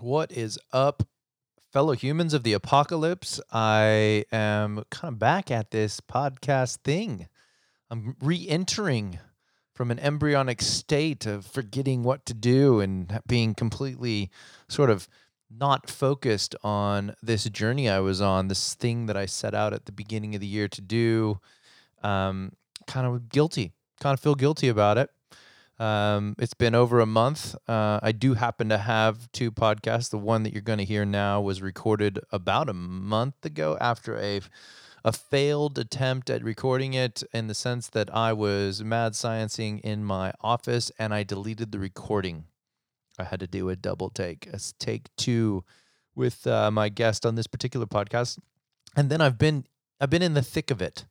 What 0.00 0.30
is 0.30 0.60
up, 0.72 1.02
fellow 1.72 1.92
humans 1.92 2.32
of 2.32 2.44
the 2.44 2.52
apocalypse? 2.52 3.40
I 3.50 4.24
am 4.30 4.84
kind 4.92 5.12
of 5.12 5.18
back 5.18 5.50
at 5.50 5.72
this 5.72 6.00
podcast 6.00 6.82
thing. 6.84 7.26
I'm 7.90 8.14
re 8.20 8.46
entering 8.48 9.18
from 9.74 9.90
an 9.90 9.98
embryonic 9.98 10.62
state 10.62 11.26
of 11.26 11.44
forgetting 11.44 12.04
what 12.04 12.24
to 12.26 12.34
do 12.34 12.78
and 12.78 13.20
being 13.26 13.56
completely 13.56 14.30
sort 14.68 14.88
of 14.88 15.08
not 15.50 15.90
focused 15.90 16.54
on 16.62 17.16
this 17.20 17.42
journey 17.46 17.88
I 17.88 17.98
was 17.98 18.20
on, 18.20 18.46
this 18.46 18.74
thing 18.74 19.06
that 19.06 19.16
I 19.16 19.26
set 19.26 19.52
out 19.52 19.72
at 19.72 19.86
the 19.86 19.92
beginning 19.92 20.36
of 20.36 20.40
the 20.40 20.46
year 20.46 20.68
to 20.68 20.80
do. 20.80 21.40
Um, 22.04 22.52
kind 22.86 23.04
of 23.04 23.28
guilty, 23.30 23.72
kind 23.98 24.14
of 24.14 24.20
feel 24.20 24.36
guilty 24.36 24.68
about 24.68 24.96
it. 24.96 25.10
Um, 25.78 26.34
it's 26.38 26.54
been 26.54 26.74
over 26.74 27.00
a 27.00 27.06
month. 27.06 27.54
Uh, 27.68 28.00
I 28.02 28.12
do 28.12 28.34
happen 28.34 28.68
to 28.70 28.78
have 28.78 29.30
two 29.32 29.52
podcasts. 29.52 30.10
The 30.10 30.18
one 30.18 30.42
that 30.42 30.52
you're 30.52 30.62
going 30.62 30.78
to 30.78 30.84
hear 30.84 31.04
now 31.04 31.40
was 31.40 31.62
recorded 31.62 32.18
about 32.32 32.68
a 32.68 32.74
month 32.74 33.44
ago 33.44 33.76
after 33.80 34.16
a 34.18 34.40
a 35.04 35.12
failed 35.12 35.78
attempt 35.78 36.28
at 36.28 36.42
recording 36.42 36.92
it 36.92 37.22
in 37.32 37.46
the 37.46 37.54
sense 37.54 37.88
that 37.88 38.14
I 38.14 38.32
was 38.32 38.82
mad 38.82 39.12
sciencing 39.12 39.80
in 39.80 40.04
my 40.04 40.32
office 40.40 40.90
and 40.98 41.14
I 41.14 41.22
deleted 41.22 41.70
the 41.70 41.78
recording. 41.78 42.44
I 43.18 43.24
had 43.24 43.40
to 43.40 43.46
do 43.46 43.68
a 43.68 43.76
double 43.76 44.10
take, 44.10 44.48
a 44.52 44.58
take 44.78 45.08
two 45.16 45.64
with 46.14 46.46
uh, 46.46 46.70
my 46.70 46.88
guest 46.88 47.24
on 47.24 47.36
this 47.36 47.46
particular 47.46 47.86
podcast. 47.86 48.38
And 48.96 49.08
then 49.08 49.20
I've 49.20 49.38
been 49.38 49.64
I've 50.00 50.10
been 50.10 50.22
in 50.22 50.34
the 50.34 50.42
thick 50.42 50.70
of 50.70 50.82
it. 50.82 51.06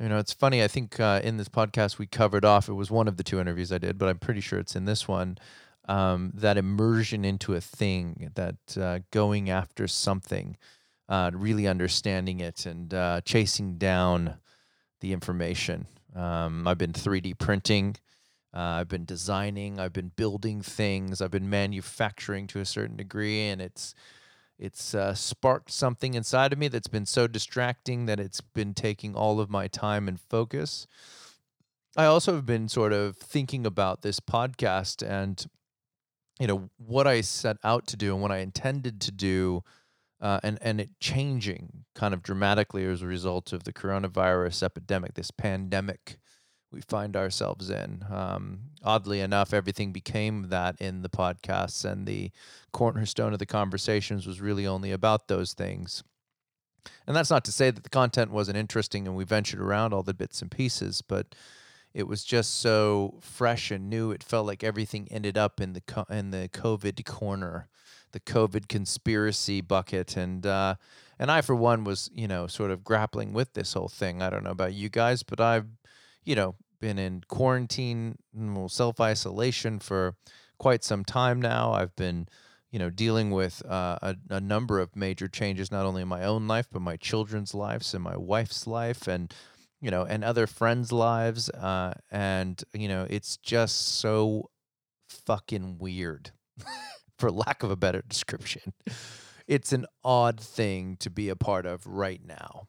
You 0.00 0.08
know, 0.08 0.18
it's 0.18 0.32
funny. 0.32 0.62
I 0.62 0.68
think 0.68 1.00
uh, 1.00 1.20
in 1.24 1.38
this 1.38 1.48
podcast 1.48 1.98
we 1.98 2.06
covered 2.06 2.44
off. 2.44 2.68
It 2.68 2.74
was 2.74 2.90
one 2.90 3.08
of 3.08 3.16
the 3.16 3.24
two 3.24 3.40
interviews 3.40 3.72
I 3.72 3.78
did, 3.78 3.98
but 3.98 4.08
I'm 4.08 4.18
pretty 4.18 4.40
sure 4.40 4.60
it's 4.60 4.76
in 4.76 4.84
this 4.84 5.08
one. 5.08 5.38
Um, 5.88 6.32
that 6.34 6.56
immersion 6.56 7.24
into 7.24 7.54
a 7.54 7.60
thing, 7.60 8.30
that 8.34 8.78
uh, 8.80 9.00
going 9.10 9.50
after 9.50 9.88
something, 9.88 10.56
uh, 11.08 11.32
really 11.34 11.66
understanding 11.66 12.38
it, 12.38 12.64
and 12.64 12.94
uh, 12.94 13.22
chasing 13.24 13.76
down 13.76 14.36
the 15.00 15.12
information. 15.12 15.86
Um, 16.14 16.68
I've 16.68 16.78
been 16.78 16.92
3D 16.92 17.38
printing. 17.38 17.96
Uh, 18.54 18.80
I've 18.80 18.88
been 18.88 19.04
designing. 19.04 19.80
I've 19.80 19.92
been 19.92 20.12
building 20.14 20.62
things. 20.62 21.20
I've 21.20 21.30
been 21.30 21.50
manufacturing 21.50 22.46
to 22.48 22.60
a 22.60 22.64
certain 22.64 22.96
degree, 22.96 23.48
and 23.48 23.60
it's 23.60 23.94
it's 24.58 24.94
uh, 24.94 25.14
sparked 25.14 25.70
something 25.70 26.14
inside 26.14 26.52
of 26.52 26.58
me 26.58 26.68
that's 26.68 26.88
been 26.88 27.06
so 27.06 27.26
distracting 27.26 28.06
that 28.06 28.18
it's 28.18 28.40
been 28.40 28.74
taking 28.74 29.14
all 29.14 29.40
of 29.40 29.50
my 29.50 29.68
time 29.68 30.08
and 30.08 30.20
focus. 30.20 30.86
I 31.96 32.04
also 32.04 32.34
have 32.34 32.46
been 32.46 32.68
sort 32.68 32.92
of 32.92 33.16
thinking 33.16 33.66
about 33.66 34.02
this 34.02 34.20
podcast 34.20 35.08
and 35.08 35.44
you 36.38 36.46
know 36.46 36.70
what 36.76 37.06
I 37.06 37.20
set 37.20 37.56
out 37.64 37.86
to 37.88 37.96
do 37.96 38.12
and 38.12 38.22
what 38.22 38.30
I 38.30 38.38
intended 38.38 39.00
to 39.02 39.12
do 39.12 39.64
uh, 40.20 40.40
and 40.42 40.58
and 40.60 40.80
it 40.80 40.90
changing 41.00 41.84
kind 41.94 42.14
of 42.14 42.22
dramatically 42.22 42.84
as 42.84 43.02
a 43.02 43.06
result 43.06 43.52
of 43.52 43.64
the 43.64 43.72
coronavirus 43.72 44.62
epidemic, 44.62 45.14
this 45.14 45.30
pandemic 45.30 46.18
we 46.70 46.80
find 46.82 47.16
ourselves 47.16 47.70
in. 47.70 48.04
Um, 48.10 48.60
oddly 48.82 49.20
enough, 49.20 49.54
everything 49.54 49.92
became 49.92 50.48
that 50.48 50.80
in 50.80 51.02
the 51.02 51.08
podcasts, 51.08 51.84
and 51.84 52.06
the 52.06 52.30
cornerstone 52.72 53.32
of 53.32 53.38
the 53.38 53.46
conversations 53.46 54.26
was 54.26 54.40
really 54.40 54.66
only 54.66 54.92
about 54.92 55.28
those 55.28 55.54
things. 55.54 56.02
And 57.06 57.16
that's 57.16 57.30
not 57.30 57.44
to 57.46 57.52
say 57.52 57.70
that 57.70 57.84
the 57.84 57.90
content 57.90 58.30
wasn't 58.30 58.58
interesting 58.58 59.06
and 59.06 59.16
we 59.16 59.24
ventured 59.24 59.60
around 59.60 59.92
all 59.92 60.02
the 60.02 60.14
bits 60.14 60.42
and 60.42 60.50
pieces, 60.50 61.02
but 61.02 61.34
it 61.94 62.06
was 62.06 62.24
just 62.24 62.60
so 62.60 63.18
fresh 63.20 63.70
and 63.70 63.88
new. 63.88 64.10
It 64.10 64.22
felt 64.22 64.46
like 64.46 64.62
everything 64.62 65.08
ended 65.10 65.38
up 65.38 65.60
in 65.60 65.72
the 65.72 65.80
co- 65.80 66.06
in 66.10 66.30
the 66.30 66.48
COVID 66.52 67.04
corner, 67.04 67.68
the 68.12 68.20
COVID 68.20 68.68
conspiracy 68.68 69.60
bucket, 69.60 70.16
and 70.16 70.46
uh, 70.46 70.74
and 71.18 71.30
I 71.30 71.40
for 71.40 71.54
one 71.54 71.84
was 71.84 72.10
you 72.14 72.28
know 72.28 72.46
sort 72.46 72.70
of 72.70 72.84
grappling 72.84 73.32
with 73.32 73.54
this 73.54 73.72
whole 73.72 73.88
thing. 73.88 74.22
I 74.22 74.30
don't 74.30 74.44
know 74.44 74.50
about 74.50 74.74
you 74.74 74.88
guys, 74.88 75.22
but 75.22 75.40
I've 75.40 75.66
you 76.24 76.34
know, 76.34 76.54
been 76.80 76.98
in 76.98 77.22
quarantine, 77.28 78.16
well, 78.34 78.68
self 78.68 79.00
isolation 79.00 79.78
for 79.78 80.14
quite 80.58 80.84
some 80.84 81.04
time 81.04 81.40
now. 81.40 81.72
I've 81.72 81.94
been, 81.96 82.28
you 82.70 82.78
know, 82.78 82.90
dealing 82.90 83.30
with 83.30 83.64
uh, 83.66 83.98
a, 84.02 84.16
a 84.30 84.40
number 84.40 84.78
of 84.78 84.94
major 84.94 85.28
changes, 85.28 85.70
not 85.70 85.86
only 85.86 86.02
in 86.02 86.08
my 86.08 86.24
own 86.24 86.46
life, 86.46 86.68
but 86.70 86.82
my 86.82 86.96
children's 86.96 87.54
lives 87.54 87.94
and 87.94 88.02
my 88.02 88.16
wife's 88.16 88.66
life 88.66 89.06
and, 89.08 89.32
you 89.80 89.90
know, 89.90 90.04
and 90.04 90.24
other 90.24 90.46
friends' 90.46 90.92
lives. 90.92 91.48
Uh, 91.50 91.94
and, 92.10 92.62
you 92.72 92.88
know, 92.88 93.06
it's 93.08 93.36
just 93.38 93.98
so 93.98 94.50
fucking 95.08 95.78
weird, 95.78 96.32
for 97.18 97.30
lack 97.30 97.62
of 97.62 97.70
a 97.70 97.76
better 97.76 98.02
description. 98.06 98.72
It's 99.46 99.72
an 99.72 99.86
odd 100.04 100.38
thing 100.40 100.96
to 101.00 101.08
be 101.08 101.30
a 101.30 101.36
part 101.36 101.64
of 101.64 101.86
right 101.86 102.20
now 102.24 102.68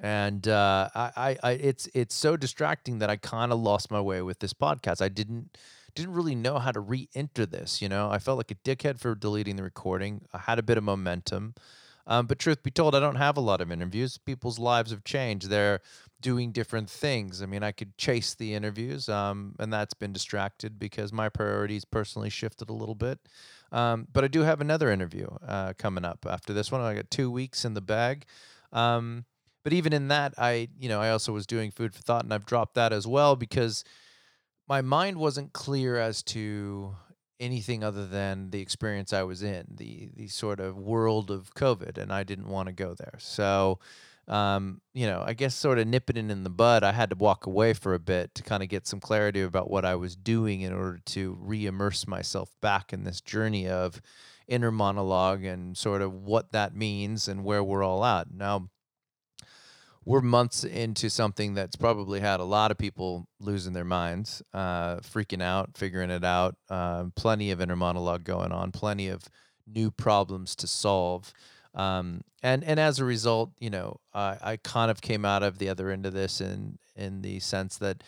and 0.00 0.46
uh, 0.48 0.88
I, 0.94 1.36
I, 1.42 1.50
it's 1.52 1.88
it's 1.94 2.14
so 2.14 2.36
distracting 2.36 2.98
that 2.98 3.10
I 3.10 3.16
kind 3.16 3.52
of 3.52 3.60
lost 3.60 3.90
my 3.90 4.00
way 4.00 4.22
with 4.22 4.40
this 4.40 4.52
podcast. 4.52 5.00
I 5.00 5.08
didn't 5.08 5.56
didn't 5.94 6.14
really 6.14 6.34
know 6.34 6.58
how 6.58 6.72
to 6.72 6.80
re-enter 6.80 7.46
this. 7.46 7.80
You 7.80 7.88
know, 7.88 8.10
I 8.10 8.18
felt 8.18 8.36
like 8.36 8.50
a 8.50 8.56
dickhead 8.56 8.98
for 8.98 9.14
deleting 9.14 9.56
the 9.56 9.62
recording. 9.62 10.22
I 10.32 10.38
had 10.38 10.58
a 10.58 10.62
bit 10.62 10.76
of 10.76 10.82
momentum, 10.82 11.54
um, 12.06 12.26
but 12.26 12.38
truth 12.38 12.62
be 12.62 12.70
told, 12.70 12.94
I 12.94 13.00
don't 13.00 13.14
have 13.14 13.36
a 13.36 13.40
lot 13.40 13.60
of 13.60 13.70
interviews. 13.70 14.18
People's 14.18 14.58
lives 14.58 14.90
have 14.90 15.04
changed. 15.04 15.48
They're 15.48 15.80
doing 16.20 16.52
different 16.52 16.90
things. 16.90 17.42
I 17.42 17.46
mean, 17.46 17.62
I 17.62 17.70
could 17.70 17.96
chase 17.96 18.34
the 18.34 18.54
interviews, 18.54 19.08
um, 19.08 19.54
and 19.58 19.72
that's 19.72 19.94
been 19.94 20.12
distracted 20.12 20.78
because 20.78 21.12
my 21.12 21.28
priorities 21.28 21.84
personally 21.84 22.30
shifted 22.30 22.68
a 22.68 22.74
little 22.74 22.94
bit. 22.94 23.20
Um, 23.70 24.06
but 24.12 24.24
I 24.24 24.28
do 24.28 24.42
have 24.42 24.60
another 24.60 24.90
interview 24.90 25.26
uh, 25.46 25.72
coming 25.78 26.04
up 26.04 26.26
after 26.28 26.52
this 26.52 26.70
one. 26.72 26.80
I 26.80 26.94
got 26.94 27.10
two 27.10 27.30
weeks 27.30 27.64
in 27.64 27.74
the 27.74 27.80
bag. 27.80 28.24
Um, 28.72 29.24
but 29.64 29.72
even 29.72 29.92
in 29.92 30.08
that, 30.08 30.34
I, 30.38 30.68
you 30.78 30.88
know, 30.88 31.00
I 31.00 31.10
also 31.10 31.32
was 31.32 31.46
doing 31.46 31.70
food 31.72 31.94
for 31.94 32.02
thought 32.02 32.22
and 32.22 32.32
I've 32.32 32.46
dropped 32.46 32.74
that 32.74 32.92
as 32.92 33.06
well 33.06 33.34
because 33.34 33.82
my 34.68 34.82
mind 34.82 35.16
wasn't 35.16 35.52
clear 35.52 35.96
as 35.96 36.22
to 36.22 36.94
anything 37.40 37.82
other 37.82 38.06
than 38.06 38.50
the 38.50 38.60
experience 38.60 39.12
I 39.12 39.22
was 39.22 39.42
in, 39.42 39.66
the 39.70 40.10
the 40.14 40.28
sort 40.28 40.60
of 40.60 40.78
world 40.78 41.30
of 41.30 41.54
COVID, 41.54 41.98
and 41.98 42.12
I 42.12 42.22
didn't 42.22 42.48
want 42.48 42.68
to 42.68 42.72
go 42.72 42.94
there. 42.94 43.16
So, 43.18 43.80
um, 44.28 44.80
you 44.92 45.06
know, 45.06 45.22
I 45.24 45.34
guess 45.34 45.54
sort 45.54 45.78
of 45.78 45.86
nipping 45.86 46.16
it 46.16 46.30
in 46.30 46.44
the 46.44 46.50
bud, 46.50 46.84
I 46.84 46.92
had 46.92 47.10
to 47.10 47.16
walk 47.16 47.46
away 47.46 47.74
for 47.74 47.94
a 47.94 47.98
bit 47.98 48.34
to 48.36 48.42
kind 48.42 48.62
of 48.62 48.68
get 48.68 48.86
some 48.86 49.00
clarity 49.00 49.42
about 49.42 49.70
what 49.70 49.84
I 49.84 49.96
was 49.96 50.16
doing 50.16 50.60
in 50.62 50.72
order 50.72 51.00
to 51.06 51.36
re-immerse 51.40 52.06
myself 52.06 52.50
back 52.60 52.92
in 52.92 53.04
this 53.04 53.20
journey 53.20 53.68
of 53.68 54.00
inner 54.46 54.70
monologue 54.70 55.44
and 55.44 55.76
sort 55.76 56.02
of 56.02 56.12
what 56.14 56.52
that 56.52 56.74
means 56.74 57.28
and 57.28 57.44
where 57.44 57.64
we're 57.64 57.82
all 57.82 58.04
at. 58.04 58.30
Now, 58.30 58.68
we're 60.04 60.20
months 60.20 60.64
into 60.64 61.08
something 61.08 61.54
that's 61.54 61.76
probably 61.76 62.20
had 62.20 62.40
a 62.40 62.44
lot 62.44 62.70
of 62.70 62.78
people 62.78 63.26
losing 63.40 63.72
their 63.72 63.84
minds, 63.84 64.42
uh, 64.52 64.96
freaking 64.96 65.42
out, 65.42 65.76
figuring 65.76 66.10
it 66.10 66.24
out. 66.24 66.56
Uh, 66.68 67.04
plenty 67.16 67.50
of 67.50 67.60
inner 67.60 67.76
monologue 67.76 68.24
going 68.24 68.52
on, 68.52 68.70
plenty 68.70 69.08
of 69.08 69.24
new 69.66 69.90
problems 69.90 70.54
to 70.56 70.66
solve. 70.66 71.32
Um, 71.74 72.20
and 72.42 72.62
and 72.62 72.78
as 72.78 72.98
a 72.98 73.04
result, 73.04 73.50
you 73.58 73.70
know, 73.70 73.98
I, 74.12 74.36
I 74.42 74.56
kind 74.58 74.90
of 74.90 75.00
came 75.00 75.24
out 75.24 75.42
of 75.42 75.58
the 75.58 75.68
other 75.68 75.90
end 75.90 76.06
of 76.06 76.12
this 76.12 76.40
in 76.40 76.78
in 76.94 77.22
the 77.22 77.40
sense 77.40 77.78
that 77.78 78.02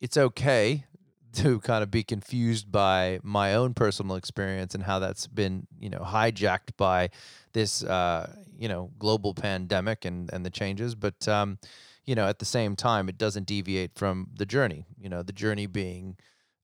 it's 0.00 0.16
okay 0.16 0.84
to 1.34 1.60
kind 1.60 1.82
of 1.82 1.90
be 1.90 2.02
confused 2.02 2.70
by 2.70 3.20
my 3.22 3.54
own 3.54 3.74
personal 3.74 4.16
experience 4.16 4.74
and 4.74 4.84
how 4.84 4.98
that's 4.98 5.26
been, 5.26 5.66
you 5.78 5.90
know, 5.90 6.00
hijacked 6.00 6.76
by 6.76 7.10
this, 7.52 7.84
uh, 7.84 8.32
you 8.58 8.68
know, 8.68 8.90
global 8.98 9.34
pandemic 9.34 10.04
and 10.04 10.30
and 10.32 10.44
the 10.44 10.50
changes. 10.50 10.94
But 10.94 11.26
um, 11.28 11.58
you 12.04 12.14
know, 12.14 12.26
at 12.26 12.38
the 12.38 12.44
same 12.44 12.76
time, 12.76 13.08
it 13.08 13.18
doesn't 13.18 13.46
deviate 13.46 13.94
from 13.94 14.28
the 14.34 14.46
journey. 14.46 14.86
You 14.98 15.08
know, 15.08 15.22
the 15.22 15.32
journey 15.32 15.66
being 15.66 16.16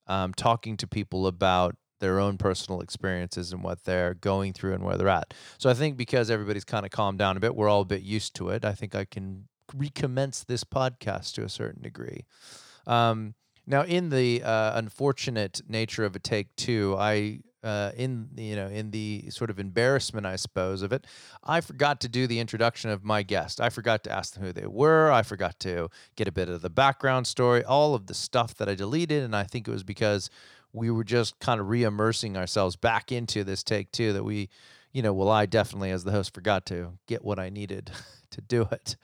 um, 0.07 0.33
talking 0.33 0.77
to 0.77 0.87
people 0.87 1.27
about 1.27 1.75
their 1.99 2.19
own 2.19 2.37
personal 2.37 2.81
experiences 2.81 3.53
and 3.53 3.63
what 3.63 3.85
they're 3.85 4.13
going 4.13 4.51
through 4.51 4.73
and 4.73 4.83
where 4.83 4.97
they're 4.97 5.07
at. 5.07 5.33
So 5.57 5.69
I 5.69 5.73
think 5.73 5.95
because 5.95 6.29
everybody's 6.29 6.65
kind 6.65 6.85
of 6.85 6.91
calmed 6.91 7.17
down 7.17 7.37
a 7.37 7.39
bit, 7.39 7.55
we're 7.55 7.69
all 7.69 7.81
a 7.81 7.85
bit 7.85 8.01
used 8.01 8.35
to 8.35 8.49
it. 8.49 8.65
I 8.65 8.73
think 8.73 8.93
I 8.93 9.05
can 9.05 9.47
recommence 9.73 10.43
this 10.43 10.65
podcast 10.65 11.33
to 11.35 11.43
a 11.43 11.49
certain 11.49 11.81
degree. 11.81 12.25
Um, 12.85 13.35
now, 13.65 13.83
in 13.83 14.09
the 14.09 14.43
uh, 14.43 14.77
unfortunate 14.77 15.61
nature 15.67 16.03
of 16.03 16.15
a 16.15 16.19
take 16.19 16.53
two, 16.57 16.95
I 16.99 17.39
uh, 17.63 17.91
in 17.95 18.29
you 18.35 18.55
know 18.55 18.67
in 18.67 18.91
the 18.91 19.25
sort 19.29 19.49
of 19.49 19.59
embarrassment, 19.59 20.25
I 20.25 20.35
suppose, 20.35 20.81
of 20.81 20.91
it, 20.91 21.07
I 21.43 21.61
forgot 21.61 22.01
to 22.01 22.07
do 22.07 22.27
the 22.27 22.39
introduction 22.39 22.89
of 22.89 23.03
my 23.03 23.23
guest. 23.23 23.61
I 23.61 23.69
forgot 23.69 24.03
to 24.05 24.11
ask 24.11 24.33
them 24.33 24.43
who 24.43 24.53
they 24.53 24.67
were. 24.67 25.11
I 25.11 25.23
forgot 25.23 25.59
to 25.61 25.89
get 26.15 26.27
a 26.27 26.31
bit 26.31 26.49
of 26.49 26.61
the 26.61 26.69
background 26.69 27.27
story, 27.27 27.63
all 27.63 27.95
of 27.95 28.07
the 28.07 28.13
stuff 28.13 28.55
that 28.55 28.69
I 28.69 28.75
deleted, 28.75 29.23
and 29.23 29.35
I 29.35 29.43
think 29.43 29.67
it 29.67 29.71
was 29.71 29.83
because 29.83 30.29
we 30.73 30.89
were 30.89 31.03
just 31.03 31.39
kind 31.39 31.61
of 31.61 31.69
re-immersing 31.69 32.35
ourselves 32.35 32.75
back 32.75 33.11
into 33.11 33.43
this 33.43 33.63
take 33.63 33.91
two 33.91 34.11
that 34.13 34.23
we, 34.23 34.49
you 34.91 35.03
know, 35.03 35.13
well, 35.13 35.29
I 35.29 35.45
definitely 35.45 35.91
as 35.91 36.03
the 36.03 36.11
host 36.11 36.33
forgot 36.33 36.65
to 36.67 36.93
get 37.07 37.23
what 37.23 37.39
I 37.39 37.49
needed 37.49 37.91
to 38.31 38.41
do 38.41 38.67
it. 38.71 38.95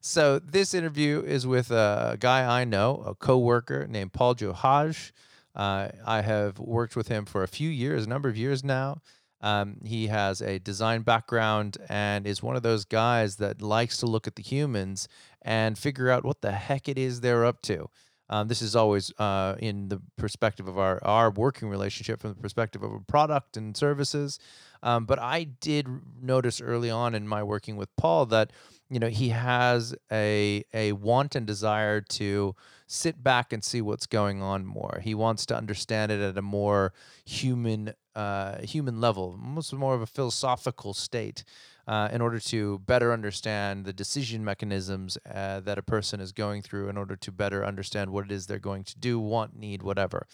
So 0.00 0.38
this 0.38 0.74
interview 0.74 1.22
is 1.22 1.46
with 1.46 1.72
a 1.72 2.16
guy 2.20 2.60
I 2.60 2.64
know, 2.64 3.02
a 3.04 3.14
coworker 3.14 3.86
named 3.88 4.12
Paul 4.12 4.36
Johaj. 4.36 5.10
Uh, 5.54 5.88
I 6.06 6.22
have 6.22 6.58
worked 6.58 6.96
with 6.96 7.08
him 7.08 7.24
for 7.24 7.42
a 7.42 7.48
few 7.48 7.68
years, 7.68 8.06
a 8.06 8.08
number 8.08 8.28
of 8.28 8.36
years 8.36 8.62
now. 8.62 9.00
Um, 9.40 9.76
he 9.84 10.08
has 10.08 10.40
a 10.40 10.58
design 10.58 11.02
background 11.02 11.78
and 11.88 12.26
is 12.26 12.42
one 12.42 12.56
of 12.56 12.62
those 12.62 12.84
guys 12.84 13.36
that 13.36 13.62
likes 13.62 13.98
to 13.98 14.06
look 14.06 14.26
at 14.26 14.36
the 14.36 14.42
humans 14.42 15.08
and 15.42 15.78
figure 15.78 16.10
out 16.10 16.24
what 16.24 16.42
the 16.42 16.52
heck 16.52 16.88
it 16.88 16.98
is 16.98 17.20
they're 17.20 17.44
up 17.44 17.62
to. 17.62 17.88
Um, 18.30 18.48
this 18.48 18.60
is 18.60 18.76
always 18.76 19.12
uh, 19.18 19.54
in 19.58 19.88
the 19.88 20.02
perspective 20.16 20.68
of 20.68 20.78
our, 20.78 21.02
our 21.04 21.30
working 21.30 21.68
relationship 21.68 22.20
from 22.20 22.30
the 22.30 22.40
perspective 22.40 22.82
of 22.82 22.92
a 22.92 23.00
product 23.00 23.56
and 23.56 23.76
services. 23.76 24.38
Um, 24.82 25.06
but 25.06 25.18
I 25.18 25.44
did 25.44 25.88
notice 26.20 26.60
early 26.60 26.90
on 26.90 27.14
in 27.14 27.26
my 27.26 27.42
working 27.42 27.76
with 27.76 27.94
Paul 27.96 28.26
that 28.26 28.52
you 28.90 28.98
know 29.00 29.08
he 29.08 29.30
has 29.30 29.94
a 30.12 30.62
a 30.72 30.92
want 30.92 31.34
and 31.34 31.46
desire 31.46 32.00
to 32.00 32.54
sit 32.88 33.22
back 33.22 33.52
and 33.52 33.62
see 33.62 33.80
what's 33.80 34.06
going 34.06 34.42
on 34.42 34.64
more. 34.64 35.00
He 35.04 35.14
wants 35.14 35.46
to 35.46 35.56
understand 35.56 36.10
it 36.10 36.20
at 36.20 36.36
a 36.36 36.42
more 36.42 36.92
human 37.24 37.92
uh, 38.16 38.60
human 38.62 39.00
level, 39.00 39.38
almost 39.40 39.72
more 39.72 39.94
of 39.94 40.02
a 40.02 40.06
philosophical 40.06 40.92
state, 40.92 41.44
uh, 41.86 42.08
in 42.10 42.20
order 42.20 42.40
to 42.40 42.80
better 42.80 43.12
understand 43.12 43.84
the 43.84 43.92
decision 43.92 44.44
mechanisms 44.44 45.16
uh, 45.32 45.60
that 45.60 45.78
a 45.78 45.82
person 45.82 46.18
is 46.18 46.32
going 46.32 46.60
through, 46.60 46.88
in 46.88 46.96
order 46.96 47.14
to 47.14 47.30
better 47.30 47.64
understand 47.64 48.10
what 48.10 48.24
it 48.24 48.32
is 48.32 48.46
they're 48.46 48.58
going 48.58 48.82
to 48.82 48.98
do, 48.98 49.20
want, 49.20 49.56
need, 49.56 49.84
whatever. 49.84 50.26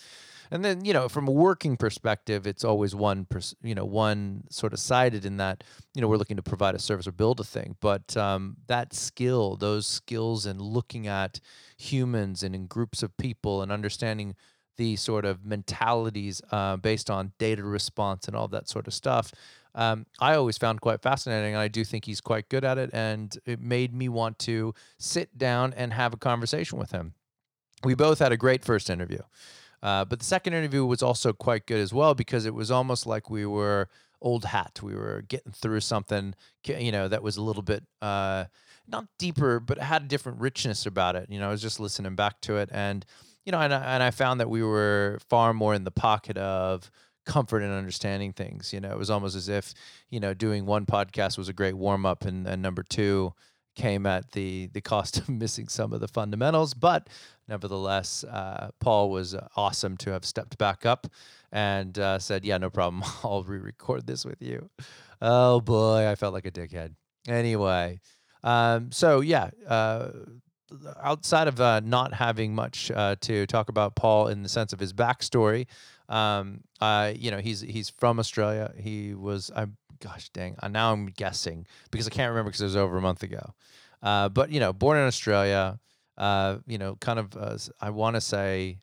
And 0.51 0.65
then, 0.65 0.85
you 0.85 0.93
know, 0.93 1.09
from 1.09 1.29
a 1.29 1.33
working 1.33 1.77
perspective, 1.77 2.47
it's 2.47 2.65
always 2.65 2.95
one, 2.95 3.25
pers- 3.25 3.55
you 3.63 3.75
know, 3.75 3.85
one 3.85 4.45
sort 4.51 4.73
of 4.73 4.79
sided 4.79 5.25
in 5.25 5.37
that, 5.39 5.65
you 5.95 6.03
know, 6.03 6.09
we're 6.09 6.17
looking 6.17 6.37
to 6.37 6.43
provide 6.43 6.75
a 6.75 6.79
service 6.79 7.07
or 7.07 7.13
build 7.13 7.41
a 7.41 7.45
thing. 7.45 7.77
But 7.81 8.17
um, 8.17 8.57
that 8.67 8.95
skill, 8.95 9.57
those 9.57 9.87
skills 9.87 10.47
in 10.47 10.59
looking 10.59 11.07
at 11.07 11.41
humans 11.77 12.43
and 12.43 12.55
in 12.55 12.67
groups 12.67 13.03
of 13.03 13.17
people 13.17 13.63
and 13.63 13.73
understanding 13.73 14.35
the 14.77 14.97
sort 14.97 15.25
of 15.25 15.45
mentalities 15.45 16.43
uh, 16.51 16.77
based 16.77 17.09
on 17.09 17.33
data 17.39 17.63
response 17.63 18.27
and 18.27 18.37
all 18.37 18.49
that 18.49 18.69
sort 18.69 18.87
of 18.87 18.95
stuff. 18.95 19.33
Um, 19.75 20.07
I 20.21 20.35
always 20.35 20.59
found 20.59 20.81
quite 20.81 21.03
fascinating. 21.03 21.55
And 21.55 21.61
I 21.61 21.69
do 21.69 21.85
think 21.85 22.05
he's 22.05 22.21
quite 22.21 22.49
good 22.49 22.65
at 22.65 22.79
it, 22.79 22.91
and 22.93 23.37
it 23.45 23.61
made 23.61 23.95
me 23.95 24.09
want 24.09 24.39
to 24.41 24.75
sit 24.99 25.37
down 25.37 25.73
and 25.75 25.93
have 25.93 26.13
a 26.13 26.17
conversation 26.17 26.79
with 26.79 26.93
him. 26.93 27.15
We 27.83 27.95
both 27.95 28.19
had 28.19 28.33
a 28.33 28.37
great 28.37 28.65
first 28.65 28.89
interview. 28.89 29.21
Uh, 29.85 30.03
but 30.03 30.19
the 30.19 30.25
second 30.25 30.55
interview 30.55 30.85
was 30.85 31.03
also 31.03 31.35
quite 31.35 31.67
good 31.67 31.79
as 31.79 31.93
well 31.93 32.15
because 32.15 32.47
it 32.47 32.55
was 32.55 32.71
almost 32.71 33.07
like 33.07 33.29
we 33.29 33.45
were 33.45 33.87
old 34.23 34.47
hat. 34.47 34.81
We 34.83 34.95
were 34.95 35.23
getting 35.29 35.53
through 35.53 35.81
something, 35.81 36.35
you 36.67 36.91
know, 36.91 37.07
that 37.07 37.23
was 37.23 37.37
a 37.37 37.43
little 37.43 37.63
bit 37.63 37.85
uh, 38.01 38.47
not 38.89 39.07
deeper, 39.19 39.61
but 39.61 39.77
had 39.77 40.03
a 40.03 40.07
different 40.07 40.41
richness 40.41 40.87
about 40.87 41.17
it. 41.17 41.29
You 41.29 41.39
know, 41.39 41.49
I 41.49 41.51
was 41.51 41.61
just 41.61 41.79
listening 41.79 42.15
back 42.15 42.41
to 42.43 42.57
it, 42.57 42.71
and 42.73 43.05
you 43.45 43.53
know, 43.53 43.61
and 43.61 43.75
I, 43.75 43.95
and 43.95 44.03
I 44.03 44.11
found 44.11 44.41
that 44.41 44.49
we 44.49 44.63
were 44.63 45.19
far 45.29 45.53
more 45.53 45.75
in 45.75 45.85
the 45.85 45.91
pocket 45.91 46.39
of 46.39 46.91
comfort 47.27 47.63
and 47.63 47.73
understanding 47.73 48.33
things. 48.33 48.73
You 48.73 48.81
know, 48.81 48.91
it 48.91 48.99
was 48.99 49.11
almost 49.11 49.37
as 49.37 49.51
if 49.51 49.75
you 50.09 50.19
know 50.19 50.33
doing 50.33 50.65
one 50.65 50.87
podcast 50.87 51.37
was 51.37 51.51
a 51.51 51.53
great 51.53 51.75
warm 51.75 52.07
up, 52.07 52.25
and, 52.25 52.47
and 52.47 52.63
number 52.63 52.83
two 52.83 53.35
came 53.75 54.07
at 54.07 54.33
the 54.33 54.69
the 54.73 54.81
cost 54.81 55.19
of 55.19 55.29
missing 55.29 55.69
some 55.69 55.93
of 55.93 56.01
the 56.01 56.09
fundamentals. 56.09 56.75
But 56.75 57.09
nevertheless, 57.49 58.25
uh, 58.25 58.71
Paul 58.81 59.11
was 59.11 59.35
awesome 59.57 59.97
to 59.99 60.11
have 60.11 60.25
stepped 60.25 60.59
back 60.59 60.87
up 60.87 61.07
and 61.53 61.99
uh, 61.99 62.19
said, 62.19 62.45
"Yeah, 62.45 62.59
no 62.59 62.71
problem. 62.71 63.03
I'll 63.25 63.43
re-record 63.43 64.07
this 64.07 64.25
with 64.25 64.41
you." 64.41 64.71
Oh 65.21 65.61
boy, 65.61 66.09
I 66.09 66.15
felt 66.15 66.35
like 66.35 66.47
a 66.47 66.51
dickhead. 66.51 66.95
Anyway, 67.29 68.01
um, 68.43 68.93
so 68.93 69.21
yeah. 69.21 69.51
Uh, 69.67 70.11
outside 71.01 71.47
of 71.47 71.61
uh, 71.61 71.79
not 71.85 72.13
having 72.13 72.53
much 72.53 72.91
uh, 72.91 73.15
to 73.21 73.47
talk 73.47 73.69
about 73.69 73.95
Paul 73.95 74.27
in 74.27 74.43
the 74.43 74.49
sense 74.49 74.73
of 74.73 74.81
his 74.81 74.93
backstory, 74.93 75.67
um, 76.09 76.65
you 77.17 77.31
know, 77.31 77.39
he's 77.39 77.61
he's 77.61 77.91
from 77.91 78.19
Australia. 78.19 78.73
He 78.77 79.15
was 79.15 79.53
I'm 79.55 79.77
gosh 80.01 80.29
dang, 80.31 80.57
uh, 80.63 80.69
now 80.69 80.93
I'm 80.93 81.07
guessing 81.07 81.67
because 81.91 82.07
I 82.07 82.11
can't 82.11 82.31
remember 82.31 82.51
because 82.51 82.61
it 82.61 82.67
was 82.67 82.77
over 82.77 82.97
a 82.97 83.03
month 83.03 83.23
ago. 83.23 83.55
Uh, 84.03 84.29
but 84.29 84.51
you 84.51 84.61
know, 84.61 84.73
born 84.73 84.99
in 84.99 85.05
Australia, 85.05 85.79
uh, 86.19 86.59
you 86.67 86.79
know, 86.79 86.97
kind 86.97 87.19
of, 87.19 87.37
uh, 87.37 87.59
I 87.81 87.91
want 87.91 88.17
to 88.17 88.21
say, 88.21 88.79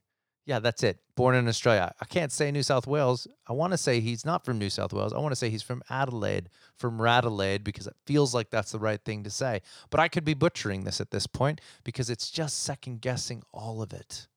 yeah, 0.45 0.59
that's 0.59 0.83
it. 0.83 0.99
Born 1.15 1.35
in 1.35 1.47
Australia. 1.47 1.93
I 2.01 2.05
can't 2.05 2.31
say 2.31 2.51
New 2.51 2.63
South 2.63 2.87
Wales. 2.87 3.27
I 3.47 3.53
want 3.53 3.71
to 3.71 3.77
say 3.77 3.99
he's 3.99 4.25
not 4.25 4.43
from 4.43 4.57
New 4.57 4.71
South 4.71 4.91
Wales. 4.91 5.13
I 5.13 5.19
want 5.19 5.31
to 5.31 5.35
say 5.35 5.49
he's 5.51 5.61
from 5.61 5.83
Adelaide, 5.89 6.49
from 6.77 6.99
Radelaide, 6.99 7.63
because 7.63 7.85
it 7.85 7.95
feels 8.07 8.33
like 8.33 8.49
that's 8.49 8.71
the 8.71 8.79
right 8.79 8.99
thing 9.03 9.23
to 9.23 9.29
say. 9.29 9.61
But 9.91 9.99
I 9.99 10.07
could 10.07 10.25
be 10.25 10.33
butchering 10.33 10.83
this 10.83 10.99
at 10.99 11.11
this 11.11 11.27
point 11.27 11.61
because 11.83 12.09
it's 12.09 12.31
just 12.31 12.63
second 12.63 13.01
guessing 13.01 13.43
all 13.53 13.83
of 13.83 13.93
it. 13.93 14.27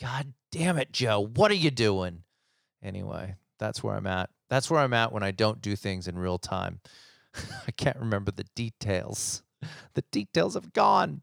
God 0.00 0.32
damn 0.52 0.78
it, 0.78 0.92
Joe. 0.92 1.20
What 1.20 1.50
are 1.50 1.54
you 1.54 1.70
doing? 1.70 2.22
Anyway, 2.82 3.34
that's 3.60 3.84
where 3.84 3.94
I'm 3.94 4.08
at. 4.08 4.30
That's 4.48 4.68
where 4.68 4.80
I'm 4.80 4.92
at 4.92 5.12
when 5.12 5.22
I 5.22 5.30
don't 5.30 5.62
do 5.62 5.76
things 5.76 6.08
in 6.08 6.18
real 6.18 6.38
time. 6.38 6.80
I 7.68 7.70
can't 7.70 7.98
remember 7.98 8.32
the 8.32 8.46
details. 8.56 9.42
The 9.92 10.04
details 10.10 10.54
have 10.54 10.72
gone. 10.72 11.20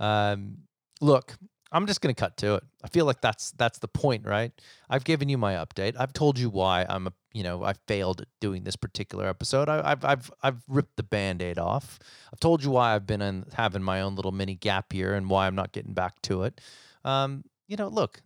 Um, 0.00 0.62
look, 1.00 1.36
I'm 1.70 1.86
just 1.86 2.00
going 2.00 2.14
to 2.14 2.18
cut 2.18 2.36
to 2.38 2.54
it. 2.54 2.64
I 2.82 2.88
feel 2.88 3.06
like 3.06 3.20
that's 3.20 3.52
that's 3.52 3.78
the 3.78 3.88
point, 3.88 4.26
right? 4.26 4.52
I've 4.88 5.04
given 5.04 5.28
you 5.28 5.38
my 5.38 5.54
update. 5.54 5.94
I've 5.98 6.12
told 6.12 6.38
you 6.38 6.48
why 6.48 6.86
I'm 6.88 7.06
a 7.06 7.12
you 7.32 7.42
know 7.42 7.62
I 7.62 7.74
failed 7.86 8.22
at 8.22 8.28
doing 8.40 8.64
this 8.64 8.76
particular 8.76 9.26
episode. 9.28 9.68
I, 9.68 9.88
have 9.88 10.04
I've 10.04 10.30
I've 10.42 10.62
ripped 10.68 10.96
the 10.96 11.02
band-aid 11.02 11.58
off. 11.58 11.98
I've 12.32 12.40
told 12.40 12.64
you 12.64 12.70
why 12.70 12.94
I've 12.94 13.06
been 13.06 13.22
in, 13.22 13.44
having 13.52 13.82
my 13.82 14.00
own 14.00 14.16
little 14.16 14.32
mini 14.32 14.54
gap 14.54 14.94
year 14.94 15.14
and 15.14 15.28
why 15.28 15.46
I'm 15.46 15.54
not 15.54 15.72
getting 15.72 15.92
back 15.92 16.20
to 16.22 16.42
it. 16.44 16.60
Um, 17.04 17.44
you 17.68 17.76
know, 17.76 17.88
look, 17.88 18.22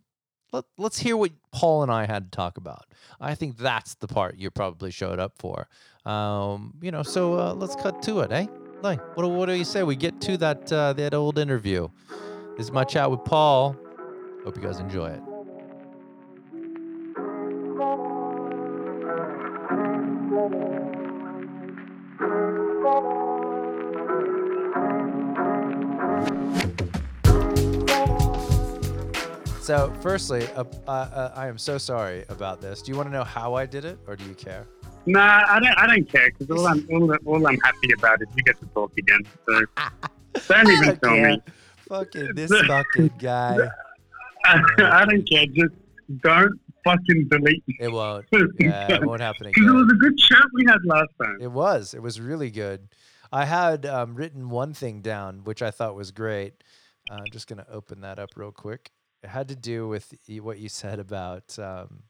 let, 0.51 0.65
let's 0.77 0.99
hear 0.99 1.15
what 1.15 1.31
Paul 1.51 1.83
and 1.83 1.91
I 1.91 2.05
had 2.05 2.31
to 2.31 2.35
talk 2.35 2.57
about. 2.57 2.85
I 3.19 3.35
think 3.35 3.57
that's 3.57 3.95
the 3.95 4.07
part 4.07 4.37
you 4.37 4.51
probably 4.51 4.91
showed 4.91 5.19
up 5.19 5.33
for. 5.37 5.67
Um, 6.05 6.73
you 6.81 6.91
know, 6.91 7.03
so 7.03 7.39
uh, 7.39 7.53
let's 7.53 7.75
cut 7.75 8.01
to 8.03 8.21
it, 8.21 8.31
eh? 8.31 8.47
Like, 8.81 8.99
what, 9.15 9.29
what 9.29 9.45
do 9.47 9.53
you 9.53 9.65
say? 9.65 9.83
We 9.83 9.95
get 9.95 10.19
to 10.21 10.37
that 10.37 10.71
uh, 10.71 10.93
that 10.93 11.13
old 11.13 11.37
interview. 11.37 11.87
This 12.57 12.65
is 12.65 12.71
my 12.71 12.83
chat 12.83 13.09
with 13.09 13.23
Paul. 13.23 13.75
Hope 14.43 14.55
you 14.55 14.63
guys 14.63 14.79
enjoy 14.79 15.09
it. 15.09 15.21
So, 29.61 29.93
firstly, 30.01 30.47
uh, 30.55 30.63
uh, 30.87 31.31
I 31.35 31.47
am 31.47 31.59
so 31.59 31.77
sorry 31.77 32.25
about 32.29 32.61
this. 32.61 32.81
Do 32.81 32.91
you 32.91 32.97
want 32.97 33.09
to 33.09 33.13
know 33.13 33.23
how 33.23 33.53
I 33.53 33.67
did 33.67 33.85
it, 33.85 33.99
or 34.07 34.15
do 34.15 34.23
you 34.25 34.33
care? 34.33 34.65
Nah, 35.05 35.43
I 35.47 35.59
don't. 35.59 35.77
I 35.77 35.85
don't 35.85 36.11
care 36.11 36.31
because 36.31 36.49
all 36.49 36.65
I'm 36.65 36.87
all, 36.91 37.15
all, 37.27 37.47
I'm 37.47 37.59
happy 37.59 37.93
about 37.95 38.23
is 38.23 38.27
you 38.35 38.41
get 38.41 38.59
to 38.59 38.65
talk 38.73 38.91
again. 38.97 39.21
So 39.47 39.61
don't 40.47 40.67
even 40.67 40.87
don't 40.87 41.01
tell 41.01 41.15
care. 41.15 41.29
me. 41.29 41.41
Fucking 41.87 42.33
this 42.33 42.51
fucking 42.65 43.11
guy. 43.19 43.69
I, 44.45 44.61
I 44.79 45.05
don't 45.05 45.29
care. 45.29 45.45
Just 45.45 45.75
don't 46.23 46.59
fucking 46.83 47.27
delete 47.29 47.63
me. 47.67 47.77
It 47.79 47.91
won't. 47.91 48.25
Yeah, 48.59 48.91
it 48.95 49.05
won't 49.05 49.21
happen 49.21 49.45
again. 49.45 49.63
It 49.63 49.71
was 49.71 49.91
a 49.93 49.95
good 49.95 50.17
chat 50.17 50.43
we 50.55 50.65
had 50.67 50.79
last 50.85 51.11
time. 51.21 51.37
It 51.39 51.51
was. 51.51 51.93
It 51.93 52.01
was 52.01 52.19
really 52.19 52.49
good. 52.49 52.87
I 53.31 53.45
had 53.45 53.85
um, 53.85 54.15
written 54.15 54.49
one 54.49 54.73
thing 54.73 55.01
down, 55.01 55.43
which 55.43 55.61
I 55.61 55.69
thought 55.69 55.95
was 55.95 56.09
great. 56.09 56.63
Uh, 57.11 57.15
I'm 57.15 57.31
just 57.31 57.47
going 57.47 57.63
to 57.63 57.71
open 57.71 58.01
that 58.01 58.17
up 58.17 58.31
real 58.35 58.51
quick 58.51 58.91
it 59.23 59.29
had 59.29 59.47
to 59.49 59.55
do 59.55 59.87
with 59.87 60.13
what 60.41 60.59
you 60.59 60.69
said 60.69 60.99
about 60.99 61.57
um, 61.59 62.03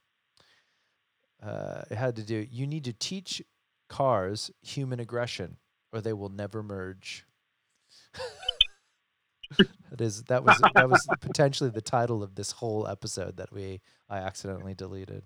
uh, 1.43 1.81
it 1.89 1.97
had 1.97 2.15
to 2.15 2.23
do 2.23 2.45
you 2.49 2.67
need 2.67 2.83
to 2.85 2.93
teach 2.93 3.41
cars 3.89 4.51
human 4.61 4.99
aggression 4.99 5.57
or 5.91 6.01
they 6.01 6.13
will 6.13 6.29
never 6.29 6.63
merge. 6.63 7.25
That 9.89 9.99
is 9.99 10.23
that 10.23 10.45
was 10.45 10.61
that 10.75 10.89
was 10.89 11.05
potentially 11.19 11.69
the 11.69 11.81
title 11.81 12.23
of 12.23 12.35
this 12.35 12.51
whole 12.51 12.87
episode 12.87 13.35
that 13.35 13.51
we 13.51 13.81
i 14.09 14.19
accidentally 14.19 14.73
deleted. 14.73 15.23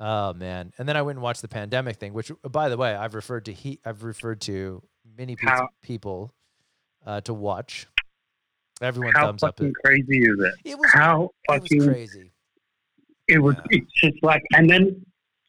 Oh 0.00 0.34
man. 0.34 0.72
And 0.76 0.88
then 0.88 0.96
i 0.96 1.02
went 1.02 1.18
and 1.18 1.22
watched 1.22 1.40
the 1.40 1.46
pandemic 1.46 1.98
thing 1.98 2.12
which 2.12 2.32
by 2.42 2.68
the 2.68 2.76
way 2.76 2.96
i've 2.96 3.14
referred 3.14 3.44
to 3.44 3.52
he 3.52 3.78
i've 3.84 4.02
referred 4.02 4.40
to 4.40 4.82
many 5.16 5.36
people 5.82 6.34
uh, 7.06 7.20
to 7.20 7.32
watch 7.32 7.86
Everyone 8.80 9.12
How 9.12 9.26
thumbs 9.26 9.42
fucking 9.42 9.68
up. 9.68 9.74
crazy 9.84 10.20
is 10.20 10.38
it? 10.38 10.54
It 10.64 10.78
was 10.78 10.90
How 10.92 11.30
it 11.48 11.60
fucking 11.60 11.78
was 11.78 11.86
crazy. 11.86 12.32
It 13.28 13.38
was. 13.38 13.56
Yeah. 13.56 13.78
It's 13.78 13.92
just 13.92 14.22
like, 14.22 14.42
and 14.54 14.68
then, 14.68 15.04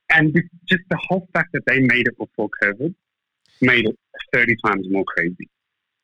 and 0.09 0.33
just 0.67 0.81
the 0.89 0.99
whole 1.07 1.27
fact 1.33 1.49
that 1.53 1.63
they 1.65 1.79
made 1.79 2.07
it 2.07 2.17
before 2.17 2.49
COVID 2.63 2.93
made 3.61 3.87
it 3.87 3.97
thirty 4.33 4.55
times 4.65 4.87
more 4.89 5.05
crazy. 5.05 5.49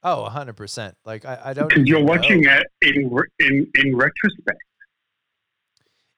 Oh, 0.03 0.25
hundred 0.25 0.53
percent. 0.55 0.96
Like 1.05 1.25
I, 1.25 1.39
I 1.46 1.53
don't. 1.53 1.67
Because 1.67 1.86
you're 1.86 2.00
know. 2.00 2.05
watching 2.05 2.46
it 2.46 2.67
in 2.81 3.12
in 3.39 3.72
in 3.75 3.96
retrospect. 3.96 4.60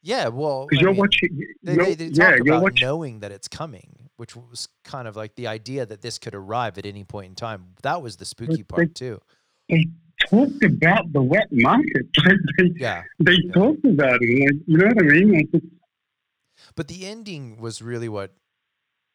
Yeah, 0.01 0.29
well, 0.29 0.67
because 0.69 0.81
you're 0.81 0.91
mean, 0.91 0.99
watching. 0.99 1.45
They, 1.63 1.73
you're, 1.73 1.85
they, 1.85 1.95
they 1.95 2.09
talk 2.09 2.17
yeah, 2.17 2.35
about 2.35 2.45
you're 2.45 2.61
watching. 2.61 2.87
knowing 2.87 3.19
that 3.19 3.31
it's 3.31 3.47
coming, 3.47 4.09
which 4.15 4.35
was 4.35 4.69
kind 4.83 5.07
of 5.07 5.15
like 5.15 5.35
the 5.35 5.47
idea 5.47 5.85
that 5.85 6.01
this 6.01 6.19
could 6.19 6.35
arrive 6.35 6.77
at 6.77 6.85
any 6.85 7.03
point 7.03 7.27
in 7.27 7.35
time. 7.35 7.73
That 7.83 8.01
was 8.01 8.17
the 8.17 8.25
spooky 8.25 8.63
part 8.63 8.95
too. 8.95 9.19
They 9.67 9.87
talked 10.27 10.63
about 10.63 11.11
the 11.13 11.21
wet 11.21 11.47
market. 11.51 12.07
they, 12.57 12.71
yeah, 12.75 13.03
they 13.19 13.37
yeah. 13.43 13.53
talked 13.53 13.85
about 13.85 14.17
it. 14.21 14.53
Like, 14.53 14.63
you 14.67 14.77
know 14.77 14.87
what 14.87 14.99
I 14.99 15.07
mean? 15.07 15.49
Like 15.53 15.63
but 16.75 16.87
the 16.87 17.05
ending 17.05 17.57
was 17.59 17.81
really 17.81 18.09
what 18.09 18.33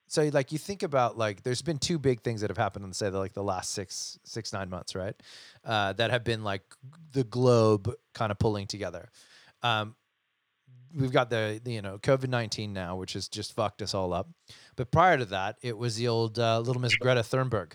so 0.07 0.23
like 0.33 0.53
you 0.53 0.59
think 0.59 0.83
about 0.83 1.17
like 1.17 1.43
there's 1.43 1.63
been 1.63 1.79
two 1.79 1.99
big 1.99 2.23
things 2.23 2.41
that 2.41 2.51
have 2.51 2.59
happened 2.59 2.85
in 2.85 2.93
say 2.93 3.11
the, 3.11 3.19
like 3.19 3.33
the 3.33 3.43
last 3.43 3.73
six 3.73 4.19
six 4.25 4.53
nine 4.53 4.69
months 4.69 4.95
right 4.95 5.15
uh, 5.65 5.93
that 5.95 6.11
have 6.11 6.25
been 6.25 6.45
like 6.45 6.63
the 7.13 7.25
globe 7.25 7.93
kind 8.13 8.31
of 8.31 8.39
pulling 8.39 8.67
together 8.67 9.09
um, 9.63 9.95
we've 10.95 11.13
got 11.13 11.31
the, 11.31 11.61
the, 11.65 11.73
you 11.73 11.83
know 11.83 11.99
covid-19 11.99 12.71
now 12.71 12.97
which 12.97 13.15
has 13.15 13.29
just 13.29 13.55
fucked 13.55 13.83
us 13.83 13.95
all 13.95 14.13
up 14.13 14.29
but 14.77 14.91
prior 14.91 15.17
to 15.17 15.25
that 15.25 15.57
it 15.63 15.77
was 15.77 15.97
the 15.97 16.09
old 16.09 16.39
uh, 16.39 16.61
little 16.61 16.83
miss 16.83 16.97
greta 16.97 17.21
thunberg 17.21 17.73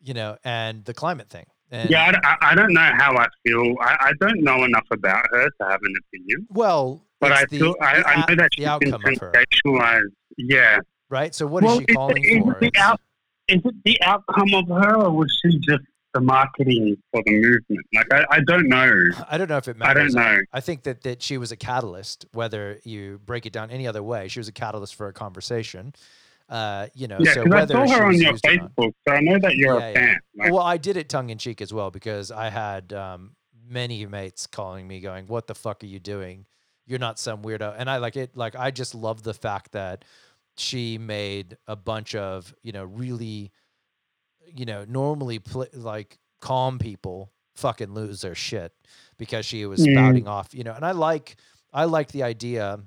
you 0.00 0.14
know 0.14 0.36
and 0.44 0.84
the 0.84 0.94
climate 0.94 1.28
thing 1.28 1.46
and, 1.70 1.90
yeah, 1.90 2.18
I, 2.24 2.36
I, 2.52 2.54
don't 2.54 2.72
know 2.72 2.90
how 2.96 3.16
I 3.16 3.26
feel. 3.44 3.74
I, 3.80 3.96
I, 4.00 4.12
don't 4.20 4.42
know 4.42 4.64
enough 4.64 4.86
about 4.90 5.24
her 5.30 5.44
to 5.44 5.68
have 5.68 5.80
an 5.82 5.94
opinion. 6.06 6.46
Well, 6.50 7.02
but 7.20 7.32
I 7.32 7.44
the, 7.50 7.58
feel 7.58 7.74
I, 7.82 8.02
I 8.02 8.16
know 8.26 8.36
that 8.36 8.50
she's 8.54 8.66
been 8.78 8.92
sensationalized. 8.92 10.12
Yeah. 10.36 10.80
Right. 11.10 11.34
So 11.34 11.46
what 11.46 11.64
is 11.64 11.68
well, 11.68 11.80
she 11.80 11.86
calling 11.86 12.24
is 12.24 12.42
for? 12.42 12.64
It 12.64 12.76
out, 12.78 13.00
is 13.48 13.60
it 13.64 13.74
the 13.84 14.00
outcome 14.02 14.54
of 14.54 14.68
her, 14.68 14.96
or 14.96 15.10
was 15.10 15.40
she 15.42 15.58
just 15.58 15.82
the 16.14 16.20
marketing 16.20 16.96
for 17.12 17.22
the 17.24 17.32
movement? 17.32 17.86
Like 17.94 18.12
I, 18.12 18.24
I 18.30 18.40
don't 18.40 18.68
know. 18.68 18.94
I 19.28 19.36
don't 19.36 19.48
know 19.48 19.56
if 19.56 19.68
it 19.68 19.76
matters. 19.76 20.16
I 20.16 20.22
don't 20.24 20.36
know. 20.36 20.42
I 20.52 20.60
think 20.60 20.84
that 20.84 21.02
that 21.02 21.22
she 21.22 21.38
was 21.38 21.52
a 21.52 21.56
catalyst. 21.56 22.26
Whether 22.32 22.80
you 22.84 23.20
break 23.24 23.46
it 23.46 23.52
down 23.52 23.70
any 23.70 23.86
other 23.86 24.02
way, 24.02 24.28
she 24.28 24.40
was 24.40 24.48
a 24.48 24.52
catalyst 24.52 24.94
for 24.94 25.08
a 25.08 25.12
conversation. 25.12 25.94
Uh, 26.48 26.86
you 26.94 27.06
know, 27.06 27.18
yeah, 27.20 27.34
so 27.34 27.44
whether 27.44 27.76
I 27.76 27.86
saw 27.86 27.98
her 27.98 28.04
on 28.06 28.14
your 28.14 28.32
Facebook, 28.34 28.92
so 29.06 29.14
I 29.14 29.20
know 29.20 29.38
that 29.38 29.56
you're 29.56 29.78
yeah, 29.78 29.86
a 29.86 29.94
fan. 29.94 30.20
Yeah. 30.34 30.44
Like, 30.44 30.52
well, 30.52 30.62
I 30.62 30.78
did 30.78 30.96
it 30.96 31.08
tongue 31.08 31.28
in 31.28 31.36
cheek 31.36 31.60
as 31.60 31.74
well 31.74 31.90
because 31.90 32.30
I 32.30 32.48
had 32.48 32.92
um, 32.94 33.36
many 33.68 34.06
mates 34.06 34.46
calling 34.46 34.88
me, 34.88 35.00
going, 35.00 35.26
"What 35.26 35.46
the 35.46 35.54
fuck 35.54 35.82
are 35.82 35.86
you 35.86 36.00
doing? 36.00 36.46
You're 36.86 36.98
not 36.98 37.18
some 37.18 37.42
weirdo." 37.42 37.74
And 37.76 37.90
I 37.90 37.98
like 37.98 38.16
it. 38.16 38.34
Like 38.34 38.56
I 38.56 38.70
just 38.70 38.94
love 38.94 39.22
the 39.24 39.34
fact 39.34 39.72
that 39.72 40.06
she 40.56 40.96
made 40.96 41.58
a 41.66 41.76
bunch 41.76 42.14
of 42.14 42.54
you 42.62 42.72
know 42.72 42.84
really, 42.84 43.52
you 44.46 44.64
know, 44.64 44.86
normally 44.88 45.40
pl- 45.40 45.66
like 45.74 46.18
calm 46.40 46.78
people 46.78 47.30
fucking 47.56 47.92
lose 47.92 48.22
their 48.22 48.34
shit 48.34 48.72
because 49.18 49.44
she 49.44 49.66
was 49.66 49.80
mm. 49.80 49.92
spouting 49.92 50.26
off, 50.26 50.54
you 50.54 50.64
know. 50.64 50.72
And 50.72 50.84
I 50.84 50.92
like 50.92 51.36
I 51.74 51.84
like 51.84 52.10
the 52.12 52.22
idea, 52.22 52.80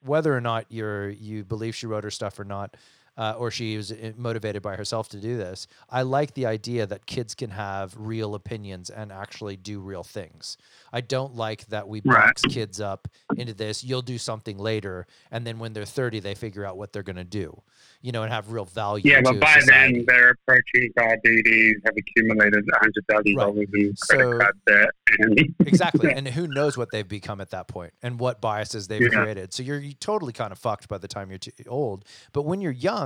whether 0.00 0.34
or 0.34 0.40
not 0.40 0.64
you're 0.70 1.10
you 1.10 1.44
believe 1.44 1.74
she 1.74 1.86
wrote 1.86 2.04
her 2.04 2.10
stuff 2.10 2.38
or 2.38 2.44
not 2.44 2.74
uh, 3.16 3.34
or 3.36 3.50
she 3.50 3.76
was 3.76 3.92
uh, 3.92 4.12
motivated 4.16 4.62
by 4.62 4.76
herself 4.76 5.08
to 5.10 5.18
do 5.18 5.36
this. 5.36 5.66
I 5.90 6.02
like 6.02 6.34
the 6.34 6.46
idea 6.46 6.86
that 6.86 7.06
kids 7.06 7.34
can 7.34 7.50
have 7.50 7.94
real 7.96 8.34
opinions 8.34 8.90
and 8.90 9.12
actually 9.12 9.56
do 9.56 9.80
real 9.80 10.02
things. 10.02 10.56
I 10.92 11.00
don't 11.00 11.34
like 11.34 11.66
that 11.66 11.88
we 11.88 12.00
box 12.00 12.42
right. 12.44 12.52
kids 12.52 12.80
up 12.80 13.08
into 13.36 13.54
this. 13.54 13.84
You'll 13.84 14.02
do 14.02 14.18
something 14.18 14.58
later, 14.58 15.06
and 15.30 15.46
then 15.46 15.58
when 15.58 15.72
they're 15.72 15.84
thirty, 15.84 16.20
they 16.20 16.34
figure 16.34 16.64
out 16.64 16.76
what 16.76 16.92
they're 16.92 17.02
going 17.02 17.16
to 17.16 17.24
do, 17.24 17.62
you 18.00 18.12
know, 18.12 18.22
and 18.22 18.32
have 18.32 18.52
real 18.52 18.64
value. 18.64 19.10
Yeah, 19.10 19.20
but 19.22 19.40
by 19.40 19.60
society. 19.60 19.94
then 19.94 20.04
they're 20.06 20.30
approaching 20.30 20.90
diabetes, 20.96 21.76
have 21.84 21.94
accumulated 21.96 22.64
hundred 22.74 23.04
thousand 23.08 23.36
right. 23.36 23.44
dollars 23.44 23.66
in 23.74 23.94
credit 24.08 24.32
so, 24.32 24.38
card 24.38 24.60
debt, 24.66 24.90
and 25.18 25.54
exactly. 25.66 26.12
And 26.12 26.28
who 26.28 26.46
knows 26.46 26.76
what 26.76 26.90
they've 26.90 27.08
become 27.08 27.40
at 27.40 27.50
that 27.50 27.68
point 27.68 27.92
and 28.02 28.18
what 28.18 28.40
biases 28.40 28.88
they've 28.88 29.02
yeah. 29.02 29.08
created. 29.08 29.52
So 29.52 29.62
you're, 29.62 29.78
you're 29.78 29.92
totally 29.94 30.32
kind 30.32 30.52
of 30.52 30.58
fucked 30.58 30.88
by 30.88 30.98
the 30.98 31.08
time 31.08 31.30
you're 31.30 31.38
too 31.38 31.52
old. 31.68 32.04
But 32.32 32.42
when 32.42 32.60
you're 32.60 32.72
young, 32.72 33.01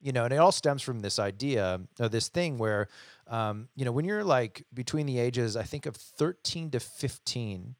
you 0.00 0.12
know, 0.12 0.24
and 0.24 0.32
it 0.32 0.38
all 0.38 0.52
stems 0.52 0.82
from 0.82 1.00
this 1.00 1.18
idea 1.18 1.80
or 1.98 2.08
this 2.08 2.28
thing 2.28 2.58
where, 2.58 2.88
um, 3.26 3.68
you 3.76 3.84
know, 3.84 3.92
when 3.92 4.04
you're 4.04 4.24
like 4.24 4.64
between 4.72 5.06
the 5.06 5.18
ages, 5.18 5.56
I 5.56 5.62
think 5.62 5.86
of 5.86 5.96
13 5.96 6.70
to 6.70 6.80
15, 6.80 7.74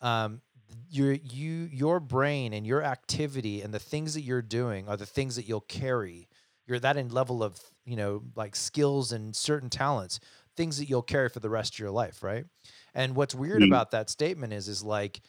um, 0.00 0.40
your 0.88 1.12
you 1.12 1.68
your 1.72 2.00
brain 2.00 2.52
and 2.52 2.66
your 2.66 2.82
activity 2.82 3.62
and 3.62 3.72
the 3.72 3.78
things 3.78 4.14
that 4.14 4.22
you're 4.22 4.42
doing 4.42 4.88
are 4.88 4.96
the 4.96 5.06
things 5.06 5.36
that 5.36 5.48
you'll 5.48 5.60
carry. 5.62 6.28
You're 6.66 6.78
that 6.80 6.96
in 6.96 7.08
level 7.08 7.42
of 7.42 7.60
you 7.84 7.96
know 7.96 8.22
like 8.34 8.54
skills 8.54 9.12
and 9.12 9.34
certain 9.34 9.70
talents, 9.70 10.20
things 10.56 10.78
that 10.78 10.88
you'll 10.88 11.02
carry 11.02 11.28
for 11.28 11.40
the 11.40 11.50
rest 11.50 11.74
of 11.74 11.78
your 11.78 11.90
life, 11.90 12.22
right? 12.22 12.44
And 12.94 13.16
what's 13.16 13.34
weird 13.34 13.62
mm. 13.62 13.66
about 13.66 13.90
that 13.92 14.10
statement 14.10 14.52
is 14.52 14.68
is 14.68 14.82
like, 14.82 15.20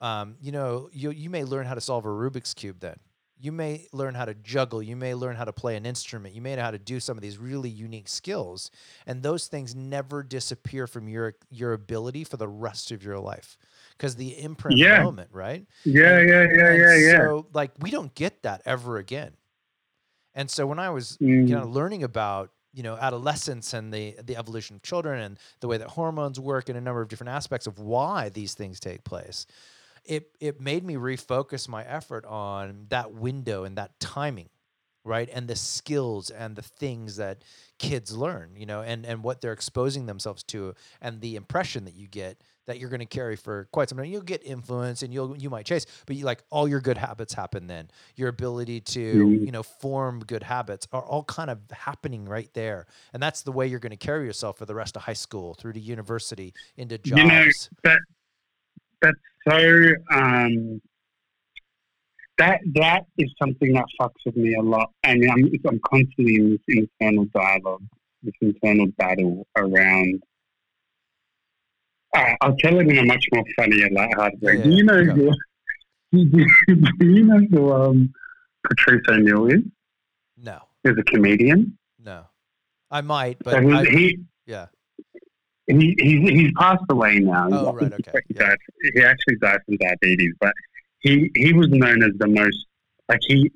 um, 0.00 0.36
you 0.40 0.52
know, 0.52 0.88
you 0.92 1.10
you 1.10 1.30
may 1.30 1.44
learn 1.44 1.66
how 1.66 1.74
to 1.74 1.80
solve 1.80 2.04
a 2.04 2.08
Rubik's 2.08 2.54
cube 2.54 2.80
then 2.80 2.96
you 3.38 3.52
may 3.52 3.86
learn 3.92 4.14
how 4.14 4.24
to 4.24 4.34
juggle 4.34 4.82
you 4.82 4.96
may 4.96 5.14
learn 5.14 5.36
how 5.36 5.44
to 5.44 5.52
play 5.52 5.76
an 5.76 5.86
instrument 5.86 6.34
you 6.34 6.40
may 6.40 6.56
know 6.56 6.62
how 6.62 6.70
to 6.70 6.78
do 6.78 6.98
some 6.98 7.16
of 7.16 7.22
these 7.22 7.38
really 7.38 7.68
unique 7.68 8.08
skills 8.08 8.70
and 9.06 9.22
those 9.22 9.46
things 9.46 9.74
never 9.74 10.22
disappear 10.22 10.86
from 10.86 11.08
your 11.08 11.34
your 11.50 11.72
ability 11.72 12.24
for 12.24 12.36
the 12.36 12.48
rest 12.48 12.90
of 12.90 13.02
your 13.02 13.18
life 13.18 13.58
because 13.96 14.16
the 14.16 14.38
imprint 14.40 14.78
yeah. 14.78 15.02
moment 15.02 15.28
right 15.32 15.66
yeah 15.84 16.18
and, 16.18 16.28
yeah 16.28 16.46
yeah 16.52 16.72
yeah 16.72 16.94
yeah 16.94 17.18
so 17.18 17.46
like 17.52 17.70
we 17.80 17.90
don't 17.90 18.14
get 18.14 18.42
that 18.42 18.62
ever 18.64 18.98
again 18.98 19.32
and 20.34 20.50
so 20.50 20.66
when 20.66 20.78
i 20.78 20.90
was 20.90 21.18
mm. 21.20 21.48
you 21.48 21.54
know 21.54 21.66
learning 21.66 22.02
about 22.02 22.50
you 22.72 22.82
know 22.82 22.96
adolescence 22.96 23.72
and 23.74 23.92
the 23.92 24.14
the 24.24 24.36
evolution 24.36 24.76
of 24.76 24.82
children 24.82 25.20
and 25.20 25.38
the 25.60 25.68
way 25.68 25.78
that 25.78 25.88
hormones 25.88 26.38
work 26.38 26.68
and 26.68 26.76
a 26.78 26.80
number 26.80 27.00
of 27.00 27.08
different 27.08 27.30
aspects 27.30 27.66
of 27.66 27.78
why 27.78 28.28
these 28.28 28.54
things 28.54 28.78
take 28.80 29.02
place 29.04 29.46
it 30.06 30.30
it 30.40 30.60
made 30.60 30.84
me 30.84 30.94
refocus 30.94 31.68
my 31.68 31.84
effort 31.84 32.24
on 32.26 32.86
that 32.88 33.12
window 33.12 33.64
and 33.64 33.76
that 33.78 33.98
timing 34.00 34.48
right? 35.06 35.28
And 35.32 35.46
the 35.46 35.56
skills 35.56 36.30
and 36.30 36.56
the 36.56 36.62
things 36.62 37.16
that 37.16 37.42
kids 37.78 38.16
learn 38.16 38.50
you 38.56 38.64
know 38.64 38.80
and 38.80 39.04
and 39.04 39.22
what 39.22 39.40
they're 39.40 39.52
exposing 39.52 40.06
themselves 40.06 40.42
to 40.42 40.74
and 41.02 41.20
the 41.20 41.36
impression 41.36 41.84
that 41.84 41.94
you 41.94 42.08
get 42.08 42.40
that 42.66 42.78
you're 42.78 42.88
going 42.88 43.00
to 43.00 43.06
carry 43.06 43.36
for 43.36 43.68
quite 43.70 43.88
some 43.88 43.98
time. 43.98 44.06
You'll 44.06 44.22
get 44.22 44.42
influence 44.44 45.02
and 45.02 45.12
you'll 45.12 45.36
you 45.36 45.48
might 45.50 45.66
chase 45.66 45.86
but 46.06 46.16
you 46.16 46.24
like 46.24 46.42
all 46.50 46.66
your 46.66 46.80
good 46.80 46.98
habits 46.98 47.32
happen 47.32 47.66
then. 47.66 47.88
Your 48.16 48.28
ability 48.28 48.80
to 48.80 49.14
mm-hmm. 49.14 49.44
you 49.44 49.52
know 49.52 49.62
form 49.62 50.20
good 50.20 50.42
habits 50.42 50.88
are 50.92 51.04
all 51.04 51.22
kind 51.24 51.50
of 51.50 51.60
happening 51.70 52.24
right 52.24 52.50
there. 52.54 52.86
And 53.12 53.22
that's 53.22 53.42
the 53.42 53.52
way 53.52 53.66
you're 53.66 53.78
going 53.78 53.90
to 53.90 53.96
carry 53.96 54.26
yourself 54.26 54.58
for 54.58 54.66
the 54.66 54.74
rest 54.74 54.96
of 54.96 55.02
high 55.02 55.12
school 55.12 55.54
through 55.54 55.74
to 55.74 55.80
university 55.80 56.52
into 56.76 56.98
jobs 56.98 57.20
you 57.20 57.26
know, 57.26 57.50
that 57.84 57.98
that's 59.02 59.18
so 59.48 59.92
um, 60.12 60.80
that 62.38 62.60
that 62.74 63.04
is 63.18 63.32
something 63.40 63.72
that 63.74 63.84
fucks 64.00 64.10
with 64.24 64.36
me 64.36 64.54
a 64.54 64.62
lot, 64.62 64.90
and 65.02 65.24
I'm 65.30 65.50
I'm 65.68 65.80
constantly 65.88 66.36
in 66.36 66.50
this 66.50 66.60
internal 66.68 67.26
dialogue, 67.34 67.82
this 68.22 68.34
internal 68.40 68.86
battle 68.98 69.46
around. 69.56 70.22
Uh, 72.14 72.34
I'll 72.40 72.56
tell 72.56 72.78
it 72.78 72.88
in 72.88 72.98
a 72.98 73.04
much 73.04 73.26
more 73.32 73.44
funnier, 73.58 73.88
lighthearted 73.90 74.40
way. 74.40 74.56
Yeah, 74.56 74.64
do 74.64 74.70
you 74.70 74.84
know 74.84 74.98
yeah. 74.98 75.12
who? 75.12 75.32
Do 76.12 76.46
you 77.00 77.24
know 77.24 77.40
who 77.50 77.72
um, 77.72 78.12
Patrice 78.66 79.02
O'Neal 79.10 79.48
is? 79.48 79.60
No. 80.36 80.60
He's 80.82 80.96
a 80.96 81.02
comedian. 81.02 81.76
No, 82.02 82.24
I 82.90 83.00
might, 83.00 83.38
but 83.40 83.54
so 83.54 83.70
I, 83.70 83.84
he, 83.84 84.20
yeah. 84.46 84.66
He, 85.66 85.96
he's, 85.98 86.28
he's 86.30 86.52
passed 86.56 86.84
away 86.90 87.18
now. 87.18 87.48
Oh, 87.50 87.72
right, 87.72 87.92
okay. 87.92 88.20
He, 88.28 88.34
yeah. 88.34 88.48
died, 88.48 88.58
he 88.94 89.02
actually 89.02 89.36
died 89.36 89.58
from 89.66 89.76
diabetes, 89.78 90.32
but 90.40 90.52
he, 91.00 91.30
he 91.34 91.52
was 91.52 91.68
known 91.70 92.02
as 92.02 92.10
the 92.18 92.28
most, 92.28 92.66
like 93.08 93.20
he, 93.26 93.50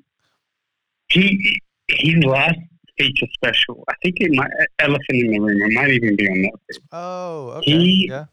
he, 1.07 1.61
his 1.87 2.23
last 2.23 2.59
feature 2.97 3.27
special, 3.33 3.83
I 3.89 3.93
think 4.03 4.17
it 4.19 4.31
might, 4.33 4.49
Elephant 4.79 5.03
in 5.09 5.31
the 5.31 5.39
Room, 5.39 5.61
it 5.61 5.73
might 5.73 5.91
even 5.91 6.15
be 6.17 6.27
on 6.27 6.37
Netflix. 6.37 6.79
Oh, 6.91 7.49
okay. 7.57 7.71
He, 7.71 8.07
yeah. 8.09 8.25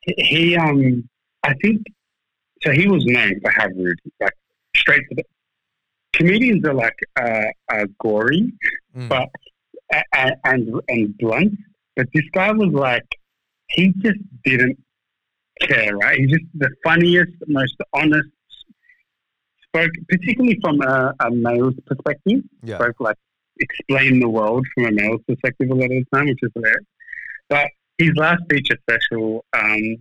He, 0.00 0.56
um, 0.56 1.08
I 1.42 1.54
think, 1.54 1.82
so 2.62 2.70
he 2.72 2.88
was 2.88 3.04
known 3.04 3.40
for 3.40 3.50
how 3.50 3.66
rude, 3.68 3.98
like 4.20 4.32
straight 4.74 5.02
to 5.10 5.16
the, 5.16 5.24
comedians 6.14 6.64
are 6.64 6.74
like, 6.74 6.98
uh, 7.20 7.44
uh 7.70 7.84
gory, 7.98 8.52
mm. 8.96 9.08
but, 9.08 9.28
and, 10.14 10.34
and, 10.44 10.80
and 10.88 11.18
blunt, 11.18 11.52
but 11.96 12.06
this 12.14 12.24
guy 12.32 12.52
was 12.52 12.72
like, 12.72 13.06
he 13.68 13.92
just 13.98 14.18
didn't 14.44 14.78
care, 15.60 15.96
right? 15.96 16.18
He's 16.18 16.30
just 16.30 16.44
the 16.54 16.70
funniest, 16.84 17.32
most 17.48 17.74
honest, 17.92 18.28
spoke, 19.66 19.90
particularly 20.08 20.58
from 20.62 20.80
a, 20.82 21.14
a 21.20 21.30
male's 21.30 21.74
perspective, 21.86 22.42
yeah. 22.62 22.76
spoke 22.76 23.00
like, 23.00 23.16
explain 23.58 24.20
the 24.20 24.28
world 24.28 24.66
from 24.74 24.86
a 24.86 24.92
male's 24.92 25.22
perspective 25.26 25.70
a 25.70 25.74
lot 25.74 25.84
of 25.84 25.90
the 25.90 26.04
time, 26.12 26.26
which 26.26 26.38
is 26.42 26.50
hilarious. 26.54 26.84
But 27.48 27.68
his 27.98 28.10
last 28.16 28.42
feature 28.50 28.76
special, 28.88 29.44
um, 29.54 29.96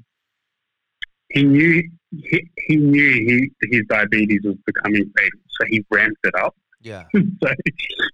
he 1.30 1.44
knew 1.44 1.84
he, 2.12 2.50
he 2.68 2.76
knew 2.76 3.12
he, 3.12 3.52
his 3.70 3.82
diabetes 3.90 4.42
was 4.44 4.56
becoming 4.66 5.12
fatal, 5.18 5.40
so 5.50 5.66
he 5.68 5.84
ramped 5.90 6.20
it 6.24 6.36
up. 6.36 6.56
Yeah. 6.82 7.04
so 7.14 7.50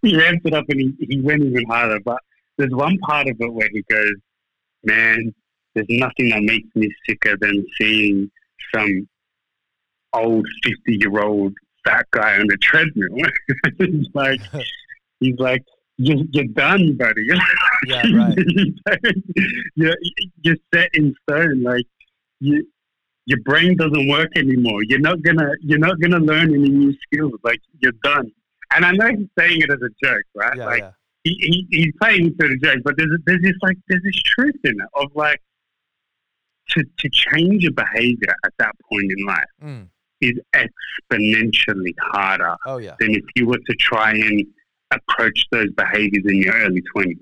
he 0.02 0.18
ramped 0.18 0.48
it 0.48 0.54
up 0.54 0.66
and 0.70 0.80
he, 0.80 1.06
he 1.06 1.22
went 1.22 1.44
even 1.44 1.66
harder. 1.66 2.00
But 2.00 2.20
there's 2.62 2.74
one 2.74 2.98
part 3.00 3.27
of 3.27 3.36
it 3.39 3.53
where 3.53 3.70
he 3.72 3.82
goes, 3.89 4.13
"Man, 4.84 5.34
there's 5.74 5.88
nothing 5.89 6.30
that 6.30 6.44
makes 6.44 6.68
me 6.75 6.89
sicker 7.08 7.36
than 7.38 7.65
seeing 7.80 8.30
some 8.74 9.08
old 10.13 10.48
fifty-year-old 10.63 11.53
fat 11.86 12.06
guy 12.12 12.39
on 12.39 12.48
the 12.48 12.58
treadmill." 12.58 13.10
he's 13.80 14.08
like, 14.13 14.41
he's 15.20 15.39
like, 15.39 15.63
you're, 15.98 16.24
you're 16.32 16.46
done, 16.46 16.98
buddy. 16.98 17.27
Yeah, 17.88 18.03
right. 18.15 18.38
you're, 19.75 19.98
you're 20.44 20.56
set 20.74 20.89
in 20.94 21.15
stone. 21.24 21.63
Like 21.63 21.86
you, 22.39 22.63
your 23.25 23.39
brain 23.44 23.75
doesn't 23.75 24.08
work 24.08 24.30
anymore. 24.36 24.84
You're 24.84 25.00
not 25.00 25.24
gonna, 25.24 25.50
you're 25.62 25.80
not 25.80 26.00
gonna 26.00 26.20
learn 26.20 26.53
any 26.53 26.70
new 26.70 26.94
skills. 27.03 27.34
Like 27.44 27.60
you're 27.80 27.94
done. 28.03 28.32
and 28.75 28.86
I 28.86 28.91
know 28.91 29.08
he's 29.08 29.27
saying 29.38 29.62
it 29.62 29.72
as 29.72 29.80
a 29.82 29.89
joke, 30.06 30.24
right? 30.36 30.56
Yeah, 30.58 30.65
like 30.65 30.82
yeah. 30.82 30.91
He, 31.24 31.36
he 31.40 31.68
he's 31.70 31.94
playing 32.01 32.28
into 32.28 32.46
a 32.46 32.58
joke, 32.58 32.82
but 32.84 32.96
there's 32.98 33.12
there's 33.25 33.42
this 33.42 33.54
like 33.62 33.78
there's 33.88 34.04
this 34.04 34.22
truth 34.24 34.56
in 34.63 34.72
it 34.80 34.88
of 34.96 35.12
like 35.16 35.42
to 36.70 36.84
to 37.00 37.10
change 37.12 37.66
a 37.66 37.72
behavior 37.72 38.36
at 38.46 38.54
that 38.60 38.74
point 38.90 39.12
in 39.18 39.25
life 39.25 39.46
Mm. 39.63 39.88
is 40.22 40.34
exponentially 40.56 41.94
harder 42.00 42.56
Oh 42.66 42.78
yeah. 42.78 42.96
than 43.00 43.12
if 43.16 43.24
you 43.36 43.48
were 43.48 43.58
to 43.60 43.75
try 43.80 44.12
and 44.12 44.46
approach 44.92 45.46
those 45.51 45.72
behaviors 45.78 46.24
in 46.28 46.38
your 46.42 46.54
early 46.56 46.82
twenties. 46.94 47.18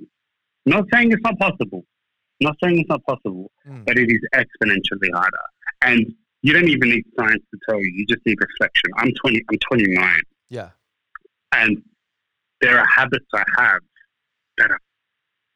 Not 0.65 0.85
saying 0.93 1.11
it's 1.11 1.21
not 1.23 1.37
possible. 1.39 1.85
Not 2.41 2.55
saying 2.63 2.79
it's 2.79 2.89
not 2.89 3.03
possible, 3.05 3.51
Mm. 3.67 3.85
but 3.85 3.97
it 3.97 4.09
is 4.11 4.21
exponentially 4.33 5.11
harder. 5.13 5.37
And 5.81 6.13
you 6.41 6.53
don't 6.53 6.67
even 6.69 6.89
need 6.89 7.03
science 7.17 7.43
to 7.53 7.59
tell 7.67 7.77
you. 7.79 7.91
You 7.95 8.05
just 8.07 8.25
need 8.25 8.37
reflection. 8.39 8.91
I'm 8.97 9.11
twenty. 9.21 9.43
I'm 9.51 9.57
twenty 9.69 9.87
nine 9.93 10.21
Yeah. 10.49 10.69
and 11.51 11.81
there 12.61 12.77
are 12.77 12.85
habits 12.93 13.25
I 13.33 13.43
have 13.57 13.79
that 14.59 14.71
are, 14.71 14.79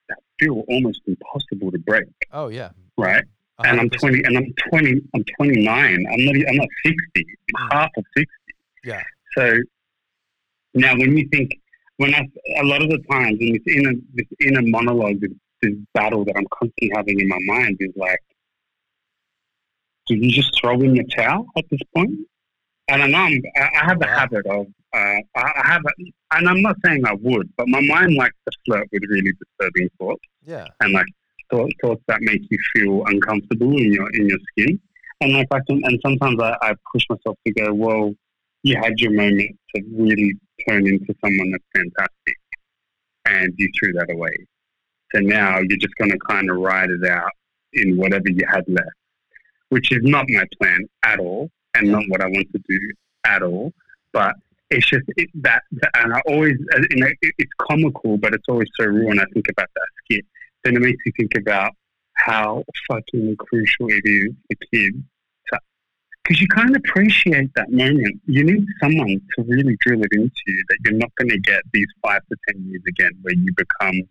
that 0.09 0.17
feel 0.39 0.63
almost 0.67 1.01
impossible 1.07 1.71
to 1.71 1.77
break, 1.79 2.05
Oh 2.31 2.47
yeah. 2.47 2.71
right? 2.97 3.23
And 3.65 3.79
I'm 3.79 3.89
20, 3.89 4.23
and 4.25 4.37
I'm 4.37 4.53
twenty, 4.69 5.01
I'm 5.13 5.23
twenty 5.37 5.63
nine. 5.63 6.05
I'm 6.11 6.25
not, 6.25 6.35
I'm 6.49 6.55
not 6.57 6.67
sixty. 6.83 7.25
I'm 7.55 7.69
Mm. 7.69 7.73
half 7.73 7.91
of 7.97 8.03
sixty. 8.17 8.53
Yeah. 8.83 9.03
So 9.37 9.53
now, 10.73 10.97
when 10.97 11.15
you 11.15 11.29
think, 11.31 11.51
when 11.97 12.13
I, 12.15 12.27
a 12.59 12.63
lot 12.63 12.81
of 12.81 12.89
the 12.89 12.97
times 13.09 13.37
in 13.39 13.53
this 13.53 13.61
inner, 13.77 13.93
this 14.15 14.25
inner 14.41 14.61
monologue, 14.63 15.21
this, 15.21 15.31
this 15.61 15.73
battle 15.93 16.25
that 16.25 16.33
I'm 16.35 16.47
constantly 16.51 16.91
having 16.95 17.19
in 17.19 17.27
my 17.29 17.37
mind 17.45 17.77
is 17.79 17.91
like, 17.95 18.19
do 20.07 20.15
you 20.15 20.31
just 20.31 20.59
throw 20.59 20.73
in 20.81 20.95
the 20.95 21.03
towel 21.15 21.45
at 21.55 21.63
this 21.69 21.79
point? 21.95 22.11
And 22.89 23.01
I 23.03 23.07
know 23.07 23.17
I'm, 23.17 23.41
I 23.55 23.85
have 23.85 24.01
a 24.01 24.07
habit 24.07 24.45
of, 24.47 24.67
uh, 24.93 24.97
I 24.97 25.21
I 25.35 25.61
have, 25.65 25.81
a, 25.85 25.91
and 26.37 26.49
I'm 26.49 26.61
not 26.61 26.75
saying 26.85 27.05
I 27.05 27.13
would, 27.13 27.49
but 27.57 27.67
my 27.69 27.81
mind 27.81 28.15
likes 28.15 28.35
to 28.49 28.57
flirt 28.65 28.87
with 28.91 29.03
really 29.09 29.31
disturbing 29.39 29.89
thoughts 29.99 30.23
Yeah. 30.45 30.67
and 30.81 30.91
like 30.93 31.05
thoughts, 31.49 31.73
thoughts 31.81 32.03
that 32.07 32.21
make 32.21 32.41
you 32.49 32.57
feel 32.75 33.03
uncomfortable 33.07 33.71
in 33.77 33.93
your 33.93 34.09
in 34.13 34.27
your 34.29 34.39
skin. 34.51 34.79
And 35.21 35.33
like 35.33 35.47
I 35.51 35.59
can, 35.67 35.81
and 35.85 35.97
sometimes 36.05 36.37
I, 36.41 36.57
I 36.61 36.73
push 36.91 37.03
myself 37.09 37.37
to 37.47 37.53
go, 37.53 37.73
well, 37.73 38.13
you 38.63 38.75
had 38.75 38.99
your 38.99 39.11
moment 39.11 39.57
to 39.75 39.81
really 39.95 40.33
turn 40.67 40.85
into 40.85 41.15
someone 41.23 41.51
that's 41.51 41.63
fantastic, 41.73 42.37
and 43.25 43.53
you 43.57 43.69
threw 43.79 43.93
that 43.93 44.11
away. 44.11 44.35
So 45.15 45.21
now 45.21 45.59
you're 45.59 45.77
just 45.79 45.95
going 45.95 46.11
to 46.11 46.17
kind 46.27 46.49
of 46.49 46.57
ride 46.57 46.89
it 46.89 47.07
out 47.09 47.31
in 47.73 47.95
whatever 47.97 48.25
you 48.29 48.45
had 48.47 48.63
left, 48.67 48.89
which 49.69 49.91
is 49.91 49.99
not 50.03 50.25
my 50.29 50.43
plan 50.59 50.85
at 51.03 51.19
all, 51.19 51.49
and 51.75 51.91
not 51.91 52.03
what 52.07 52.21
I 52.21 52.27
want 52.27 52.51
to 52.51 52.61
do 52.67 52.79
at 53.25 53.41
all. 53.41 53.73
But 54.11 54.35
it's 54.69 54.87
just 54.87 55.03
it, 55.17 55.29
that, 55.35 55.63
that, 55.71 55.91
and 55.95 56.13
I 56.13 56.21
always, 56.27 56.55
uh, 56.75 56.81
you 56.89 56.97
know, 56.97 57.09
it, 57.21 57.33
it's 57.37 57.51
comical, 57.61 58.17
but 58.17 58.33
it's 58.33 58.45
always 58.47 58.69
so 58.79 58.85
real 58.85 59.07
when 59.07 59.19
I 59.19 59.25
think 59.33 59.47
about 59.49 59.69
that 59.75 59.87
skit. 60.03 60.25
Then 60.63 60.75
it 60.75 60.81
makes 60.81 61.01
you 61.05 61.11
think 61.17 61.35
about 61.35 61.71
how 62.15 62.63
fucking 62.87 63.35
crucial 63.37 63.87
it 63.89 64.03
is 64.05 64.33
for 64.47 64.57
kids 64.73 64.97
because 66.23 66.41
you 66.41 66.47
can't 66.47 66.75
appreciate 66.75 67.49
that 67.55 67.71
moment. 67.71 68.21
You 68.25 68.43
need 68.43 68.65
someone 68.81 69.19
to 69.35 69.43
really 69.43 69.75
drill 69.81 70.01
it 70.03 70.11
into 70.13 70.31
you 70.47 70.63
that 70.69 70.77
you're 70.85 70.97
not 70.97 71.13
going 71.15 71.29
to 71.29 71.39
get 71.39 71.61
these 71.73 71.87
five 72.01 72.21
to 72.29 72.37
ten 72.47 72.63
years 72.65 72.81
again, 72.87 73.11
where 73.21 73.33
you 73.33 73.53
become 73.57 74.07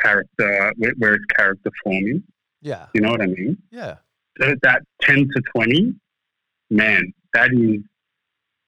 character, 0.00 0.72
where, 0.76 0.92
where 0.98 1.14
it's 1.14 1.24
character 1.36 1.70
forming. 1.82 2.22
Yeah. 2.62 2.86
You 2.94 3.00
know 3.00 3.10
what 3.10 3.20
I 3.20 3.26
mean? 3.26 3.58
Yeah. 3.70 3.96
That 4.38 4.82
10 5.02 5.16
to 5.16 5.42
20, 5.54 5.94
man, 6.70 7.12
that 7.32 7.50
is, 7.52 7.80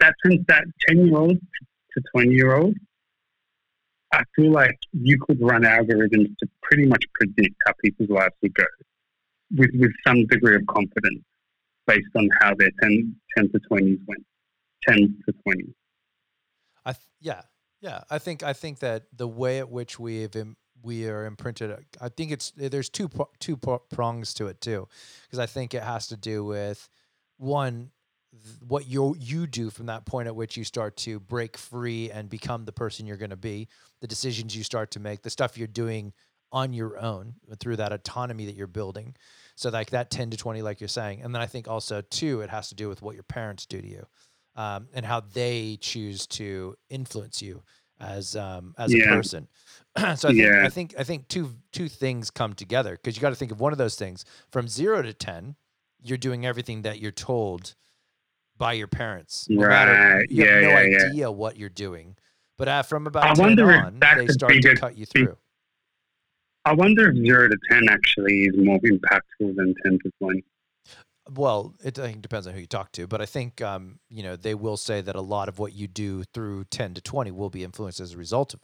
that 0.00 0.14
since 0.24 0.42
that 0.48 0.64
10 0.88 1.06
year 1.06 1.16
old 1.16 1.38
to 1.38 2.02
20 2.14 2.30
year 2.32 2.56
old, 2.56 2.74
I 4.12 4.22
feel 4.34 4.50
like 4.50 4.78
you 4.92 5.18
could 5.20 5.38
run 5.40 5.62
algorithms 5.62 6.34
to 6.38 6.48
pretty 6.62 6.86
much 6.86 7.04
predict 7.14 7.54
how 7.66 7.74
people's 7.84 8.08
lives 8.08 8.34
would 8.42 8.54
go 8.54 8.64
with, 9.56 9.70
with 9.74 9.92
some 10.06 10.26
degree 10.26 10.56
of 10.56 10.66
confidence 10.66 11.22
based 11.86 12.08
on 12.16 12.28
how 12.40 12.54
their 12.54 12.70
10, 12.82 13.14
10 13.36 13.50
to 13.50 13.60
20s 13.70 13.98
went. 14.06 14.24
10 14.86 14.96
to 15.26 15.32
20. 15.32 15.74
I 16.84 16.92
th- 16.92 17.02
yeah 17.20 17.42
yeah 17.80 18.04
I 18.10 18.18
think 18.18 18.42
I 18.42 18.52
think 18.52 18.78
that 18.78 19.04
the 19.14 19.28
way 19.28 19.58
at 19.58 19.70
which 19.70 19.98
we've 19.98 20.34
Im- 20.34 20.56
we 20.82 21.08
are 21.08 21.26
imprinted 21.26 21.84
I 22.00 22.08
think 22.08 22.32
it's 22.32 22.52
there's 22.56 22.88
two 22.88 23.10
two 23.40 23.56
prongs 23.56 24.34
to 24.34 24.46
it 24.46 24.60
too 24.60 24.88
because 25.26 25.38
I 25.38 25.46
think 25.46 25.74
it 25.74 25.82
has 25.82 26.08
to 26.08 26.16
do 26.16 26.44
with 26.44 26.88
one 27.36 27.90
what 28.66 28.86
you 28.86 29.16
you 29.18 29.46
do 29.46 29.70
from 29.70 29.86
that 29.86 30.04
point 30.04 30.28
at 30.28 30.36
which 30.36 30.56
you 30.56 30.64
start 30.64 30.96
to 30.98 31.18
break 31.18 31.56
free 31.56 32.10
and 32.10 32.28
become 32.28 32.64
the 32.64 32.72
person 32.72 33.06
you're 33.06 33.16
going 33.16 33.30
to 33.30 33.36
be 33.36 33.68
the 34.00 34.06
decisions 34.06 34.56
you 34.56 34.62
start 34.62 34.90
to 34.92 35.00
make 35.00 35.22
the 35.22 35.30
stuff 35.30 35.56
you're 35.56 35.66
doing 35.66 36.12
on 36.52 36.72
your 36.72 36.98
own 36.98 37.34
through 37.58 37.76
that 37.76 37.92
autonomy 37.92 38.46
that 38.46 38.54
you're 38.54 38.66
building. 38.66 39.14
So 39.54 39.70
like 39.70 39.90
that 39.90 40.10
10 40.10 40.30
to 40.30 40.36
20 40.36 40.62
like 40.62 40.80
you're 40.80 40.88
saying 40.88 41.22
and 41.22 41.34
then 41.34 41.42
I 41.42 41.46
think 41.46 41.68
also 41.68 42.00
too 42.02 42.40
it 42.42 42.50
has 42.50 42.68
to 42.68 42.74
do 42.74 42.88
with 42.88 43.02
what 43.02 43.14
your 43.14 43.24
parents 43.24 43.66
do 43.66 43.80
to 43.80 43.88
you 43.88 44.06
um, 44.56 44.88
and 44.92 45.04
how 45.04 45.20
they 45.20 45.78
choose 45.80 46.26
to 46.28 46.76
influence 46.90 47.42
you 47.42 47.62
as 48.00 48.36
um, 48.36 48.74
as 48.78 48.92
a 48.94 49.00
person. 49.06 49.48
so 49.98 50.02
I 50.04 50.14
think, 50.14 50.34
Yeah. 50.36 50.62
I 50.64 50.68
think 50.68 50.94
I 50.98 51.02
think 51.04 51.28
two 51.28 51.54
two 51.72 51.88
things 51.88 52.30
come 52.30 52.54
together 52.54 52.92
because 52.92 53.16
you 53.16 53.22
got 53.22 53.30
to 53.30 53.34
think 53.36 53.52
of 53.52 53.60
one 53.60 53.72
of 53.72 53.78
those 53.78 53.96
things 53.96 54.24
from 54.50 54.68
zero 54.68 55.02
to 55.02 55.12
ten. 55.12 55.56
You're 56.02 56.18
doing 56.18 56.46
everything 56.46 56.82
that 56.82 57.00
you're 57.00 57.10
told 57.10 57.74
by 58.56 58.74
your 58.74 58.86
parents. 58.86 59.46
No 59.48 59.68
matter- 59.68 59.92
Right. 59.92 60.30
you 60.30 60.44
Yeah, 60.44 60.50
have 60.52 60.62
no 60.62 60.68
yeah, 60.68 60.82
yeah. 60.82 61.06
idea 61.06 61.30
what 61.32 61.56
you're 61.56 61.68
doing. 61.68 62.16
But 62.56 62.68
uh, 62.68 62.82
from 62.82 63.06
about 63.06 63.24
I 63.24 63.34
10 63.34 63.44
wonder 63.44 63.72
on, 63.72 63.98
they 64.00 64.26
the 64.26 64.32
start 64.32 64.52
to 64.52 64.76
cut 64.76 64.96
you 64.96 65.06
through. 65.06 65.36
I 66.64 66.72
wonder 66.74 67.10
if 67.10 67.16
0 67.16 67.48
to 67.48 67.56
10 67.70 67.88
actually 67.88 68.42
is 68.42 68.54
more 68.56 68.78
impactful 68.80 69.54
than 69.56 69.74
10 69.84 69.98
to 70.04 70.10
20. 70.20 70.44
Well, 71.30 71.74
it 71.84 71.98
I 71.98 72.06
think 72.08 72.22
depends 72.22 72.46
on 72.46 72.54
who 72.54 72.60
you 72.60 72.66
talk 72.66 72.92
to, 72.92 73.06
but 73.06 73.20
I 73.20 73.26
think 73.26 73.60
um, 73.60 73.98
you 74.08 74.22
know 74.22 74.36
they 74.36 74.54
will 74.54 74.76
say 74.76 75.00
that 75.02 75.16
a 75.16 75.20
lot 75.20 75.48
of 75.48 75.58
what 75.58 75.72
you 75.74 75.86
do 75.86 76.24
through 76.24 76.64
ten 76.64 76.94
to 76.94 77.00
twenty 77.00 77.30
will 77.30 77.50
be 77.50 77.64
influenced 77.64 78.00
as 78.00 78.14
a 78.14 78.16
result 78.18 78.54
of 78.54 78.60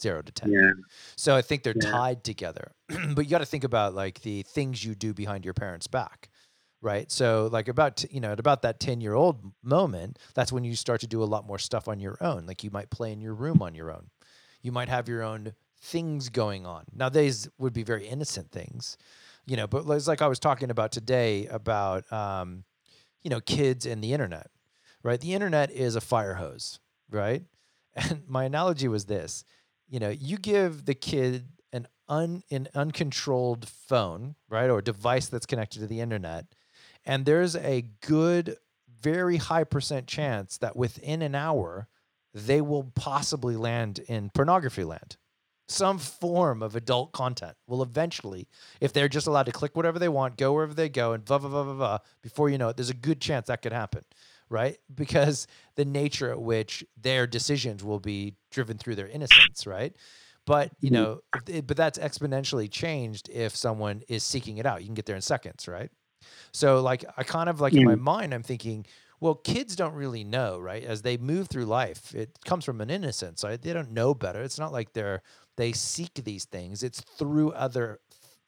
zero 0.00 0.22
to 0.22 0.32
ten. 0.32 0.52
Yeah. 0.52 0.70
So 1.16 1.34
I 1.36 1.42
think 1.42 1.62
they're 1.62 1.74
Yeah. 1.74 1.90
tied 1.90 2.24
together. 2.24 2.72
but 3.14 3.24
you 3.24 3.30
got 3.30 3.38
to 3.38 3.46
think 3.46 3.64
about 3.64 3.94
like 3.94 4.20
the 4.22 4.42
things 4.42 4.84
you 4.84 4.94
do 4.94 5.12
behind 5.12 5.44
your 5.44 5.54
parents' 5.54 5.86
back, 5.88 6.28
right? 6.80 7.10
So 7.10 7.48
like 7.50 7.68
about 7.68 7.96
t- 7.98 8.08
you 8.10 8.20
know 8.20 8.32
at 8.32 8.40
about 8.40 8.62
that 8.62 8.80
ten 8.80 9.00
year 9.00 9.14
old 9.14 9.52
moment, 9.62 10.18
that's 10.34 10.52
when 10.52 10.64
you 10.64 10.76
start 10.76 11.00
to 11.00 11.06
do 11.06 11.22
a 11.22 11.24
lot 11.26 11.46
more 11.46 11.58
stuff 11.58 11.88
on 11.88 12.00
your 12.00 12.16
own. 12.20 12.46
Like 12.46 12.62
you 12.62 12.70
might 12.70 12.90
play 12.90 13.12
in 13.12 13.20
your 13.20 13.34
room 13.34 13.62
on 13.62 13.74
your 13.74 13.90
own. 13.92 14.10
You 14.62 14.72
might 14.72 14.88
have 14.88 15.08
your 15.08 15.22
own 15.22 15.54
things 15.80 16.28
going 16.28 16.66
on. 16.66 16.84
Now 16.92 17.08
these 17.08 17.48
would 17.58 17.72
be 17.72 17.84
very 17.84 18.06
innocent 18.06 18.50
things, 18.50 18.96
you 19.48 19.56
know. 19.56 19.66
But 19.66 19.84
it's 19.88 20.08
like 20.08 20.22
I 20.22 20.28
was 20.28 20.38
talking 20.38 20.70
about 20.70 20.92
today 20.92 21.46
about 21.46 22.10
um, 22.12 22.64
you 23.22 23.30
know 23.30 23.40
kids 23.40 23.86
and 23.86 24.02
the 24.02 24.12
internet, 24.12 24.50
right? 25.02 25.20
The 25.20 25.34
internet 25.34 25.70
is 25.70 25.96
a 25.96 26.00
fire 26.00 26.34
hose, 26.34 26.80
right? 27.10 27.42
And 27.94 28.22
my 28.28 28.44
analogy 28.44 28.86
was 28.86 29.06
this 29.06 29.44
you 29.88 29.98
know, 29.98 30.10
you 30.10 30.36
give 30.36 30.84
the 30.84 30.94
kid 30.94 31.48
an 31.72 31.88
un 32.08 32.42
an 32.50 32.68
uncontrolled 32.74 33.68
phone, 33.68 34.36
right, 34.48 34.70
or 34.70 34.82
device 34.82 35.28
that's 35.28 35.46
connected 35.46 35.80
to 35.80 35.86
the 35.86 36.00
internet, 36.00 36.46
and 37.04 37.24
there's 37.24 37.56
a 37.56 37.86
good, 38.06 38.56
very 39.00 39.38
high 39.38 39.64
percent 39.64 40.06
chance 40.06 40.58
that 40.58 40.76
within 40.76 41.22
an 41.22 41.34
hour 41.34 41.88
they 42.34 42.60
will 42.60 42.84
possibly 42.94 43.56
land 43.56 43.98
in 44.06 44.30
pornography 44.30 44.84
land. 44.84 45.16
Some 45.68 45.98
form 45.98 46.62
of 46.62 46.74
adult 46.76 47.12
content 47.12 47.56
will 47.66 47.82
eventually, 47.82 48.48
if 48.80 48.92
they're 48.94 49.08
just 49.08 49.26
allowed 49.26 49.46
to 49.46 49.52
click 49.52 49.76
whatever 49.76 49.98
they 49.98 50.08
want, 50.08 50.38
go 50.38 50.52
wherever 50.54 50.72
they 50.74 50.88
go, 50.88 51.12
and 51.12 51.24
blah 51.24 51.38
blah 51.38 51.50
blah 51.50 51.64
blah 51.64 51.74
blah. 51.74 51.98
Before 52.22 52.48
you 52.48 52.56
know 52.58 52.70
it, 52.70 52.76
there's 52.76 52.90
a 52.90 52.94
good 52.94 53.20
chance 53.20 53.48
that 53.48 53.60
could 53.62 53.72
happen, 53.72 54.02
right? 54.48 54.78
Because 54.94 55.46
the 55.76 55.84
nature 55.84 56.30
at 56.30 56.40
which 56.40 56.84
their 56.96 57.26
decisions 57.26 57.84
will 57.84 58.00
be 58.00 58.36
driven 58.50 58.78
through 58.78 58.94
their 58.96 59.08
innocence, 59.08 59.66
right? 59.66 59.94
But 60.46 60.72
you 60.80 60.90
Mhm. 60.90 60.92
know, 60.92 61.20
it- 61.46 61.66
but 61.66 61.76
that's 61.76 61.98
exponentially 61.98 62.70
changed 62.70 63.28
if 63.28 63.54
someone 63.54 64.02
is 64.08 64.24
seeking 64.24 64.56
it 64.58 64.64
out. 64.66 64.80
You 64.80 64.86
can 64.86 64.94
get 64.94 65.04
there 65.06 65.16
in 65.16 65.22
seconds, 65.22 65.68
right? 65.68 65.90
So 66.52 66.80
like 66.82 67.04
I 67.16 67.24
kind 67.24 67.48
of 67.48 67.60
like 67.60 67.76
in 67.76 67.84
my 67.84 67.94
mind, 67.96 68.34
I'm 68.34 68.42
thinking, 68.42 68.86
well, 69.20 69.34
kids 69.34 69.76
don't 69.76 69.94
really 69.94 70.24
know, 70.24 70.58
right? 70.58 70.84
As 70.84 71.02
they 71.02 71.16
move 71.16 71.48
through 71.48 71.66
life, 71.66 72.14
it 72.14 72.38
comes 72.44 72.64
from 72.64 72.80
an 72.80 72.90
innocence. 72.90 73.44
Right? 73.44 73.60
They 73.60 73.72
don't 73.72 73.92
know 73.92 74.14
better. 74.14 74.42
It's 74.42 74.58
not 74.58 74.72
like 74.72 74.92
they're 74.92 75.22
they 75.58 75.72
seek 75.72 76.14
these 76.24 76.46
things. 76.46 76.82
It's 76.82 77.02
through 77.02 77.52
other 77.52 78.00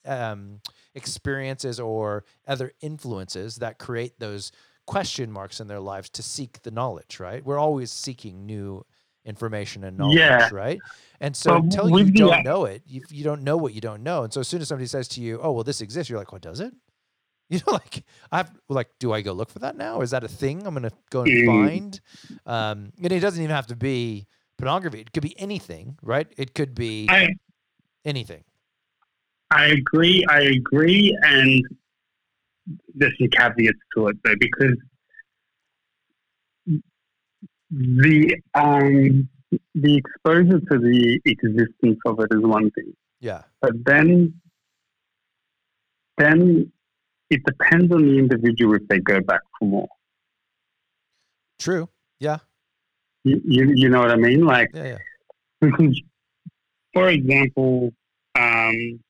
um, 0.07 0.61
experiences 0.95 1.79
or 1.79 2.25
other 2.49 2.73
influences 2.81 3.57
that 3.57 3.79
create 3.79 4.19
those 4.19 4.53
question 4.87 5.31
marks 5.31 5.61
in 5.61 5.67
their 5.67 5.81
lives 5.81 6.09
to 6.11 6.23
seek 6.23 6.63
the 6.63 6.71
knowledge. 6.71 7.21
Right? 7.21 7.45
We're 7.45 7.59
always 7.59 7.91
seeking 7.93 8.47
new 8.47 8.87
information 9.27 9.85
and 9.85 9.99
knowledge, 9.99 10.17
Yeah. 10.17 10.49
right? 10.51 10.83
And 11.21 11.37
so 11.37 11.55
But 11.55 11.65
until 11.65 11.99
you 11.99 12.11
don't 12.11 12.43
know 12.43 12.65
it, 12.65 12.83
you, 12.87 13.03
you 13.11 13.23
don't 13.25 13.43
know 13.43 13.59
what 13.59 13.75
you 13.75 13.81
don't 13.83 14.03
know. 14.03 14.23
And 14.25 14.33
so 14.33 14.41
as 14.41 14.49
soon 14.49 14.63
as 14.63 14.69
somebody 14.69 14.87
says 14.87 15.09
to 15.09 15.21
you, 15.21 15.39
"Oh, 15.43 15.53
well, 15.53 15.65
this 15.65 15.83
exists," 15.83 16.09
you're 16.09 16.19
like, 16.19 16.33
"What 16.33 16.43
does 16.43 16.61
it?" 16.61 16.73
You 17.51 17.59
know, 17.67 17.73
like 17.73 18.05
I 18.31 18.37
have 18.37 18.53
like, 18.69 18.91
do 19.01 19.13
I 19.13 19.23
go 19.23 19.33
look 19.33 19.51
for 19.51 19.59
that 19.59 19.77
now? 19.77 20.03
Is 20.03 20.13
that 20.13 20.23
a 20.23 20.29
thing 20.29 20.65
I'm 20.65 20.73
gonna 20.75 20.93
go 21.11 21.23
and 21.23 21.33
Mm. 21.33 21.47
find? 21.47 22.01
Um, 22.47 22.93
and 23.03 23.13
it 23.13 23.19
doesn't 23.19 23.43
even 23.43 23.55
have 23.55 23.67
to 23.67 23.77
be 23.77 24.29
pornography. 24.61 25.01
It 25.01 25.13
could 25.13 25.23
be 25.23 25.39
anything, 25.39 25.99
right? 26.03 26.27
It 26.37 26.55
could 26.55 26.75
be 26.75 27.07
I 27.09 27.29
anything. 28.05 28.45
I 29.51 29.67
agree. 29.67 30.25
I 30.29 30.41
agree, 30.43 31.17
and 31.23 31.63
there's 32.95 33.17
some 33.19 33.29
caveats 33.29 33.79
to 33.97 34.09
it 34.09 34.17
though, 34.23 34.35
because 34.39 34.77
the 37.71 38.37
um, 38.55 39.29
the 39.75 39.97
exposure 39.97 40.61
to 40.61 40.79
the 40.79 41.21
existence 41.25 41.99
of 42.07 42.21
it 42.21 42.29
is 42.33 42.43
one 42.43 42.71
thing, 42.73 42.95
Yeah. 43.21 43.43
but 43.61 43.73
then 43.85 44.35
then 46.19 46.71
it 47.31 47.43
depends 47.45 47.93
on 47.93 48.03
the 48.03 48.19
individual 48.19 48.75
if 48.75 48.87
they 48.89 48.99
go 48.99 49.21
back 49.21 49.41
for 49.59 49.65
more. 49.67 49.89
True. 51.59 51.89
Yeah. 52.19 52.39
You, 53.25 53.41
you, 53.45 53.73
you 53.75 53.89
know 53.89 54.01
what 54.01 54.11
I 54.11 54.17
mean? 54.17 54.45
Like 54.47 54.71
Yeah. 54.75 54.85
Yeah. 54.85 54.99
because, 55.61 56.01
for 56.95 57.09
example, 57.09 57.93
um, 58.39 59.01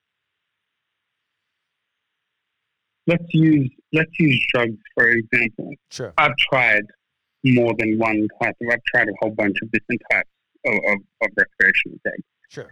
let's 3.06 3.24
use 3.32 3.70
let's 3.92 4.10
use 4.18 4.44
drugs 4.52 4.76
for 4.94 5.08
example. 5.08 5.70
Sure. 5.90 6.12
I've 6.18 6.36
tried 6.36 6.84
more 7.44 7.74
than 7.78 7.98
one 7.98 8.26
type 8.42 8.56
of. 8.60 8.68
I've 8.72 8.82
tried 8.94 9.08
a 9.08 9.12
whole 9.20 9.30
bunch 9.30 9.56
of 9.62 9.70
different 9.72 10.00
types 10.10 10.28
of, 10.66 10.74
of, 10.74 10.98
of 11.22 11.28
recreational 11.36 11.98
drugs, 12.04 12.22
Sure. 12.48 12.70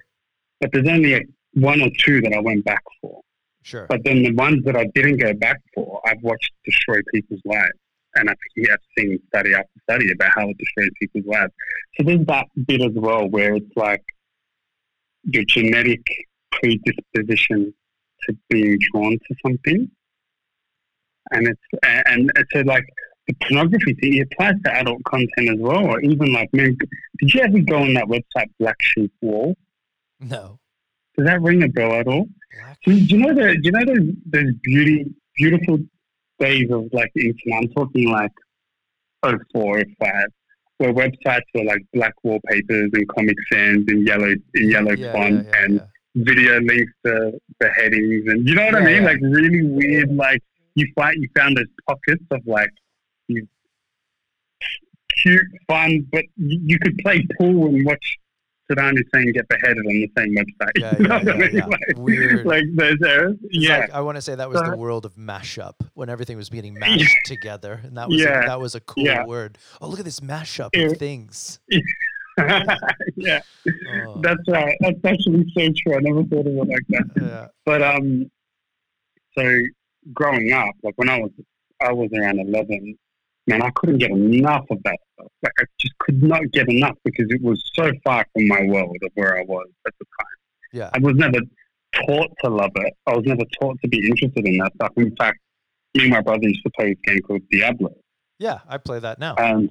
but 0.61 0.71
but 0.71 0.73
there's 0.73 0.89
only 0.95 1.15
a, 1.15 1.21
one 1.55 1.81
or 1.81 1.89
two 1.99 2.21
that 2.23 2.33
I 2.35 2.41
went 2.41 2.65
back 2.65 2.83
for. 3.01 3.21
Sure. 3.63 3.87
But 3.89 4.01
then 4.05 4.23
the 4.23 4.33
ones 4.35 4.65
that 4.65 4.77
I 4.77 4.87
didn't 4.95 5.19
go 5.19 5.33
back 5.35 5.61
for, 5.75 6.01
I've 6.07 6.23
watched 6.23 6.53
destroy 6.65 6.99
people's 7.15 7.41
lives. 7.45 7.71
And 8.19 8.31
I 8.31 8.35
think 8.35 8.69
yeah, 8.69 8.75
I've 8.75 8.81
seen 8.97 9.19
study 9.29 9.55
after 9.55 9.69
study 9.85 10.13
about 10.13 10.31
how 10.35 10.49
it 10.49 10.59
destroys 10.59 10.91
people's 11.01 11.27
lives. 11.27 11.53
So 11.97 12.05
there's 12.05 12.27
that 12.27 12.47
bit 12.67 12.83
as 12.83 12.93
well 12.95 13.29
where 13.29 13.55
it's 13.55 13.77
like 13.77 14.05
your 15.25 15.45
genetic 15.45 16.01
predisposition 16.53 17.73
to 18.23 18.37
being 18.49 18.79
drawn 18.93 19.13
to 19.13 19.35
something. 19.45 19.91
And 21.31 21.49
it's, 21.49 21.61
and 21.83 22.31
it's 22.37 22.53
so 22.53 22.61
like 22.61 22.85
the 23.27 23.35
pornography 23.35 23.95
thing, 23.95 24.15
it 24.17 24.29
applies 24.33 24.55
to 24.65 24.73
adult 24.75 25.05
content 25.05 25.51
as 25.51 25.59
well. 25.59 25.85
Or 25.85 26.01
even 26.01 26.33
like, 26.33 26.49
man, 26.53 26.77
did 27.19 27.35
you 27.35 27.41
ever 27.43 27.59
go 27.61 27.79
on 27.79 27.95
that 27.95 28.07
website, 28.07 28.51
Black 28.59 28.77
Sheep 28.81 29.13
Wall? 29.21 29.55
no. 30.21 30.59
Does 31.17 31.27
that 31.27 31.43
ring 31.43 31.65
a 31.65 31.69
bell 31.69 31.95
at 31.95 32.07
all? 32.07 32.29
Black. 32.57 32.79
Do 32.85 32.93
you 32.93 33.19
know 33.19 33.35
the 33.35 33.55
do 33.55 33.61
you 33.65 33.73
know 33.73 33.85
those 33.85 34.15
those 34.27 34.53
beauty 34.63 35.13
beautiful 35.35 35.81
days 36.39 36.71
of 36.71 36.89
like 36.93 37.11
the 37.15 37.27
internet? 37.27 37.63
I'm 37.63 37.69
talking 37.69 38.11
like 38.11 38.33
04, 39.23 39.85
05, 40.01 40.13
where 40.79 40.93
websites 40.93 41.43
were 41.55 41.65
like 41.65 41.83
black 41.93 42.15
wallpapers 42.23 42.91
and 42.93 43.09
comic 43.09 43.37
sans 43.51 43.85
in 43.89 44.07
yellow 44.07 44.35
in 44.55 44.71
yellow 44.71 44.93
Yeah, 44.93 45.13
font 45.13 45.45
yeah, 45.45 45.53
yeah, 45.53 45.65
and 45.65 45.83
video 46.17 46.61
links 46.61 46.93
to 47.05 47.39
the 47.61 47.69
headings 47.71 48.25
and 48.27 48.49
you 48.49 48.55
know 48.55 48.65
what 48.65 48.75
I 48.75 48.81
mean? 48.81 49.05
Like 49.05 49.19
really 49.21 49.63
weird 49.63 50.15
like 50.15 50.43
you 50.75 50.91
find 50.95 51.17
you 51.21 51.29
found 51.37 51.57
those 51.57 51.67
pockets 51.87 52.25
of 52.31 52.41
like 52.47 52.71
these 53.29 53.45
cute, 55.23 55.47
fun, 55.67 56.07
but 56.13 56.25
you 56.37 56.79
could 56.79 56.99
play 56.99 57.27
pool 57.39 57.67
and 57.67 57.85
watch 57.85 58.19
Saddam 58.71 58.97
Hussein 58.99 59.33
get 59.33 59.49
beheaded 59.49 59.79
on 59.79 59.85
the 59.87 60.11
same 60.17 60.35
website. 60.37 60.73
Yeah, 60.77 60.95
yeah, 61.25 61.37
yeah, 61.39 61.49
yeah. 61.69 61.97
Weird. 61.97 62.45
like 62.47 62.65
those 62.75 62.99
eras. 63.03 63.37
Yeah. 63.51 63.79
like- 63.79 63.91
I 63.95 64.01
want 64.03 64.17
to 64.17 64.23
say 64.23 64.35
that 64.35 64.49
was 64.51 64.61
the 64.63 64.77
world 64.77 65.07
of 65.07 65.15
mashup 65.17 65.75
when 65.95 66.09
everything 66.11 66.37
was 66.37 66.51
being 66.51 66.75
mashed 66.79 67.17
together, 67.25 67.81
and 67.83 67.97
that 67.97 68.09
was 68.09 68.21
Yeah. 68.21 68.45
a, 68.45 68.47
that 68.47 68.61
was 68.61 68.75
a 68.75 68.81
cool 68.81 69.05
Yeah. 69.05 69.25
word. 69.25 69.57
Oh, 69.81 69.89
look 69.89 69.99
at 69.99 70.05
this 70.05 70.21
mashup 70.21 70.71
Yeah. 70.75 70.87
of 70.87 70.99
things. 70.99 71.61
yeah, 73.17 73.41
Oh, 74.07 74.21
that's 74.21 74.41
right. 74.49 74.77
That's 74.81 75.05
actually 75.05 75.45
so 75.57 75.69
true. 75.83 75.97
I 75.97 76.01
never 76.01 76.23
thought 76.25 76.47
of 76.47 76.53
it 76.53 76.69
like 76.69 76.87
that. 76.91 77.05
yeah. 77.21 77.47
But 77.67 77.83
um, 77.83 78.31
so 79.37 79.61
growing 80.13 80.53
up, 80.53 80.75
like 80.83 80.95
when 80.97 81.09
I 81.09 81.19
was, 81.19 81.31
I 81.81 81.93
was 81.93 82.11
around 82.15 82.39
eleven. 82.41 82.97
Man, 83.49 83.63
I 83.63 83.71
couldn't 83.71 83.99
get 83.99 84.11
enough 84.11 84.67
of 84.71 84.79
that 84.85 84.99
stuff. 85.15 85.29
Like 85.43 85.53
I 85.61 85.65
just 85.81 85.97
could 85.99 86.23
not 86.23 86.43
get 86.53 86.69
enough 86.69 86.97
because 87.05 87.27
it 87.31 87.43
was 87.43 87.63
so 87.75 87.91
far 88.05 88.27
from 88.33 88.47
my 88.47 88.63
world 88.67 88.97
of 89.03 89.11
where 89.15 89.39
I 89.39 89.43
was 89.43 89.67
at 89.87 89.93
the 89.99 90.05
time. 90.21 90.37
Yeah. 90.73 90.91
I 90.93 90.99
was 90.99 91.17
never 91.17 91.39
taught 92.07 92.31
to 92.45 92.51
love 92.51 92.73
it. 92.77 92.95
I 93.07 93.17
was 93.17 93.25
never 93.25 93.43
taught 93.61 93.79
to 93.83 93.89
be 93.89 94.07
interested 94.07 94.47
in 94.47 94.59
that 94.59 94.73
stuff. 94.75 94.93
In 94.97 95.17
fact, 95.17 95.39
me 95.95 96.03
and 96.05 96.11
my 96.11 96.21
brother 96.21 96.43
used 96.47 96.63
to 96.65 96.71
play 96.79 96.89
this 96.91 96.99
game 97.07 97.23
called 97.23 97.41
Diablo. 97.51 97.95
Yeah, 98.39 98.59
I 98.69 98.77
play 98.79 98.99
that 99.01 99.19
now. 99.19 99.35
And 99.37 99.71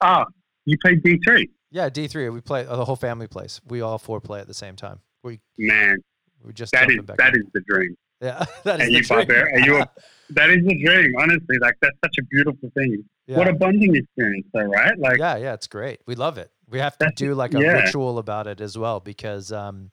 ah, 0.00 0.24
you 0.64 0.76
played 0.82 1.02
D 1.02 1.18
three, 1.24 1.50
yeah, 1.70 1.90
D 1.90 2.08
three. 2.08 2.28
We 2.30 2.40
play 2.40 2.66
uh, 2.66 2.76
the 2.76 2.84
whole 2.86 2.96
family 2.96 3.26
plays. 3.28 3.60
We 3.66 3.82
all 3.82 3.98
four 3.98 4.20
play 4.20 4.40
at 4.40 4.46
the 4.48 4.54
same 4.54 4.74
time. 4.76 5.00
We 5.22 5.40
man. 5.58 5.98
we 6.42 6.52
just 6.54 6.72
That 6.72 6.90
is 6.90 6.98
that 7.06 7.34
in. 7.34 7.42
is 7.42 7.46
the 7.52 7.60
dream. 7.68 7.94
Yeah. 8.24 8.44
That 8.64 8.80
is 8.80 8.86
Are 8.88 8.90
the 8.90 8.92
you 8.92 9.02
dream. 9.02 9.30
are 9.30 9.60
you 9.60 9.76
a- 9.82 9.90
That 10.30 10.50
is 10.50 10.64
the 10.64 10.82
dream. 10.84 11.12
Honestly, 11.18 11.58
like 11.60 11.76
that's 11.82 11.98
such 12.04 12.16
a 12.18 12.22
beautiful 12.24 12.70
thing. 12.74 13.04
yeah. 13.26 13.36
What 13.38 13.46
a 13.48 13.52
bonding 13.52 13.94
experience, 13.94 14.46
though, 14.54 14.62
right? 14.62 14.98
Like, 14.98 15.18
yeah, 15.18 15.36
yeah, 15.36 15.52
it's 15.54 15.66
great. 15.66 16.00
We 16.06 16.14
love 16.14 16.38
it. 16.38 16.50
We 16.68 16.78
have 16.78 16.96
to 16.98 17.12
do 17.14 17.34
like 17.34 17.52
a 17.54 17.60
yeah. 17.60 17.72
ritual 17.82 18.18
about 18.18 18.46
it 18.46 18.60
as 18.62 18.76
well 18.78 18.98
because 19.00 19.52
um 19.52 19.90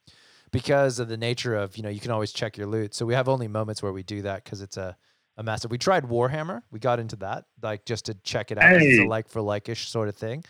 because 0.52 1.00
of 1.00 1.08
the 1.08 1.18
nature 1.18 1.56
of, 1.56 1.78
you 1.78 1.84
know, 1.84 1.90
you 1.90 2.00
can 2.00 2.12
always 2.12 2.32
check 2.34 2.58
your 2.58 2.68
loot. 2.68 2.94
So 2.94 3.06
we 3.06 3.14
have 3.14 3.30
only 3.30 3.48
moments 3.48 3.82
where 3.84 3.94
we 3.94 4.04
do 4.04 4.22
that 4.24 4.44
because 4.44 4.62
it's 4.62 4.78
a 4.78 4.96
a 5.38 5.44
massive. 5.44 5.72
We 5.72 5.78
tried 5.78 6.06
Warhammer. 6.06 6.62
We 6.72 6.80
got 6.80 7.00
into 7.00 7.16
that 7.18 7.46
like 7.62 7.86
just 7.86 8.06
to 8.06 8.14
check 8.24 8.52
it 8.52 8.58
out. 8.58 8.72
'cause 8.74 8.82
It's 8.84 9.00
a 9.00 9.06
like 9.08 9.28
for 9.30 9.42
like-ish 9.42 9.90
sort 9.90 10.08
of 10.10 10.16
thing. 10.16 10.44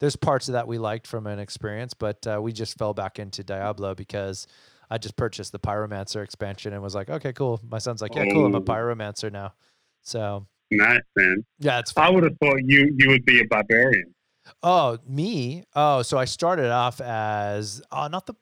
There's 0.00 0.16
parts 0.16 0.48
of 0.48 0.52
that 0.52 0.66
we 0.66 0.76
liked 0.78 1.06
from 1.06 1.26
an 1.26 1.38
experience, 1.38 1.94
but 1.94 2.26
uh, 2.26 2.40
we 2.42 2.52
just 2.52 2.76
fell 2.78 2.92
back 2.94 3.18
into 3.18 3.42
Diablo 3.44 3.94
because 3.94 4.46
I 4.90 4.98
just 4.98 5.16
purchased 5.16 5.52
the 5.52 5.58
Pyromancer 5.58 6.22
expansion 6.22 6.72
and 6.72 6.82
was 6.82 6.94
like, 6.94 7.08
okay, 7.10 7.32
cool. 7.32 7.60
My 7.68 7.78
son's 7.78 8.02
like, 8.02 8.14
yeah, 8.14 8.24
cool. 8.32 8.46
I'm 8.46 8.54
a 8.54 8.58
Oh. 8.58 8.62
Pyromancer 8.62 9.30
now. 9.32 9.54
So 10.02 10.46
nice, 10.70 11.00
man. 11.16 11.44
yeah, 11.58 11.78
it's 11.78 11.92
fun. 11.92 12.04
I 12.06 12.10
would 12.10 12.24
have 12.24 12.36
thought 12.42 12.58
you 12.64 12.94
you 12.98 13.08
would 13.08 13.24
be 13.24 13.40
a 13.40 13.44
barbarian. 13.46 14.14
Oh, 14.62 14.98
me? 15.08 15.64
Oh, 15.74 16.02
so 16.02 16.18
I 16.18 16.26
started 16.26 16.70
off 16.70 17.00
as 17.00 17.80
oh, 17.90 18.08
not 18.08 18.26
the 18.26 18.34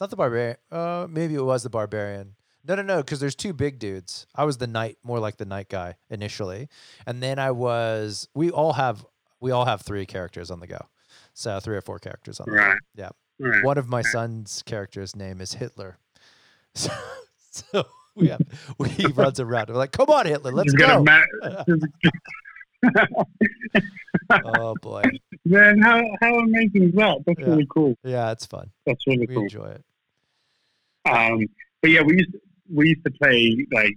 not 0.00 0.10
the 0.10 0.16
barbarian. 0.16 0.56
Uh, 0.70 1.06
maybe 1.10 1.34
it 1.34 1.42
was 1.44 1.62
the 1.62 1.70
barbarian. 1.70 2.36
No, 2.66 2.74
no, 2.74 2.82
no, 2.82 2.98
because 2.98 3.20
there's 3.20 3.34
two 3.34 3.52
big 3.52 3.78
dudes. 3.78 4.26
I 4.34 4.44
was 4.44 4.58
the 4.58 4.66
knight, 4.66 4.98
more 5.02 5.18
like 5.18 5.38
the 5.38 5.46
knight 5.46 5.68
guy 5.70 5.96
initially, 6.10 6.68
and 7.06 7.22
then 7.22 7.38
I 7.38 7.50
was. 7.52 8.28
We 8.34 8.50
all 8.50 8.74
have 8.74 9.04
we 9.40 9.50
all 9.50 9.64
have 9.64 9.80
three 9.82 10.06
characters 10.06 10.50
on 10.50 10.60
the 10.60 10.66
go, 10.66 10.78
so 11.34 11.58
three 11.58 11.76
or 11.76 11.80
four 11.80 11.98
characters 11.98 12.38
on 12.38 12.46
the 12.48 12.56
go. 12.56 12.62
Right. 12.62 12.78
Yeah. 12.94 13.08
Right. 13.42 13.64
One 13.64 13.78
of 13.78 13.88
my 13.88 14.02
son's 14.02 14.62
characters' 14.62 15.16
name 15.16 15.40
is 15.40 15.54
Hitler, 15.54 15.96
so, 16.74 16.90
so 17.50 17.86
we 18.14 18.28
have 18.28 18.42
we, 18.78 18.90
he 18.90 19.06
runs 19.12 19.40
around. 19.40 19.70
We're 19.70 19.76
like, 19.76 19.92
come 19.92 20.10
on, 20.10 20.26
Hitler, 20.26 20.52
let's 20.52 20.74
go. 20.74 21.02
ma- 21.02 21.22
oh 24.44 24.74
boy, 24.76 25.02
man, 25.44 25.80
how 25.80 26.02
how 26.20 26.38
amazing 26.40 26.84
is 26.90 26.92
that? 26.94 27.22
That's 27.26 27.40
Yeah. 27.40 27.46
really 27.46 27.66
cool. 27.70 27.96
yeah, 28.04 28.30
it's 28.32 28.44
fun. 28.46 28.70
That's 28.86 29.06
really 29.06 29.26
We 29.26 29.34
cool. 29.34 29.42
enjoy 29.44 29.66
it. 29.76 29.84
Um, 31.10 31.46
but 31.80 31.90
yeah, 31.90 32.02
we 32.02 32.18
used 32.18 32.32
to, 32.32 32.40
we 32.72 32.88
used 32.90 33.04
to 33.04 33.10
play 33.12 33.66
like 33.72 33.96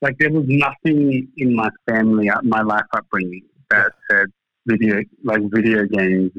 like 0.00 0.16
there 0.18 0.30
was 0.32 0.44
nothing 0.48 1.28
in 1.36 1.54
my 1.54 1.68
family, 1.88 2.28
uh, 2.30 2.40
my 2.42 2.62
life 2.62 2.84
upbringing 2.94 3.42
that 3.70 3.92
said 4.10 4.28
video 4.66 5.02
like 5.22 5.42
video 5.50 5.84
games 5.86 6.32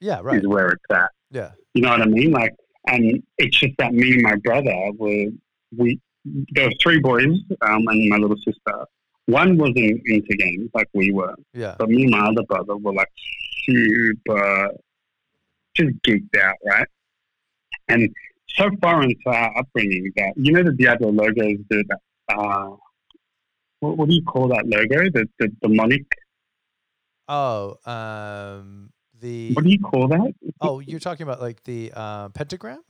Yeah, 0.00 0.20
right. 0.22 0.40
is 0.40 0.46
where 0.46 0.68
it's 0.68 0.84
at. 0.90 1.10
Yeah, 1.30 1.50
You 1.74 1.82
know 1.82 1.90
what 1.90 2.02
I 2.02 2.06
mean? 2.06 2.32
Like, 2.32 2.54
and 2.86 3.22
it's 3.38 3.58
just 3.58 3.74
that 3.78 3.92
me 3.92 4.14
and 4.14 4.22
my 4.22 4.36
brother 4.36 4.74
were 4.96 5.26
we. 5.76 6.00
There 6.24 6.66
were 6.66 6.74
three 6.82 7.00
boys 7.00 7.34
um, 7.62 7.86
and 7.88 8.10
my 8.10 8.16
little 8.18 8.36
sister. 8.36 8.86
One 9.26 9.56
wasn't 9.56 9.78
into 9.78 10.36
games 10.36 10.70
like 10.74 10.88
we 10.92 11.12
were, 11.12 11.34
yeah. 11.54 11.76
but 11.78 11.88
me 11.88 12.02
and 12.02 12.10
my 12.10 12.26
other 12.28 12.42
brother 12.42 12.76
were 12.76 12.92
like 12.92 13.08
super, 13.64 14.70
just 15.74 15.90
geeked 16.06 16.36
out, 16.42 16.56
right? 16.66 16.86
And 17.88 18.14
so 18.48 18.70
far 18.82 19.02
into 19.02 19.16
our 19.26 19.56
upbringing 19.58 20.12
that 20.16 20.32
you 20.36 20.52
know 20.52 20.62
the 20.62 20.72
Diablo 20.72 21.10
logos, 21.10 21.58
do 21.70 21.82
that. 21.88 21.98
uh, 22.36 22.70
what, 23.80 23.96
what 23.96 24.08
do 24.08 24.14
you 24.14 24.24
call 24.24 24.48
that 24.48 24.66
logo? 24.66 25.10
The 25.10 25.28
the 25.38 25.48
demonic. 25.62 26.04
Oh, 27.28 27.76
um, 27.86 28.90
the 29.20 29.52
What 29.54 29.64
do 29.64 29.70
you 29.70 29.78
call 29.78 30.08
that? 30.08 30.34
oh, 30.60 30.80
you're 30.80 31.00
talking 31.00 31.24
about 31.24 31.40
like 31.40 31.62
the 31.64 31.92
uh, 31.94 32.28
pentagram? 32.30 32.82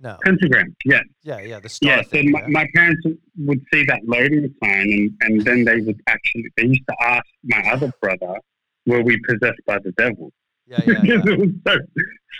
No, 0.00 0.16
Pentagram. 0.24 0.76
Yeah. 0.84 1.00
yeah, 1.24 1.40
yeah, 1.40 1.58
the 1.58 1.68
star 1.68 1.90
Yeah, 1.90 2.02
so 2.02 2.22
my, 2.22 2.40
yeah. 2.40 2.46
my 2.48 2.66
parents 2.72 3.04
would 3.38 3.60
see 3.72 3.84
that 3.86 4.00
loading 4.04 4.54
sign, 4.62 4.80
and, 4.92 5.10
and 5.22 5.40
then 5.44 5.64
they 5.64 5.80
would 5.80 6.00
actually 6.06 6.44
they 6.56 6.66
used 6.66 6.86
to 6.88 6.94
ask 7.02 7.26
my 7.42 7.60
other 7.72 7.92
brother, 8.00 8.34
"Were 8.86 9.02
we 9.02 9.18
possessed 9.28 9.60
by 9.66 9.78
the 9.80 9.90
devil?" 9.92 10.32
yeah, 10.68 10.80
yeah, 10.86 10.92
yeah. 11.02 11.16
because 11.16 11.26
it 11.32 11.38
was 11.40 11.50
so 11.66 11.76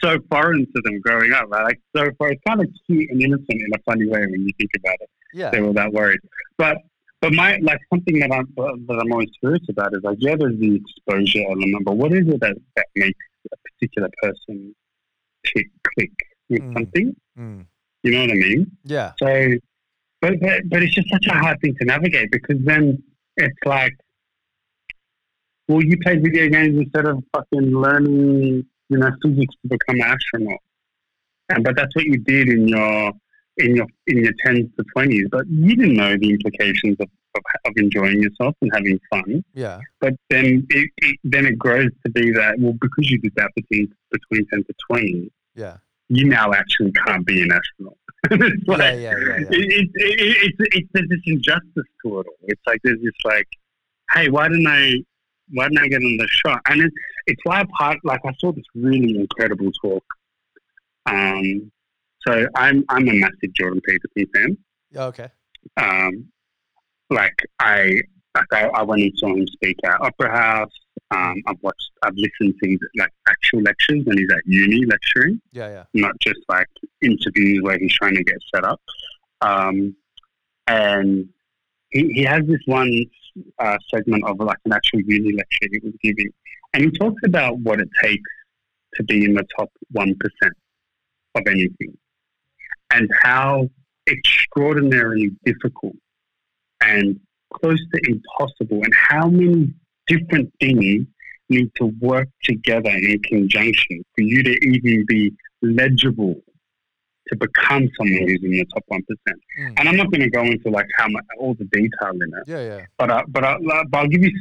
so 0.02 0.18
foreign 0.30 0.66
to 0.66 0.82
them 0.84 1.00
growing 1.00 1.32
up. 1.32 1.50
Right? 1.50 1.64
Like 1.64 1.80
so 1.96 2.11
far, 2.16 2.30
it's 2.30 2.42
kind 2.46 2.61
of 2.61 2.68
cute 2.87 3.11
and 3.11 3.20
innocent 3.20 3.50
in 3.50 3.70
a 3.74 3.82
funny 3.84 4.06
way 4.06 4.20
when 4.20 4.42
you 4.46 4.52
think 4.56 4.70
about 4.78 4.96
it. 5.00 5.11
Yeah. 5.34 5.50
they 5.50 5.61
were 5.61 5.72
that 5.72 5.92
worried. 5.92 6.20
But 6.56 6.78
but 7.20 7.33
my 7.33 7.59
like 7.62 7.81
something 7.92 8.18
that 8.20 8.33
I'm 8.33 8.46
that 8.57 8.98
I'm 9.00 9.12
always 9.12 9.31
curious 9.40 9.64
about 9.68 9.94
is 9.94 10.02
like 10.02 10.18
yeah, 10.20 10.37
there's 10.38 10.59
the 10.59 10.76
exposure 10.76 11.44
element, 11.46 11.85
but 11.85 11.96
what 11.96 12.12
is 12.12 12.28
it 12.28 12.40
that, 12.40 12.57
that 12.76 12.87
makes 12.96 13.18
a 13.52 13.57
particular 13.70 14.09
person 14.22 14.74
tick 15.44 15.68
click 15.94 16.12
with 16.48 16.62
Mm. 16.62 16.72
something? 16.74 17.16
Mm. 17.38 17.66
You 18.02 18.11
know 18.12 18.20
what 18.22 18.31
I 18.31 18.35
mean? 18.35 18.70
Yeah. 18.85 19.12
So, 19.18 19.54
but, 20.20 20.40
but 20.40 20.68
but 20.68 20.83
it's 20.83 20.94
just 20.94 21.09
such 21.11 21.26
a 21.26 21.35
hard 21.35 21.61
thing 21.61 21.74
to 21.81 21.85
navigate 21.85 22.31
because 22.31 22.57
then 22.64 23.02
it's 23.37 23.59
like, 23.64 23.94
well, 25.66 25.83
you 25.83 25.98
play 25.98 26.16
video 26.16 26.48
games 26.48 26.78
instead 26.78 27.07
of 27.07 27.22
fucking 27.35 27.70
learning, 27.74 28.64
you 28.88 28.98
know, 28.98 29.11
physics 29.22 29.54
to 29.62 29.68
become 29.68 29.96
an 29.96 30.02
astronaut. 30.02 30.59
And 31.50 31.64
but 31.64 31.76
that's 31.76 31.94
what 31.94 32.04
you 32.04 32.18
did 32.18 32.48
in 32.48 32.68
your 32.68 33.12
in 33.59 33.77
your 33.77 33.87
in 34.07 34.18
your 34.18 34.33
tens 34.44 34.68
to 34.79 34.85
twenties. 34.92 35.27
But 35.31 35.47
you 35.49 35.77
didn't 35.77 35.94
know 35.94 36.16
the 36.16 36.31
implications 36.31 36.97
of, 37.01 37.09
of, 37.37 37.42
of 37.66 37.73
enjoying 37.77 38.23
yourself 38.23 38.55
and 38.62 38.71
having 38.75 38.99
fun. 39.11 39.44
Yeah. 39.55 39.81
But 40.01 40.14
then 40.31 40.66
it, 40.71 40.90
it 40.99 41.18
then 41.25 41.47
it 41.47 41.59
grows 41.59 41.90
to 42.05 42.12
be 42.12 42.31
that 42.33 42.59
well, 42.59 42.75
because 42.81 43.11
you 43.11 43.18
did 43.18 43.33
that 43.37 43.51
between 43.55 43.92
between 44.11 44.47
ten 44.49 44.64
to 44.64 44.75
twenty, 44.88 45.31
Yeah. 45.55 45.77
you 46.09 46.27
now 46.27 46.53
actually 46.53 46.92
can't 46.92 47.27
be 47.27 47.42
an 47.42 47.51
astronaut. 47.53 47.97
it's 48.31 48.68
like, 48.68 48.79
Yeah, 48.81 48.92
yeah, 48.94 49.16
yeah, 49.18 49.37
yeah. 49.38 49.47
It, 49.51 49.51
it, 49.53 49.90
it, 49.94 50.37
it's 50.59 50.77
it's 50.77 50.88
there's 50.92 51.09
this 51.09 51.21
injustice 51.27 51.90
to 52.05 52.21
it 52.21 52.27
all. 52.27 52.38
It's 52.42 52.62
like 52.66 52.81
there's 52.85 53.01
this 53.03 53.12
like, 53.25 53.47
hey, 54.14 54.29
why 54.29 54.49
didn't 54.49 54.66
I, 54.66 54.94
why 55.53 55.64
didn't 55.68 55.79
I 55.79 55.88
get 55.88 55.97
on 56.03 56.16
the 56.16 56.29
shot? 56.29 56.61
And 56.68 56.83
it's 56.83 56.94
it's 57.27 57.40
why 57.44 57.64
part 57.79 57.99
like 58.05 58.21
I 58.25 58.33
saw 58.38 58.53
this 58.53 58.64
really 58.75 59.18
incredible 59.21 59.71
talk. 59.83 60.05
Um, 61.07 61.71
so 62.26 62.46
I'm 62.54 62.85
I'm 62.88 63.09
a 63.09 63.12
massive 63.12 63.54
Jordan 63.54 63.81
Peterson 63.85 64.31
fan. 64.35 64.59
Yeah, 64.90 65.04
okay. 65.04 65.28
Um, 65.76 66.26
like 67.11 67.37
I 67.59 68.00
like 68.35 68.52
I, 68.52 68.66
I 68.68 68.83
went 68.83 69.02
and 69.02 69.12
saw 69.16 69.28
him 69.35 69.46
speak 69.46 69.76
at 69.85 70.00
Opera 70.00 70.31
House. 70.31 70.72
Um, 71.11 71.37
I've 71.46 71.57
watched, 71.62 71.90
I've 72.02 72.16
listened 72.16 72.54
to 72.62 72.70
his 72.70 72.78
like 72.98 73.12
actual 73.28 73.62
lectures 73.62 74.04
when 74.04 74.18
he's 74.18 74.31
at 74.31 74.42
uni 74.44 74.85
lecturing 74.85 75.40
Yeah, 75.52 75.68
yeah. 75.68 75.85
not 75.94 76.12
just 76.20 76.40
like 76.48 76.66
interviews 77.00 77.62
where 77.62 77.78
he's 77.78 77.94
trying 77.94 78.16
to 78.16 78.24
get 78.24 78.37
set 78.54 78.64
up. 78.64 78.81
Um, 79.40 79.96
and 80.66 81.28
he, 81.90 82.09
he 82.09 82.24
has 82.24 82.44
this 82.46 82.61
one 82.66 83.04
uh, 83.59 83.78
segment 83.94 84.24
of 84.24 84.38
like 84.40 84.59
an 84.66 84.72
actual 84.72 85.00
uni 85.00 85.33
lecture 85.35 85.68
he 85.70 85.78
was 85.83 85.94
giving, 86.02 86.31
and 86.74 86.85
he 86.85 86.90
talks 86.90 87.22
about 87.24 87.59
what 87.61 87.81
it 87.81 87.88
takes 88.02 88.31
to 88.94 89.04
be 89.04 89.24
in 89.24 89.35
the 89.35 89.44
top 89.57 89.70
one 89.92 90.14
percent 90.20 90.54
of 91.37 91.42
anything, 91.46 91.96
and 92.92 93.09
how 93.22 93.68
extraordinarily 94.09 95.31
difficult 95.44 95.96
and 96.83 97.18
close 97.55 97.81
to 97.92 98.01
impossible, 98.09 98.83
and 98.83 98.92
how 98.94 99.29
many 99.29 99.72
different 100.07 100.53
things 100.61 101.07
need 101.48 101.70
to 101.77 101.87
work 102.01 102.29
together 102.44 102.90
in 102.90 103.18
conjunction 103.22 104.05
for 104.14 104.22
you 104.22 104.42
to 104.42 104.53
even 104.66 105.05
be 105.07 105.33
legible 105.62 106.40
to 107.29 107.37
become 107.37 107.88
someone 107.98 108.29
who's 108.29 108.40
in 108.42 108.51
the 108.53 108.66
top 108.72 108.85
one 108.88 109.03
percent. 109.03 109.40
Mm. 109.61 109.74
And 109.79 109.88
I'm 109.88 109.96
not 109.96 110.11
going 110.11 110.22
to 110.22 110.31
go 110.31 110.42
into 110.42 110.70
like 110.70 110.87
how 110.96 111.09
much 111.09 111.24
all 111.38 111.55
the 111.55 111.64
detail 111.66 112.11
in 112.12 112.22
it, 112.22 112.44
Yeah, 112.46 112.61
yeah. 112.61 112.87
but 112.98 113.11
uh, 113.11 113.22
but, 113.29 113.44
I, 113.44 113.57
but 113.90 113.98
I'll 113.98 114.09
give 114.09 114.22
you 114.22 114.33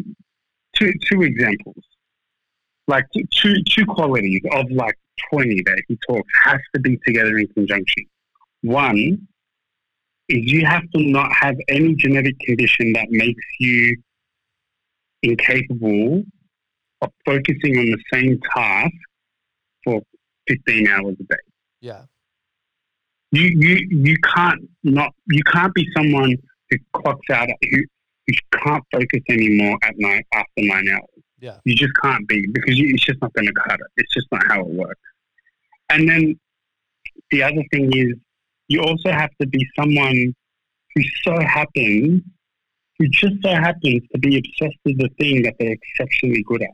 two 0.74 0.94
two 1.10 1.24
examples, 1.24 1.84
like 2.88 3.06
two 3.34 3.56
two 3.64 3.86
qualities 3.86 4.42
of 4.52 4.70
like 4.72 4.96
twenty 5.30 5.62
that 5.66 5.82
he 5.88 5.98
talks 6.08 6.30
has 6.44 6.60
to 6.76 6.80
be 6.80 6.98
together 7.06 7.38
in 7.38 7.48
conjunction. 7.48 8.06
One 8.62 9.28
is 10.30 10.52
you 10.52 10.66
have 10.66 10.84
to 10.96 11.02
not 11.02 11.32
have 11.32 11.56
any 11.70 11.96
genetic 11.96 12.40
condition 12.40 12.94
that 12.94 13.08
makes 13.10 13.44
you 13.60 13.98
incapable 15.24 16.24
of 17.02 17.12
focusing 17.26 17.78
on 17.78 17.86
the 17.86 17.98
same 18.14 18.40
task 18.56 18.94
for 19.84 20.02
15 20.48 20.88
hours 20.88 21.16
a 21.20 21.24
day. 21.24 21.40
Yeah. 21.82 22.04
You 23.32 23.44
you 23.44 23.88
you 23.90 24.16
can't 24.24 24.70
not 24.84 25.12
you 25.28 25.44
can't 25.44 25.74
be 25.74 25.86
someone 25.96 26.36
who 26.70 26.78
clocks 26.94 27.30
out 27.30 27.50
at, 27.50 27.56
who 27.72 27.84
who 28.26 28.34
can't 28.64 28.84
focus 28.92 29.22
anymore 29.30 29.78
at 29.84 29.94
night 29.98 30.26
after 30.34 30.48
nine 30.58 30.88
hours. 30.90 31.24
Yeah. 31.40 31.58
You 31.66 31.76
just 31.76 31.94
can't 32.02 32.28
be 32.28 32.48
because 32.48 32.78
you, 32.78 32.94
it's 32.94 33.06
just 33.06 33.22
not 33.22 33.34
going 33.34 33.48
to 33.48 33.54
cut 33.54 33.80
it. 33.80 33.88
It's 33.98 34.14
just 34.14 34.28
not 34.32 34.46
how 34.48 34.62
it 34.62 34.68
works. 34.68 35.00
And 35.90 36.10
then 36.10 36.40
the 37.32 37.44
other 37.44 37.64
thing 37.72 37.92
is 37.94 38.14
you 38.68 38.82
also 38.82 39.12
have 39.12 39.30
to 39.42 39.48
be 39.48 39.66
someone 39.80 40.34
who 40.96 41.02
so 41.24 41.40
happens 41.42 42.22
who 43.00 43.08
just 43.10 43.36
so 43.44 43.50
happens 43.50 44.02
to 44.12 44.20
be 44.20 44.38
obsessed 44.38 44.80
with 44.84 44.98
the 44.98 45.10
thing 45.20 45.44
that 45.44 45.54
they're 45.60 45.74
exceptionally 45.74 46.44
good 46.48 46.64
at. 46.64 46.70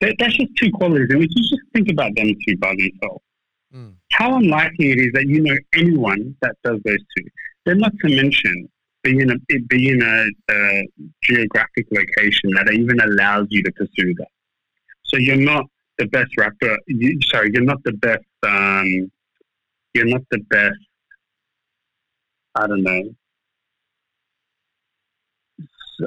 That, 0.00 0.16
that's 0.18 0.36
just 0.36 0.54
two 0.56 0.70
qualities, 0.70 1.08
and 1.10 1.22
if 1.22 1.30
you 1.34 1.42
just 1.42 1.62
think 1.74 1.90
about 1.90 2.14
them 2.16 2.28
two 2.46 2.56
by 2.58 2.74
themselves, 2.76 3.22
Mm. 3.72 3.94
how 4.10 4.36
unlikely 4.36 4.90
it 4.90 4.98
is 4.98 5.12
that 5.14 5.28
you 5.28 5.40
know 5.40 5.56
anyone 5.74 6.34
that 6.42 6.56
does 6.64 6.80
those 6.84 6.98
two. 7.16 7.24
Then 7.66 7.78
not 7.78 7.92
to 8.04 8.16
mention 8.16 8.68
being 9.04 9.20
in 9.20 9.30
a 9.30 9.36
it 9.48 9.68
be 9.68 9.90
in 9.90 10.02
a, 10.02 10.26
a 10.52 10.88
geographic 11.22 11.86
location 11.92 12.50
that 12.54 12.68
even 12.72 12.98
allows 13.00 13.46
you 13.50 13.62
to 13.62 13.70
pursue 13.72 14.12
that. 14.14 14.28
So 15.04 15.18
you're 15.18 15.36
not 15.36 15.66
the 15.98 16.06
best 16.06 16.36
rapper. 16.36 16.78
You, 16.88 17.16
sorry, 17.22 17.50
you're 17.54 17.62
not 17.62 17.82
the 17.84 17.92
best. 17.92 18.24
Um, 18.42 19.10
you're 19.94 20.06
not 20.06 20.22
the 20.30 20.38
best. 20.38 20.78
I 22.54 22.66
don't 22.66 22.82
know. 22.82 23.02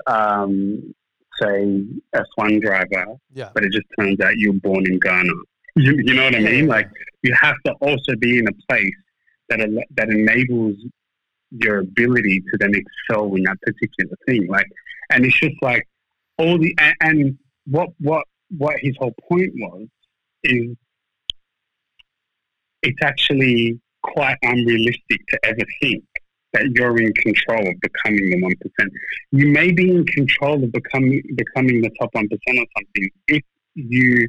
Um, 0.07 0.93
say 1.41 1.83
F1 2.15 2.61
driver, 2.61 3.15
Yeah. 3.33 3.51
but 3.53 3.63
it 3.63 3.71
just 3.71 3.85
turns 3.99 4.19
out 4.21 4.37
you're 4.37 4.53
born 4.53 4.85
in 4.87 4.99
Ghana. 4.99 5.31
You, 5.75 5.95
you 6.03 6.13
know 6.13 6.25
what 6.25 6.35
I 6.35 6.39
mean? 6.39 6.67
Like 6.67 6.89
you 7.23 7.33
have 7.39 7.55
to 7.65 7.73
also 7.73 8.15
be 8.19 8.37
in 8.39 8.47
a 8.47 8.51
place 8.69 8.93
that 9.49 9.59
that 9.95 10.09
enables 10.09 10.75
your 11.51 11.79
ability 11.79 12.41
to 12.41 12.57
then 12.59 12.73
excel 12.75 13.33
in 13.35 13.43
that 13.43 13.57
particular 13.61 14.15
thing. 14.27 14.47
Like, 14.47 14.67
and 15.11 15.25
it's 15.25 15.39
just 15.39 15.55
like 15.61 15.87
all 16.37 16.57
the 16.57 16.75
and, 16.79 16.95
and 17.01 17.37
what 17.65 17.89
what 17.99 18.25
what 18.57 18.75
his 18.79 18.95
whole 18.99 19.13
point 19.29 19.51
was 19.55 19.87
is 20.43 20.75
it's 22.83 23.01
actually 23.03 23.79
quite 24.03 24.37
unrealistic 24.43 25.19
to 25.29 25.39
ever 25.45 25.65
think 25.81 26.03
that 26.53 26.65
you're 26.75 26.95
in 27.01 27.11
control 27.13 27.67
of 27.67 27.73
becoming 27.81 28.29
the 28.29 28.41
one 28.41 28.53
percent. 28.57 28.91
You 29.31 29.47
may 29.47 29.71
be 29.71 29.89
in 29.89 30.05
control 30.05 30.63
of 30.63 30.71
becoming 30.71 31.21
becoming 31.35 31.81
the 31.81 31.89
top 31.99 32.09
one 32.13 32.27
percent 32.29 32.59
or 32.59 32.65
something 32.77 33.09
if 33.29 33.43
you 33.75 34.27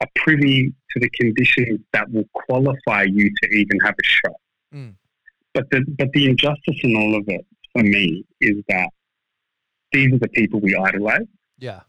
are 0.00 0.08
privy 0.16 0.74
to 0.90 1.00
the 1.00 1.08
conditions 1.10 1.80
that 1.92 2.10
will 2.10 2.28
qualify 2.34 3.04
you 3.04 3.30
to 3.42 3.48
even 3.50 3.78
have 3.80 3.94
a 3.94 4.06
shot. 4.06 4.40
Mm. 4.74 4.94
But 5.54 5.70
the 5.70 5.84
but 5.96 6.08
the 6.12 6.28
injustice 6.28 6.80
in 6.82 6.96
all 6.96 7.16
of 7.16 7.24
it 7.28 7.46
for 7.72 7.82
me 7.82 8.24
is 8.40 8.56
that 8.68 8.88
these 9.92 10.12
are 10.12 10.18
the 10.18 10.28
people 10.28 10.60
we 10.60 10.74
idolize, 10.76 11.20
Yeah. 11.58 11.80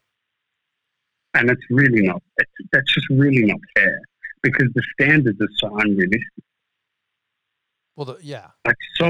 and 1.34 1.50
it's 1.50 1.64
really 1.70 2.02
not. 2.04 2.22
It's, 2.38 2.52
that's 2.72 2.94
just 2.94 3.08
really 3.10 3.44
not 3.46 3.60
fair 3.76 4.00
because 4.48 4.70
the 4.78 4.84
standards 4.94 5.40
are 5.46 5.54
so 5.62 5.68
unrealistic, 5.84 6.44
Well, 7.96 8.06
the, 8.06 8.18
yeah. 8.22 8.48
like 8.66 8.76
so 9.00 9.08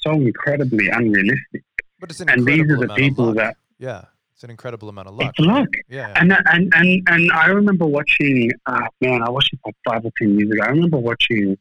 so 0.00 0.12
incredibly 0.12 0.88
unrealistic. 0.88 1.62
But 2.00 2.10
it's 2.10 2.20
an 2.20 2.28
And 2.30 2.44
these 2.46 2.60
incredible 2.60 2.84
are 2.84 2.86
the 2.86 2.92
amount 2.94 3.00
of 3.00 3.04
people 3.08 3.24
luck. 3.26 3.36
that 3.36 3.56
Yeah. 3.78 4.04
It's 4.34 4.44
an 4.44 4.50
incredible 4.50 4.88
amount 4.88 5.06
of 5.08 5.14
luck. 5.14 5.32
it's 5.38 5.46
luck. 5.46 5.68
Yeah. 5.88 6.08
yeah. 6.08 6.14
And 6.20 6.32
and 6.52 6.72
and 6.74 6.88
and 7.12 7.22
I 7.32 7.46
remember 7.60 7.86
watching. 7.86 8.50
Uh, 8.66 8.86
man, 9.00 9.22
I 9.22 9.30
watched 9.30 9.52
it 9.52 9.60
like 9.64 9.76
five 9.88 10.02
or 10.04 10.10
ten 10.20 10.36
years 10.36 10.50
ago. 10.50 10.62
I 10.64 10.70
remember 10.76 10.98
watching 11.10 11.56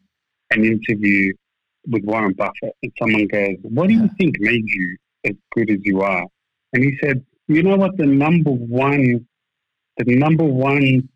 an 0.54 0.66
interview 0.66 1.32
with 1.92 2.04
Warren 2.06 2.34
Buffett, 2.34 2.74
and 2.82 2.92
someone 3.00 3.28
goes, 3.28 3.58
"What 3.78 3.88
do 3.90 3.94
you 3.94 4.10
think 4.18 4.32
made 4.40 4.64
you 4.78 4.88
as 5.30 5.36
good 5.56 5.70
as 5.70 5.78
you 5.84 6.02
are?" 6.02 6.26
And 6.74 6.84
he 6.84 6.98
said, 7.04 7.24
"You 7.48 7.62
know 7.62 7.76
what? 7.76 7.98
The 7.98 8.08
number 8.26 8.50
one, 8.50 9.28
the 9.98 10.16
number 10.26 10.46
one." 10.46 11.08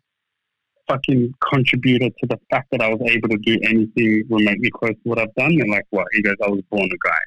Fucking 0.88 1.34
contributor 1.52 2.08
to 2.10 2.26
the 2.28 2.38
fact 2.50 2.68
that 2.72 2.80
I 2.80 2.88
was 2.88 3.00
able 3.10 3.28
to 3.30 3.38
do 3.38 3.58
anything 3.64 4.22
remotely 4.28 4.70
close 4.70 4.92
to 4.92 5.00
what 5.04 5.18
I've 5.18 5.34
done. 5.34 5.52
And 5.60 5.70
like, 5.70 5.86
what? 5.90 6.06
He 6.12 6.22
goes, 6.22 6.36
I 6.44 6.48
was 6.48 6.62
born 6.70 6.84
a 6.84 7.08
guy. 7.08 7.18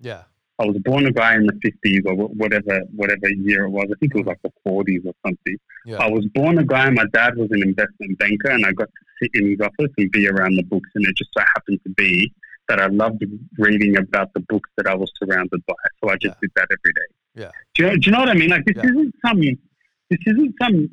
Yeah. 0.00 0.22
I 0.60 0.66
was 0.66 0.76
born 0.84 1.06
a 1.06 1.10
guy 1.12 1.34
in 1.36 1.46
the 1.46 1.58
fifties 1.62 2.02
or 2.04 2.14
whatever 2.14 2.82
whatever 2.94 3.30
year 3.30 3.64
it 3.64 3.70
was. 3.70 3.86
I 3.90 3.94
think 3.98 4.14
it 4.14 4.18
was 4.18 4.26
like 4.26 4.42
the 4.44 4.52
forties 4.62 5.00
or 5.06 5.14
something. 5.26 5.56
Yeah. 5.86 5.96
I 5.96 6.08
was 6.10 6.26
born 6.34 6.58
a 6.58 6.64
guy. 6.64 6.90
My 6.90 7.06
dad 7.14 7.36
was 7.36 7.48
an 7.50 7.62
investment 7.62 8.18
banker, 8.18 8.50
and 8.50 8.66
I 8.66 8.72
got 8.72 8.88
to 8.88 8.92
sit 9.22 9.30
in 9.34 9.50
his 9.50 9.60
office 9.60 9.90
and 9.96 10.10
be 10.12 10.28
around 10.28 10.56
the 10.56 10.62
books. 10.64 10.90
And 10.94 11.06
it 11.06 11.16
just 11.16 11.30
so 11.36 11.42
happened 11.56 11.80
to 11.84 11.90
be 11.94 12.30
that 12.68 12.78
I 12.78 12.86
loved 12.88 13.24
reading 13.58 13.96
about 13.96 14.32
the 14.34 14.40
books 14.40 14.68
that 14.76 14.86
I 14.86 14.94
was 14.94 15.10
surrounded 15.18 15.64
by. 15.66 15.74
So 16.04 16.10
I 16.10 16.16
just 16.16 16.36
Yeah. 16.36 16.40
did 16.42 16.50
that 16.56 16.68
every 16.70 16.92
day. 16.92 17.42
Yeah. 17.42 17.50
Do 17.74 17.82
you, 17.82 17.88
know, 17.88 17.96
do 17.96 18.00
you 18.04 18.12
know 18.12 18.20
what 18.20 18.28
I 18.28 18.34
mean? 18.34 18.50
Like 18.50 18.64
this 18.66 18.76
Yeah. 18.76 18.90
isn't 18.90 19.14
some 19.26 19.40
this 19.40 20.20
isn't 20.26 20.54
some 20.62 20.90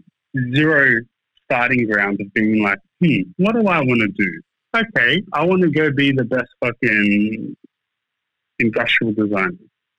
zero 0.54 1.02
starting 1.50 1.90
ground 1.90 2.20
of 2.22 2.34
being 2.34 2.62
like, 2.62 2.80
hmm, 3.02 3.22
what 3.38 3.54
do 3.54 3.68
I 3.68 3.80
want 3.80 4.02
to 4.02 4.08
do? 4.08 4.42
okay, 4.76 5.24
I 5.34 5.46
want 5.46 5.62
to 5.64 5.72
go 5.72 5.92
be 5.92 6.12
the 6.12 6.24
best 6.24 6.50
fucking 6.64 7.56
industrial 8.60 9.14
designer. 9.14 9.52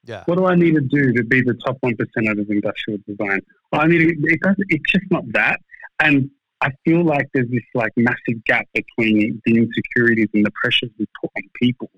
Yeah. 0.04 0.24
What 0.26 0.38
do 0.38 0.46
I 0.46 0.54
need 0.54 0.74
to 0.74 0.80
do 0.80 1.12
to 1.12 1.24
be 1.24 1.42
the 1.42 1.54
top 1.54 1.76
one 1.80 1.96
percent 1.96 2.28
of 2.28 2.50
industrial 2.50 3.00
design? 3.06 3.40
Well, 3.72 3.82
I 3.82 3.86
need 3.86 3.98
to, 3.98 4.08
it 4.08 4.40
does, 4.40 4.56
it's 4.68 4.90
just 4.90 5.04
not 5.10 5.24
that. 5.32 5.60
And 6.00 6.30
I 6.60 6.70
feel 6.84 7.04
like 7.04 7.28
there's 7.34 7.50
this 7.50 7.62
like 7.74 7.92
massive 7.96 8.42
gap 8.46 8.66
between 8.72 9.40
the 9.44 9.56
insecurities 9.56 10.28
and 10.34 10.44
the 10.44 10.50
pressures 10.62 10.90
we 10.98 11.06
put 11.20 11.30
on 11.36 11.42
people 11.60 11.90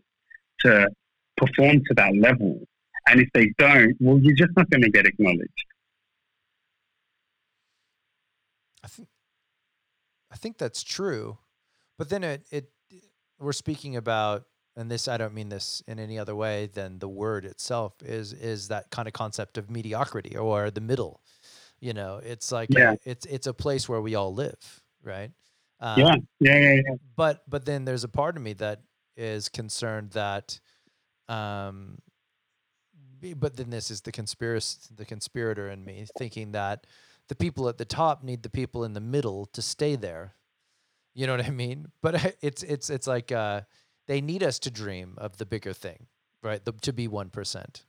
to 0.60 0.88
perform 1.36 1.82
to 1.86 1.94
that 1.96 2.16
level. 2.16 2.60
And 3.08 3.20
if 3.20 3.28
they 3.32 3.52
don't, 3.58 3.96
well, 4.00 4.18
you're 4.20 4.34
just 4.34 4.52
not 4.56 4.68
going 4.70 4.82
to 4.82 4.90
get 4.90 5.06
acknowledged. 5.06 5.64
I 8.82 8.88
think 8.88 9.08
I 10.30 10.36
think 10.36 10.58
that's 10.58 10.82
true, 10.82 11.38
but 11.98 12.08
then 12.08 12.24
it 12.24 12.46
it 12.50 12.70
we're 13.38 13.52
speaking 13.52 13.96
about, 13.96 14.44
and 14.76 14.90
this 14.90 15.08
I 15.08 15.16
don't 15.16 15.34
mean 15.34 15.48
this 15.48 15.82
in 15.86 15.98
any 15.98 16.18
other 16.18 16.36
way 16.36 16.66
than 16.66 16.98
the 16.98 17.08
word 17.08 17.44
itself 17.44 17.94
is 18.02 18.32
is 18.32 18.68
that 18.68 18.90
kind 18.90 19.08
of 19.08 19.14
concept 19.14 19.58
of 19.58 19.70
mediocrity 19.70 20.36
or 20.36 20.70
the 20.70 20.80
middle. 20.80 21.20
You 21.80 21.94
know, 21.94 22.20
it's 22.22 22.52
like 22.52 22.68
Yeah. 22.70 22.94
it's 23.04 23.26
it's 23.26 23.46
a 23.46 23.54
place 23.54 23.88
where 23.88 24.00
we 24.00 24.14
all 24.14 24.34
live, 24.34 24.82
right? 25.02 25.30
Um, 25.80 25.98
yeah, 25.98 26.16
yeah, 26.40 26.56
yeah, 26.58 26.74
yeah. 26.74 26.94
but 27.16 27.42
but 27.48 27.64
then 27.64 27.84
there's 27.86 28.04
a 28.04 28.08
part 28.08 28.36
of 28.36 28.42
me 28.42 28.52
that 28.54 28.82
is 29.16 29.48
concerned 29.48 30.10
that 30.10 30.60
um 31.28 31.98
but 33.36 33.56
then 33.56 33.70
this 33.70 33.90
is 33.90 34.00
the 34.02 34.12
conspiracy 34.12 34.78
the 34.94 35.04
conspirator 35.04 35.68
in 35.68 35.84
me 35.84 36.06
thinking 36.16 36.52
that 36.52 36.86
the 37.30 37.36
people 37.36 37.68
at 37.68 37.78
the 37.78 37.84
top 37.84 38.24
need 38.24 38.42
the 38.42 38.50
people 38.50 38.82
in 38.82 38.92
the 38.92 39.00
middle 39.00 39.46
to 39.46 39.62
stay 39.62 39.94
there. 39.94 40.34
You 41.14 41.26
know 41.28 41.36
what 41.36 41.46
i 41.46 41.50
mean? 41.50 41.86
But 42.02 42.36
it's 42.42 42.62
it's 42.64 42.90
it's 42.90 43.06
like 43.06 43.30
uh 43.32 43.62
they 44.08 44.20
need 44.20 44.42
us 44.42 44.58
to 44.60 44.70
dream 44.70 45.14
of 45.16 45.36
the 45.38 45.46
bigger 45.46 45.72
thing 45.72 46.06
right? 46.42 46.64
The, 46.64 46.72
to 46.72 46.92
be 46.92 47.06
1% 47.06 47.84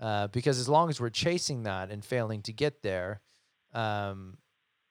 uh, 0.00 0.28
because 0.28 0.58
as 0.60 0.68
long 0.68 0.88
as 0.88 1.00
we're 1.00 1.10
chasing 1.10 1.64
that 1.64 1.90
and 1.90 2.04
failing 2.04 2.40
to 2.42 2.52
get 2.52 2.82
there 2.82 3.20
um 3.74 4.38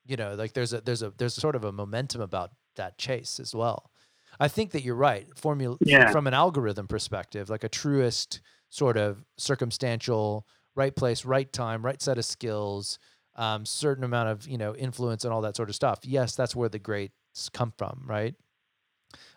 you 0.06 0.15
know 0.17 0.36
like 0.36 0.54
there's 0.54 0.73
a 0.73 0.82
there's 0.82 1.02
a 1.02 1.12
there's 1.17 1.34
sort 1.34 1.56
of 1.56 1.63
a 1.63 1.71
momentum 1.71 2.21
about 2.21 2.52
that 2.75 2.97
chase 2.97 3.39
as 3.39 3.54
well. 3.56 3.91
I 4.39 4.47
think 4.47 4.71
that 4.71 4.84
you're 4.84 4.95
right. 4.95 5.28
Formula 5.36 5.78
Yeah. 5.82 6.12
from 6.12 6.28
an 6.28 6.34
algorithm 6.34 6.88
perspective 6.88 7.49
like 7.49 7.63
a 7.63 7.69
truest 7.69 8.41
sort 8.69 8.97
of 8.97 9.25
circumstantial 9.38 10.45
right 10.75 10.95
place 10.95 11.25
right 11.25 11.52
time 11.52 11.84
right 11.84 12.02
set 12.02 12.17
of 12.17 12.25
skills 12.25 12.99
um, 13.39 13.65
certain 13.65 14.04
amount 14.04 14.30
of 14.30 14.47
you 14.47 14.58
know 14.58 14.75
influence 14.75 15.23
and 15.23 15.34
all 15.34 15.41
that 15.41 15.56
sort 15.56 15.69
of 15.69 15.75
stuff 15.75 15.99
yes 16.04 16.36
that's 16.36 16.56
where 16.56 16.69
the 16.69 16.78
greats 16.78 17.49
come 17.54 17.73
from 17.78 18.04
right 18.06 18.36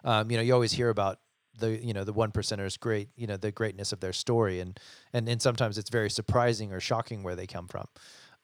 um, 0.05 0.31
you 0.31 0.37
know 0.37 0.43
you 0.43 0.53
always 0.53 0.73
hear 0.73 0.91
about 0.91 1.21
the 1.59 1.83
you 1.85 1.95
know 1.95 2.03
the 2.03 2.13
one 2.13 2.33
percenters 2.33 2.79
great 2.79 3.09
you 3.15 3.27
know 3.27 3.37
the 3.37 3.53
greatness 3.53 3.93
of 3.93 4.01
their 4.01 4.13
story 4.13 4.59
and 4.61 4.81
and 5.13 5.29
and 5.29 5.41
sometimes 5.41 5.79
it's 5.79 5.91
very 5.91 6.11
surprising 6.11 6.73
or 6.73 6.81
shocking 6.81 7.23
where 7.23 7.37
they 7.37 7.47
come 7.47 7.69
from 7.69 7.87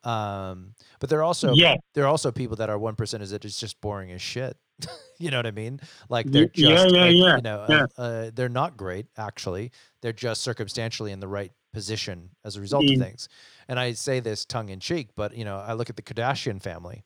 um 0.04 0.74
but 1.00 1.10
there 1.10 1.18
are 1.18 1.24
also 1.24 1.52
yeah, 1.54 1.74
there 1.94 2.04
are 2.04 2.08
also 2.08 2.30
people 2.30 2.56
that 2.56 2.70
are 2.70 2.78
one 2.78 2.94
percenters 2.94 3.30
that 3.30 3.44
is 3.44 3.58
just 3.58 3.80
boring 3.80 4.12
as 4.12 4.22
shit. 4.22 4.56
you 5.18 5.32
know 5.32 5.38
what 5.38 5.46
I 5.46 5.50
mean? 5.50 5.80
Like 6.08 6.26
they're 6.26 6.48
yeah, 6.54 6.70
just, 6.70 6.94
yeah, 6.94 7.02
uh, 7.02 7.06
yeah, 7.06 7.36
you 7.36 7.42
know, 7.42 7.66
yeah. 7.68 7.86
uh, 7.98 8.00
uh, 8.00 8.30
they're 8.32 8.48
not 8.48 8.76
great 8.76 9.06
actually. 9.16 9.72
They're 10.02 10.12
just 10.12 10.42
circumstantially 10.42 11.10
in 11.10 11.18
the 11.18 11.26
right 11.26 11.50
position 11.72 12.30
as 12.44 12.56
a 12.56 12.60
result 12.60 12.84
of 12.84 12.90
Mm. 12.90 13.02
things. 13.02 13.28
And 13.68 13.78
I 13.78 13.92
say 13.92 14.20
this 14.20 14.44
tongue 14.44 14.68
in 14.70 14.80
cheek, 14.80 15.10
but 15.14 15.36
you 15.36 15.44
know, 15.44 15.58
I 15.58 15.72
look 15.74 15.90
at 15.90 15.96
the 15.96 16.02
Kardashian 16.02 16.62
family, 16.62 17.04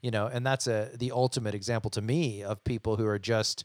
you 0.00 0.10
know, 0.10 0.26
and 0.26 0.46
that's 0.46 0.66
a 0.66 0.90
the 0.94 1.10
ultimate 1.12 1.54
example 1.54 1.90
to 1.92 2.00
me 2.02 2.42
of 2.42 2.62
people 2.64 2.96
who 2.96 3.06
are 3.06 3.18
just 3.18 3.64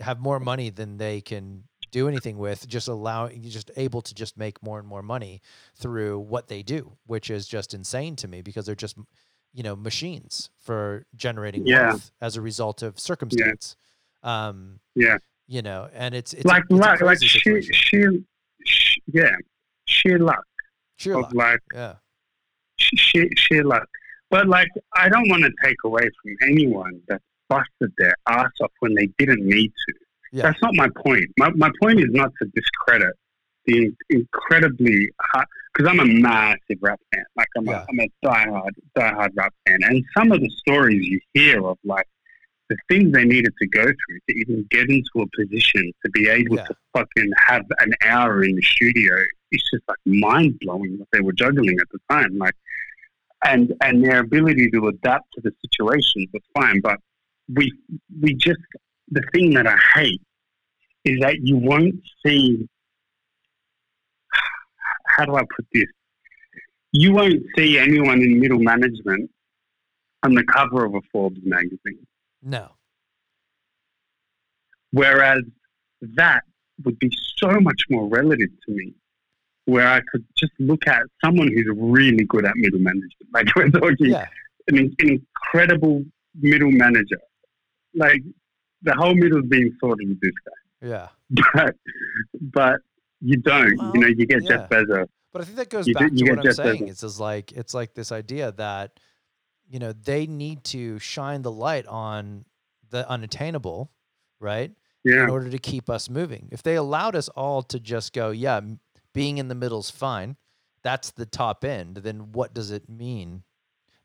have 0.00 0.20
more 0.20 0.38
money 0.38 0.70
than 0.70 0.98
they 0.98 1.20
can 1.20 1.64
do 1.90 2.08
anything 2.08 2.38
with 2.38 2.66
just 2.68 2.88
allowing 2.88 3.42
just 3.42 3.70
able 3.76 4.00
to 4.02 4.14
just 4.14 4.36
make 4.38 4.62
more 4.62 4.78
and 4.78 4.88
more 4.88 5.02
money 5.02 5.40
through 5.74 6.18
what 6.18 6.48
they 6.48 6.62
do 6.62 6.96
which 7.06 7.28
is 7.30 7.46
just 7.46 7.74
insane 7.74 8.16
to 8.16 8.26
me 8.28 8.40
because 8.40 8.64
they're 8.64 8.74
just 8.74 8.96
you 9.52 9.62
know 9.62 9.76
machines 9.76 10.48
for 10.58 11.04
generating 11.14 11.66
Yeah. 11.66 11.88
wealth 11.88 12.10
as 12.20 12.36
a 12.36 12.40
result 12.40 12.82
of 12.82 12.98
circumstance 12.98 13.76
um 14.22 14.80
yeah. 14.94 15.18
you 15.46 15.60
know 15.60 15.88
and 15.92 16.14
it's 16.14 16.32
it's 16.32 16.46
like 16.46 16.64
a, 16.70 16.74
it's 16.76 16.80
like 16.86 16.98
crazy 16.98 17.26
sheer, 17.26 17.60
situation. 17.60 17.74
sheer, 17.74 18.12
sh- 18.64 18.98
yeah, 19.12 19.36
sheer 19.86 20.18
luck 20.18 20.44
sheer 20.96 21.16
luck 21.20 21.32
like 21.34 21.60
yeah 21.74 21.94
sh- 22.78 22.90
sheer, 22.96 23.28
sheer 23.36 23.64
luck. 23.64 23.86
But 24.30 24.48
like, 24.48 24.68
I 24.96 25.10
don't 25.10 25.28
want 25.28 25.42
to 25.42 25.50
take 25.62 25.76
away 25.84 26.02
from 26.22 26.34
anyone 26.48 27.00
that 27.08 27.20
busted 27.50 27.92
their 27.98 28.14
ass 28.26 28.50
off 28.62 28.72
when 28.80 28.94
they 28.94 29.08
didn't 29.18 29.44
need 29.46 29.68
to. 29.68 29.94
Yeah. 30.32 30.44
That's 30.44 30.62
not 30.62 30.74
my 30.74 30.88
point. 31.04 31.26
My 31.38 31.50
my 31.50 31.70
point 31.82 32.00
is 32.00 32.06
not 32.10 32.30
to 32.40 32.48
discredit 32.54 33.14
the 33.66 33.76
in- 33.76 33.96
incredibly 34.08 35.10
hard 35.20 35.46
because 35.74 35.90
I'm 35.90 36.00
a 36.00 36.06
massive 36.06 36.78
rap 36.80 36.98
fan. 37.14 37.24
Like 37.36 37.48
I'm 37.58 37.66
Yeah. 37.66 37.82
a 37.82 37.86
I'm 37.90 38.00
a 38.00 38.08
diehard 38.26 38.70
diehard 38.96 39.30
rap 39.36 39.52
fan, 39.68 39.80
and 39.82 40.02
some 40.16 40.32
of 40.32 40.40
the 40.40 40.50
stories 40.66 41.06
you 41.06 41.20
hear 41.34 41.62
of 41.66 41.76
like 41.84 42.06
the 42.68 42.76
things 42.88 43.12
they 43.12 43.24
needed 43.24 43.52
to 43.60 43.66
go 43.68 43.82
through 43.82 44.18
to 44.28 44.34
even 44.36 44.66
get 44.70 44.88
into 44.88 45.10
a 45.20 45.26
position 45.36 45.92
to 46.04 46.10
be 46.12 46.28
able 46.28 46.56
Yeah. 46.56 46.64
to 46.64 46.74
fucking 46.94 47.30
have 47.46 47.64
an 47.80 47.92
hour 48.04 48.44
in 48.44 48.54
the 48.56 48.62
studio. 48.62 49.14
It's 49.50 49.68
just 49.70 49.82
like 49.88 49.98
mind 50.06 50.58
blowing 50.60 50.98
what 50.98 51.08
they 51.12 51.20
were 51.20 51.32
juggling 51.32 51.78
at 51.80 51.88
the 51.92 51.98
time. 52.08 52.38
Like, 52.38 52.54
and 53.44 53.74
and 53.82 54.04
their 54.04 54.20
ability 54.20 54.70
to 54.70 54.88
adapt 54.88 55.26
to 55.34 55.40
the 55.42 55.52
situations 55.64 56.28
was 56.32 56.42
fine, 56.54 56.80
but 56.80 56.98
we 57.54 57.72
we 58.20 58.34
just 58.34 58.60
the 59.10 59.22
thing 59.34 59.50
that 59.54 59.66
I 59.66 59.76
hate 59.94 60.22
is 61.04 61.18
that 61.20 61.36
you 61.42 61.56
won't 61.56 61.96
see. 62.24 62.66
How 65.06 65.26
do 65.26 65.34
I 65.34 65.42
put 65.54 65.66
this? 65.74 65.88
You 66.92 67.12
won't 67.12 67.42
see 67.56 67.78
anyone 67.78 68.22
in 68.22 68.38
middle 68.38 68.60
management 68.60 69.30
on 70.22 70.34
the 70.34 70.44
cover 70.44 70.84
of 70.84 70.94
a 70.94 71.00
Forbes 71.10 71.40
magazine. 71.42 72.06
No 72.42 72.70
Whereas 74.94 75.42
that 76.02 76.42
would 76.84 76.98
be 76.98 77.10
so 77.38 77.50
much 77.60 77.82
more 77.88 78.06
relative 78.08 78.50
to 78.66 78.72
me, 78.72 78.92
where 79.64 79.88
I 79.88 80.02
could 80.10 80.22
just 80.36 80.52
look 80.58 80.86
at 80.86 81.02
someone 81.24 81.48
who's 81.48 81.66
really 81.74 82.24
good 82.24 82.44
at 82.44 82.52
middle 82.56 82.80
management. 82.80 83.14
Like 83.32 83.54
we're 83.56 83.70
talking 83.70 84.10
yeah 84.10 84.26
an, 84.68 84.76
an 84.76 84.94
incredible 84.98 86.04
middle 86.38 86.70
manager. 86.70 87.20
Like 87.94 88.22
the 88.82 88.94
whole 88.94 89.14
middle's 89.14 89.46
being 89.46 89.74
sorted 89.80 90.08
with 90.08 90.20
this 90.20 90.32
guy, 90.44 90.88
yeah 90.88 91.08
but 91.54 91.74
but 92.40 92.80
you 93.20 93.36
don't. 93.36 93.78
Well, 93.78 93.92
you 93.94 94.00
know, 94.00 94.06
you 94.08 94.26
get 94.26 94.42
yeah. 94.42 94.48
Jeff 94.48 94.68
Bezos. 94.68 95.06
But 95.32 95.42
I 95.42 95.44
think 95.44 95.56
that 95.56 95.70
goes 95.70 95.86
You 95.86 95.94
back 95.94 96.10
you 96.10 96.18
to 96.18 96.24
get 96.24 96.30
what 96.30 96.38
I'm 96.38 96.44
Jeff 96.44 96.56
saying. 96.56 96.82
Bezos. 96.82 96.90
It's 96.90 97.00
just 97.00 97.20
like 97.20 97.52
it's 97.52 97.74
like 97.74 97.94
this 97.94 98.12
idea 98.12 98.52
that 98.52 98.98
you 99.72 99.78
know 99.78 99.92
they 99.92 100.26
need 100.26 100.62
to 100.64 100.98
shine 100.98 101.40
the 101.42 101.50
light 101.50 101.86
on 101.86 102.44
the 102.90 103.08
unattainable, 103.08 103.90
right? 104.38 104.70
Yeah, 105.02 105.24
In 105.24 105.30
order 105.30 105.50
to 105.50 105.58
keep 105.58 105.90
us 105.90 106.08
moving. 106.08 106.48
If 106.52 106.62
they 106.62 106.76
allowed 106.76 107.16
us 107.16 107.28
all 107.30 107.62
to 107.64 107.80
just 107.80 108.12
go, 108.12 108.30
yeah, 108.30 108.60
being 109.12 109.38
in 109.38 109.48
the 109.48 109.54
middle's 109.56 109.90
fine. 109.90 110.36
That's 110.84 111.10
the 111.10 111.26
top 111.26 111.64
end. 111.64 111.96
Then 111.96 112.32
what 112.32 112.54
does 112.54 112.70
it 112.70 112.88
mean? 112.88 113.42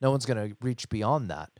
No 0.01 0.09
one's 0.09 0.25
going 0.25 0.49
to 0.49 0.57
reach 0.61 0.89
beyond 0.89 1.29
that. 1.29 1.51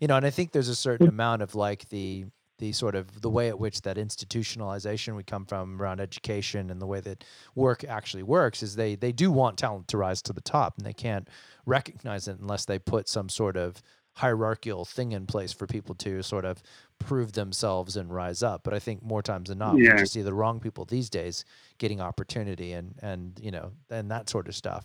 You 0.00 0.08
know, 0.08 0.16
and 0.16 0.26
I 0.26 0.30
think 0.30 0.52
there's 0.52 0.68
a 0.68 0.74
certain 0.74 1.06
mm. 1.06 1.10
amount 1.10 1.40
of 1.40 1.54
like 1.54 1.88
the 1.88 2.26
the 2.62 2.70
sort 2.70 2.94
of 2.94 3.22
the 3.22 3.28
way 3.28 3.48
at 3.48 3.58
which 3.58 3.82
that 3.82 3.96
institutionalization 3.96 5.16
we 5.16 5.24
come 5.24 5.44
from 5.44 5.82
around 5.82 5.98
education 6.00 6.70
and 6.70 6.80
the 6.80 6.86
way 6.86 7.00
that 7.00 7.24
work 7.56 7.82
actually 7.82 8.22
works 8.22 8.62
is 8.62 8.76
they 8.76 8.94
they 8.94 9.10
do 9.10 9.32
want 9.32 9.58
talent 9.58 9.88
to 9.88 9.96
rise 9.98 10.22
to 10.22 10.32
the 10.32 10.40
top 10.40 10.76
and 10.78 10.86
they 10.86 10.92
can't 10.92 11.26
recognize 11.66 12.28
it 12.28 12.38
unless 12.38 12.64
they 12.64 12.78
put 12.78 13.08
some 13.08 13.28
sort 13.28 13.56
of 13.56 13.82
hierarchical 14.12 14.84
thing 14.84 15.10
in 15.10 15.26
place 15.26 15.52
for 15.52 15.66
people 15.66 15.94
to 15.96 16.22
sort 16.22 16.44
of 16.44 16.62
prove 17.00 17.32
themselves 17.32 17.96
and 17.96 18.14
rise 18.14 18.42
up 18.44 18.62
but 18.62 18.72
i 18.72 18.78
think 18.78 19.02
more 19.02 19.22
times 19.22 19.48
than 19.48 19.58
not 19.58 19.74
we 19.74 19.84
Yeah. 19.86 19.96
just 19.96 20.12
see 20.12 20.22
the 20.22 20.34
wrong 20.34 20.60
people 20.60 20.84
these 20.84 21.10
days 21.10 21.44
getting 21.78 22.00
opportunity 22.00 22.72
and 22.74 22.94
and 23.02 23.40
you 23.42 23.50
know 23.50 23.72
and 23.90 24.08
that 24.12 24.28
sort 24.30 24.46
of 24.48 24.54
stuff 24.54 24.84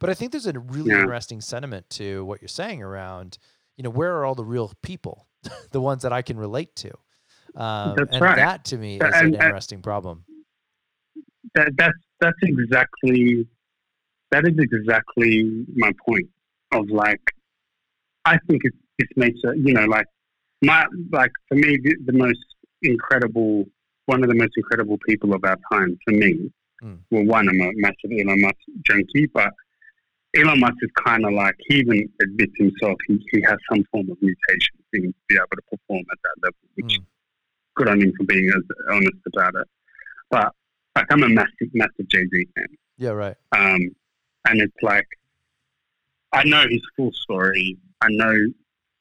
but 0.00 0.10
i 0.10 0.14
think 0.14 0.32
there's 0.32 0.46
a 0.48 0.58
really 0.58 0.90
Yeah. 0.90 1.00
interesting 1.02 1.40
sentiment 1.40 1.88
to 1.90 2.24
what 2.24 2.40
you're 2.42 2.48
saying 2.48 2.82
around 2.82 3.38
you 3.76 3.84
know 3.84 3.90
where 3.90 4.16
are 4.16 4.24
all 4.24 4.34
the 4.34 4.44
real 4.44 4.72
people 4.82 5.26
the 5.70 5.80
ones 5.80 6.02
that 6.02 6.12
i 6.12 6.22
can 6.22 6.38
relate 6.38 6.74
to 6.76 6.90
um, 7.56 7.94
That's 7.96 8.12
and 8.12 8.20
right. 8.22 8.36
that 8.36 8.64
to 8.66 8.78
me 8.78 8.96
is 8.96 9.02
And- 9.02 9.14
an 9.14 9.24
and- 9.26 9.34
interesting 9.34 9.82
problem 9.82 10.24
that, 11.54 11.68
that's 11.76 11.98
that's 12.20 12.38
exactly 12.42 13.46
that 14.30 14.46
is 14.46 14.54
exactly 14.58 15.64
my 15.74 15.92
point 16.06 16.28
of 16.72 16.88
like 16.88 17.20
I 18.24 18.38
think 18.48 18.62
it 18.64 18.72
it 18.98 19.08
makes 19.16 19.38
a 19.44 19.56
you 19.56 19.74
know 19.74 19.84
like 19.86 20.06
my 20.62 20.86
like 21.10 21.32
for 21.48 21.56
me 21.56 21.78
the, 21.82 21.96
the 22.06 22.12
most 22.12 22.38
incredible 22.82 23.66
one 24.06 24.22
of 24.22 24.28
the 24.28 24.34
most 24.34 24.52
incredible 24.56 24.98
people 25.06 25.34
of 25.34 25.44
our 25.44 25.58
time 25.72 25.98
for 26.04 26.12
me 26.12 26.50
Mm. 26.82 26.98
well 27.12 27.24
one 27.26 27.48
I'm 27.48 27.60
a 27.60 27.70
massive 27.76 28.10
Elon 28.10 28.40
Musk 28.40 28.56
junkie 28.88 29.26
but 29.32 29.52
Elon 30.36 30.58
Musk 30.58 30.74
is 30.82 30.90
kind 31.06 31.24
of 31.24 31.32
like 31.32 31.54
he 31.68 31.76
even 31.76 32.08
admits 32.20 32.54
himself 32.58 32.96
he, 33.06 33.24
he 33.30 33.40
has 33.42 33.56
some 33.70 33.84
form 33.92 34.10
of 34.10 34.16
mutation 34.20 34.74
to 34.92 35.00
be 35.28 35.34
able 35.36 35.46
to 35.54 35.62
perform 35.70 36.02
at 36.10 36.18
that 36.24 36.36
level 36.42 36.58
which 36.74 36.98
Mm. 36.98 37.04
Good 37.74 37.88
on 37.88 38.00
him 38.00 38.12
for 38.16 38.24
being 38.24 38.50
as 38.54 38.62
honest 38.90 39.16
about 39.26 39.54
it. 39.54 39.68
But 40.30 40.52
like 40.96 41.06
I'm 41.10 41.22
a 41.22 41.28
massive, 41.28 41.72
massive 41.72 42.08
Jay 42.08 42.26
Z 42.26 42.46
fan. 42.54 42.66
Yeah, 42.98 43.10
right. 43.10 43.36
Um, 43.52 43.90
and 44.46 44.60
it's 44.60 44.82
like 44.82 45.06
I 46.32 46.44
know 46.44 46.64
his 46.68 46.82
full 46.96 47.12
story. 47.12 47.78
I 48.00 48.06
know 48.10 48.34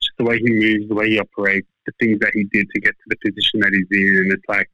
just 0.01 0.13
the 0.17 0.23
way 0.23 0.39
he 0.39 0.49
moves, 0.49 0.89
the 0.89 0.95
way 0.95 1.09
he 1.09 1.19
operates, 1.19 1.67
the 1.85 1.93
things 1.99 2.19
that 2.19 2.31
he 2.33 2.43
did 2.45 2.67
to 2.73 2.81
get 2.81 2.91
to 2.91 3.03
the 3.07 3.15
position 3.17 3.59
that 3.61 3.71
he's 3.73 3.87
in, 3.91 4.17
and 4.17 4.31
it's 4.33 4.43
like 4.47 4.69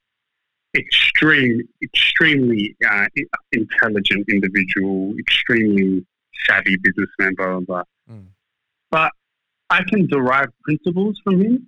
extreme, 0.76 1.62
extremely 1.82 2.76
uh, 2.88 3.06
intelligent 3.52 4.26
individual, 4.30 5.14
extremely 5.18 6.06
savvy 6.48 6.78
businessman, 6.78 7.36
blah 7.36 7.48
blah 7.48 7.60
blah. 7.60 7.84
Mm. 8.12 8.28
But 8.92 9.12
I 9.70 9.84
can 9.84 10.08
derive 10.08 10.50
principles 10.64 11.20
from 11.24 11.42
him, 11.42 11.68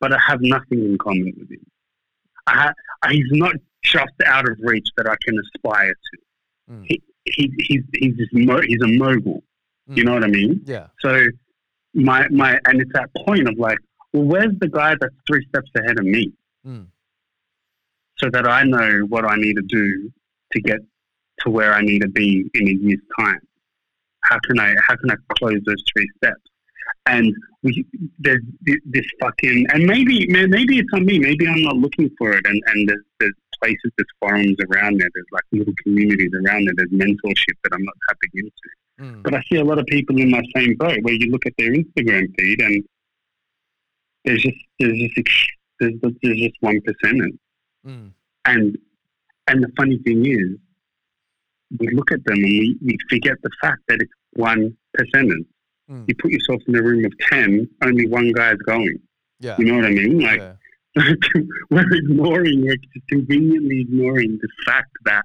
but 0.00 0.12
I 0.12 0.18
have 0.26 0.40
nothing 0.40 0.84
in 0.84 0.98
common 0.98 1.32
with 1.38 1.50
him. 1.50 1.66
I, 2.46 2.72
he's 3.10 3.30
not 3.30 3.54
just 3.82 4.12
out 4.26 4.48
of 4.48 4.56
reach 4.60 4.88
that 4.96 5.08
I 5.08 5.16
can 5.24 5.38
aspire 5.38 5.92
to. 5.92 6.72
Mm. 6.72 6.86
He, 6.86 7.02
he, 7.24 7.52
he's 7.58 7.82
he's 7.94 8.28
mo- 8.32 8.60
he's 8.60 8.82
a 8.82 8.86
mogul. 8.86 9.42
Mm. 9.90 9.96
You 9.96 10.04
know 10.04 10.14
what 10.14 10.24
I 10.24 10.28
mean? 10.28 10.62
Yeah. 10.64 10.88
So 11.00 11.26
my 11.94 12.26
my 12.28 12.58
and 12.66 12.80
it's 12.80 12.90
that 12.94 13.10
point 13.24 13.48
of 13.48 13.58
like, 13.58 13.78
well, 14.12 14.24
where's 14.24 14.58
the 14.60 14.68
guy 14.68 14.94
that's 15.00 15.14
three 15.26 15.46
steps 15.48 15.70
ahead 15.76 15.98
of 15.98 16.04
me? 16.04 16.32
Mm. 16.66 16.86
So 18.18 18.30
that 18.30 18.46
I 18.46 18.64
know 18.64 19.00
what 19.08 19.24
I 19.24 19.36
need 19.36 19.54
to 19.54 19.62
do 19.62 20.12
to 20.52 20.60
get 20.60 20.78
to 21.40 21.50
where 21.50 21.74
I 21.74 21.82
need 21.82 22.00
to 22.02 22.08
be 22.08 22.48
in 22.54 22.68
a 22.68 22.72
year's 22.72 23.00
time. 23.18 23.40
How 24.22 24.38
can 24.46 24.58
I 24.58 24.74
how 24.86 24.96
can 24.96 25.10
I 25.10 25.16
close 25.38 25.60
those 25.66 25.82
three 25.92 26.08
steps? 26.16 26.40
And 27.06 27.34
we 27.62 27.84
there's 28.18 28.42
this 28.64 29.06
fucking 29.20 29.66
and 29.72 29.86
maybe 29.86 30.26
maybe 30.28 30.78
it's 30.78 30.88
on 30.92 31.04
me 31.04 31.18
maybe 31.18 31.46
i'm 31.46 31.62
not 31.62 31.76
looking 31.76 32.10
for 32.16 32.32
it 32.32 32.46
and 32.46 32.62
and 32.66 32.88
there's, 32.88 33.04
there's 33.20 33.34
places 33.62 33.90
there's 33.96 34.06
forums 34.20 34.56
around 34.70 34.98
there 34.98 35.08
there's 35.14 35.26
like 35.32 35.44
little 35.52 35.74
communities 35.82 36.30
around 36.34 36.64
there 36.64 36.74
there's 36.76 36.90
mentorship 36.90 37.56
that 37.62 37.72
i'm 37.72 37.84
not 37.84 37.94
tapping 38.08 38.30
into 38.34 38.50
mm. 39.00 39.22
but 39.22 39.34
i 39.34 39.42
see 39.50 39.56
a 39.56 39.64
lot 39.64 39.78
of 39.78 39.86
people 39.86 40.18
in 40.18 40.30
my 40.30 40.42
same 40.56 40.74
boat 40.76 40.98
where 41.02 41.14
you 41.14 41.30
look 41.30 41.46
at 41.46 41.52
their 41.58 41.72
instagram 41.72 42.26
feed 42.38 42.60
and 42.60 42.84
there's 44.24 44.42
just 44.42 44.56
there's 44.78 44.98
just 45.14 45.50
there's, 45.80 45.94
there's 46.22 46.38
just 46.38 46.56
one 46.60 46.80
percent 46.80 47.38
mm. 47.86 48.10
and 48.46 48.78
and 49.46 49.62
the 49.62 49.70
funny 49.76 49.98
thing 49.98 50.24
is 50.24 50.58
we 51.78 51.88
look 51.94 52.12
at 52.12 52.24
them 52.24 52.36
and 52.36 52.44
we, 52.44 52.78
we 52.82 52.96
forget 53.10 53.36
the 53.42 53.50
fact 53.60 53.80
that 53.88 54.00
it's 54.00 54.12
one 54.34 54.76
percenters 54.96 55.44
Mm. 55.90 56.04
You 56.08 56.14
put 56.16 56.30
yourself 56.30 56.62
in 56.66 56.76
a 56.76 56.82
room 56.82 57.04
of 57.04 57.12
10, 57.30 57.68
only 57.84 58.06
one 58.06 58.32
guy's 58.32 58.56
going. 58.66 58.98
Yeah. 59.40 59.56
You 59.58 59.66
know 59.66 59.76
what 59.76 59.84
I 59.84 59.90
mean? 59.90 60.18
Like, 60.20 60.40
yeah. 60.40 60.54
we're 61.70 61.94
ignoring, 61.94 62.62
we're 62.62 62.76
conveniently 63.08 63.80
ignoring 63.80 64.38
the 64.40 64.48
fact 64.64 64.90
that, 65.04 65.24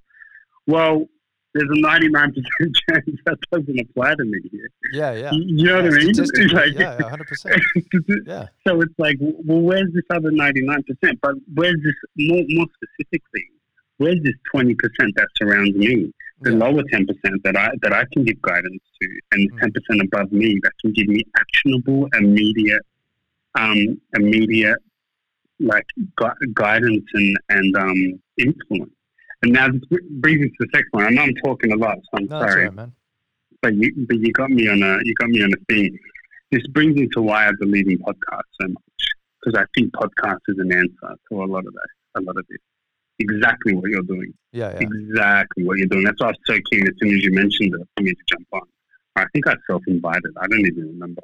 well, 0.68 1.06
there's 1.54 1.70
a 1.70 1.82
99% 1.82 2.12
chance 2.90 3.06
that 3.26 3.38
doesn't 3.52 3.80
apply 3.80 4.16
to 4.16 4.24
me 4.24 4.40
here. 4.52 4.70
Yeah, 4.92 5.14
yeah. 5.14 5.32
You 5.32 5.66
know 5.66 5.78
yeah, 5.78 5.84
what 5.84 5.94
I 5.94 5.98
mean? 5.98 6.10
It's 6.10 6.54
like, 6.54 6.74
yeah, 6.78 6.98
100%. 6.98 8.28
yeah. 8.28 8.48
So 8.68 8.82
it's 8.82 8.94
like, 8.98 9.18
well, 9.20 9.62
where's 9.62 9.92
this 9.94 10.04
other 10.12 10.32
99%? 10.32 10.84
But 11.22 11.36
where's 11.54 11.82
this, 11.84 11.96
more, 12.18 12.44
more 12.50 12.66
specifically, 12.76 13.46
where's 13.98 14.22
this 14.24 14.36
20% 14.54 14.76
that 15.16 15.28
surrounds 15.38 15.76
me? 15.76 16.12
The 16.42 16.52
yeah. 16.52 16.58
lower 16.58 16.84
10% 16.84 17.08
that 17.44 17.58
I, 17.58 17.70
that 17.82 17.94
I 17.94 18.04
can 18.14 18.24
give 18.24 18.42
guidance 18.42 18.82
to, 19.02 19.20
and 19.32 19.52
mm. 19.52 19.72
10% 19.92 20.04
above 20.04 20.32
me 20.32 20.60
that 20.64 20.72
can 20.82 20.94
give 20.94 21.08
me 21.08 21.24
actionable, 21.38 22.08
immediate, 22.18 22.82
um, 23.56 24.00
immediate 24.16 24.78
like 25.60 25.86
gu- 26.16 26.54
guidance 26.54 27.06
and, 27.14 27.38
and 27.50 27.76
um, 27.76 28.22
influence. 28.38 28.94
And 29.42 29.54
now 29.54 29.70
this 29.70 29.82
brings 30.12 30.42
me 30.42 30.50
to 30.50 30.56
the 30.60 30.68
second 30.74 30.90
one. 30.92 31.06
I 31.06 31.10
know 31.10 31.24
I'm 31.24 31.36
talking 31.44 31.72
a 31.72 31.76
lot, 31.76 31.98
so 31.98 32.18
I'm 32.18 32.26
no, 32.26 32.40
sorry. 32.40 32.66
Right, 32.66 32.74
man. 32.74 32.94
But 33.62 33.76
you, 33.76 33.94
but 34.08 34.18
you 34.18 34.32
got 34.32 34.50
me 34.50 34.70
on 34.70 34.82
a, 34.84 35.00
you 35.04 35.14
got 35.16 35.30
me 35.30 35.44
on 35.44 35.52
a 35.52 35.74
theme. 35.74 35.98
This 36.52 36.66
brings 36.68 36.96
me 36.96 37.08
to 37.14 37.22
why 37.22 37.48
I 37.48 37.52
believe 37.60 37.88
in 37.88 37.98
podcasts 38.00 38.44
so 38.62 38.68
much 38.68 39.08
because 39.40 39.60
I 39.60 39.66
think 39.76 39.94
podcast 39.94 40.40
is 40.48 40.58
an 40.60 40.72
answer 40.74 41.16
to 41.30 41.44
a 41.44 41.46
lot 41.46 41.66
of 41.66 41.74
that, 41.74 42.20
a 42.20 42.22
lot 42.22 42.38
of 42.38 42.46
this 42.50 42.60
exactly 43.20 43.74
what 43.74 43.90
you're 43.90 44.02
doing. 44.04 44.34
Yeah, 44.52 44.72
yeah. 44.72 44.80
Exactly 44.80 45.64
what 45.64 45.78
you're 45.78 45.88
doing. 45.88 46.04
That's 46.06 46.20
why 46.20 46.28
I 46.28 46.32
was 46.32 46.38
so 46.46 46.54
keen 46.72 46.88
as 46.88 46.94
soon 47.02 47.16
as 47.16 47.24
you 47.24 47.32
mentioned 47.32 47.74
it 47.76 47.88
for 47.96 48.04
me 48.04 48.12
to 48.12 48.22
jump 48.28 48.48
on. 48.54 48.62
I 49.16 49.26
think 49.34 49.48
I 49.48 49.56
self 49.68 49.84
invited. 49.88 50.32
I 50.40 50.48
don't 50.48 50.66
even 50.66 50.88
remember. 50.88 51.22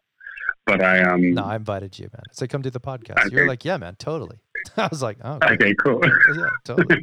But 0.66 0.84
I 0.84 1.02
um 1.04 1.34
No, 1.34 1.44
I 1.44 1.56
invited 1.56 1.98
you, 1.98 2.10
man. 2.14 2.24
I 2.30 2.34
said 2.34 2.50
come 2.50 2.62
do 2.62 2.70
the 2.70 2.80
podcast. 2.80 3.26
Okay. 3.26 3.36
You're 3.36 3.48
like, 3.48 3.66
Yeah, 3.66 3.78
man, 3.78 3.96
totally. 3.96 4.38
I 4.78 4.88
was 4.88 5.02
like, 5.02 5.18
Oh 5.24 5.36
okay, 5.36 5.54
okay 5.54 5.76
cool. 5.84 6.02
yeah, 6.36 6.50
totally. 6.64 7.02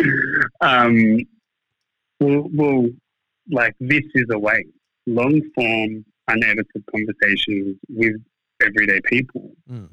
um 0.60 1.18
well, 2.20 2.48
well 2.54 2.88
like 3.50 3.74
this 3.80 4.04
is 4.14 4.26
a 4.30 4.38
way. 4.38 4.64
Long 5.06 5.40
form, 5.54 6.04
unedited 6.28 6.84
conversations 6.94 7.76
with 7.88 8.16
everyday 8.62 9.00
people. 9.08 9.52
Mm 9.70 9.88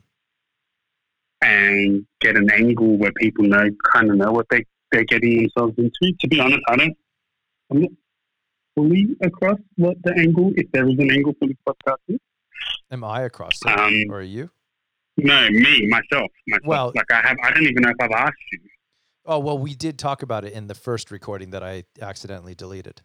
and 1.42 2.06
get 2.22 2.36
an 2.36 2.50
angle 2.52 2.98
where 2.98 3.12
people 3.14 3.46
know 3.46 3.70
kind 3.92 4.10
of 4.10 4.18
know 4.18 4.32
what 4.32 4.48
they 4.50 4.66
they're 4.92 5.04
getting 5.04 5.38
themselves 5.38 5.74
into. 5.78 6.16
To 6.20 6.28
be 6.28 6.40
honest, 6.40 6.62
I 6.68 6.76
don't. 6.78 6.98
I'm 7.72 7.82
not 7.82 7.92
fully 8.76 9.08
across 9.22 9.58
what 9.76 9.98
the 10.04 10.14
angle, 10.18 10.52
if 10.56 10.72
there 10.72 10.88
is 10.88 10.96
an 10.98 11.12
angle 11.12 11.34
for 11.40 11.48
this 11.48 11.58
podcast 11.68 11.98
is. 12.08 12.20
Am 12.92 13.04
I 13.04 13.22
across 13.22 13.60
it, 13.66 13.80
um, 13.80 14.06
or 14.10 14.20
are 14.20 14.22
you? 14.22 14.50
No, 15.18 15.50
me 15.50 15.88
myself. 15.88 16.32
Myself. 16.48 16.66
Well, 16.66 16.92
like 16.96 17.12
I 17.12 17.28
have. 17.28 17.38
I 17.44 17.52
don't 17.52 17.64
even 17.64 17.82
know 17.84 17.90
if 17.90 17.98
I've 18.00 18.12
asked 18.12 18.36
you. 18.52 18.60
Oh 19.26 19.40
well, 19.40 19.58
we 19.58 19.76
did 19.76 20.00
talk 20.00 20.24
about 20.24 20.46
it 20.46 20.54
in 20.54 20.68
the 20.68 20.76
first 20.76 21.12
recording 21.12 21.50
that 21.52 21.64
I 21.64 21.84
accidentally 22.02 22.56
deleted. 22.56 23.02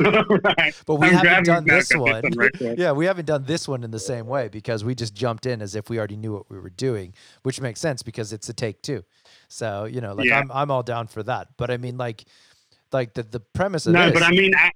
Right. 0.00 0.74
But 0.86 0.96
we 0.96 1.08
I'm 1.08 1.14
haven't 1.14 1.44
done 1.44 1.64
this 1.64 1.90
one. 1.94 2.22
yeah, 2.60 2.92
we 2.92 3.06
haven't 3.06 3.26
done 3.26 3.44
this 3.44 3.68
one 3.68 3.84
in 3.84 3.90
the 3.90 4.00
same 4.00 4.26
way 4.26 4.48
because 4.48 4.84
we 4.84 4.94
just 4.94 5.14
jumped 5.14 5.46
in 5.46 5.62
as 5.62 5.74
if 5.74 5.88
we 5.88 5.98
already 5.98 6.16
knew 6.16 6.32
what 6.32 6.50
we 6.50 6.58
were 6.58 6.70
doing, 6.70 7.14
which 7.42 7.60
makes 7.60 7.80
sense 7.80 8.02
because 8.02 8.32
it's 8.32 8.48
a 8.48 8.52
take 8.52 8.82
two. 8.82 9.04
So 9.48 9.84
you 9.84 10.00
know, 10.00 10.14
like 10.14 10.26
yeah. 10.26 10.38
I'm 10.38 10.50
I'm 10.52 10.70
all 10.70 10.82
down 10.82 11.06
for 11.06 11.22
that. 11.24 11.48
But 11.56 11.70
I 11.70 11.76
mean, 11.76 11.96
like, 11.96 12.24
like 12.92 13.14
the 13.14 13.22
the 13.22 13.40
premise 13.40 13.86
of 13.86 13.92
no, 13.92 14.06
this, 14.06 14.14
but 14.14 14.22
I 14.22 14.30
mean, 14.30 14.52
I, 14.56 14.70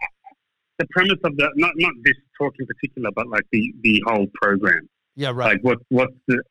the 0.79 0.87
premise 0.91 1.19
of 1.25 1.37
the 1.37 1.51
not 1.57 1.73
not 1.77 1.93
this 2.05 2.17
talk 2.39 2.55
in 2.59 2.67
particular, 2.67 3.11
but 3.15 3.27
like 3.29 3.47
the 3.53 3.75
the 3.83 4.03
whole 4.07 4.27
program. 4.35 4.89
Yeah, 5.17 5.31
right. 5.31 5.55
Like 5.55 5.61
what 5.63 5.79
what's 5.89 6.15
the 6.29 6.43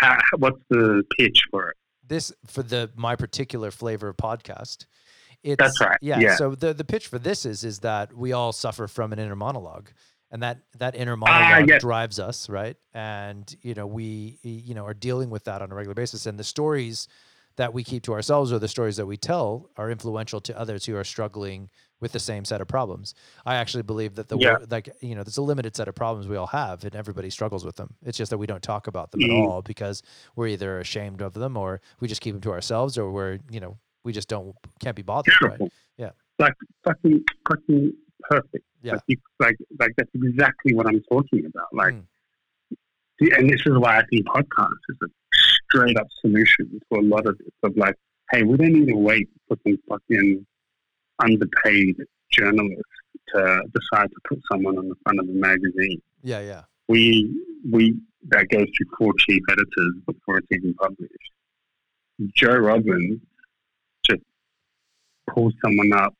how, 0.00 0.18
what's 0.38 0.60
the 0.70 1.02
pitch 1.18 1.40
for 1.50 1.70
it? 1.70 1.76
This 2.06 2.32
for 2.46 2.62
the 2.62 2.90
my 2.94 3.16
particular 3.16 3.70
flavor 3.70 4.12
podcast 4.14 4.86
it's, 5.46 5.62
That's 5.62 5.80
right. 5.80 5.98
Yeah, 6.00 6.18
yeah. 6.18 6.36
So 6.36 6.54
the 6.56 6.74
the 6.74 6.84
pitch 6.84 7.06
for 7.06 7.20
this 7.20 7.46
is 7.46 7.62
is 7.62 7.78
that 7.80 8.12
we 8.12 8.32
all 8.32 8.52
suffer 8.52 8.88
from 8.88 9.12
an 9.12 9.20
inner 9.20 9.36
monologue, 9.36 9.90
and 10.30 10.42
that 10.42 10.58
that 10.78 10.96
inner 10.96 11.12
ah, 11.12 11.16
monologue 11.16 11.70
uh, 11.70 11.72
yes. 11.74 11.80
drives 11.80 12.18
us, 12.18 12.48
right? 12.48 12.76
And 12.92 13.54
you 13.62 13.74
know 13.74 13.86
we 13.86 14.38
you 14.42 14.74
know 14.74 14.84
are 14.84 14.94
dealing 14.94 15.30
with 15.30 15.44
that 15.44 15.62
on 15.62 15.70
a 15.70 15.74
regular 15.74 15.94
basis, 15.94 16.26
and 16.26 16.36
the 16.36 16.44
stories 16.44 17.06
that 17.56 17.72
we 17.72 17.84
keep 17.84 18.02
to 18.02 18.12
ourselves 18.12 18.52
or 18.52 18.58
the 18.58 18.68
stories 18.68 18.96
that 18.96 19.06
we 19.06 19.16
tell 19.16 19.70
are 19.76 19.90
influential 19.90 20.40
to 20.42 20.58
others 20.58 20.84
who 20.84 20.94
are 20.94 21.04
struggling 21.04 21.70
with 22.00 22.12
the 22.12 22.20
same 22.20 22.44
set 22.44 22.60
of 22.60 22.68
problems. 22.68 23.14
I 23.46 23.54
actually 23.56 23.82
believe 23.82 24.16
that 24.16 24.28
the 24.28 24.36
yeah. 24.36 24.56
like 24.68 24.90
you 25.00 25.14
know 25.14 25.22
there's 25.22 25.38
a 25.38 25.42
limited 25.42 25.76
set 25.76 25.86
of 25.86 25.94
problems 25.94 26.26
we 26.26 26.36
all 26.36 26.48
have 26.48 26.84
and 26.84 26.94
everybody 26.96 27.30
struggles 27.30 27.64
with 27.64 27.76
them. 27.76 27.94
It's 28.04 28.18
just 28.18 28.30
that 28.30 28.38
we 28.38 28.46
don't 28.46 28.62
talk 28.62 28.88
about 28.88 29.12
them 29.12 29.20
mm. 29.20 29.30
at 29.30 29.48
all 29.48 29.62
because 29.62 30.02
we're 30.34 30.48
either 30.48 30.80
ashamed 30.80 31.22
of 31.22 31.34
them 31.34 31.56
or 31.56 31.80
we 32.00 32.08
just 32.08 32.20
keep 32.20 32.34
them 32.34 32.42
to 32.42 32.50
ourselves 32.50 32.98
or 32.98 33.12
we're 33.12 33.38
you 33.48 33.60
know 33.60 33.78
we 34.06 34.12
just 34.12 34.28
don't 34.28 34.54
can't 34.80 34.96
be 34.96 35.02
bothered. 35.02 35.34
Beautiful. 35.38 35.66
Right? 35.66 35.72
Yeah. 35.98 36.10
Like 36.38 36.54
fucking 36.84 37.24
fucking 37.46 37.92
perfect. 38.30 38.64
Yeah. 38.82 38.92
Like, 38.92 39.02
you, 39.08 39.16
like 39.40 39.56
like 39.78 39.92
that's 39.98 40.10
exactly 40.14 40.74
what 40.74 40.86
I'm 40.86 41.02
talking 41.10 41.44
about. 41.44 41.68
Like, 41.72 41.94
mm. 41.94 43.36
and 43.36 43.50
this 43.50 43.60
is 43.66 43.76
why 43.76 43.98
I 43.98 44.04
think 44.06 44.24
podcasts 44.26 44.86
is 44.88 44.96
a 45.02 45.08
straight 45.68 45.98
up 45.98 46.06
solution 46.20 46.80
to 46.92 47.00
a 47.00 47.02
lot 47.02 47.26
of 47.26 47.36
this. 47.38 47.48
Of 47.64 47.76
like, 47.76 47.96
hey, 48.30 48.44
we 48.44 48.56
don't 48.56 48.72
need 48.72 48.88
to 48.88 48.96
wait 48.96 49.28
for 49.48 49.56
some 49.66 49.76
fucking 49.88 50.46
underpaid 51.18 51.96
journalist 52.30 52.82
to 53.34 53.62
decide 53.74 54.08
to 54.10 54.16
put 54.28 54.40
someone 54.52 54.78
on 54.78 54.88
the 54.88 54.94
front 55.02 55.18
of 55.18 55.28
a 55.28 55.32
magazine. 55.32 56.00
Yeah, 56.22 56.40
yeah. 56.40 56.62
We 56.88 57.34
we 57.68 57.96
that 58.28 58.48
goes 58.50 58.66
to 58.66 58.84
four 58.96 59.12
chief 59.18 59.42
editors 59.50 59.94
before 60.06 60.38
it's 60.38 60.46
even 60.52 60.74
published. 60.74 61.32
Joe 62.34 62.56
Rogan 62.56 63.20
pulls 65.26 65.54
someone 65.64 65.92
up, 65.92 66.14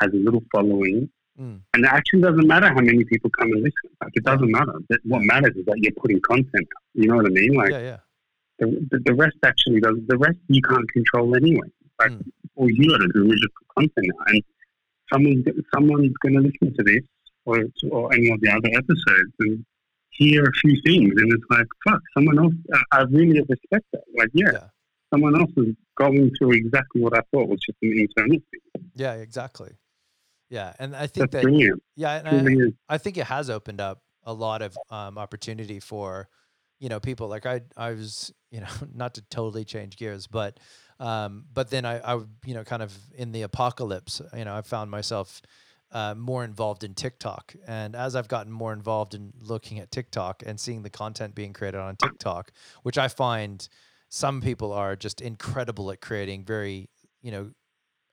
has 0.00 0.12
a 0.12 0.16
little 0.16 0.42
following, 0.52 1.08
mm. 1.38 1.60
and 1.74 1.84
it 1.84 1.90
actually 1.90 2.22
doesn't 2.22 2.46
matter 2.46 2.68
how 2.68 2.80
many 2.80 3.04
people 3.04 3.30
come 3.38 3.52
and 3.52 3.62
listen. 3.62 3.90
Like 4.00 4.12
it 4.14 4.24
doesn't 4.24 4.50
matter. 4.50 4.74
What 5.04 5.22
matters 5.22 5.54
is 5.56 5.64
that 5.66 5.78
you're 5.78 5.92
putting 5.92 6.20
content 6.20 6.54
out. 6.56 6.82
You 6.94 7.08
know 7.08 7.16
what 7.16 7.26
I 7.26 7.30
mean? 7.30 7.54
Like 7.54 7.70
yeah, 7.70 7.78
yeah. 7.78 7.96
The, 8.58 8.86
the, 8.90 8.98
the 9.06 9.14
rest 9.14 9.36
actually 9.42 9.80
does. 9.80 9.96
The 10.06 10.18
rest 10.18 10.38
you 10.48 10.62
can't 10.62 10.90
control 10.92 11.34
anyway. 11.36 11.68
Like 11.98 12.12
mm. 12.12 12.26
all 12.56 12.70
you 12.70 12.90
got 12.90 12.98
to 12.98 13.08
do 13.14 13.26
is 13.32 13.40
just 13.40 13.54
put 13.58 13.74
content 13.80 14.12
out, 14.20 14.30
and 14.30 14.42
someone's 15.12 15.44
someone's 15.74 16.14
going 16.22 16.34
to 16.34 16.40
listen 16.40 16.74
to 16.76 16.82
this 16.84 17.02
or 17.44 17.64
or 17.90 18.12
any 18.14 18.30
of 18.30 18.40
the 18.40 18.50
other 18.50 18.68
episodes 18.76 19.32
and 19.40 19.64
hear 20.10 20.42
a 20.42 20.52
few 20.52 20.78
things, 20.84 21.14
and 21.16 21.32
it's 21.32 21.44
like, 21.48 21.66
fuck, 21.86 22.00
someone 22.14 22.38
else. 22.38 22.52
I, 22.92 22.98
I 22.98 23.02
really 23.04 23.40
respect 23.48 23.86
that. 23.92 24.02
Like, 24.18 24.28
yeah. 24.34 24.50
yeah 24.52 24.66
someone 25.10 25.38
else 25.38 25.50
is 25.56 25.74
going 25.96 26.30
through 26.38 26.52
exactly 26.52 27.02
what 27.02 27.16
I 27.16 27.22
thought 27.32 27.48
was 27.48 27.60
just 27.60 27.78
an 27.82 27.92
internal 27.96 28.38
thing. 28.50 28.90
Yeah, 28.94 29.14
exactly. 29.14 29.72
Yeah, 30.48 30.72
and 30.78 30.96
I 30.96 31.06
think 31.06 31.30
That's 31.30 31.44
that 31.44 31.50
brilliant. 31.50 31.82
yeah, 31.96 32.22
and 32.24 32.72
I. 32.88 32.94
I 32.94 32.98
think 32.98 33.16
it 33.16 33.24
has 33.26 33.50
opened 33.50 33.80
up 33.80 34.02
a 34.24 34.32
lot 34.32 34.62
of 34.62 34.76
um, 34.90 35.16
opportunity 35.16 35.80
for 35.80 36.28
you 36.80 36.88
know 36.88 36.98
people 36.98 37.28
like 37.28 37.46
I 37.46 37.60
I 37.76 37.92
was 37.92 38.32
you 38.50 38.60
know 38.60 38.66
not 38.94 39.14
to 39.14 39.22
totally 39.22 39.64
change 39.64 39.96
gears, 39.96 40.26
but 40.26 40.58
um, 40.98 41.44
but 41.52 41.70
then 41.70 41.84
I 41.84 41.98
I 42.00 42.20
you 42.44 42.54
know 42.54 42.64
kind 42.64 42.82
of 42.82 42.96
in 43.14 43.32
the 43.32 43.42
apocalypse, 43.42 44.20
you 44.36 44.44
know 44.44 44.56
I 44.56 44.62
found 44.62 44.90
myself 44.90 45.40
uh, 45.92 46.14
more 46.16 46.42
involved 46.44 46.82
in 46.82 46.94
TikTok, 46.94 47.54
and 47.66 47.94
as 47.94 48.16
I've 48.16 48.28
gotten 48.28 48.52
more 48.52 48.72
involved 48.72 49.14
in 49.14 49.32
looking 49.40 49.78
at 49.78 49.90
TikTok 49.90 50.42
and 50.44 50.58
seeing 50.58 50.82
the 50.82 50.90
content 50.90 51.34
being 51.34 51.52
created 51.52 51.80
on 51.80 51.96
TikTok, 51.96 52.52
which 52.82 52.98
I 52.98 53.06
find 53.08 53.68
some 54.10 54.40
people 54.42 54.72
are 54.72 54.94
just 54.96 55.20
incredible 55.22 55.90
at 55.90 56.00
creating 56.02 56.44
very 56.44 56.90
you 57.22 57.30
know 57.30 57.50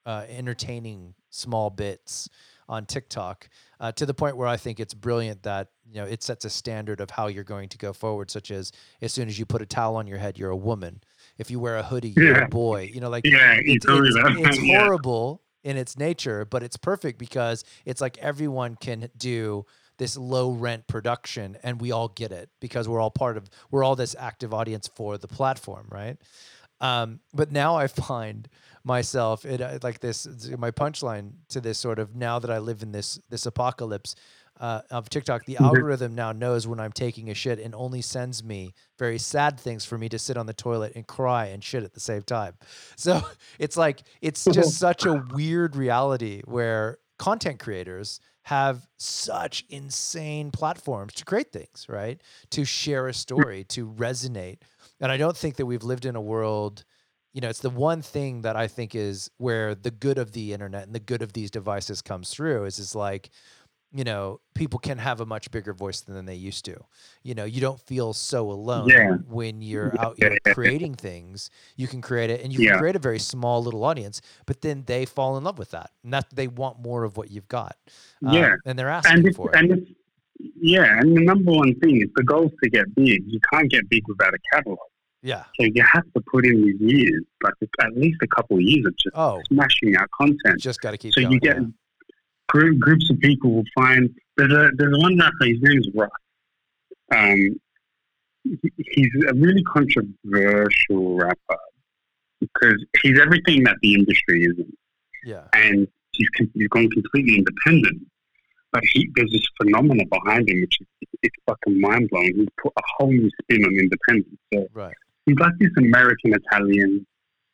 uh, 0.05 0.23
entertaining 0.29 1.13
small 1.29 1.69
bits 1.69 2.29
on 2.69 2.85
TikTok 2.85 3.49
uh, 3.81 3.91
to 3.93 4.05
the 4.05 4.13
point 4.13 4.37
where 4.37 4.47
I 4.47 4.55
think 4.55 4.79
it's 4.79 4.93
brilliant 4.93 5.43
that 5.43 5.67
you 5.85 5.95
know 5.95 6.05
it 6.05 6.23
sets 6.23 6.45
a 6.45 6.49
standard 6.49 7.01
of 7.01 7.09
how 7.09 7.27
you're 7.27 7.43
going 7.43 7.67
to 7.69 7.77
go 7.77 7.91
forward. 7.91 8.31
Such 8.31 8.51
as 8.51 8.71
as 9.01 9.11
soon 9.11 9.27
as 9.27 9.37
you 9.37 9.45
put 9.45 9.61
a 9.61 9.65
towel 9.65 9.97
on 9.97 10.07
your 10.07 10.17
head, 10.17 10.37
you're 10.37 10.49
a 10.51 10.55
woman. 10.55 11.01
If 11.37 11.51
you 11.51 11.59
wear 11.59 11.75
a 11.77 11.83
hoodie, 11.83 12.09
you're 12.09 12.37
Yeah. 12.37 12.45
a 12.45 12.49
boy. 12.49 12.89
You 12.93 13.01
know, 13.01 13.09
like 13.09 13.25
Yeah, 13.25 13.55
it's, 13.63 13.85
me 13.85 13.97
it's, 13.97 14.15
it's 14.17 14.61
Yeah. 14.63 14.77
horrible 14.77 15.41
in 15.63 15.75
its 15.75 15.97
nature, 15.97 16.45
but 16.45 16.63
it's 16.63 16.77
perfect 16.77 17.19
because 17.19 17.65
it's 17.85 17.99
like 17.99 18.17
everyone 18.19 18.75
can 18.75 19.09
do 19.17 19.65
this 19.97 20.15
low 20.17 20.51
rent 20.51 20.87
production 20.87 21.57
and 21.63 21.81
we 21.81 21.91
all 21.91 22.07
get 22.07 22.31
it 22.31 22.49
because 22.59 22.87
we're 22.87 22.99
all 22.99 23.11
part 23.11 23.37
of 23.37 23.49
we're 23.71 23.83
all 23.83 23.95
this 23.95 24.15
active 24.17 24.53
audience 24.53 24.87
for 24.87 25.17
the 25.17 25.27
platform, 25.27 25.87
right? 25.91 26.17
Um, 26.79 27.19
but 27.33 27.51
now 27.51 27.75
I 27.75 27.87
find 28.11 28.47
myself 28.83 29.43
it 29.45 29.83
like 29.83 29.99
this 29.99 30.27
my 30.57 30.71
punchline 30.71 31.31
to 31.49 31.59
this 31.59 31.77
sort 31.77 31.99
of 31.99 32.15
now 32.15 32.39
that 32.39 32.51
I 32.51 32.59
live 32.59 32.83
in 32.83 32.91
this 32.91 33.19
this 33.29 33.45
apocalypse 33.45 34.15
uh, 34.59 34.81
of 34.89 35.07
TikTok, 35.07 35.45
the 35.45 35.55
Mhm. 35.55 35.65
algorithm 35.65 36.15
now 36.15 36.31
knows 36.31 36.65
when 36.65 36.79
I'm 36.79 36.91
taking 36.91 37.29
a 37.29 37.35
shit 37.35 37.59
and 37.59 37.75
only 37.75 38.01
sends 38.01 38.43
me 38.43 38.73
very 38.97 39.19
sad 39.19 39.59
things 39.59 39.85
for 39.85 39.99
me 39.99 40.09
to 40.09 40.17
sit 40.17 40.35
on 40.35 40.47
the 40.47 40.53
toilet 40.53 40.93
and 40.95 41.05
cry 41.05 41.45
and 41.47 41.63
shit 41.63 41.83
at 41.83 41.93
the 41.93 41.99
same 41.99 42.23
time. 42.23 42.53
So 42.97 43.21
it's 43.59 43.77
like 43.77 44.01
it's 44.21 44.45
just 44.45 44.77
such 44.79 45.05
a 45.05 45.13
weird 45.13 45.75
reality 45.75 46.41
where 46.45 46.97
content 47.19 47.59
creators 47.59 48.19
have 48.47 48.87
such 48.95 49.65
insane 49.67 50.51
platforms 50.51 51.13
to 51.13 51.25
create 51.25 51.51
things, 51.51 51.85
right? 51.89 52.21
To 52.51 52.63
share 52.63 53.09
a 53.09 53.13
story, 53.13 53.65
to 53.65 53.89
resonate. 53.89 54.59
And 55.01 55.11
I 55.11 55.17
don't 55.17 55.35
think 55.35 55.57
that 55.57 55.65
we've 55.65 55.83
lived 55.83 56.05
in 56.05 56.15
a 56.15 56.21
world, 56.21 56.85
you 57.33 57.41
know, 57.41 57.49
it's 57.49 57.59
the 57.59 57.69
one 57.69 58.01
thing 58.01 58.43
that 58.43 58.55
I 58.55 58.67
think 58.67 58.95
is 58.95 59.29
where 59.37 59.75
the 59.75 59.91
good 59.91 60.17
of 60.17 60.31
the 60.31 60.53
internet 60.53 60.85
and 60.85 60.95
the 60.95 61.01
good 61.01 61.21
of 61.21 61.33
these 61.33 61.51
devices 61.51 62.01
comes 62.01 62.29
through 62.29 62.63
is 62.63 62.79
is 62.79 62.95
like, 62.95 63.31
you 63.93 64.03
know, 64.03 64.41
people 64.53 64.79
can 64.79 64.97
have 64.97 65.21
a 65.21 65.25
much 65.25 65.49
bigger 65.49 65.73
voice 65.73 66.01
than 66.01 66.25
they 66.25 66.35
used 66.35 66.65
to. 66.65 66.75
You 67.23 67.35
know, 67.35 67.45
you 67.45 67.61
don't 67.61 67.79
feel 67.79 68.13
so 68.13 68.51
alone 68.51 68.89
Yeah. 68.89 69.15
when 69.27 69.61
you're 69.61 69.93
Yeah, 69.95 70.01
out 70.01 70.17
here 70.17 70.37
creating 70.53 70.95
things. 70.95 71.49
You 71.77 71.87
can 71.87 72.01
create 72.01 72.29
it 72.29 72.41
and 72.43 72.51
you 72.51 72.59
Yeah. 72.59 72.71
can 72.71 72.79
create 72.79 72.95
a 72.95 72.99
very 72.99 73.19
small 73.19 73.63
little 73.63 73.83
audience, 73.85 74.21
but 74.45 74.61
then 74.61 74.83
they 74.85 75.05
fall 75.05 75.37
in 75.37 75.43
love 75.45 75.57
with 75.57 75.71
that. 75.71 75.91
And 76.03 76.13
that 76.13 76.25
they 76.35 76.47
want 76.47 76.79
more 76.79 77.03
of 77.05 77.15
what 77.17 77.31
you've 77.31 77.47
got. 77.47 77.77
Um, 78.25 78.33
Yeah. 78.33 78.55
and 78.65 78.77
they're 78.77 78.89
asking 78.89 79.25
and 79.25 79.35
for 79.35 79.51
it. 79.51 79.55
and 79.57 79.87
yeah, 80.59 80.99
and 80.99 81.15
the 81.17 81.21
number 81.21 81.51
one 81.51 81.73
thing 81.79 81.97
is 82.01 82.09
the 82.15 82.23
goal 82.23 82.45
is 82.47 82.51
to 82.63 82.69
get 82.69 82.93
big. 82.93 83.23
You 83.25 83.39
can't 83.51 83.69
get 83.71 83.87
big 83.89 84.07
without 84.07 84.33
a 84.33 84.39
catalog. 84.53 84.77
yeah. 85.23 85.45
So 85.59 85.65
you 85.65 85.81
have 85.93 86.03
to 86.13 86.21
put 86.31 86.45
in 86.45 86.61
these 86.61 86.79
years, 86.79 87.23
like 87.41 87.53
at 87.79 87.95
least 87.97 88.19
a 88.21 88.27
couple 88.27 88.57
of 88.57 88.61
years 88.63 88.85
of 88.85 88.95
just 88.97 89.15
Oh, 89.15 89.41
smashing 89.51 89.95
out 89.95 90.09
content. 90.11 90.59
just 90.59 90.81
got 90.81 90.91
to 90.91 90.97
keep 90.97 91.13
so 91.13 91.21
going. 91.21 91.33
you 91.33 91.39
get. 91.39 91.57
Group, 92.47 92.79
groups 92.79 93.09
of 93.09 93.19
people 93.19 93.51
will 93.51 93.63
find 93.75 94.09
there's 94.37 94.51
a 94.51 94.69
there's 94.75 94.97
one 94.97 95.17
rapper. 95.17 95.45
His 95.45 95.57
name's 95.61 95.87
Russ. 95.93 96.09
Um, 97.13 97.59
he- 98.43 98.71
he's 98.77 99.11
a 99.29 99.33
really 99.33 99.63
controversial 99.63 101.17
rapper 101.17 101.57
because 102.39 102.83
he's 103.01 103.19
everything 103.19 103.63
that 103.63 103.75
the 103.81 103.93
industry 103.95 104.43
isn't, 104.43 104.77
Yeah. 105.25 105.47
and 105.53 105.87
he's 106.11 106.27
he's 106.53 106.67
gone 106.69 106.89
completely 106.89 107.37
independent. 107.37 108.05
But 108.71 108.83
he, 108.91 109.09
there's 109.15 109.31
this 109.31 109.47
phenomenon 109.61 110.05
behind 110.11 110.49
him, 110.49 110.61
which 110.61 110.77
is 110.81 110.87
it's 111.23 111.35
fucking 111.45 111.79
mind 111.79 112.09
blowing. 112.09 112.35
He's 112.35 112.47
put 112.61 112.73
a 112.77 112.81
whole 112.97 113.11
new 113.11 113.29
spin 113.41 113.63
on 113.65 113.73
independence. 113.73 114.37
So 114.53 114.67
Right. 114.73 114.93
he's 115.25 115.37
like 115.37 115.53
this 115.59 115.71
American 115.77 116.33
Italian, 116.33 117.05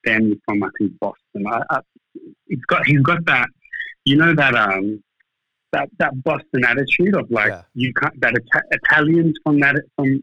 then 0.03 0.39
from 0.45 0.63
I 0.63 0.69
think 0.77 0.99
Boston. 0.99 1.45
I, 1.47 1.61
I, 1.69 1.79
he's 2.47 2.59
got 2.67 2.85
he's 2.85 3.01
got 3.01 3.23
that, 3.25 3.47
you 4.05 4.15
know 4.15 4.33
that 4.35 4.53
um 4.55 5.01
that 5.71 5.89
that 5.99 6.13
Boston 6.23 6.63
attitude 6.65 7.15
of 7.15 7.29
like 7.31 7.49
Yeah. 7.49 7.63
you 7.73 7.93
can't 7.93 8.19
that 8.21 8.33
Ita- 8.35 8.67
Italians 8.71 9.33
from 9.43 9.59
that 9.61 9.75
from 9.95 10.21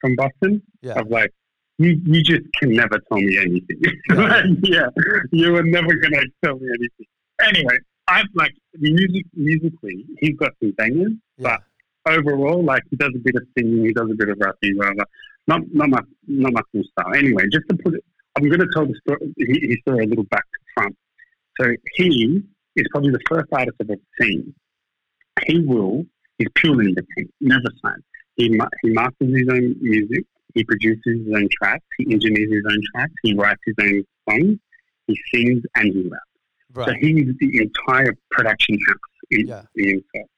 from 0.00 0.16
Boston 0.16 0.62
Yeah. 0.82 1.00
of 1.00 1.08
like 1.08 1.32
you 1.78 2.00
you 2.04 2.22
just 2.22 2.42
can 2.58 2.72
never 2.72 2.98
tell 3.08 3.20
me 3.20 3.38
anything. 3.38 3.80
Yeah. 3.82 4.16
Like, 4.16 4.44
yeah, 4.62 4.88
you 5.32 5.52
were 5.52 5.62
never 5.62 5.94
gonna 5.94 6.22
tell 6.44 6.58
me 6.58 6.68
anything. 6.78 7.06
Anyway, 7.42 7.78
I've 8.08 8.26
like 8.34 8.54
music 8.78 9.26
musically, 9.34 10.04
he's 10.20 10.36
got 10.36 10.52
some 10.60 10.72
bangers 10.78 11.12
Yeah. 11.36 11.58
overall, 12.06 12.64
like 12.64 12.82
he 12.90 12.96
does 12.96 13.12
a 13.14 13.18
bit 13.18 13.36
of 13.36 13.44
singing, 13.56 13.84
he 13.84 13.92
does 13.92 14.10
a 14.10 14.14
bit 14.14 14.28
of 14.28 14.38
rapping, 14.40 14.76
whatever. 14.76 15.04
Not 15.46 15.60
not 15.72 15.88
my 15.90 16.00
not 16.26 16.52
my 16.52 16.62
full 16.72 16.82
style. 16.92 17.14
Anyway, 17.14 17.44
just 17.52 17.68
to 17.70 17.76
put 17.76 17.94
it, 17.94 18.04
I'm 18.36 18.48
going 18.48 18.60
to 18.60 18.68
tell 18.74 18.86
the 18.86 18.94
story, 19.02 19.32
his 19.38 19.58
his 19.70 19.76
story 19.82 20.04
a 20.04 20.08
little 20.08 20.24
back 20.24 20.44
to 20.54 20.58
front. 20.74 20.96
So 21.60 21.64
he 21.96 22.42
is 22.80 22.88
probably 22.90 23.10
the 23.10 23.20
first 23.28 23.48
artist 23.52 23.76
I've 23.80 23.90
ever 23.90 24.00
seen. 24.20 24.54
He 25.46 25.60
will. 25.60 26.04
He's 26.38 26.48
purely 26.54 26.86
independent, 26.86 27.34
never 27.40 27.68
signed. 27.84 28.02
He 28.36 28.48
ma- 28.50 28.68
he 28.82 28.90
masters 28.90 29.34
his 29.36 29.48
own 29.50 29.76
music. 29.80 30.24
He 30.54 30.64
produces 30.64 31.02
his 31.04 31.34
own 31.34 31.48
tracks. 31.60 31.84
He 31.98 32.12
engineers 32.12 32.52
his 32.52 32.64
own 32.70 32.80
tracks. 32.94 33.12
He 33.22 33.34
writes 33.34 33.60
his 33.66 33.74
own 33.80 34.04
songs. 34.28 34.58
He 35.06 35.18
sings 35.32 35.62
and 35.74 35.92
he 35.92 36.02
raps. 36.08 36.24
So 36.74 36.80
Right. 36.82 36.96
he's 37.02 37.34
the 37.38 37.58
entire 37.62 38.14
production 38.30 38.78
house 38.86 38.98
in, 39.30 39.46
Yeah. 39.48 39.62
in 39.76 39.88
himself. 39.88 40.30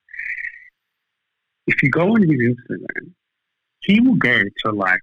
If 1.66 1.82
you 1.82 1.90
go 1.90 2.14
on 2.14 2.22
his 2.22 2.30
Instagram, 2.30 3.12
he 3.82 4.00
will 4.00 4.16
go 4.16 4.42
to 4.64 4.72
like 4.72 5.00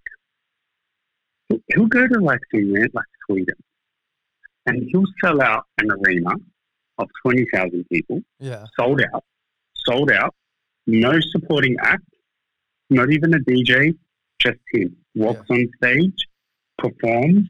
he'll- 1.49 1.63
he'll 1.73 1.85
go 1.87 2.07
to 2.07 2.19
like 2.19 2.39
some 2.51 2.71
like 2.93 3.05
Sweden, 3.25 3.55
and 4.65 4.83
he'll 4.89 5.05
sell 5.23 5.41
out 5.41 5.65
an 5.77 5.91
arena 5.91 6.31
of 6.97 7.07
twenty 7.23 7.45
thousand 7.53 7.85
people, 7.91 8.21
Yeah. 8.39 8.65
sold 8.79 9.01
out, 9.13 9.23
sold 9.85 10.11
out, 10.11 10.33
no 10.87 11.19
supporting 11.19 11.75
act, 11.81 12.03
not 12.89 13.11
even 13.11 13.33
a 13.33 13.39
DJ, 13.39 13.95
just 14.39 14.57
him 14.73 14.95
walks 15.15 15.45
on 15.49 15.67
stage, 15.77 16.27
performs, 16.77 17.47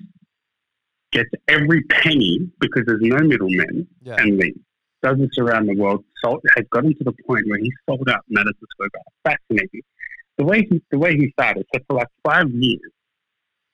gets 1.11 1.29
every 1.47 1.81
penny 1.83 2.39
because 2.59 2.83
there's 2.85 3.01
no 3.01 3.17
middlemen 3.19 3.87
Yeah. 4.01 4.15
and 4.19 4.37
leaves. 4.37 4.59
Does 5.03 5.17
this 5.19 5.37
around 5.37 5.67
the 5.67 5.75
world. 5.75 6.03
Sold, 6.23 6.41
has 6.55 6.65
gotten 6.71 6.93
to 6.95 7.03
the 7.03 7.13
point 7.27 7.45
where 7.47 7.59
he 7.59 7.71
sold 7.87 8.09
out 8.09 8.23
Madison 8.29 8.65
Square 8.71 8.89
Garden. 8.93 9.11
Fascinating. 9.23 9.81
The 10.37 10.43
way 10.43 10.67
he 10.69 10.81
the 10.91 10.97
way 10.99 11.15
he 11.15 11.29
started. 11.31 11.65
So 11.73 11.81
for 11.87 11.97
like 11.97 12.07
five 12.23 12.49
years, 12.49 12.91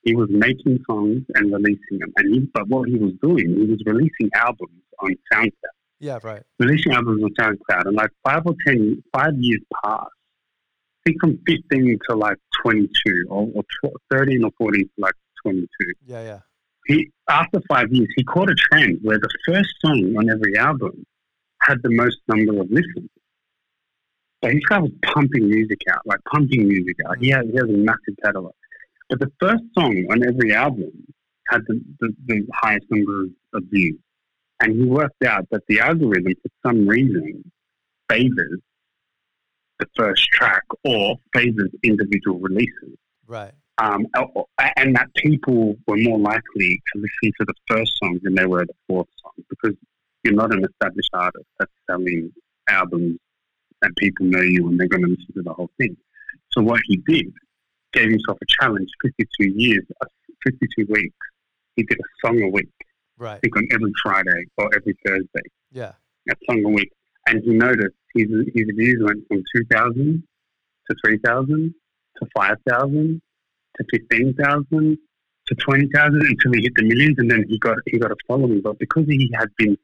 he 0.04 0.16
was 0.16 0.30
making 0.30 0.80
songs 0.86 1.22
and 1.36 1.52
releasing 1.54 2.00
them. 2.00 2.12
And 2.18 2.34
he, 2.34 2.40
but 2.54 2.68
what 2.68 2.90
he 2.90 2.96
was 2.98 3.14
doing, 3.22 3.56
he 3.56 3.66
was 3.66 3.82
releasing 3.86 4.30
albums 4.36 4.82
on 5.00 5.16
SoundCloud. 5.32 5.52
Yeah. 6.00 6.20
Right. 6.24 6.44
Releasing 6.60 6.94
albums 6.94 7.24
on 7.24 7.34
SoundCloud, 7.34 7.86
and 7.88 7.96
like 7.96 8.12
five 8.24 8.44
or 8.46 8.56
ten, 8.66 9.02
five 9.14 9.34
years 9.38 9.62
passed. 9.84 10.10
I 11.06 11.10
think 11.10 11.22
from 11.22 11.40
fifteen 11.46 11.98
to 12.10 12.16
like 12.16 12.38
twenty-two, 12.62 13.26
or, 13.30 13.48
or 13.56 13.64
tw- 13.64 13.96
thirteen 14.12 14.44
or 14.44 14.52
fourteen 14.58 14.84
to 14.84 14.92
like 14.98 15.16
twenty-two 15.42 15.94
Yeah. 16.06 16.24
Yeah. 16.24 16.40
he 16.88 17.12
after 17.30 17.62
five 17.70 17.92
years 17.92 18.08
he 18.16 18.24
caught 18.24 18.50
a 18.50 18.56
trend 18.56 19.00
where 19.02 19.18
the 19.18 19.30
first 19.46 19.70
song 19.84 20.16
on 20.18 20.30
every 20.30 20.58
album 20.58 21.06
had 21.62 21.78
the 21.84 21.90
most 21.90 22.18
number 22.28 22.60
of 22.62 22.70
listens. 22.70 23.10
So 24.44 24.50
this 24.50 24.66
guy 24.68 24.80
was 24.80 24.92
pumping 25.06 25.50
music 25.50 25.80
out, 25.90 26.02
like 26.06 26.20
pumping 26.30 26.68
music 26.68 26.98
out. 27.08 27.18
He 27.18 27.30
has, 27.30 27.46
he 27.46 27.56
has 27.56 27.70
a 27.70 27.78
massive 27.78 28.16
catalog. 28.22 28.52
But 29.10 29.20
the 29.22 29.32
first 29.40 29.64
song 29.74 30.06
on 30.12 30.26
every 30.28 30.54
album 30.54 30.92
had 31.48 31.62
the, 31.68 31.82
the, 32.02 32.14
the 32.26 32.46
highest 32.54 32.86
number 32.90 33.28
of 33.54 33.64
views. 33.72 34.00
And 34.64 34.80
he 34.80 34.86
worked 34.86 35.24
out 35.26 35.46
that 35.52 35.64
the 35.68 35.82
algorithm, 35.82 36.34
for 36.42 36.70
some 36.70 36.88
reason, 36.88 37.52
favors 38.10 38.60
the 39.80 39.86
first 39.98 40.26
track 40.30 40.64
or 40.86 41.18
favors 41.34 41.70
individual 41.84 42.40
releases 42.40 42.98
Right. 43.28 43.52
um, 43.80 44.08
and 44.78 44.96
that 44.96 45.14
people 45.16 45.76
were 45.86 45.98
more 45.98 46.20
likely 46.20 46.82
to 46.94 47.02
listen 47.02 47.34
to 47.40 47.46
the 47.46 47.54
first 47.68 47.92
song 47.98 48.20
than 48.24 48.36
they 48.36 48.46
were 48.46 48.66
the 48.66 48.74
fourth 48.88 49.08
song 49.22 49.44
because 49.50 49.76
you're 50.24 50.34
not 50.34 50.54
an 50.54 50.64
established 50.64 51.10
artist 51.14 51.46
that's 51.60 51.72
selling 51.90 52.32
albums 52.70 53.20
and 53.82 53.96
people 53.98 54.28
know 54.28 54.42
you 54.42 54.68
and 54.70 54.80
they're 54.80 54.88
going 54.88 55.04
to 55.04 55.10
listen 55.10 55.34
to 55.34 55.42
the 55.42 55.54
whole 55.54 55.72
thing. 55.78 55.98
So 56.52 56.62
what 56.62 56.80
he 56.88 56.98
did, 56.98 57.34
gave 57.92 58.10
himself 58.10 58.38
a 58.42 58.46
challenge, 58.48 58.90
52 59.02 59.50
years, 59.60 59.84
uh, 60.02 60.06
52 60.46 60.86
weeks, 60.90 61.16
he 61.76 61.84
did 61.84 61.98
a 62.00 62.28
song 62.28 62.42
a 62.42 62.48
week. 62.48 62.70
Right. 63.18 63.36
I 63.36 63.40
think 63.40 63.56
on 63.58 63.68
every 63.74 63.92
Friday 64.04 64.46
or 64.58 64.70
every 64.76 64.96
Thursday. 65.06 65.48
Yeah. 65.72 65.94
A 66.30 66.34
song 66.50 66.64
a 66.66 66.70
week, 66.70 66.92
and 67.28 67.42
he 67.44 67.52
noticed 67.52 67.96
his 68.16 68.28
his 68.56 68.66
views 68.78 69.02
went 69.06 69.28
from 69.28 69.44
two 69.56 69.64
thousand 69.72 70.24
to 70.90 70.96
three 71.06 71.18
thousand 71.26 71.74
to 72.18 72.28
five 72.36 72.58
thousand 72.70 73.22
to 73.78 73.86
fifteen 73.92 74.34
thousand 74.36 74.98
to 75.48 75.56
twenty 75.56 75.90
thousand 75.94 76.22
until 76.26 76.54
he 76.54 76.62
hit 76.64 76.74
the 76.76 76.84
millions, 76.84 77.16
and 77.18 77.30
then 77.30 77.44
he 77.50 77.60
got 77.60 77.78
he 77.88 78.00
got 78.00 78.12
a 78.12 78.16
following. 78.28 78.62
But 78.62 78.80
because 78.80 79.06
he 79.08 79.30
had 79.38 79.50
been, 79.58 79.78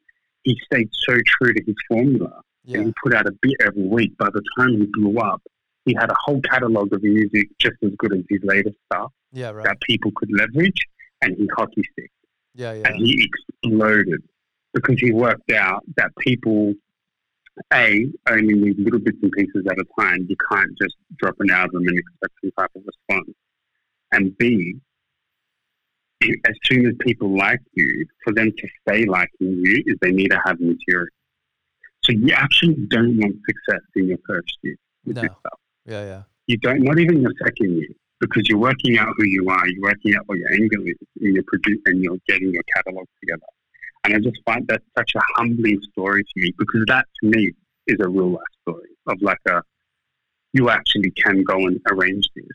he 0.43 0.57
stayed 0.71 0.89
so 1.07 1.13
true 1.25 1.53
to 1.53 1.63
his 1.65 1.75
formula, 1.89 2.41
Yeah. 2.63 2.77
and 2.77 2.87
he 2.87 2.93
put 3.03 3.13
out 3.13 3.27
a 3.27 3.31
bit 3.41 3.55
every 3.65 3.85
week. 3.87 4.17
By 4.17 4.29
the 4.33 4.41
time 4.57 4.71
he 4.79 4.87
blew 4.93 5.17
up, 5.19 5.41
he 5.85 5.93
had 5.99 6.09
a 6.09 6.15
whole 6.23 6.39
catalog 6.41 6.93
of 6.93 7.03
music 7.03 7.49
just 7.59 7.75
as 7.83 7.91
good 7.97 8.13
as 8.13 8.23
his 8.29 8.39
latest 8.43 8.77
stuff 8.91 9.11
Yeah. 9.33 9.49
Right. 9.51 9.65
that 9.65 9.81
people 9.81 10.11
could 10.15 10.29
leverage, 10.31 10.81
and 11.21 11.35
he 11.35 11.49
hockey 11.57 11.81
stick, 11.91 12.11
Yeah. 12.55 12.73
Yeah. 12.73 12.83
and 12.85 12.95
he 12.97 13.29
exploded 13.29 14.23
because 14.73 14.99
he 14.99 15.11
worked 15.11 15.51
out 15.51 15.83
that 15.97 16.11
people. 16.19 16.73
A, 17.73 18.09
only 18.29 18.53
need 18.53 18.79
little 18.79 19.01
bits 19.01 19.17
and 19.21 19.33
pieces 19.33 19.65
at 19.69 19.77
a 19.77 19.83
time. 19.99 20.25
You 20.29 20.37
can't 20.49 20.71
just 20.81 20.95
drop 21.17 21.35
an 21.39 21.51
album 21.51 21.85
and 21.87 21.99
expect 21.99 22.33
some 22.41 22.51
type 22.57 22.71
of 22.73 22.83
response. 22.85 23.35
And 24.13 24.37
B, 24.37 24.79
as 26.23 26.55
soon 26.63 26.87
as 26.87 26.93
people 27.01 27.37
like 27.37 27.59
you, 27.73 28.05
for 28.23 28.33
them 28.33 28.53
to 28.57 28.67
stay 28.87 29.05
liking 29.05 29.61
you, 29.61 29.83
is 29.87 29.97
they 30.01 30.11
need 30.11 30.29
to 30.29 30.39
have 30.45 30.59
material. 30.61 31.07
So 32.05 32.13
you 32.13 32.31
actually 32.33 32.75
don't 32.87 33.17
want 33.17 33.35
success 33.45 33.81
in 33.97 34.07
your 34.07 34.19
first 34.25 34.57
year 34.61 34.75
with 35.05 35.17
No. 35.17 35.23
Yeah. 35.85 36.05
Yeah. 36.05 36.23
You 36.47 36.57
don't, 36.57 36.81
not 36.81 36.97
even 36.97 37.21
your 37.21 37.33
second 37.43 37.75
year, 37.77 37.89
because 38.19 38.47
you're 38.47 38.59
working 38.59 38.97
out 38.97 39.13
who 39.17 39.25
you 39.25 39.49
are, 39.49 39.67
you're 39.67 39.81
working 39.81 40.15
out 40.15 40.23
what 40.27 40.37
your 40.37 40.51
angle 40.53 40.83
is, 40.85 40.95
and 41.21 41.33
you're 41.33 41.43
producing, 41.47 41.81
and 41.85 42.03
you're 42.03 42.17
getting 42.27 42.53
your 42.53 42.63
catalog 42.75 43.05
together. 43.21 43.45
And 44.03 44.15
I 44.15 44.19
just 44.19 44.39
find 44.45 44.67
that 44.67 44.81
such 44.97 45.11
a 45.15 45.21
humbling 45.35 45.79
story 45.91 46.23
to 46.23 46.33
me, 46.35 46.53
because 46.57 46.83
that 46.87 47.05
to 47.21 47.29
me 47.29 47.51
is 47.87 47.97
a 47.99 48.07
real 48.07 48.31
life 48.31 48.43
story 48.61 48.89
of 49.07 49.21
like 49.21 49.39
a, 49.47 49.61
you 50.53 50.69
actually 50.69 51.11
can 51.11 51.43
go 51.43 51.67
and 51.67 51.79
arrange 51.91 52.27
this 52.35 52.45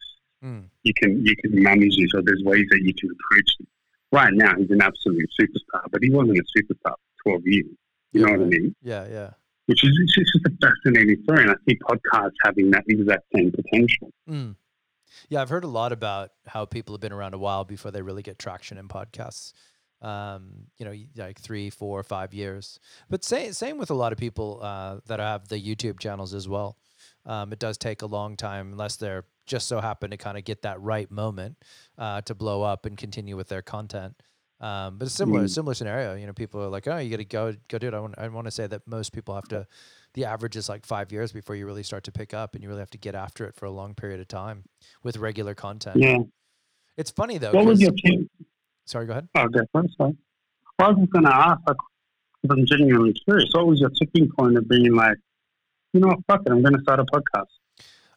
Mm. 0.44 0.64
you 0.82 0.92
can 1.00 1.24
you 1.24 1.34
can 1.36 1.62
manage 1.62 1.94
it, 1.96 2.10
or 2.14 2.20
there's 2.20 2.42
ways 2.44 2.66
that 2.70 2.82
you 2.82 2.92
can 2.92 3.08
approach 3.10 3.50
it. 3.60 3.66
Right 4.12 4.32
now, 4.34 4.54
he's 4.58 4.70
an 4.70 4.82
absolute 4.82 5.30
superstar, 5.40 5.84
but 5.90 6.02
he 6.02 6.10
wasn't 6.10 6.38
a 6.38 6.44
superstar 6.54 6.94
for 7.22 7.40
12 7.40 7.42
years. 7.46 7.66
You 8.12 8.26
know 8.26 8.32
what 8.32 8.42
I 8.42 8.44
mean? 8.44 8.74
Yeah. 8.82 9.06
Yeah. 9.08 9.30
Which 9.66 9.82
is 9.82 9.98
it's 10.02 10.14
just 10.14 10.44
a 10.44 10.50
fascinating 10.60 11.22
story, 11.22 11.44
and 11.44 11.50
I 11.50 11.54
see 11.66 11.78
podcasts 11.78 12.34
having 12.44 12.70
that 12.72 12.84
exact 12.86 13.24
same 13.34 13.52
potential. 13.52 14.10
Mm. 14.28 14.54
Yeah, 15.28 15.42
I've 15.42 15.48
heard 15.48 15.64
a 15.64 15.68
lot 15.68 15.92
about 15.92 16.32
how 16.46 16.64
people 16.64 16.94
have 16.94 17.00
been 17.00 17.12
around 17.12 17.34
a 17.34 17.38
while 17.38 17.64
before 17.64 17.90
they 17.90 18.02
really 18.02 18.22
get 18.22 18.38
traction 18.38 18.78
in 18.78 18.88
podcasts. 18.88 19.52
Um, 20.02 20.66
you 20.76 20.84
know, 20.84 20.94
like 21.16 21.40
three, 21.40 21.70
four, 21.70 22.02
five 22.02 22.34
years. 22.34 22.78
But 23.08 23.24
same 23.24 23.52
same 23.54 23.78
with 23.78 23.90
a 23.90 23.94
lot 23.94 24.12
of 24.12 24.18
people 24.18 24.60
uh, 24.62 25.00
that 25.06 25.18
have 25.18 25.48
the 25.48 25.56
YouTube 25.60 25.98
channels 25.98 26.34
as 26.34 26.46
well. 26.48 26.76
Um, 27.24 27.52
it 27.52 27.58
does 27.58 27.78
take 27.78 28.02
a 28.02 28.06
long 28.06 28.36
time 28.36 28.72
unless 28.72 28.96
they're 28.96 29.24
just 29.46 29.66
so 29.66 29.80
happen 29.80 30.10
to 30.10 30.16
kind 30.18 30.36
of 30.36 30.44
get 30.44 30.62
that 30.62 30.80
right 30.80 31.10
moment 31.10 31.56
uh, 31.96 32.20
to 32.22 32.34
blow 32.34 32.62
up 32.62 32.84
and 32.86 32.98
continue 32.98 33.36
with 33.36 33.48
their 33.48 33.62
content. 33.62 34.20
Um, 34.60 34.98
but 34.98 35.06
a 35.06 35.10
similar 35.10 35.46
Mm. 35.46 35.48
similar 35.48 35.74
scenario. 35.74 36.14
You 36.14 36.26
know, 36.26 36.32
people 36.32 36.62
are 36.62 36.68
like, 36.68 36.86
"Oh, 36.86 36.98
you 36.98 37.10
got 37.10 37.16
to 37.18 37.24
go 37.24 37.54
go 37.68 37.78
do 37.78 37.88
it." 37.88 37.94
I 37.94 38.00
want 38.00 38.18
I 38.18 38.28
want 38.28 38.46
to 38.46 38.50
say 38.50 38.66
that 38.66 38.86
most 38.86 39.12
people 39.12 39.34
have 39.34 39.48
to. 39.48 39.66
The 40.14 40.24
average 40.24 40.56
is 40.56 40.68
like 40.68 40.86
five 40.86 41.12
years 41.12 41.32
before 41.32 41.56
you 41.56 41.66
really 41.66 41.82
start 41.82 42.04
to 42.04 42.12
pick 42.12 42.32
up, 42.32 42.54
and 42.54 42.62
you 42.62 42.68
really 42.68 42.80
have 42.80 42.90
to 42.90 42.98
get 42.98 43.14
after 43.14 43.44
it 43.44 43.54
for 43.54 43.66
a 43.66 43.70
long 43.70 43.94
period 43.94 44.20
of 44.20 44.28
time 44.28 44.64
with 45.02 45.16
regular 45.16 45.54
content. 45.54 45.96
Yeah. 45.96 46.18
It's 46.96 47.10
funny 47.10 47.38
though. 47.38 47.52
What 47.52 47.66
was 47.66 47.80
your 47.80 47.92
sorry, 48.86 49.06
go 49.06 49.12
ahead. 49.12 49.28
Oh, 49.34 49.42
okay, 49.42 49.60
first 49.72 49.96
sorry. 49.96 50.16
I 50.78 50.88
was 50.88 50.98
just 50.98 51.12
going 51.12 51.24
to 51.24 51.34
ask, 51.34 51.60
like, 51.66 51.76
I'm 52.50 52.66
genuinely 52.66 53.12
curious. 53.12 53.48
What 53.52 53.66
was 53.66 53.80
your 53.80 53.90
tipping 53.90 54.28
point 54.38 54.56
of 54.56 54.68
being 54.68 54.94
like, 54.94 55.16
you 55.92 56.00
know, 56.00 56.08
what, 56.08 56.18
fuck 56.26 56.42
it, 56.46 56.52
I'm 56.52 56.62
going 56.62 56.74
to 56.74 56.82
start 56.82 57.00
a 57.00 57.04
podcast? 57.04 57.46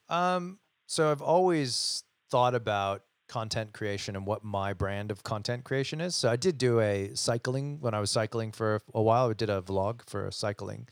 Um, 0.09 0.59
so 0.85 1.11
I've 1.11 1.21
always 1.21 2.03
thought 2.29 2.55
about 2.55 3.03
content 3.27 3.73
creation 3.73 4.15
and 4.15 4.25
what 4.25 4.43
my 4.43 4.73
brand 4.73 5.11
of 5.11 5.23
content 5.23 5.63
creation 5.63 6.01
is. 6.01 6.15
So 6.15 6.29
I 6.29 6.35
did 6.35 6.57
do 6.57 6.79
a 6.79 7.11
cycling 7.13 7.79
when 7.79 7.93
I 7.93 7.99
was 7.99 8.09
cycling 8.09 8.51
for 8.51 8.81
a 8.93 9.01
while. 9.01 9.29
I 9.29 9.33
did 9.33 9.49
a 9.49 9.61
vlog 9.61 10.01
for 10.07 10.29
cycling. 10.31 10.87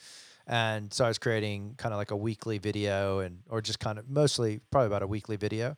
And 0.47 0.93
so 0.93 1.05
I 1.05 1.07
was 1.07 1.17
creating 1.17 1.75
kind 1.77 1.93
of 1.93 1.97
like 1.97 2.11
a 2.11 2.15
weekly 2.15 2.57
video 2.57 3.19
and 3.19 3.39
or 3.49 3.61
just 3.61 3.79
kind 3.79 3.97
of 3.97 4.09
mostly 4.09 4.59
probably 4.71 4.87
about 4.87 5.03
a 5.03 5.07
weekly 5.07 5.35
video. 5.35 5.75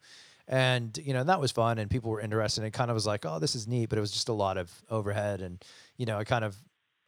And 0.48 0.98
you 0.98 1.14
know, 1.14 1.24
that 1.24 1.40
was 1.40 1.52
fun 1.52 1.78
and 1.78 1.90
people 1.90 2.12
were 2.12 2.22
interested 2.22 2.62
and 2.62 2.68
it 2.68 2.72
kind 2.72 2.90
of 2.90 2.96
was 2.96 3.06
like, 3.06 3.26
"Oh, 3.26 3.40
this 3.40 3.56
is 3.56 3.68
neat," 3.68 3.88
but 3.90 3.98
it 3.98 4.02
was 4.02 4.12
just 4.12 4.30
a 4.30 4.34
lot 4.34 4.58
of 4.58 4.72
overhead 4.90 5.42
and 5.42 5.64
you 5.98 6.06
know, 6.06 6.18
I 6.18 6.24
kind 6.24 6.46
of 6.46 6.56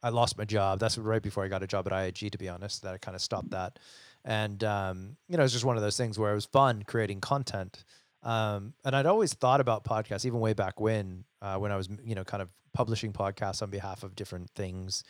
I 0.02 0.10
lost 0.10 0.38
my 0.38 0.44
job. 0.44 0.78
That's 0.78 0.96
right 0.98 1.22
before 1.22 1.44
I 1.44 1.48
got 1.48 1.62
a 1.62 1.66
job 1.66 1.86
at 1.86 1.92
IAG 1.92 2.30
to 2.30 2.38
be 2.38 2.48
honest, 2.48 2.82
that 2.82 2.94
I 2.94 2.98
kind 2.98 3.14
of 3.14 3.20
stopped 3.22 3.50
that. 3.50 3.78
And 4.24 4.62
um, 4.64 5.16
you 5.28 5.36
know, 5.36 5.42
it 5.42 5.44
was 5.44 5.52
just 5.52 5.64
one 5.64 5.76
of 5.76 5.82
those 5.82 5.96
things 5.96 6.18
where 6.18 6.32
it 6.32 6.34
was 6.34 6.46
fun 6.46 6.82
creating 6.86 7.20
content. 7.20 7.84
Um, 8.22 8.74
and 8.84 8.94
I'd 8.94 9.06
always 9.06 9.32
thought 9.32 9.60
about 9.60 9.84
podcasts, 9.84 10.26
even 10.26 10.40
way 10.40 10.52
back 10.52 10.78
when, 10.78 11.24
uh, 11.40 11.56
when 11.56 11.72
I 11.72 11.76
was, 11.76 11.88
you 12.04 12.14
know, 12.14 12.24
kind 12.24 12.42
of 12.42 12.50
publishing 12.72 13.12
podcasts 13.12 13.62
on 13.62 13.70
behalf 13.70 14.02
of 14.02 14.14
different 14.14 14.50
things. 14.50 15.02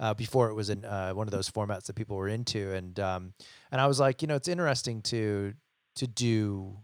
Uh, 0.00 0.14
before 0.14 0.48
it 0.48 0.54
was 0.54 0.70
in 0.70 0.84
uh, 0.84 1.10
one 1.12 1.26
of 1.26 1.32
those 1.32 1.50
formats 1.50 1.86
that 1.86 1.94
people 1.96 2.16
were 2.16 2.28
into, 2.28 2.72
and 2.72 3.00
um, 3.00 3.34
and 3.72 3.80
I 3.80 3.86
was 3.88 3.98
like, 3.98 4.22
you 4.22 4.28
know, 4.28 4.36
it's 4.36 4.48
interesting 4.48 5.02
to 5.02 5.54
to 5.96 6.06
do 6.06 6.78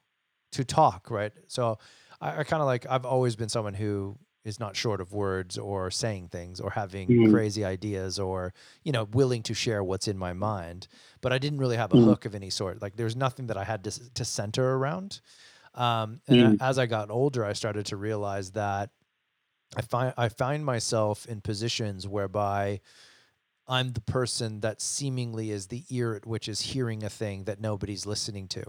to 0.52 0.64
talk, 0.64 1.10
right? 1.10 1.32
So 1.48 1.78
I, 2.20 2.40
I 2.40 2.44
kind 2.44 2.60
of 2.60 2.66
like 2.66 2.86
I've 2.88 3.04
always 3.06 3.36
been 3.36 3.48
someone 3.48 3.74
who 3.74 4.18
is 4.44 4.60
not 4.60 4.76
short 4.76 5.00
of 5.00 5.12
words 5.12 5.56
or 5.56 5.90
saying 5.90 6.28
things 6.28 6.60
or 6.60 6.70
having 6.70 7.16
Mhm. 7.16 7.24
crazy 7.24 7.64
ideas 7.64 8.18
or 8.18 8.52
you 8.82 8.92
know 8.92 9.04
willing 9.04 9.42
to 9.42 9.54
share 9.54 9.82
what's 9.82 10.06
in 10.06 10.18
my 10.18 10.34
mind 10.34 10.86
but 11.22 11.32
i 11.32 11.38
didn't 11.38 11.58
really 11.58 11.78
have 11.78 11.92
a 11.92 11.96
Mhm. 11.96 12.00
hook 12.00 12.26
of 12.26 12.34
any 12.34 12.50
sort 12.50 12.82
like 12.82 12.94
there's 12.96 13.16
nothing 13.16 13.46
that 13.46 13.56
i 13.56 13.64
had 13.64 13.82
to, 13.82 14.12
to 14.12 14.22
center 14.22 14.74
around 14.76 15.22
um, 15.74 16.20
and 16.28 16.52
Mm. 16.52 16.58
as 16.60 16.78
i 16.78 16.86
got 16.86 17.10
older 17.10 17.44
i 17.44 17.52
started 17.52 17.86
to 17.86 17.96
realize 17.96 18.52
that 18.52 18.90
i 19.76 19.80
find 19.82 20.14
i 20.16 20.28
find 20.28 20.64
myself 20.64 21.26
in 21.26 21.40
positions 21.40 22.06
whereby 22.08 22.80
i'm 23.66 23.92
the 23.92 24.00
person 24.02 24.60
that 24.60 24.80
seemingly 24.80 25.50
is 25.50 25.68
the 25.68 25.84
ear 25.90 26.14
at 26.14 26.26
which 26.26 26.48
is 26.48 26.60
hearing 26.60 27.02
a 27.02 27.08
thing 27.10 27.44
that 27.44 27.60
nobody's 27.60 28.04
listening 28.06 28.46
to 28.48 28.62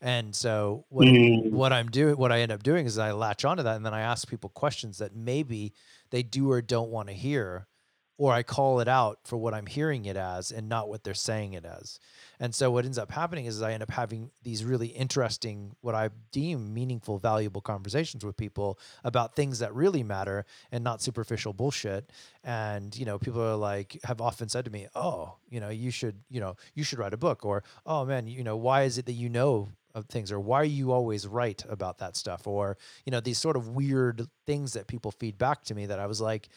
and 0.00 0.34
so 0.34 0.84
what 0.90 1.06
Mm. 1.06 1.50
what 1.50 1.72
I'm 1.72 1.88
doing, 1.88 2.16
what 2.16 2.32
I 2.32 2.40
end 2.40 2.52
up 2.52 2.62
doing 2.62 2.84
is 2.84 2.98
I 2.98 3.12
latch 3.12 3.44
onto 3.44 3.62
that 3.62 3.76
and 3.76 3.86
then 3.86 3.94
I 3.94 4.00
ask 4.00 4.28
people 4.28 4.50
questions 4.50 4.98
that 4.98 5.14
maybe 5.14 5.72
they 6.10 6.22
do 6.22 6.50
or 6.50 6.60
don't 6.60 6.90
want 6.90 7.08
to 7.08 7.14
hear, 7.14 7.68
or 8.16 8.32
I 8.32 8.42
call 8.42 8.80
it 8.80 8.86
out 8.86 9.18
for 9.24 9.36
what 9.36 9.54
I'm 9.54 9.66
hearing 9.66 10.04
it 10.04 10.16
as 10.16 10.52
and 10.52 10.68
not 10.68 10.88
what 10.88 11.02
they're 11.02 11.14
saying 11.14 11.54
it 11.54 11.64
as. 11.64 11.98
And 12.38 12.54
so 12.54 12.70
what 12.70 12.84
ends 12.84 12.98
up 12.98 13.10
happening 13.10 13.46
is 13.46 13.60
I 13.60 13.72
end 13.72 13.82
up 13.82 13.90
having 13.90 14.30
these 14.42 14.64
really 14.64 14.88
interesting, 14.88 15.74
what 15.80 15.94
I 15.94 16.10
deem 16.30 16.72
meaningful, 16.72 17.18
valuable 17.18 17.60
conversations 17.60 18.24
with 18.24 18.36
people 18.36 18.78
about 19.02 19.34
things 19.34 19.58
that 19.58 19.74
really 19.74 20.04
matter 20.04 20.44
and 20.70 20.84
not 20.84 21.02
superficial 21.02 21.52
bullshit. 21.52 22.12
And, 22.44 22.96
you 22.96 23.04
know, 23.04 23.18
people 23.18 23.42
are 23.42 23.56
like, 23.56 23.98
have 24.04 24.20
often 24.20 24.48
said 24.48 24.64
to 24.66 24.70
me, 24.70 24.86
oh, 24.94 25.34
you 25.48 25.58
know, 25.58 25.70
you 25.70 25.90
should, 25.90 26.20
you 26.30 26.40
know, 26.40 26.56
you 26.74 26.84
should 26.84 26.98
write 27.00 27.14
a 27.14 27.18
book 27.18 27.44
or, 27.44 27.64
oh 27.84 28.04
man, 28.04 28.28
you 28.28 28.44
know, 28.44 28.56
why 28.56 28.82
is 28.82 28.96
it 28.96 29.06
that 29.06 29.12
you 29.12 29.28
know 29.28 29.70
of 29.94 30.06
things 30.06 30.32
or 30.32 30.40
why 30.40 30.60
are 30.60 30.64
you 30.64 30.92
always 30.92 31.26
right 31.26 31.64
about 31.68 31.98
that 31.98 32.16
stuff 32.16 32.46
or 32.46 32.76
you 33.06 33.12
know 33.12 33.20
these 33.20 33.38
sort 33.38 33.56
of 33.56 33.68
weird 33.68 34.26
things 34.44 34.72
that 34.72 34.88
people 34.88 35.12
feed 35.12 35.38
back 35.38 35.62
to 35.62 35.74
me 35.74 35.86
that 35.86 36.00
i 36.00 36.06
was 36.06 36.20
like 36.20 36.48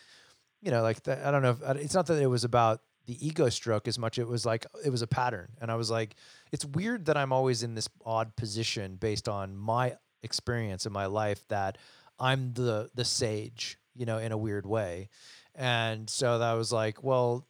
you 0.61 0.71
know 0.71 0.81
like 0.81 1.03
the, 1.03 1.27
i 1.27 1.31
don't 1.31 1.41
know 1.41 1.51
if, 1.51 1.77
it's 1.77 1.93
not 1.93 2.07
that 2.07 2.21
it 2.21 2.27
was 2.27 2.43
about 2.43 2.81
the 3.05 3.25
ego 3.25 3.47
stroke 3.49 3.87
as 3.87 3.97
much 3.97 4.19
it 4.19 4.27
was 4.27 4.45
like 4.45 4.65
it 4.83 4.89
was 4.89 5.01
a 5.01 5.07
pattern. 5.07 5.47
And 5.61 5.71
i 5.71 5.75
was 5.75 5.89
like 5.89 6.15
it's 6.51 6.65
weird 6.65 7.05
that 7.05 7.17
i'm 7.17 7.31
always 7.31 7.63
in 7.63 7.75
this 7.75 7.87
odd 8.05 8.35
position 8.35 8.95
based 8.95 9.29
on 9.29 9.55
my 9.55 9.95
experience 10.23 10.85
in 10.85 10.91
my 10.91 11.05
life 11.05 11.47
that 11.47 11.77
i'm 12.19 12.53
the 12.53 12.89
the 12.95 13.05
sage 13.05 13.77
you 13.95 14.05
know 14.05 14.17
in 14.17 14.31
a 14.31 14.37
weird 14.37 14.65
way. 14.65 15.09
And 15.55 16.09
so 16.09 16.39
that 16.39 16.53
was 16.53 16.71
like 16.71 17.03
well 17.03 17.47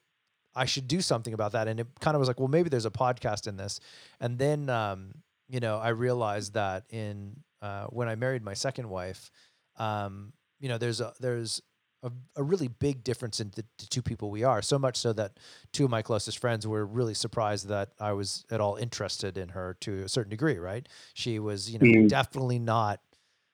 i 0.56 0.66
should 0.66 0.88
do 0.88 1.02
something 1.02 1.34
about 1.34 1.54
that. 1.54 1.68
And 1.68 1.80
it 1.80 1.88
kind 2.00 2.16
of 2.16 2.20
was 2.20 2.28
like 2.28 2.40
well 2.40 2.50
maybe 2.50 2.70
there's 2.70 2.86
a 2.86 2.92
podcast 2.92 3.48
in 3.48 3.58
this. 3.58 3.80
And 4.20 4.38
then 4.38 4.70
um 4.70 5.14
you 5.50 5.60
know, 5.60 5.78
I 5.78 5.90
realized 5.90 6.54
that 6.54 6.84
in 6.90 7.38
uh, 7.62 7.86
when 7.86 8.08
I 8.10 8.16
married 8.16 8.44
my 8.44 8.54
second 8.54 8.90
wife, 8.90 9.32
um, 9.78 10.34
you 10.60 10.70
know, 10.70 10.78
there's 10.78 11.02
a 11.02 11.14
there's 11.20 11.62
a, 12.04 12.12
a 12.36 12.44
really 12.44 12.68
big 12.68 13.04
difference 13.04 13.40
in 13.40 13.52
the, 13.56 13.64
the 13.78 13.86
two 13.88 14.02
people 14.02 14.30
we 14.30 14.44
are. 14.44 14.62
So 14.62 14.78
much 14.80 14.98
so 14.98 15.14
that 15.14 15.40
two 15.72 15.86
of 15.86 15.92
my 15.92 16.02
closest 16.02 16.40
friends 16.40 16.68
were 16.68 16.86
really 16.86 17.14
surprised 17.14 17.68
that 17.68 17.92
I 18.00 18.14
was 18.14 18.46
at 18.52 18.62
all 18.62 18.76
interested 18.76 19.38
in 19.38 19.50
her 19.50 19.76
to 19.82 20.04
a 20.04 20.10
certain 20.10 20.30
degree. 20.30 20.58
Right? 20.58 20.88
She 21.14 21.40
was, 21.40 21.70
you 21.72 21.80
know, 21.80 21.86
Mm. 21.88 22.08
definitely 22.08 22.60
not 22.60 23.02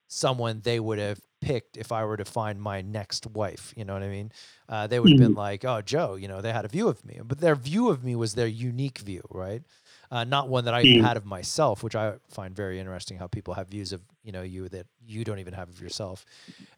someone 0.08 0.62
they 0.64 0.80
would 0.80 1.00
have 1.00 1.20
picked 1.42 1.76
if 1.78 1.92
I 1.92 2.06
were 2.06 2.18
to 2.18 2.26
find 2.26 2.62
my 2.62 2.82
next 2.82 3.26
wife. 3.28 3.74
You 3.76 3.86
know 3.86 3.94
what 3.94 4.04
I 4.04 4.10
mean? 4.10 4.32
Uh, 4.70 4.88
they 4.88 5.00
would 5.00 5.12
have 5.12 5.18
been 5.18 5.34
like, 5.36 5.66
"Oh, 5.66 5.82
Joe," 5.82 6.16
you 6.16 6.28
know, 6.28 6.42
they 6.42 6.54
had 6.54 6.66
a 6.66 6.70
view 6.70 6.88
of 6.88 7.04
me, 7.06 7.20
but 7.24 7.40
their 7.40 7.56
view 7.56 7.90
of 7.90 8.04
me 8.04 8.16
was 8.16 8.36
their 8.36 8.48
unique 8.48 9.00
view, 9.00 9.24
right? 9.30 9.64
uh, 10.12 10.24
not 10.24 10.48
one 10.48 10.66
that 10.66 10.76
I 10.76 10.86
Mm. 10.86 11.02
had 11.02 11.18
of 11.18 11.26
myself, 11.26 11.82
which 11.84 11.96
I 11.96 12.16
find 12.30 12.56
very 12.56 12.80
interesting. 12.80 13.18
How 13.18 13.26
people 13.28 13.56
have 13.56 13.70
views 13.70 13.92
of 13.94 14.02
you 14.24 14.32
know 14.32 14.42
you 14.42 14.70
that 14.70 14.86
you 15.06 15.24
don't 15.24 15.40
even 15.40 15.54
have 15.54 15.70
of 15.70 15.82
yourself. 15.82 16.26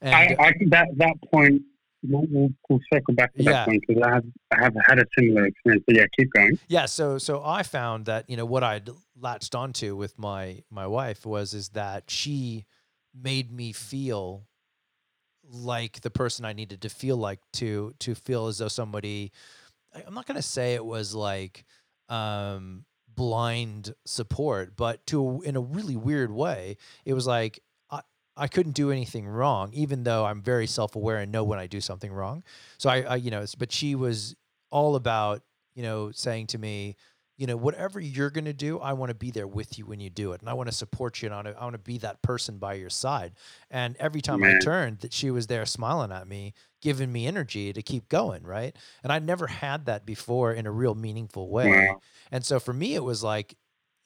And 0.01 0.15
I, 0.15 0.35
I 0.39 0.53
that 0.67 0.87
that 0.97 1.13
point 1.31 1.61
we'll, 2.03 2.25
we'll, 2.29 2.49
we'll 2.69 2.79
circle 2.93 3.13
back 3.13 3.33
to 3.35 3.43
Yeah. 3.43 3.51
that 3.53 3.65
point 3.67 3.83
because 3.87 4.03
I 4.03 4.13
have 4.15 4.25
I 4.51 4.63
have 4.63 4.75
had 4.87 4.99
a 4.99 5.05
similar 5.17 5.45
experience. 5.45 5.83
But 5.87 5.95
yeah, 5.95 6.05
keep 6.17 6.31
going. 6.33 6.59
yeah, 6.67 6.85
so 6.85 7.17
so 7.17 7.43
I 7.43 7.63
found 7.63 8.05
that 8.07 8.29
you 8.29 8.35
know 8.37 8.45
what 8.45 8.63
I'd 8.63 8.89
latched 9.19 9.55
onto 9.55 9.95
with 9.95 10.17
my 10.17 10.63
my 10.69 10.87
wife 10.87 11.25
was 11.25 11.53
is 11.53 11.69
that 11.69 12.09
she 12.09 12.65
made 13.13 13.51
me 13.51 13.71
feel 13.71 14.45
like 15.47 16.01
the 16.01 16.09
person 16.09 16.43
I 16.43 16.53
needed 16.53 16.81
to 16.81 16.89
feel 16.89 17.17
like 17.17 17.39
to 17.53 17.93
to 17.99 18.15
feel 18.15 18.47
as 18.47 18.57
though 18.57 18.67
somebody 18.67 19.31
I- 19.93 20.03
I'm 20.05 20.13
not 20.13 20.25
going 20.25 20.35
to 20.37 20.41
say 20.41 20.73
it 20.73 20.83
was 20.83 21.13
like 21.13 21.63
um 22.09 22.85
blind 23.15 23.93
support 24.05 24.75
but 24.75 25.05
to 25.07 25.41
in 25.41 25.55
a 25.55 25.61
really 25.61 25.95
weird 25.95 26.31
way 26.31 26.77
it 27.05 27.13
was 27.13 27.25
like 27.27 27.61
I 27.89 28.01
I 28.37 28.47
couldn't 28.47 28.73
do 28.73 28.91
anything 28.91 29.27
wrong 29.27 29.71
even 29.73 30.03
though 30.03 30.25
I'm 30.25 30.41
very 30.41 30.67
self-aware 30.67 31.17
and 31.17 31.31
know 31.31 31.43
when 31.43 31.59
I 31.59 31.67
do 31.67 31.81
something 31.81 32.11
wrong. 32.11 32.43
So 32.77 32.89
I, 32.89 33.01
I 33.01 33.15
you 33.15 33.31
know 33.31 33.45
but 33.57 33.71
she 33.71 33.95
was 33.95 34.35
all 34.71 34.95
about 34.95 35.41
you 35.75 35.83
know 35.83 36.11
saying 36.11 36.47
to 36.47 36.57
me 36.57 36.95
you 37.37 37.47
know 37.47 37.57
whatever 37.57 37.99
you're 37.99 38.29
going 38.29 38.45
to 38.45 38.53
do 38.53 38.79
I 38.79 38.93
want 38.93 39.09
to 39.09 39.15
be 39.15 39.31
there 39.31 39.47
with 39.47 39.77
you 39.77 39.85
when 39.85 39.99
you 39.99 40.09
do 40.09 40.31
it 40.33 40.41
and 40.41 40.49
I 40.49 40.53
want 40.53 40.69
to 40.69 40.75
support 40.75 41.21
you 41.21 41.27
and 41.27 41.33
I 41.33 41.37
want 41.37 41.47
to, 41.47 41.57
I 41.59 41.63
want 41.63 41.73
to 41.73 41.79
be 41.79 41.97
that 41.99 42.21
person 42.21 42.57
by 42.57 42.75
your 42.75 42.89
side 42.89 43.33
and 43.69 43.95
every 43.97 44.21
time 44.21 44.43
I 44.43 44.53
turned 44.53 44.99
that 44.99 45.13
she 45.13 45.31
was 45.31 45.47
there 45.47 45.65
smiling 45.65 46.11
at 46.11 46.27
me 46.27 46.53
giving 46.81 47.11
me 47.11 47.27
energy 47.27 47.73
to 47.73 47.81
keep 47.81 48.07
going 48.09 48.43
right 48.43 48.75
and 49.03 49.11
I 49.11 49.19
never 49.19 49.47
had 49.47 49.85
that 49.85 50.05
before 50.05 50.53
in 50.53 50.65
a 50.65 50.71
real 50.71 50.95
meaningful 50.95 51.49
way 51.49 51.87
Wow. 51.87 52.01
and 52.31 52.45
so 52.45 52.59
for 52.59 52.73
me, 52.73 52.95
it 52.95 53.03
was 53.03 53.23
like, 53.23 53.55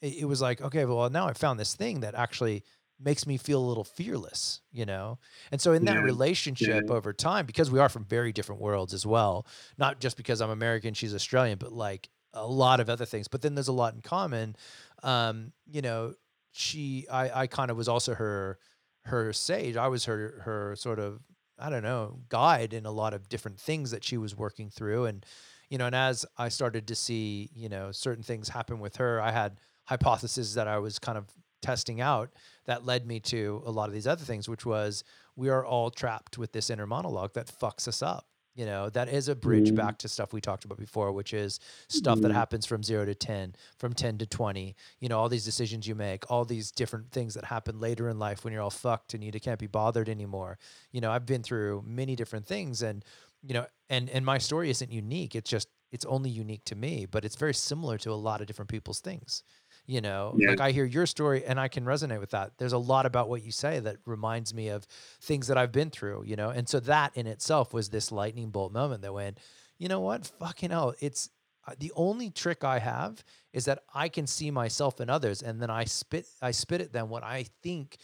it 0.02 0.20
it 0.20 0.26
was 0.26 0.42
like, 0.42 0.62
okay, 0.62 0.86
well, 0.86 1.10
now 1.10 1.28
I 1.28 1.34
found 1.34 1.60
this 1.60 1.76
thing 1.76 2.02
that 2.02 2.16
actually 2.16 2.64
makes 3.02 3.26
me 3.26 3.38
feel 3.38 3.60
a 3.64 3.68
little 3.68 3.84
fearless, 3.86 4.62
you 4.72 4.86
know? 4.86 5.20
And 5.52 5.62
so 5.62 5.72
in 5.72 5.86
that 5.86 6.02
Yeah, 6.02 6.02
relationship 6.02 6.84
yeah. 6.84 6.92
over 6.92 7.14
time, 7.14 7.46
because 7.46 7.72
we 7.72 7.80
are 7.80 7.88
from 7.90 8.04
very 8.06 8.34
different 8.34 8.60
worlds 8.62 8.94
as 8.94 9.06
well, 9.06 9.48
not 9.78 10.02
just 10.02 10.18
because 10.18 10.42
I'm 10.42 10.50
American, 10.50 10.94
she's 10.94 11.16
Australian, 11.16 11.58
but 11.60 11.72
like 11.72 12.10
a 12.34 12.46
lot 12.46 12.80
of 12.80 12.90
other 12.90 13.06
things. 13.06 13.28
But 13.28 13.42
then 13.42 13.56
there's 13.56 13.68
a 13.68 13.74
lot 13.74 13.94
in 13.94 14.02
common. 14.02 14.56
Um, 15.04 15.54
you 15.66 15.82
know, 15.82 16.14
she, 16.52 17.08
I, 17.12 17.42
I 17.42 17.48
kind 17.48 17.72
of 17.72 17.78
was 17.78 17.88
also 17.88 18.14
her, 18.16 18.60
her 19.06 19.34
sage. 19.34 19.78
I 19.78 19.88
was 19.88 20.06
her, 20.06 20.42
her 20.46 20.76
sort 20.76 21.00
of, 21.00 21.22
I 21.58 21.70
don't 21.70 21.84
know, 21.84 22.20
guide 22.30 22.74
in 22.74 22.86
a 22.86 22.92
lot 22.92 23.14
of 23.14 23.30
different 23.30 23.60
things 23.60 23.92
that 23.92 24.04
she 24.04 24.18
was 24.18 24.36
working 24.36 24.70
through. 24.70 25.06
And, 25.06 25.26
you 25.70 25.78
know, 25.78 25.86
and 25.86 25.96
as 25.96 26.26
I 26.38 26.50
started 26.50 26.88
to 26.88 26.96
see, 26.96 27.50
you 27.54 27.70
know, 27.70 27.92
certain 27.92 28.24
things 28.24 28.50
happen 28.50 28.80
with 28.80 28.98
her, 28.98 29.22
I 29.22 29.32
had 29.32 29.60
hypotheses 29.86 30.54
that 30.54 30.68
I 30.68 30.78
was 30.78 31.00
kind 31.00 31.18
of 31.18 31.26
testing 31.62 32.00
out 32.00 32.32
that 32.66 32.86
led 32.86 33.06
me 33.06 33.20
to 33.20 33.62
a 33.66 33.72
lot 33.72 33.90
of 33.90 33.94
these 33.94 34.08
other 34.08 34.24
things, 34.24 34.48
which 34.48 34.66
was 34.66 35.04
we 35.36 35.50
are 35.50 35.66
all 35.66 35.90
trapped 35.90 36.38
with 36.38 36.54
this 36.54 36.70
inner 36.70 36.88
monologue 36.88 37.34
that 37.34 37.48
fucks 37.48 37.88
us 37.88 38.02
up. 38.02 38.29
You 38.60 38.66
know, 38.66 38.90
that 38.90 39.08
is 39.08 39.30
a 39.30 39.36
bridge 39.36 39.70
Mm. 39.72 39.76
back 39.76 39.96
to 40.00 40.08
stuff 40.10 40.34
we 40.34 40.42
talked 40.42 40.66
about 40.66 40.78
before, 40.80 41.12
which 41.14 41.34
is 41.34 41.60
stuff 41.88 42.20
that 42.22 42.32
Mm. 42.32 42.36
happens 42.42 42.66
from 42.66 42.84
zero 42.84 43.06
to 43.06 43.16
10, 43.16 43.56
from 43.78 43.94
10 43.94 44.18
to 44.18 44.26
20, 44.26 44.76
you 45.00 45.08
know, 45.10 45.18
all 45.20 45.30
these 45.30 45.46
decisions 45.46 45.88
you 45.88 45.96
make, 45.96 46.30
all 46.30 46.44
these 46.46 46.72
different 46.72 47.12
things 47.12 47.34
that 47.36 47.46
happen 47.46 47.80
later 47.80 48.10
in 48.10 48.20
life 48.20 48.44
when 48.44 48.52
you're 48.54 48.62
all 48.62 48.70
fucked 48.88 49.14
and 49.14 49.24
you 49.24 49.32
can't 49.48 49.60
be 49.60 49.68
bothered 49.68 50.10
anymore. 50.10 50.58
You 50.92 51.00
know, 51.02 51.12
I've 51.12 51.26
been 51.26 51.44
through 51.44 51.84
many 51.86 52.16
different 52.18 52.46
things 52.46 52.82
and, 52.82 53.06
you 53.42 53.54
know, 53.54 53.66
and, 53.90 54.10
and 54.10 54.26
my 54.26 54.38
story 54.40 54.70
isn't 54.70 54.92
unique. 54.92 55.36
It's 55.36 55.50
just, 55.50 55.70
it's 55.92 56.06
only 56.06 56.30
unique 56.30 56.66
to 56.66 56.76
me, 56.76 57.06
but 57.06 57.24
it's 57.26 57.38
very 57.38 57.54
similar 57.54 57.98
to 58.00 58.12
a 58.12 58.20
lot 58.28 58.42
of 58.42 58.48
different 58.48 58.70
people's 58.70 59.00
things. 59.00 59.44
You 59.90 60.02
know, 60.02 60.36
Yeah. 60.38 60.50
like 60.52 60.60
I 60.62 60.72
hear 60.72 60.86
your 60.86 61.08
story 61.08 61.44
and 61.44 61.60
I 61.60 61.68
can 61.68 61.84
resonate 61.84 62.20
with 62.20 62.30
that. 62.30 62.60
There's 62.60 62.74
a 62.74 62.78
lot 62.78 63.08
about 63.08 63.28
what 63.28 63.42
you 63.42 63.52
say 63.52 63.80
that 63.80 63.98
reminds 64.06 64.54
me 64.54 64.68
of 64.68 64.86
things 65.20 65.48
that 65.48 65.58
I've 65.58 65.72
been 65.72 65.90
through, 65.90 66.26
you 66.26 66.36
know? 66.36 66.52
And 66.52 66.70
so 66.70 66.80
that 66.82 67.18
in 67.18 67.26
itself 67.26 67.74
was 67.74 67.90
this 67.90 68.12
lightning 68.12 68.52
bolt 68.52 68.72
moment 68.72 69.02
that 69.02 69.14
went, 69.16 69.40
you 69.80 69.88
know 69.88 70.00
what? 70.00 70.28
Fucking 70.40 70.70
hell. 70.70 70.94
It's 71.00 71.32
uh, 71.68 71.74
the 71.80 71.92
only 71.96 72.30
trick 72.30 72.64
I 72.64 72.78
have 72.78 73.24
is 73.52 73.66
that 73.66 73.80
I 73.92 74.10
can 74.10 74.28
see 74.28 74.52
myself 74.52 75.02
in 75.02 75.10
others 75.10 75.42
and 75.42 75.60
then 75.60 75.72
I 75.72 75.86
spit, 75.86 76.28
I 76.40 76.52
spit 76.52 76.82
at 76.82 76.94
them 76.94 77.10
what 77.10 77.24
I 77.24 77.46
think 77.64 77.98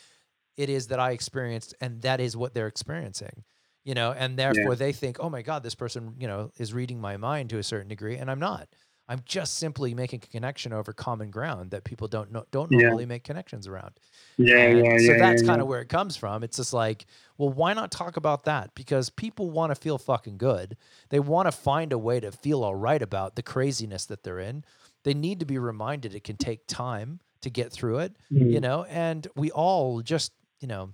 it 0.57 0.71
is 0.71 0.87
that 0.87 0.99
I 0.99 1.11
experienced 1.11 1.75
and 1.81 2.01
that 2.01 2.19
is 2.19 2.35
what 2.35 2.55
they're 2.55 2.65
experiencing. 2.65 3.43
You 3.83 3.93
know, 3.93 4.11
and 4.11 4.39
therefore 4.39 4.75
they 4.75 4.91
think, 4.91 5.17
oh 5.19 5.29
my 5.29 5.43
God, 5.43 5.61
this 5.61 5.75
person, 5.75 6.15
you 6.17 6.27
know, 6.27 6.51
is 6.57 6.73
reading 6.73 6.99
my 6.99 7.17
mind 7.17 7.51
to 7.51 7.59
a 7.59 7.63
certain 7.63 7.87
degree, 7.89 8.17
and 8.17 8.31
I'm 8.31 8.39
not. 8.39 8.67
I'm 9.07 9.21
just 9.25 9.55
simply 9.55 9.93
making 9.93 10.21
a 10.23 10.27
connection 10.27 10.73
over 10.73 10.91
common 10.91 11.29
ground 11.29 11.71
that 11.71 11.83
people 11.83 12.07
don't 12.07 12.31
know, 12.31 12.45
don't 12.51 12.71
Yeah. 12.71 12.87
normally 12.87 13.05
make 13.05 13.23
connections 13.23 13.67
around. 13.67 13.99
Yeah, 14.37 14.57
And 14.57 14.79
yeah, 14.85 14.97
so 14.97 15.03
yeah. 15.13 15.17
that's 15.19 15.41
yeah, 15.43 15.47
kind 15.47 15.59
yeah. 15.59 15.61
of 15.61 15.67
where 15.67 15.79
it 15.81 15.89
comes 15.89 16.17
from. 16.17 16.43
It's 16.43 16.57
just 16.57 16.73
like, 16.73 17.05
well, 17.37 17.49
why 17.49 17.73
not 17.73 17.91
talk 17.91 18.17
about 18.17 18.45
that? 18.45 18.73
Because 18.73 19.09
people 19.11 19.51
want 19.51 19.69
to 19.71 19.75
feel 19.75 19.97
fucking 19.99 20.37
good. 20.39 20.75
They 21.09 21.19
want 21.19 21.47
to 21.47 21.51
find 21.51 21.93
a 21.93 21.97
way 21.99 22.19
to 22.19 22.31
feel 22.31 22.63
all 22.63 22.75
right 22.75 23.01
about 23.01 23.35
the 23.35 23.43
craziness 23.43 24.05
that 24.07 24.23
they're 24.23 24.39
in. 24.39 24.65
They 25.03 25.13
need 25.13 25.39
to 25.39 25.45
be 25.45 25.59
reminded 25.59 26.15
it 26.15 26.23
can 26.23 26.37
take 26.37 26.65
time 26.65 27.19
to 27.41 27.49
get 27.51 27.71
through 27.71 27.99
it, 27.99 28.15
you 28.31 28.57
Mm. 28.57 28.61
know, 28.61 28.83
and 28.85 29.27
we 29.35 29.51
all 29.51 30.01
just, 30.01 30.31
you 30.61 30.67
know, 30.67 30.93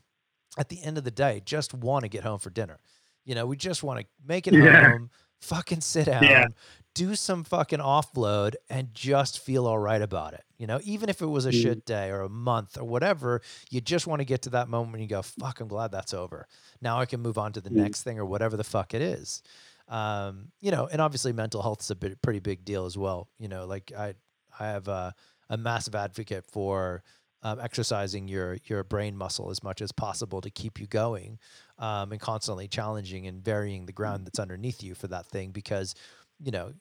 at 0.57 0.68
the 0.68 0.84
end 0.84 0.97
of 0.97 1.05
the 1.05 1.12
day, 1.12 1.41
just 1.45 1.74
want 1.74 2.03
to 2.03 2.09
get 2.09 2.24
home 2.26 2.39
for 2.39 2.49
dinner. 2.49 2.82
You 3.24 3.36
know, 3.36 3.45
we 3.45 3.55
just 3.55 3.84
want 3.84 4.01
to 4.01 4.05
make 4.26 4.47
it 4.47 4.53
Yeah. 4.53 4.89
home, 4.91 5.12
fucking 5.39 5.80
sit 5.80 6.07
down, 6.07 6.24
Yeah. 6.24 6.47
Do 6.94 7.16
some 7.16 7.44
fucking 7.44 7.80
offload 7.80 8.56
and 8.70 8.94
just 8.94 9.39
feel 9.39 9.66
all 9.66 9.80
right 9.80 10.02
about 10.02 10.34
it. 10.34 10.44
You 10.58 10.68
know, 10.68 10.80
even 10.84 11.10
if 11.10 11.22
it 11.22 11.26
was 11.28 11.46
a 11.46 11.52
Mm. 11.52 11.54
shit 11.54 11.86
day 11.86 12.10
or 12.10 12.22
a 12.22 12.30
month 12.30 12.78
or 12.78 12.84
whatever, 12.84 13.42
you 13.70 13.82
just 13.82 14.08
want 14.08 14.20
to 14.20 14.26
get 14.26 14.42
to 14.44 14.50
that 14.52 14.68
moment 14.68 14.92
when 14.94 15.02
you 15.02 15.08
go, 15.08 15.22
fuck, 15.22 15.60
I'm 15.62 15.68
glad 15.68 15.92
that's 15.92 16.14
over. 16.14 16.48
Now 16.82 17.00
I 17.00 17.06
can 17.06 17.22
move 17.22 17.38
on 17.38 17.54
to 17.54 17.62
the 17.62 17.70
Mm. 17.70 17.78
next 17.78 18.04
thing 18.04 18.20
or 18.20 18.26
whatever 18.26 18.58
the 18.58 18.64
fuck 18.64 18.94
it 18.94 19.02
is. 19.02 19.42
Um, 19.88 20.52
you 20.60 20.72
know, 20.72 20.88
and 20.88 21.02
obviously 21.02 21.34
mental 21.34 21.62
health 21.62 21.82
is 21.82 21.92
a 21.92 21.96
bit, 21.96 22.22
pretty 22.22 22.39
big 22.39 22.64
deal 22.66 22.86
as 22.86 22.98
well. 22.98 23.30
You 23.39 23.48
know, 23.48 23.66
like 23.66 23.92
I, 23.98 24.16
I 24.60 24.68
have 24.68 24.88
a, 24.88 25.16
a 25.50 25.58
massive 25.58 25.96
advocate 25.96 26.46
for 26.46 27.04
um, 27.44 27.60
exercising 27.60 28.28
your 28.28 28.58
your 28.66 28.84
brain 28.84 29.18
muscle 29.18 29.50
as 29.50 29.64
much 29.64 29.82
as 29.82 29.92
possible 29.92 30.42
to 30.42 30.52
keep 30.52 30.80
you 30.80 30.86
going, 30.86 31.39
um, 31.80 32.12
and 32.12 32.22
constantly 32.22 32.68
challenging 32.68 33.26
and 33.26 33.44
varying 33.44 33.88
the 33.88 33.92
ground 33.92 34.28
that's 34.28 34.38
underneath 34.38 34.84
you 34.84 34.94
for 34.94 35.08
that 35.08 35.26
thing 35.26 35.50
because, 35.50 35.96
you 36.44 36.52
know, 36.52 36.74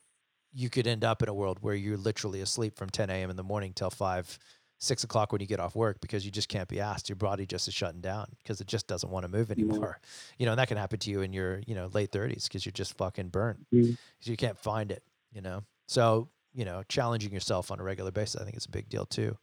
you 0.52 0.68
could 0.70 0.86
end 0.86 1.04
up 1.04 1.22
in 1.22 1.28
a 1.28 1.34
world 1.34 1.58
where 1.60 1.74
you're 1.74 1.96
literally 1.96 2.40
asleep 2.40 2.76
from 2.76 2.90
10 2.90 3.10
a.m. 3.10 3.30
in 3.30 3.36
the 3.36 3.42
morning 3.44 3.72
till 3.72 3.90
five, 3.90 4.38
six 4.78 5.04
o'clock 5.04 5.30
when 5.32 5.40
you 5.40 5.46
get 5.46 5.60
off 5.60 5.76
work 5.76 6.00
because 6.00 6.24
you 6.24 6.30
just 6.30 6.48
can't 6.48 6.68
be 6.68 6.80
asked. 6.80 7.08
Your 7.08 7.16
body 7.16 7.46
just 7.46 7.68
is 7.68 7.74
shutting 7.74 8.00
down 8.00 8.26
because 8.38 8.60
it 8.60 8.66
just 8.66 8.86
doesn't 8.86 9.10
want 9.10 9.24
to 9.24 9.30
move 9.30 9.50
anymore. 9.50 10.00
You 10.38 10.46
know, 10.46 10.52
and 10.52 10.58
that 10.58 10.68
can 10.68 10.78
happen 10.78 10.98
to 11.00 11.10
you 11.10 11.20
in 11.20 11.32
your 11.34 11.60
you 11.66 11.74
know 11.74 11.90
late 11.92 12.10
30s 12.12 12.44
because 12.44 12.64
you're 12.64 12.72
just 12.72 12.96
fucking 12.96 13.28
burnt 13.28 13.58
Mm. 13.72 13.96
because 14.18 14.28
you 14.30 14.36
can't 14.38 14.58
find 14.58 14.90
it. 14.90 15.02
You 15.32 15.42
know, 15.42 15.62
so 15.86 16.28
you 16.54 16.64
know, 16.64 16.82
challenging 16.88 17.32
yourself 17.32 17.70
on 17.70 17.78
a 17.78 17.82
regular 17.84 18.10
basis, 18.10 18.40
I 18.40 18.44
think 18.44 18.56
is 18.56 18.64
a 18.66 18.70
big 18.70 18.88
deal 18.88 19.04
too. 19.06 19.36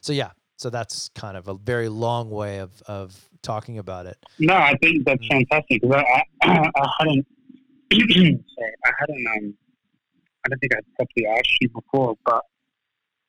So 0.00 0.12
yeah, 0.12 0.30
so 0.56 0.70
that's 0.70 1.10
kind 1.14 1.36
of 1.36 1.48
a 1.48 1.54
very 1.54 1.88
long 1.88 2.30
way 2.30 2.60
of 2.60 2.80
of 2.86 3.28
talking 3.42 3.78
about 3.78 4.06
it. 4.06 4.16
No, 4.38 4.54
I 4.54 4.74
think 4.80 5.04
that's 5.04 5.22
Mm. 5.24 5.46
fantastic 5.50 5.82
I, 5.92 6.22
I, 6.42 6.70
I 6.76 6.88
hadn't. 7.00 7.26
Sorry, 7.92 8.38
I 8.84 8.90
hadn't. 8.98 9.26
Um, 9.36 9.54
I 10.44 10.48
don't 10.48 10.58
think 10.60 10.74
I 10.74 10.78
properly 10.96 11.26
asked 11.38 11.56
you 11.60 11.68
before, 11.70 12.14
but 12.24 12.42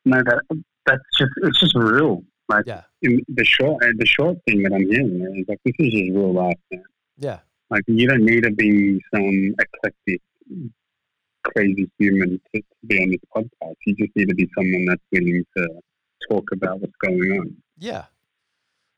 no, 0.06 0.18
that 0.24 0.42
that's 0.86 1.02
just 1.18 1.32
it's 1.44 1.60
just 1.60 1.76
real. 1.76 2.24
Like 2.50 2.66
Yeah. 2.66 2.84
in 3.02 3.20
the 3.28 3.44
short, 3.44 3.84
uh, 3.84 3.88
the 3.98 4.06
short 4.06 4.38
thing 4.48 4.64
that 4.64 4.74
I'm 4.74 4.88
hearing 4.90 5.22
is 5.38 5.46
like 5.48 5.60
this 5.66 5.74
is 5.80 5.92
just 5.92 6.12
real 6.12 6.34
life, 6.34 6.56
man. 6.72 6.84
Yeah, 7.18 7.40
Like 7.70 7.84
you 7.88 8.08
don't 8.08 8.24
need 8.24 8.44
to 8.44 8.52
be 8.52 9.02
some 9.14 9.54
eclectic, 9.60 10.22
crazy 11.44 11.90
human 11.98 12.40
to, 12.56 12.62
to 12.62 12.68
be 12.86 13.02
on 13.04 13.10
this 13.10 13.20
podcast. 13.36 13.76
You 13.86 13.96
just 13.96 14.16
need 14.16 14.30
to 14.30 14.36
be 14.36 14.50
someone 14.56 14.86
that's 14.86 15.02
willing 15.12 15.44
to 15.58 15.68
talk 16.30 16.46
about 16.54 16.80
what's 16.80 16.94
going 17.04 17.40
on. 17.40 17.56
yeah, 17.78 18.06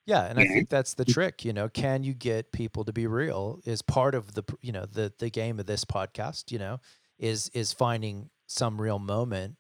yeah, 0.10 0.26
and 0.26 0.40
I 0.40 0.46
think 0.48 0.70
that's 0.70 0.96
the 0.96 1.06
trick. 1.06 1.46
You 1.46 1.54
know, 1.54 1.70
can 1.70 2.04
you 2.04 2.14
get 2.14 2.52
people 2.52 2.84
to 2.86 2.92
be 2.94 3.06
real? 3.08 3.60
Is 3.66 3.82
part 3.82 4.16
of 4.16 4.34
the 4.34 4.44
you 4.62 4.72
know 4.72 4.86
the 4.86 5.14
the 5.20 5.30
game 5.30 5.60
of 5.60 5.66
this 5.68 5.86
podcast. 5.86 6.52
You 6.52 6.60
know, 6.60 6.80
is 7.18 7.50
is 7.54 7.72
finding 7.74 8.30
some 8.48 8.82
real 8.82 8.98
moment 9.00 9.56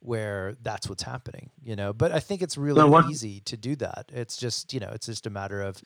where 0.00 0.54
that's 0.62 0.88
what's 0.88 1.02
happening. 1.02 1.50
You 1.62 1.76
know, 1.76 1.92
but 1.92 2.12
I 2.12 2.20
think 2.20 2.42
it's 2.42 2.58
really 2.58 2.80
So 2.80 2.88
what- 2.88 3.10
easy 3.10 3.40
to 3.46 3.56
do 3.56 3.74
that. 3.76 4.10
It's 4.12 4.36
just 4.36 4.72
you 4.74 4.80
know, 4.80 4.90
it's 4.92 5.06
just 5.06 5.26
a 5.26 5.30
matter 5.30 5.62
of 5.62 5.80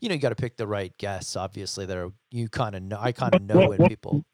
you 0.00 0.08
know, 0.08 0.14
you 0.14 0.20
got 0.20 0.30
to 0.30 0.34
pick 0.34 0.56
the 0.56 0.66
right 0.66 0.96
guests. 0.98 1.36
Obviously, 1.36 1.86
that 1.86 1.96
are 1.96 2.10
you 2.30 2.48
kind 2.48 2.74
of 2.74 2.82
know. 2.82 2.98
I 3.00 3.12
kind 3.12 3.34
of 3.34 3.42
know 3.42 3.56
what- 3.58 3.68
when 3.70 3.78
what- 3.78 3.88
people. 3.88 4.24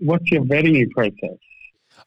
What's 0.00 0.28
your 0.32 0.42
vetting 0.42 0.90
process? 0.90 1.38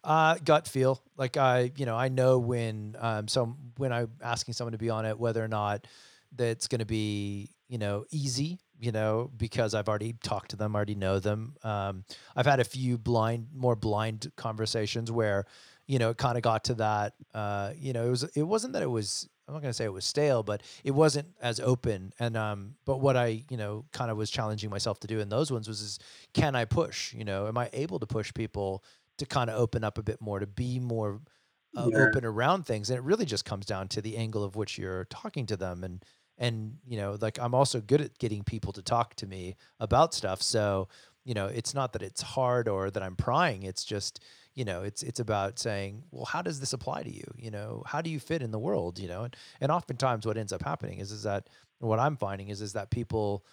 Uh, 0.04 0.36
gut 0.44 0.68
feel. 0.68 1.02
Like 1.16 1.38
I, 1.38 1.72
you 1.78 1.86
know, 1.86 1.96
I 1.96 2.10
know 2.10 2.40
when 2.40 2.96
um 3.00 3.28
some 3.30 3.56
when 3.78 3.94
I'm 3.94 4.10
asking 4.22 4.56
someone 4.56 4.74
to 4.74 4.78
be 4.78 4.90
on 4.90 5.06
it, 5.06 5.18
whether 5.18 5.42
or 5.44 5.48
not 5.48 5.88
that's 6.36 6.68
going 6.68 6.80
to 6.80 6.86
be, 6.86 7.52
you 7.68 7.78
know, 7.78 8.06
easy. 8.12 8.60
You 8.78 8.92
know, 8.92 9.32
because 9.38 9.74
I've 9.74 9.88
already 9.88 10.16
talked 10.22 10.50
to 10.50 10.58
them, 10.58 10.76
already 10.76 10.96
know 10.96 11.20
them. 11.20 11.56
Um, 11.64 12.04
I've 12.36 12.46
had 12.46 12.60
a 12.60 12.66
few 12.66 12.98
blind, 12.98 13.48
more 13.54 13.74
blind 13.74 14.30
conversations 14.36 15.10
where 15.10 15.46
you 15.88 16.00
know, 16.00 16.10
it 16.10 16.18
kind 16.18 16.38
of 16.38 16.44
got 16.44 16.66
to 16.66 16.74
that. 16.76 17.14
Uh, 17.34 17.72
you 17.78 17.94
know, 17.94 18.06
it 18.06 18.10
was 18.10 18.24
it 18.24 18.44
wasn't 18.44 18.74
that 18.74 18.82
it 18.82 18.90
was. 18.90 19.30
I'm 19.48 19.54
not 19.54 19.62
going 19.62 19.70
to 19.70 19.76
say 19.76 19.86
it 19.86 19.94
was 19.94 20.06
stale, 20.06 20.42
but 20.42 20.64
it 20.84 20.90
wasn't 20.90 21.28
as 21.40 21.60
open. 21.60 22.12
And 22.20 22.36
um, 22.36 22.76
but 22.86 23.00
what 23.00 23.16
I 23.16 23.44
you 23.50 23.58
know 23.58 23.86
kind 23.94 24.10
of 24.10 24.18
was 24.18 24.32
challenging 24.32 24.70
myself 24.70 25.00
to 25.02 25.08
do 25.08 25.20
in 25.20 25.30
those 25.30 25.52
ones 25.52 25.68
was 25.68 25.82
is 25.82 26.00
can 26.34 26.56
I 26.56 26.66
push? 26.66 27.14
You 27.14 27.26
know, 27.26 27.48
am 27.48 27.58
I 27.58 27.70
able 27.74 28.00
to 28.00 28.08
push 28.08 28.34
people 28.34 28.84
to 29.18 29.26
kind 29.26 29.50
of 29.50 29.60
open 29.60 29.84
up 29.84 29.98
a 29.98 30.04
bit 30.04 30.22
more, 30.22 30.40
to 30.40 30.48
be 30.48 30.80
more 30.80 31.22
uh, 31.78 31.90
yeah. 31.92 32.08
open 32.08 32.26
around 32.26 32.66
things? 32.66 32.90
And 32.90 32.98
it 32.98 33.04
really 33.04 33.26
just 33.26 33.46
comes 33.46 33.68
down 33.68 33.88
to 33.90 34.02
the 34.02 34.18
angle 34.18 34.44
of 34.44 34.56
which 34.56 34.80
you're 34.80 35.06
talking 35.06 35.46
to 35.48 35.58
them 35.58 35.84
and 35.84 36.04
and 36.38 36.78
you 36.86 36.98
know 36.98 37.18
like 37.22 37.40
i'm 37.40 37.54
also 37.54 37.80
good 37.80 38.02
at 38.02 38.18
getting 38.20 38.44
people 38.44 38.74
to 38.74 38.82
talk 38.82 39.16
to 39.16 39.28
me 39.28 39.56
about 39.80 40.14
stuff. 40.14 40.42
So 40.42 40.88
you 41.24 41.34
know 41.34 41.48
it's 41.48 41.74
not 41.74 41.94
that 41.94 42.04
it's 42.04 42.22
hard 42.22 42.68
or 42.68 42.92
that 42.92 43.04
i'm 43.04 43.16
prying. 43.16 43.64
It's 43.64 43.84
just 43.84 44.20
you 44.54 44.66
know 44.66 44.84
it's 44.84 45.04
it's 45.04 45.20
about 45.20 45.60
saying 45.60 46.04
well 46.12 46.26
how 46.26 46.42
does 46.42 46.60
this 46.60 46.74
apply 46.74 47.04
to 47.04 47.12
you? 47.12 47.26
You 47.38 47.52
know 47.52 47.84
how 47.86 48.02
do 48.02 48.10
you 48.10 48.20
fit 48.20 48.42
in 48.42 48.52
the 48.52 48.60
world? 48.60 49.00
You 49.00 49.08
know 49.08 49.24
and, 49.24 49.36
and 49.62 49.72
oftentimes 49.72 50.26
what 50.26 50.38
ends 50.38 50.54
up 50.54 50.64
happening 50.64 51.00
is 51.00 51.12
is 51.12 51.24
that 51.24 51.50
what 51.80 52.00
i'm 52.00 52.16
finding 52.16 52.50
is 52.50 52.62
is 52.62 52.74
that 52.74 52.90
people 52.90 53.46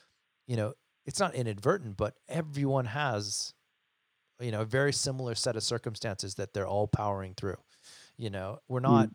you 0.47 0.57
know 0.57 0.73
it's 1.05 1.19
not 1.19 1.35
inadvertent 1.35 1.97
but 1.97 2.15
everyone 2.29 2.85
has 2.85 3.53
you 4.41 4.51
know 4.51 4.63
a 4.63 4.65
very 4.65 4.93
similar 4.93 5.35
set 5.35 5.57
of 5.57 5.63
circumstances 5.63 6.35
that 6.35 6.53
they're 6.53 6.67
all 6.67 6.89
powering 6.89 7.35
through. 7.35 7.59
You 8.17 8.31
know 8.31 8.59
we're 8.69 8.81
not 8.81 9.09
mm. 9.09 9.13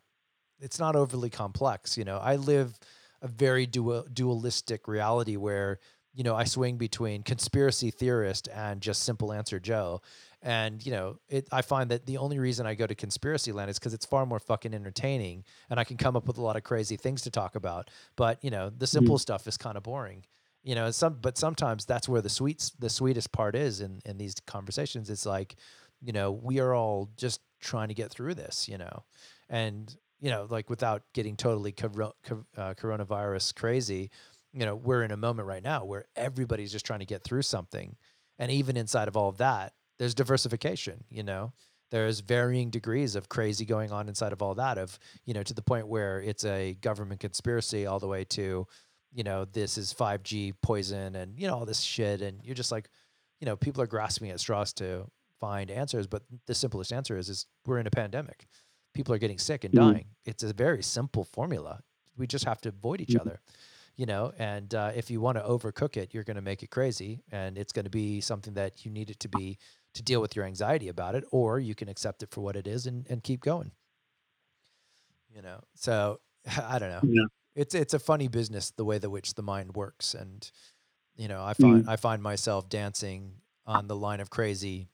it's 0.60 0.78
not 0.78 0.96
overly 0.96 1.30
complex. 1.30 1.96
You 1.96 2.04
know 2.04 2.18
i 2.18 2.36
live 2.36 2.78
a 3.22 3.28
very 3.28 3.66
dual, 3.66 4.04
dualistic 4.12 4.88
reality 4.88 5.36
where 5.36 5.78
you 6.14 6.24
know 6.24 6.34
I 6.34 6.44
swing 6.44 6.78
between 6.78 7.22
conspiracy 7.22 7.90
theorist 7.90 8.48
and 8.52 8.80
just 8.80 9.02
simple 9.02 9.32
answer 9.32 9.60
Joe. 9.60 10.02
And 10.40 10.84
you 10.84 10.92
know, 10.92 11.18
it, 11.28 11.48
I 11.50 11.62
find 11.62 11.90
that 11.90 12.06
the 12.06 12.18
only 12.18 12.38
reason 12.38 12.66
I 12.66 12.74
go 12.74 12.86
to 12.86 12.94
conspiracy 12.94 13.50
land 13.50 13.70
is 13.70 13.78
because 13.78 13.94
it's 13.94 14.06
far 14.06 14.24
more 14.24 14.38
fucking 14.38 14.72
entertaining, 14.72 15.44
and 15.68 15.80
I 15.80 15.84
can 15.84 15.96
come 15.96 16.16
up 16.16 16.26
with 16.28 16.38
a 16.38 16.42
lot 16.42 16.56
of 16.56 16.62
crazy 16.62 16.96
things 16.96 17.22
to 17.22 17.30
talk 17.30 17.56
about. 17.56 17.90
But 18.16 18.42
you 18.42 18.50
know, 18.50 18.70
the 18.70 18.86
simple 18.86 19.16
mm. 19.16 19.20
stuff 19.20 19.48
is 19.48 19.56
kind 19.56 19.76
of 19.76 19.82
boring. 19.82 20.24
You 20.62 20.74
know, 20.74 20.90
some 20.90 21.18
but 21.20 21.38
sometimes 21.38 21.86
that's 21.86 22.08
where 22.08 22.22
the 22.22 22.28
sweets 22.28 22.70
the 22.78 22.90
sweetest 22.90 23.32
part 23.32 23.56
is 23.56 23.80
in 23.80 24.00
in 24.04 24.16
these 24.16 24.34
conversations. 24.46 25.10
It's 25.10 25.26
like, 25.26 25.56
you 26.00 26.12
know, 26.12 26.30
we 26.30 26.60
are 26.60 26.72
all 26.72 27.10
just 27.16 27.40
trying 27.60 27.88
to 27.88 27.94
get 27.94 28.10
through 28.10 28.34
this. 28.34 28.68
You 28.68 28.78
know, 28.78 29.04
and 29.48 29.94
you 30.20 30.30
know, 30.30 30.46
like 30.48 30.68
without 30.68 31.02
getting 31.14 31.36
totally 31.36 31.72
cor- 31.72 32.14
uh, 32.56 32.74
coronavirus 32.74 33.54
crazy, 33.54 34.10
you 34.52 34.64
know, 34.64 34.74
we're 34.74 35.02
in 35.02 35.10
a 35.10 35.16
moment 35.16 35.46
right 35.46 35.62
now 35.62 35.84
where 35.84 36.06
everybody's 36.16 36.72
just 36.72 36.86
trying 36.86 37.00
to 37.00 37.06
get 37.06 37.22
through 37.22 37.42
something. 37.42 37.96
And 38.38 38.50
even 38.50 38.76
inside 38.76 39.08
of 39.08 39.16
all 39.16 39.28
of 39.28 39.38
that, 39.38 39.74
there's 39.98 40.14
diversification, 40.14 41.04
you 41.10 41.22
know, 41.22 41.52
there's 41.90 42.20
varying 42.20 42.70
degrees 42.70 43.16
of 43.16 43.28
crazy 43.28 43.64
going 43.64 43.90
on 43.90 44.08
inside 44.08 44.32
of 44.32 44.42
all 44.42 44.54
that 44.54 44.78
of, 44.78 44.98
you 45.24 45.34
know, 45.34 45.42
to 45.42 45.54
the 45.54 45.62
point 45.62 45.88
where 45.88 46.20
it's 46.20 46.44
a 46.44 46.74
government 46.74 47.20
conspiracy 47.20 47.86
all 47.86 47.98
the 47.98 48.06
way 48.06 48.24
to, 48.24 48.66
you 49.12 49.24
know, 49.24 49.44
this 49.44 49.78
is 49.78 49.94
5G 49.94 50.54
poison 50.62 51.16
and, 51.16 51.38
you 51.38 51.46
know, 51.46 51.54
all 51.54 51.66
this 51.66 51.80
shit. 51.80 52.20
And 52.20 52.44
you're 52.44 52.54
just 52.54 52.70
like, 52.70 52.90
you 53.40 53.46
know, 53.46 53.56
people 53.56 53.82
are 53.82 53.86
grasping 53.86 54.30
at 54.30 54.40
straws 54.40 54.72
to 54.74 55.06
find 55.40 55.70
answers. 55.70 56.06
But 56.06 56.22
the 56.46 56.54
simplest 56.54 56.92
answer 56.92 57.16
is, 57.16 57.28
is 57.28 57.46
we're 57.66 57.78
in 57.78 57.86
a 57.86 57.90
pandemic 57.90 58.46
people 58.98 59.14
are 59.14 59.18
getting 59.18 59.38
sick 59.38 59.62
and 59.62 59.72
mm-hmm. 59.72 59.92
dying. 59.92 60.04
Mm-hmm. 60.04 60.30
It's 60.30 60.42
a 60.42 60.52
very 60.52 60.82
simple 60.82 61.22
formula. 61.22 61.82
We 62.16 62.26
just 62.26 62.44
have 62.46 62.60
to 62.62 62.70
avoid 62.70 63.00
each 63.00 63.10
mm-hmm. 63.10 63.28
other, 63.28 63.40
you 63.96 64.06
know. 64.06 64.32
And 64.40 64.74
uh, 64.74 64.90
if 64.92 65.08
you 65.08 65.20
want 65.20 65.38
to 65.38 65.44
overcook 65.44 65.96
it, 65.96 66.12
you're 66.12 66.24
going 66.24 66.34
to 66.34 66.42
make 66.42 66.64
it 66.64 66.70
crazy, 66.70 67.22
and 67.30 67.56
it's 67.56 67.72
going 67.72 67.84
to 67.84 67.90
be 67.90 68.20
something 68.20 68.54
that 68.54 68.84
you 68.84 68.90
need 68.90 69.08
it 69.08 69.20
to 69.20 69.28
be 69.28 69.56
to 69.94 70.02
deal 70.02 70.20
with 70.20 70.34
your 70.34 70.44
anxiety 70.44 70.88
about 70.88 71.14
it, 71.14 71.22
or 71.30 71.60
you 71.60 71.76
can 71.76 71.88
accept 71.88 72.24
it 72.24 72.30
for 72.32 72.40
what 72.40 72.56
it 72.56 72.66
is 72.66 72.86
and, 72.86 73.06
and 73.08 73.22
keep 73.22 73.40
going. 73.40 73.70
You 75.32 75.42
know, 75.42 75.60
so 75.76 76.18
I 76.68 76.80
don't 76.80 76.90
know. 76.90 77.00
Yeah. 77.04 77.26
It's 77.54 77.74
it's 77.76 77.94
a 77.94 78.00
funny 78.00 78.26
business 78.26 78.72
the 78.72 78.84
way 78.84 78.98
that 78.98 79.10
which 79.10 79.34
the 79.34 79.42
mind 79.42 79.76
works, 79.76 80.12
and 80.12 80.50
you 81.16 81.28
know, 81.28 81.44
I 81.44 81.54
find 81.54 81.84
mm. 81.84 81.88
I 81.88 81.94
find 81.94 82.20
myself 82.20 82.68
dancing 82.68 83.34
on 83.64 83.86
the 83.86 83.96
line 83.96 84.18
of 84.18 84.28
crazy, 84.28 84.88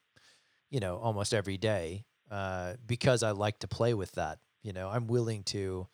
you 0.68 0.80
know, 0.80 0.98
almost 0.98 1.32
every 1.32 1.56
day 1.56 2.04
uh, 2.30 2.74
because 2.86 3.22
I 3.22 3.30
like 3.32 3.58
to 3.60 3.68
play 3.68 3.94
with 3.94 4.12
that. 4.12 4.38
You 4.62 4.72
know, 4.72 4.88
I'm 4.88 5.06
willing 5.06 5.42
to 5.44 5.88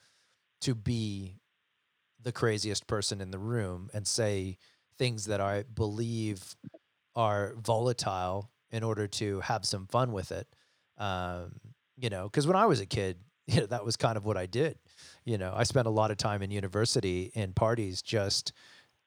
to 0.62 0.74
be 0.74 1.36
the 2.22 2.32
craziest 2.32 2.86
person 2.86 3.20
in 3.20 3.30
the 3.30 3.38
room 3.38 3.90
and 3.94 4.06
say 4.06 4.58
things 4.98 5.24
that 5.26 5.40
I 5.40 5.62
believe 5.62 6.54
are 7.16 7.54
volatile 7.58 8.50
in 8.70 8.82
order 8.82 9.06
to 9.06 9.40
have 9.40 9.64
some 9.64 9.86
fun 9.86 10.12
with 10.12 10.30
it. 10.30 10.46
Um, 10.98 11.52
you 11.96 12.10
know, 12.10 12.24
because 12.24 12.46
when 12.46 12.56
I 12.56 12.66
was 12.66 12.80
a 12.80 12.86
kid, 12.86 13.16
you 13.46 13.60
know, 13.60 13.66
that 13.66 13.84
was 13.84 13.96
kind 13.96 14.16
of 14.16 14.24
what 14.24 14.36
I 14.36 14.46
did. 14.46 14.78
You 15.24 15.38
know, 15.38 15.52
I 15.54 15.64
spent 15.64 15.86
a 15.86 15.90
lot 15.90 16.10
of 16.10 16.18
time 16.18 16.42
in 16.42 16.50
university 16.50 17.32
in 17.34 17.52
parties 17.52 18.02
just 18.02 18.52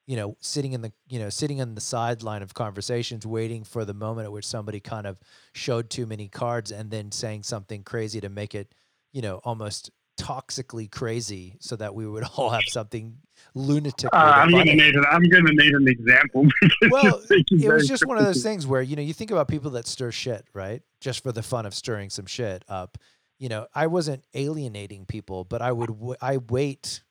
you 0.05 0.17
know, 0.17 0.35
sitting 0.41 0.73
in 0.73 0.81
the 0.81 0.91
you 1.07 1.19
know 1.19 1.29
sitting 1.29 1.61
on 1.61 1.75
the 1.75 1.81
sideline 1.81 2.41
of 2.41 2.53
conversations, 2.53 3.25
waiting 3.25 3.63
for 3.63 3.85
the 3.85 3.93
moment 3.93 4.25
at 4.25 4.31
which 4.31 4.45
somebody 4.45 4.79
kind 4.79 5.07
of 5.07 5.17
showed 5.53 5.89
too 5.89 6.05
many 6.05 6.27
cards, 6.27 6.71
and 6.71 6.91
then 6.91 7.11
saying 7.11 7.43
something 7.43 7.83
crazy 7.83 8.19
to 8.21 8.29
make 8.29 8.53
it, 8.53 8.73
you 9.11 9.21
know, 9.21 9.39
almost 9.43 9.91
toxically 10.19 10.91
crazy, 10.91 11.55
so 11.59 11.75
that 11.77 11.95
we 11.95 12.05
would 12.05 12.23
all 12.37 12.49
have 12.49 12.65
something 12.67 13.17
lunatic. 13.55 14.13
Uh, 14.13 14.17
I'm 14.17 14.51
gonna 14.51 14.75
need 14.75 14.95
an 14.95 15.05
I'm 15.09 15.23
gonna 15.23 15.53
need 15.53 15.73
an 15.73 15.87
example. 15.87 16.47
well, 16.89 17.21
it 17.29 17.73
was 17.73 17.87
just 17.87 18.05
one 18.05 18.17
of 18.17 18.25
those 18.25 18.43
things 18.43 18.67
where 18.67 18.81
you 18.81 18.95
know 18.97 19.01
you 19.01 19.13
think 19.13 19.31
about 19.31 19.47
people 19.47 19.71
that 19.71 19.87
stir 19.87 20.11
shit, 20.11 20.45
right? 20.53 20.81
Just 20.99 21.23
for 21.23 21.31
the 21.31 21.43
fun 21.43 21.65
of 21.65 21.73
stirring 21.73 22.09
some 22.09 22.25
shit 22.25 22.65
up. 22.67 22.97
You 23.39 23.49
know, 23.49 23.67
I 23.73 23.87
wasn't 23.87 24.25
alienating 24.33 25.05
people, 25.05 25.43
but 25.43 25.61
I 25.61 25.71
would 25.71 25.87
w- 25.87 26.15
I 26.21 26.37
wait 26.37 27.03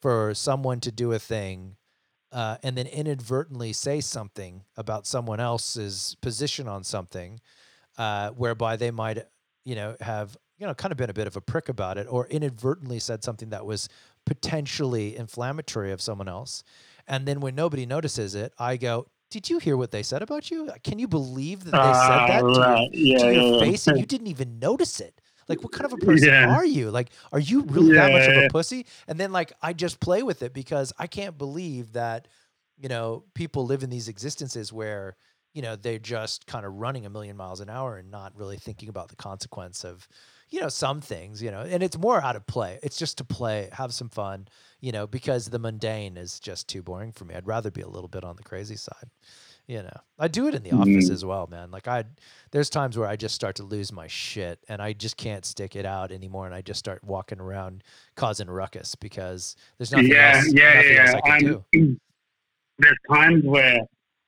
for 0.00 0.34
someone 0.34 0.80
to 0.80 0.92
do 0.92 1.12
a 1.12 1.18
thing 1.18 1.76
uh, 2.34 2.56
and 2.64 2.76
then 2.76 2.86
inadvertently 2.88 3.72
say 3.72 4.00
something 4.00 4.64
about 4.76 5.06
someone 5.06 5.38
else's 5.38 6.16
position 6.20 6.66
on 6.66 6.82
something, 6.82 7.40
uh, 7.96 8.30
whereby 8.30 8.76
they 8.76 8.90
might, 8.90 9.24
you 9.64 9.76
know, 9.76 9.96
have 10.00 10.36
you 10.58 10.66
know 10.66 10.74
kind 10.74 10.92
of 10.92 10.98
been 10.98 11.10
a 11.10 11.14
bit 11.14 11.28
of 11.28 11.36
a 11.36 11.40
prick 11.40 11.68
about 11.68 11.96
it, 11.96 12.08
or 12.10 12.26
inadvertently 12.26 12.98
said 12.98 13.22
something 13.22 13.50
that 13.50 13.64
was 13.64 13.88
potentially 14.26 15.16
inflammatory 15.16 15.92
of 15.92 16.00
someone 16.00 16.28
else, 16.28 16.64
and 17.06 17.24
then 17.24 17.38
when 17.38 17.54
nobody 17.54 17.86
notices 17.86 18.34
it, 18.34 18.52
I 18.58 18.76
go, 18.78 19.06
did 19.30 19.48
you 19.48 19.58
hear 19.58 19.76
what 19.76 19.92
they 19.92 20.02
said 20.02 20.22
about 20.22 20.50
you? 20.50 20.70
Can 20.82 20.98
you 20.98 21.06
believe 21.06 21.64
that 21.64 21.70
they 21.70 21.78
said 21.78 22.28
that 22.28 22.40
to 22.40 22.46
your, 22.46 22.88
yeah, 22.92 23.18
to 23.18 23.34
your 23.34 23.54
yeah, 23.54 23.60
face 23.60 23.86
and 23.86 23.98
you 23.98 24.06
didn't 24.14 24.26
even 24.26 24.58
notice 24.58 25.00
it? 25.00 25.20
Like, 25.48 25.62
what 25.62 25.72
kind 25.72 25.84
of 25.84 25.92
a 25.92 25.96
person 26.04 26.28
yeah. 26.28 26.54
are 26.54 26.64
you? 26.64 26.90
Like, 26.90 27.10
are 27.32 27.38
you 27.38 27.62
really 27.62 27.94
yeah. 27.94 28.08
that 28.08 28.12
much 28.12 28.28
of 28.28 28.44
a 28.44 28.48
pussy? 28.48 28.86
And 29.08 29.18
then, 29.18 29.32
like, 29.32 29.52
I 29.62 29.72
just 29.72 30.00
play 30.00 30.22
with 30.22 30.42
it 30.42 30.52
because 30.52 30.92
I 30.98 31.06
can't 31.06 31.36
believe 31.38 31.92
that, 31.92 32.28
you 32.78 32.88
know, 32.88 33.24
people 33.34 33.66
live 33.66 33.82
in 33.82 33.90
these 33.90 34.08
existences 34.08 34.72
where, 34.72 35.16
you 35.52 35.62
know, 35.62 35.76
they're 35.76 35.98
just 35.98 36.46
kind 36.46 36.66
of 36.66 36.74
running 36.74 37.06
a 37.06 37.10
million 37.10 37.36
miles 37.36 37.60
an 37.60 37.70
hour 37.70 37.96
and 37.96 38.10
not 38.10 38.36
really 38.36 38.56
thinking 38.56 38.88
about 38.88 39.08
the 39.08 39.16
consequence 39.16 39.84
of, 39.84 40.08
you 40.50 40.60
know, 40.60 40.68
some 40.68 41.00
things, 41.00 41.42
you 41.42 41.50
know, 41.50 41.60
and 41.60 41.82
it's 41.82 41.96
more 41.96 42.20
out 42.20 42.36
of 42.36 42.46
play. 42.46 42.78
It's 42.82 42.98
just 42.98 43.18
to 43.18 43.24
play, 43.24 43.68
have 43.72 43.94
some 43.94 44.08
fun, 44.08 44.48
you 44.80 44.92
know, 44.92 45.06
because 45.06 45.46
the 45.46 45.58
mundane 45.58 46.16
is 46.16 46.40
just 46.40 46.68
too 46.68 46.82
boring 46.82 47.12
for 47.12 47.24
me. 47.24 47.34
I'd 47.34 47.46
rather 47.46 47.70
be 47.70 47.82
a 47.82 47.88
little 47.88 48.08
bit 48.08 48.24
on 48.24 48.36
the 48.36 48.42
crazy 48.42 48.76
side 48.76 49.10
you 49.66 49.82
know 49.82 49.96
i 50.18 50.28
do 50.28 50.46
it 50.46 50.54
in 50.54 50.62
the 50.62 50.70
mm-hmm. 50.70 50.82
office 50.82 51.10
as 51.10 51.24
well 51.24 51.46
man. 51.46 51.70
Like 51.70 51.88
i 51.88 52.04
there's 52.50 52.70
times 52.70 52.98
where 52.98 53.08
i 53.08 53.16
just 53.16 53.34
start 53.34 53.56
to 53.56 53.62
lose 53.62 53.92
my 53.92 54.06
shit 54.06 54.58
and 54.68 54.82
i 54.82 54.92
just 54.92 55.16
can't 55.16 55.44
stick 55.44 55.74
it 55.76 55.86
out 55.86 56.12
anymore 56.12 56.46
and 56.46 56.54
i 56.54 56.60
just 56.60 56.78
start 56.78 57.02
walking 57.04 57.40
around 57.40 57.82
causing 58.14 58.48
ruckus 58.48 58.94
because 58.94 59.56
there's 59.78 59.92
nothing 59.92 60.08
yeah, 60.08 60.36
else 60.36 60.52
yeah 60.52 60.74
nothing 60.74 60.92
yeah 60.92 61.20
i 61.24 61.38
can 61.38 61.64
do. 61.72 61.96
there's 62.78 62.98
times 63.10 63.44
where 63.44 63.80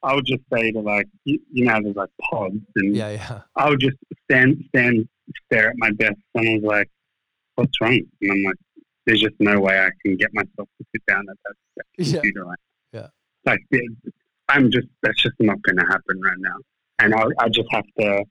i 0.02 0.14
would 0.14 0.26
just 0.26 0.42
say 0.52 0.70
to 0.70 0.80
like 0.80 1.06
you, 1.24 1.38
you 1.52 1.64
know 1.64 1.78
there's 1.82 1.96
like 1.96 2.10
pods 2.30 2.56
and 2.76 2.96
yeah 2.96 3.10
yeah. 3.10 3.40
I 3.56 3.68
would 3.68 3.80
just 3.80 3.96
stand 4.24 4.64
stand 4.68 5.08
stare 5.46 5.70
at 5.70 5.74
my 5.76 5.90
desk 5.90 6.16
someone's 6.36 6.64
like 6.64 6.90
what's 7.56 7.80
wrong? 7.80 8.00
And 8.22 8.30
i'm 8.30 8.42
like 8.44 8.56
there's 9.04 9.20
just 9.20 9.34
no 9.38 9.60
way 9.60 9.78
i 9.78 9.90
can 10.04 10.16
get 10.16 10.32
myself 10.32 10.68
to 10.78 10.86
sit 10.92 11.04
down 11.06 11.24
at 11.30 11.36
that, 11.44 11.54
that 11.76 11.84
computer 11.96 12.40
yeah. 12.40 12.48
Right 12.48 12.58
yeah 12.92 13.06
like 13.44 13.60
I'm 14.48 14.70
just 14.70 14.88
that's 15.02 15.20
just 15.22 15.34
not 15.40 15.60
going 15.62 15.76
to 15.76 15.86
happen 15.86 16.20
right 16.20 16.38
now, 16.38 16.56
and 16.98 17.14
I, 17.14 17.24
I 17.38 17.48
just 17.48 17.68
have 17.72 17.84
to. 17.98 18.24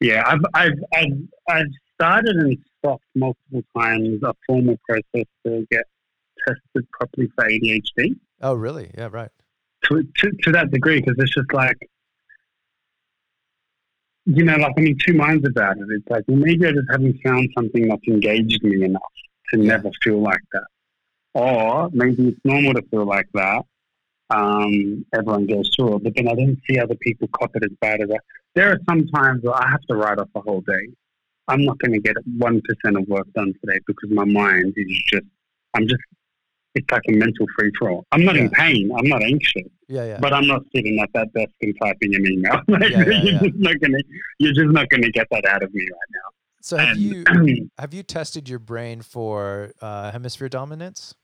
Yeah, 0.00 0.24
I've 0.26 0.40
I've 0.54 0.78
I've 0.94 1.18
I've 1.48 1.66
started 1.94 2.36
and 2.36 2.56
stopped 2.78 3.04
multiple 3.14 3.62
times 3.76 4.22
a 4.22 4.34
formal 4.46 4.78
process 4.88 5.26
to 5.46 5.66
get 5.70 5.84
tested 6.46 6.90
properly 6.92 7.30
for 7.34 7.44
ADHD. 7.44 8.16
Oh, 8.40 8.54
really? 8.54 8.90
Yeah, 8.96 9.08
right. 9.10 9.30
To 9.84 10.02
to, 10.02 10.30
to 10.44 10.52
that 10.52 10.70
degree, 10.70 11.00
because 11.00 11.16
it's 11.18 11.34
just 11.34 11.52
like. 11.52 11.76
You 14.26 14.44
know, 14.44 14.56
like 14.56 14.74
I'm 14.76 14.86
in 14.86 14.98
two 15.04 15.14
minds 15.14 15.46
about 15.48 15.78
it. 15.78 15.86
It's 15.88 16.08
like 16.08 16.24
well, 16.28 16.36
maybe 16.36 16.66
I 16.66 16.72
just 16.72 16.86
haven't 16.90 17.20
found 17.22 17.48
something 17.56 17.88
that's 17.88 18.06
engaged 18.06 18.62
me 18.62 18.84
enough 18.84 19.02
to 19.52 19.58
yeah. 19.58 19.76
never 19.76 19.90
feel 20.02 20.20
like 20.20 20.42
that, 20.52 20.66
or 21.34 21.90
maybe 21.92 22.28
it's 22.28 22.40
normal 22.44 22.74
to 22.74 22.82
feel 22.90 23.06
like 23.06 23.28
that, 23.34 23.64
um, 24.30 25.04
everyone 25.14 25.46
goes 25.46 25.70
through 25.74 25.96
it. 25.96 26.04
But 26.04 26.14
then 26.16 26.28
I 26.28 26.34
don't 26.34 26.58
see 26.68 26.78
other 26.78 26.94
people 26.96 27.28
cop 27.38 27.54
it 27.56 27.64
as 27.64 27.70
bad 27.80 28.00
as 28.00 28.10
I. 28.10 28.16
There 28.54 28.70
are 28.70 28.78
some 28.88 29.06
times 29.08 29.42
where 29.42 29.54
I 29.54 29.68
have 29.68 29.82
to 29.82 29.96
write 29.96 30.18
off 30.18 30.28
a 30.34 30.40
whole 30.40 30.62
day. 30.62 30.88
I'm 31.48 31.64
not 31.64 31.78
going 31.78 31.92
to 31.92 32.00
get 32.00 32.16
one 32.38 32.62
percent 32.62 32.96
of 32.96 33.08
work 33.08 33.26
done 33.34 33.52
today 33.60 33.78
because 33.86 34.10
my 34.10 34.24
mind 34.24 34.74
is 34.76 35.02
just 35.08 35.26
I'm 35.74 35.86
just 35.88 36.02
it's 36.74 36.90
like 36.90 37.02
a 37.08 37.12
mental 37.12 37.46
free 37.58 37.72
for 37.78 37.90
all. 37.90 38.04
I'm 38.12 38.24
not 38.24 38.36
yeah. 38.36 38.42
in 38.42 38.50
pain. 38.50 38.92
I'm 38.96 39.08
not 39.08 39.22
anxious. 39.22 39.68
Yeah, 39.88 40.04
yeah. 40.04 40.18
But 40.20 40.32
I'm 40.32 40.46
not 40.46 40.62
sitting 40.74 41.00
at 41.00 41.10
that 41.14 41.32
desk 41.32 41.50
and 41.62 41.74
typing 41.82 42.14
an 42.14 42.26
email. 42.26 42.60
like, 42.68 42.90
yeah, 42.90 43.04
yeah, 43.06 43.22
you're 43.22 43.40
just 43.40 43.56
not 43.56 43.80
gonna 43.80 43.98
you're 44.38 44.52
just 44.52 44.68
not 44.68 44.88
gonna 44.88 45.10
get 45.10 45.26
that 45.30 45.44
out 45.46 45.62
of 45.62 45.74
me 45.74 45.82
right 45.82 46.10
now. 46.12 46.30
So 46.62 46.76
have 46.76 46.96
and, 46.96 47.00
you 47.00 47.70
have 47.78 47.92
you 47.92 48.02
tested 48.02 48.48
your 48.48 48.58
brain 48.58 49.02
for 49.02 49.72
uh, 49.80 50.12
hemisphere 50.12 50.48
dominance? 50.48 51.14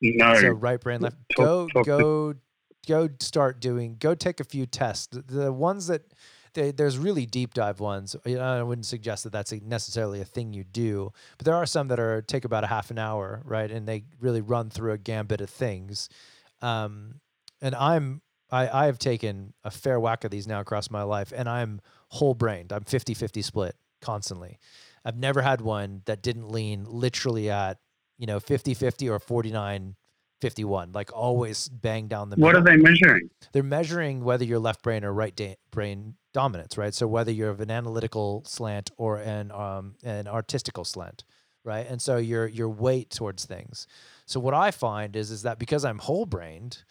No. 0.00 0.34
So 0.34 0.48
right 0.48 0.80
brain, 0.80 1.00
left. 1.00 1.16
Talk, 1.36 1.44
go 1.44 1.68
talk 1.68 1.86
go 1.86 2.32
to... 2.32 2.38
go 2.86 3.08
start 3.20 3.60
doing. 3.60 3.96
Go 3.98 4.14
take 4.14 4.40
a 4.40 4.44
few 4.44 4.66
tests. 4.66 5.08
The, 5.08 5.22
the 5.22 5.52
ones 5.52 5.86
that 5.88 6.02
they, 6.54 6.70
there's 6.72 6.98
really 6.98 7.26
deep 7.26 7.54
dive 7.54 7.80
ones. 7.80 8.16
I 8.26 8.62
wouldn't 8.62 8.86
suggest 8.86 9.24
that 9.24 9.32
that's 9.32 9.52
necessarily 9.52 10.20
a 10.20 10.24
thing 10.24 10.52
you 10.52 10.64
do, 10.64 11.12
but 11.38 11.44
there 11.44 11.54
are 11.54 11.66
some 11.66 11.88
that 11.88 12.00
are 12.00 12.22
take 12.22 12.44
about 12.44 12.64
a 12.64 12.66
half 12.66 12.90
an 12.90 12.98
hour, 12.98 13.42
right? 13.44 13.70
And 13.70 13.86
they 13.86 14.04
really 14.20 14.40
run 14.40 14.70
through 14.70 14.92
a 14.92 14.98
gambit 14.98 15.40
of 15.40 15.50
things. 15.50 16.08
Um, 16.60 17.20
and 17.60 17.74
I'm 17.74 18.22
I, 18.50 18.82
I 18.82 18.86
have 18.86 18.98
taken 18.98 19.52
a 19.62 19.70
fair 19.70 20.00
whack 20.00 20.24
of 20.24 20.30
these 20.30 20.48
now 20.48 20.60
across 20.60 20.90
my 20.90 21.02
life, 21.02 21.32
and 21.34 21.48
I'm 21.48 21.80
whole 22.08 22.34
brained. 22.34 22.72
I'm 22.72 22.84
50 22.84 23.14
50 23.14 23.42
split 23.42 23.76
constantly. 24.00 24.58
I've 25.04 25.16
never 25.16 25.42
had 25.42 25.60
one 25.60 26.02
that 26.06 26.22
didn't 26.22 26.50
lean 26.50 26.84
literally 26.86 27.48
at, 27.50 27.78
you 28.20 28.26
know, 28.26 28.38
50 28.38 28.74
50 28.74 29.08
or 29.08 29.18
49 29.18 29.96
51, 30.42 30.92
like 30.92 31.12
always 31.12 31.68
bang 31.68 32.06
down 32.06 32.30
the 32.30 32.36
middle. 32.36 32.46
What 32.48 32.56
are 32.56 32.64
they 32.64 32.76
measuring? 32.76 33.30
They're 33.52 33.62
measuring 33.62 34.24
whether 34.24 34.44
you're 34.44 34.58
left 34.58 34.82
brain 34.82 35.04
or 35.04 35.12
right 35.12 35.34
da- 35.34 35.56
brain 35.70 36.14
dominance, 36.32 36.78
right? 36.78 36.94
So 36.94 37.06
whether 37.06 37.30
you're 37.30 37.50
of 37.50 37.60
an 37.60 37.70
analytical 37.70 38.42
slant 38.46 38.90
or 38.96 39.18
an 39.18 39.50
um, 39.50 39.96
an 40.02 40.28
artistical 40.28 40.84
slant, 40.84 41.24
right? 41.64 41.86
And 41.86 42.00
so 42.00 42.16
your 42.16 42.46
your 42.46 42.68
weight 42.68 43.10
towards 43.10 43.44
things. 43.44 43.86
So 44.26 44.40
what 44.40 44.54
I 44.54 44.70
find 44.70 45.16
is 45.16 45.30
is 45.30 45.42
that 45.42 45.58
because 45.58 45.84
I'm 45.84 45.98
whole 45.98 46.26
brained, 46.26 46.84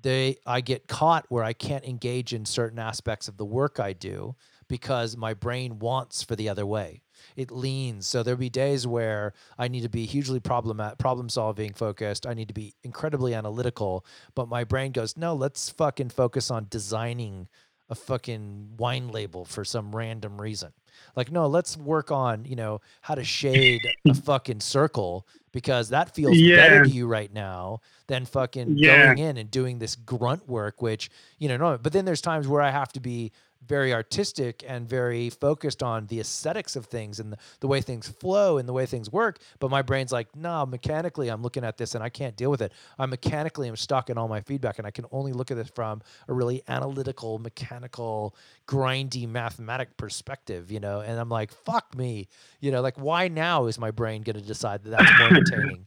they 0.00 0.36
I 0.46 0.60
get 0.60 0.86
caught 0.86 1.26
where 1.28 1.44
I 1.44 1.52
can't 1.52 1.84
engage 1.84 2.32
in 2.32 2.44
certain 2.44 2.78
aspects 2.78 3.26
of 3.28 3.36
the 3.36 3.44
work 3.44 3.80
I 3.80 3.92
do 3.92 4.36
because 4.68 5.16
my 5.16 5.34
brain 5.34 5.78
wants 5.78 6.22
for 6.22 6.36
the 6.36 6.48
other 6.48 6.66
way. 6.66 7.02
It 7.36 7.50
leans. 7.50 8.06
So 8.06 8.22
there'll 8.22 8.38
be 8.38 8.50
days 8.50 8.86
where 8.86 9.32
I 9.58 9.68
need 9.68 9.82
to 9.82 9.88
be 9.88 10.06
hugely 10.06 10.40
problem 10.40 10.80
problem 10.98 11.28
solving 11.28 11.72
focused. 11.72 12.26
I 12.26 12.34
need 12.34 12.48
to 12.48 12.54
be 12.54 12.74
incredibly 12.82 13.34
analytical, 13.34 14.04
but 14.34 14.48
my 14.48 14.64
brain 14.64 14.92
goes, 14.92 15.16
"No, 15.16 15.34
let's 15.34 15.70
fucking 15.70 16.10
focus 16.10 16.50
on 16.50 16.66
designing 16.70 17.48
a 17.90 17.94
fucking 17.94 18.70
wine 18.78 19.08
label 19.08 19.44
for 19.44 19.64
some 19.64 19.94
random 19.94 20.40
reason. 20.40 20.72
Like, 21.16 21.30
no, 21.30 21.46
let's 21.46 21.76
work 21.76 22.10
on, 22.10 22.44
you 22.44 22.56
know, 22.56 22.80
how 23.02 23.14
to 23.14 23.24
shade 23.24 23.82
a 24.08 24.14
fucking 24.26 24.60
circle 24.60 25.26
because 25.52 25.90
that 25.90 26.14
feels 26.14 26.36
yeah. 26.36 26.56
better 26.56 26.84
to 26.84 26.90
you 26.90 27.06
right 27.06 27.32
now 27.32 27.80
than 28.06 28.24
fucking 28.24 28.76
yeah. 28.78 29.06
going 29.06 29.18
in 29.18 29.36
and 29.36 29.50
doing 29.50 29.78
this 29.78 29.96
grunt 29.96 30.48
work, 30.48 30.80
which, 30.80 31.10
you 31.38 31.48
know, 31.48 31.56
no, 31.56 31.78
but 31.78 31.92
then 31.92 32.04
there's 32.04 32.20
times 32.20 32.48
where 32.48 32.62
I 32.62 32.70
have 32.70 32.92
to 32.92 33.00
be 33.00 33.32
very 33.66 33.92
artistic 33.92 34.64
and 34.66 34.88
very 34.88 35.30
focused 35.30 35.82
on 35.82 36.06
the 36.06 36.20
aesthetics 36.20 36.76
of 36.76 36.86
things 36.86 37.20
and 37.20 37.32
the, 37.32 37.36
the, 37.60 37.66
way 37.66 37.80
things 37.80 38.08
flow 38.08 38.58
and 38.58 38.68
the 38.68 38.72
way 38.72 38.86
things 38.86 39.10
work. 39.10 39.38
But 39.58 39.70
my 39.70 39.82
brain's 39.82 40.12
like, 40.12 40.34
no, 40.36 40.66
mechanically, 40.66 41.28
I'm 41.28 41.42
looking 41.42 41.64
at 41.64 41.76
this 41.76 41.94
and 41.94 42.04
I 42.04 42.08
can't 42.08 42.36
deal 42.36 42.50
with 42.50 42.62
it. 42.62 42.72
I 42.98 43.06
mechanically 43.06 43.68
am 43.68 43.76
stuck 43.76 44.10
in 44.10 44.18
all 44.18 44.28
my 44.28 44.40
feedback 44.40 44.78
and 44.78 44.86
I 44.86 44.90
can 44.90 45.06
only 45.10 45.32
look 45.32 45.50
at 45.50 45.56
this 45.56 45.70
from 45.74 46.02
a 46.28 46.34
really 46.34 46.62
analytical, 46.68 47.38
mechanical, 47.38 48.34
grindy, 48.66 49.28
mathematic 49.28 49.96
perspective, 49.96 50.70
you 50.70 50.80
know? 50.80 51.00
And 51.00 51.18
I'm 51.18 51.28
like, 51.28 51.52
fuck 51.52 51.96
me, 51.96 52.28
you 52.60 52.70
know, 52.70 52.80
like 52.80 52.98
why 52.98 53.28
now 53.28 53.66
is 53.66 53.78
my 53.78 53.90
brain 53.90 54.22
going 54.22 54.36
to 54.36 54.42
decide 54.42 54.84
that 54.84 54.90
that's 54.90 55.18
more 55.18 55.28
entertaining? 55.36 55.86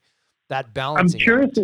That 0.50 0.74
balancing. 0.74 1.20
I'm 1.22 1.26
curious 1.26 1.58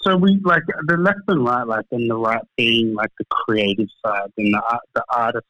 so 0.00 0.16
we 0.16 0.38
like 0.44 0.62
the 0.86 0.96
left 0.96 1.20
and 1.28 1.44
right, 1.44 1.66
like 1.66 1.86
and 1.90 2.08
the 2.10 2.16
right 2.16 2.42
being 2.56 2.94
like 2.94 3.10
the 3.18 3.24
creative 3.30 3.88
side, 4.04 4.30
and 4.36 4.54
the 4.54 4.80
the 4.94 5.04
artist, 5.10 5.46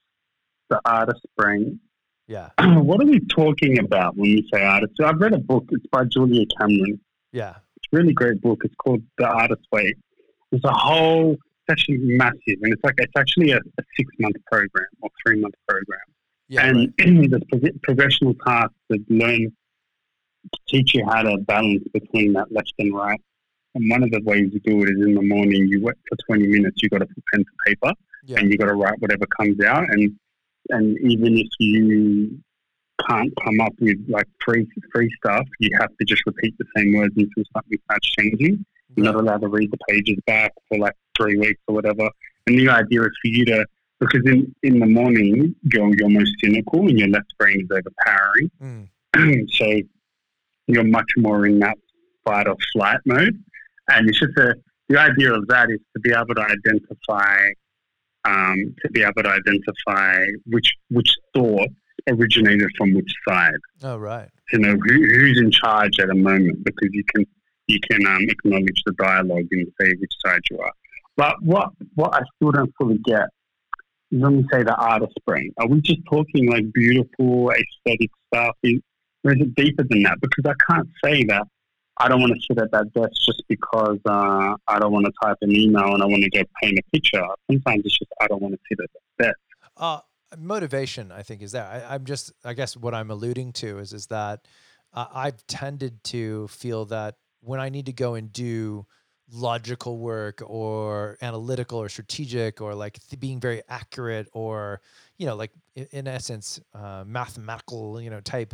the 0.70 0.80
artist 0.84 1.20
brain. 1.36 1.80
Yeah. 2.26 2.50
what 2.80 3.02
are 3.02 3.06
we 3.06 3.20
talking 3.20 3.78
about 3.78 4.16
when 4.16 4.30
we 4.30 4.48
say 4.52 4.62
artist? 4.62 4.94
So 4.96 5.06
I've 5.06 5.20
read 5.20 5.34
a 5.34 5.38
book. 5.38 5.66
It's 5.70 5.86
by 5.86 6.04
Julia 6.04 6.46
Cameron. 6.58 7.00
Yeah. 7.32 7.56
It's 7.76 7.88
a 7.92 7.96
really 7.96 8.12
great 8.12 8.40
book. 8.40 8.62
It's 8.64 8.74
called 8.76 9.02
The 9.18 9.26
Artist 9.26 9.62
Way. 9.72 9.94
It's 10.52 10.64
a 10.64 10.72
whole. 10.72 11.32
It's 11.32 11.70
actually 11.70 11.98
massive, 11.98 12.58
and 12.62 12.72
it's 12.72 12.82
like 12.82 12.94
it's 12.98 13.12
actually 13.16 13.52
a, 13.52 13.58
a 13.58 13.82
six 13.96 14.10
month 14.18 14.36
program 14.50 14.86
or 15.00 15.10
three 15.24 15.40
month 15.40 15.54
program. 15.68 16.00
Yeah, 16.48 16.66
and 16.66 16.92
right. 16.98 17.30
there's 17.50 17.72
progressional 17.86 18.36
tasks 18.44 18.74
that 18.90 19.04
learn 19.08 19.52
to 20.52 20.60
teach 20.68 20.94
you 20.94 21.04
how 21.06 21.22
to 21.22 21.38
balance 21.38 21.84
between 21.92 22.32
that 22.32 22.50
left 22.50 22.72
and 22.78 22.94
right 22.94 23.20
and 23.74 23.90
one 23.90 24.02
of 24.02 24.10
the 24.10 24.20
ways 24.24 24.50
you 24.52 24.60
do 24.60 24.82
it 24.82 24.90
is 24.90 25.06
in 25.06 25.14
the 25.14 25.22
morning, 25.22 25.66
you 25.68 25.82
wait 25.82 25.96
for 26.08 26.16
20 26.26 26.46
minutes, 26.46 26.82
you've 26.82 26.90
got 26.90 26.98
to 26.98 27.06
put 27.06 27.24
pen 27.32 27.44
to 27.44 27.50
paper 27.66 27.92
yeah. 28.24 28.38
and 28.38 28.50
you've 28.50 28.60
got 28.60 28.66
to 28.66 28.74
write 28.74 29.00
whatever 29.00 29.26
comes 29.38 29.62
out. 29.64 29.84
And, 29.88 30.14
and 30.68 30.98
even 31.00 31.38
if 31.38 31.48
you 31.58 32.38
can't 33.08 33.32
come 33.42 33.60
up 33.60 33.72
with 33.80 33.98
like 34.08 34.28
free, 34.44 34.68
free 34.92 35.10
stuff, 35.16 35.46
you 35.58 35.70
have 35.80 35.90
to 35.98 36.04
just 36.04 36.22
repeat 36.26 36.54
the 36.58 36.66
same 36.76 36.94
words 36.94 37.14
until 37.16 37.44
something 37.54 37.78
starts 37.84 38.08
changing. 38.18 38.64
You're 38.94 39.06
not 39.06 39.14
allowed 39.14 39.40
to 39.40 39.48
read 39.48 39.70
the 39.70 39.78
pages 39.88 40.18
back 40.26 40.52
for 40.68 40.78
like 40.78 40.94
three 41.16 41.38
weeks 41.38 41.60
or 41.66 41.74
whatever. 41.74 42.10
And 42.46 42.58
the 42.58 42.68
idea 42.68 43.02
is 43.02 43.12
for 43.22 43.28
you 43.28 43.46
to, 43.46 43.64
because 44.00 44.22
in, 44.26 44.54
in 44.62 44.80
the 44.80 44.86
morning, 44.86 45.54
you're, 45.72 45.90
you're 45.98 46.10
most 46.10 46.32
cynical 46.44 46.80
and 46.80 46.98
your 46.98 47.08
left 47.08 47.32
brain 47.38 47.60
is 47.62 47.68
overpowering. 47.70 48.50
Mm. 49.14 49.50
so 49.52 49.80
you're 50.66 50.84
much 50.84 51.10
more 51.16 51.46
in 51.46 51.58
that 51.60 51.78
fight 52.24 52.46
or 52.46 52.56
flight 52.74 52.98
mode. 53.06 53.42
And 53.88 54.08
it's 54.08 54.20
just 54.20 54.36
a, 54.36 54.54
the 54.88 54.98
idea 54.98 55.32
of 55.32 55.46
that 55.48 55.70
is 55.70 55.80
to 55.94 56.00
be 56.00 56.12
able 56.12 56.34
to 56.34 56.42
identify, 56.42 57.38
um, 58.24 58.74
to 58.82 58.90
be 58.90 59.02
able 59.02 59.22
to 59.22 59.28
identify 59.28 60.24
which 60.46 60.72
which 60.90 61.10
thought 61.34 61.68
originated 62.08 62.68
from 62.76 62.94
which 62.94 63.12
side. 63.28 63.52
Oh, 63.82 63.96
right. 63.96 64.28
To 64.50 64.58
know 64.58 64.76
who, 64.86 64.94
who's 64.94 65.40
in 65.40 65.50
charge 65.50 65.98
at 66.00 66.10
a 66.10 66.14
moment, 66.14 66.64
because 66.64 66.90
you 66.92 67.04
can 67.14 67.26
you 67.66 67.78
can 67.90 68.06
um, 68.06 68.26
acknowledge 68.28 68.82
the 68.84 68.92
dialogue 68.92 69.46
and 69.50 69.66
say 69.80 69.94
which 69.98 70.12
side 70.24 70.40
you 70.50 70.58
are. 70.58 70.72
But 71.16 71.42
what 71.42 71.70
what 71.94 72.14
I 72.14 72.20
still 72.36 72.52
don't 72.52 72.72
fully 72.78 72.98
get 73.04 73.28
is 74.10 74.20
when 74.20 74.38
we 74.38 74.48
say 74.52 74.62
the 74.62 74.74
artist 74.74 75.18
brain. 75.26 75.52
Are 75.58 75.66
we 75.66 75.80
just 75.80 76.00
talking 76.10 76.50
like 76.50 76.72
beautiful 76.72 77.50
aesthetic 77.50 78.10
stuff? 78.28 78.56
Or 79.24 79.32
is 79.32 79.40
it 79.40 79.54
deeper 79.54 79.84
than 79.88 80.02
that? 80.02 80.18
Because 80.20 80.44
I 80.46 80.72
can't 80.72 80.88
say 81.04 81.24
that 81.24 81.46
I 81.98 82.08
don't 82.08 82.20
want 82.20 82.32
to 82.34 82.40
sit 82.40 82.58
at 82.58 82.70
that 82.72 82.92
desk 82.94 83.12
just 83.24 83.42
because 83.48 83.98
uh, 84.06 84.56
I 84.66 84.78
don't 84.78 84.92
want 84.92 85.06
to 85.06 85.12
type 85.22 85.36
an 85.42 85.54
email 85.54 85.94
and 85.94 86.02
I 86.02 86.06
want 86.06 86.22
to 86.22 86.30
go 86.30 86.42
paint 86.62 86.78
a 86.78 86.82
picture. 86.90 87.24
Sometimes 87.50 87.82
it's 87.84 87.98
just 87.98 88.10
I 88.20 88.26
don't 88.26 88.40
want 88.40 88.54
to 88.54 88.60
sit 88.68 88.78
at 88.82 88.90
that 89.18 89.24
desk. 89.24 89.38
Uh, 89.76 90.00
motivation, 90.38 91.12
I 91.12 91.22
think, 91.22 91.42
is 91.42 91.52
that 91.52 91.84
I, 91.90 91.94
am 91.94 92.04
just. 92.04 92.32
I 92.44 92.54
guess 92.54 92.76
what 92.76 92.94
I'm 92.94 93.10
alluding 93.10 93.52
to 93.54 93.78
is 93.78 93.92
is 93.92 94.06
that 94.06 94.46
uh, 94.94 95.06
I've 95.12 95.46
tended 95.46 96.02
to 96.04 96.48
feel 96.48 96.86
that 96.86 97.16
when 97.40 97.60
I 97.60 97.68
need 97.68 97.86
to 97.86 97.92
go 97.92 98.14
and 98.14 98.32
do 98.32 98.86
logical 99.32 99.98
work 99.98 100.42
or 100.44 101.16
analytical 101.22 101.78
or 101.78 101.88
strategic 101.88 102.60
or 102.60 102.74
like 102.74 102.98
th- 103.08 103.18
being 103.18 103.40
very 103.40 103.62
accurate 103.68 104.28
or 104.32 104.80
you 105.16 105.26
know 105.26 105.34
like 105.34 105.50
in, 105.74 105.86
in 105.92 106.08
essence 106.08 106.60
uh, 106.74 107.02
mathematical 107.06 108.00
you 108.00 108.10
know 108.10 108.20
type 108.20 108.52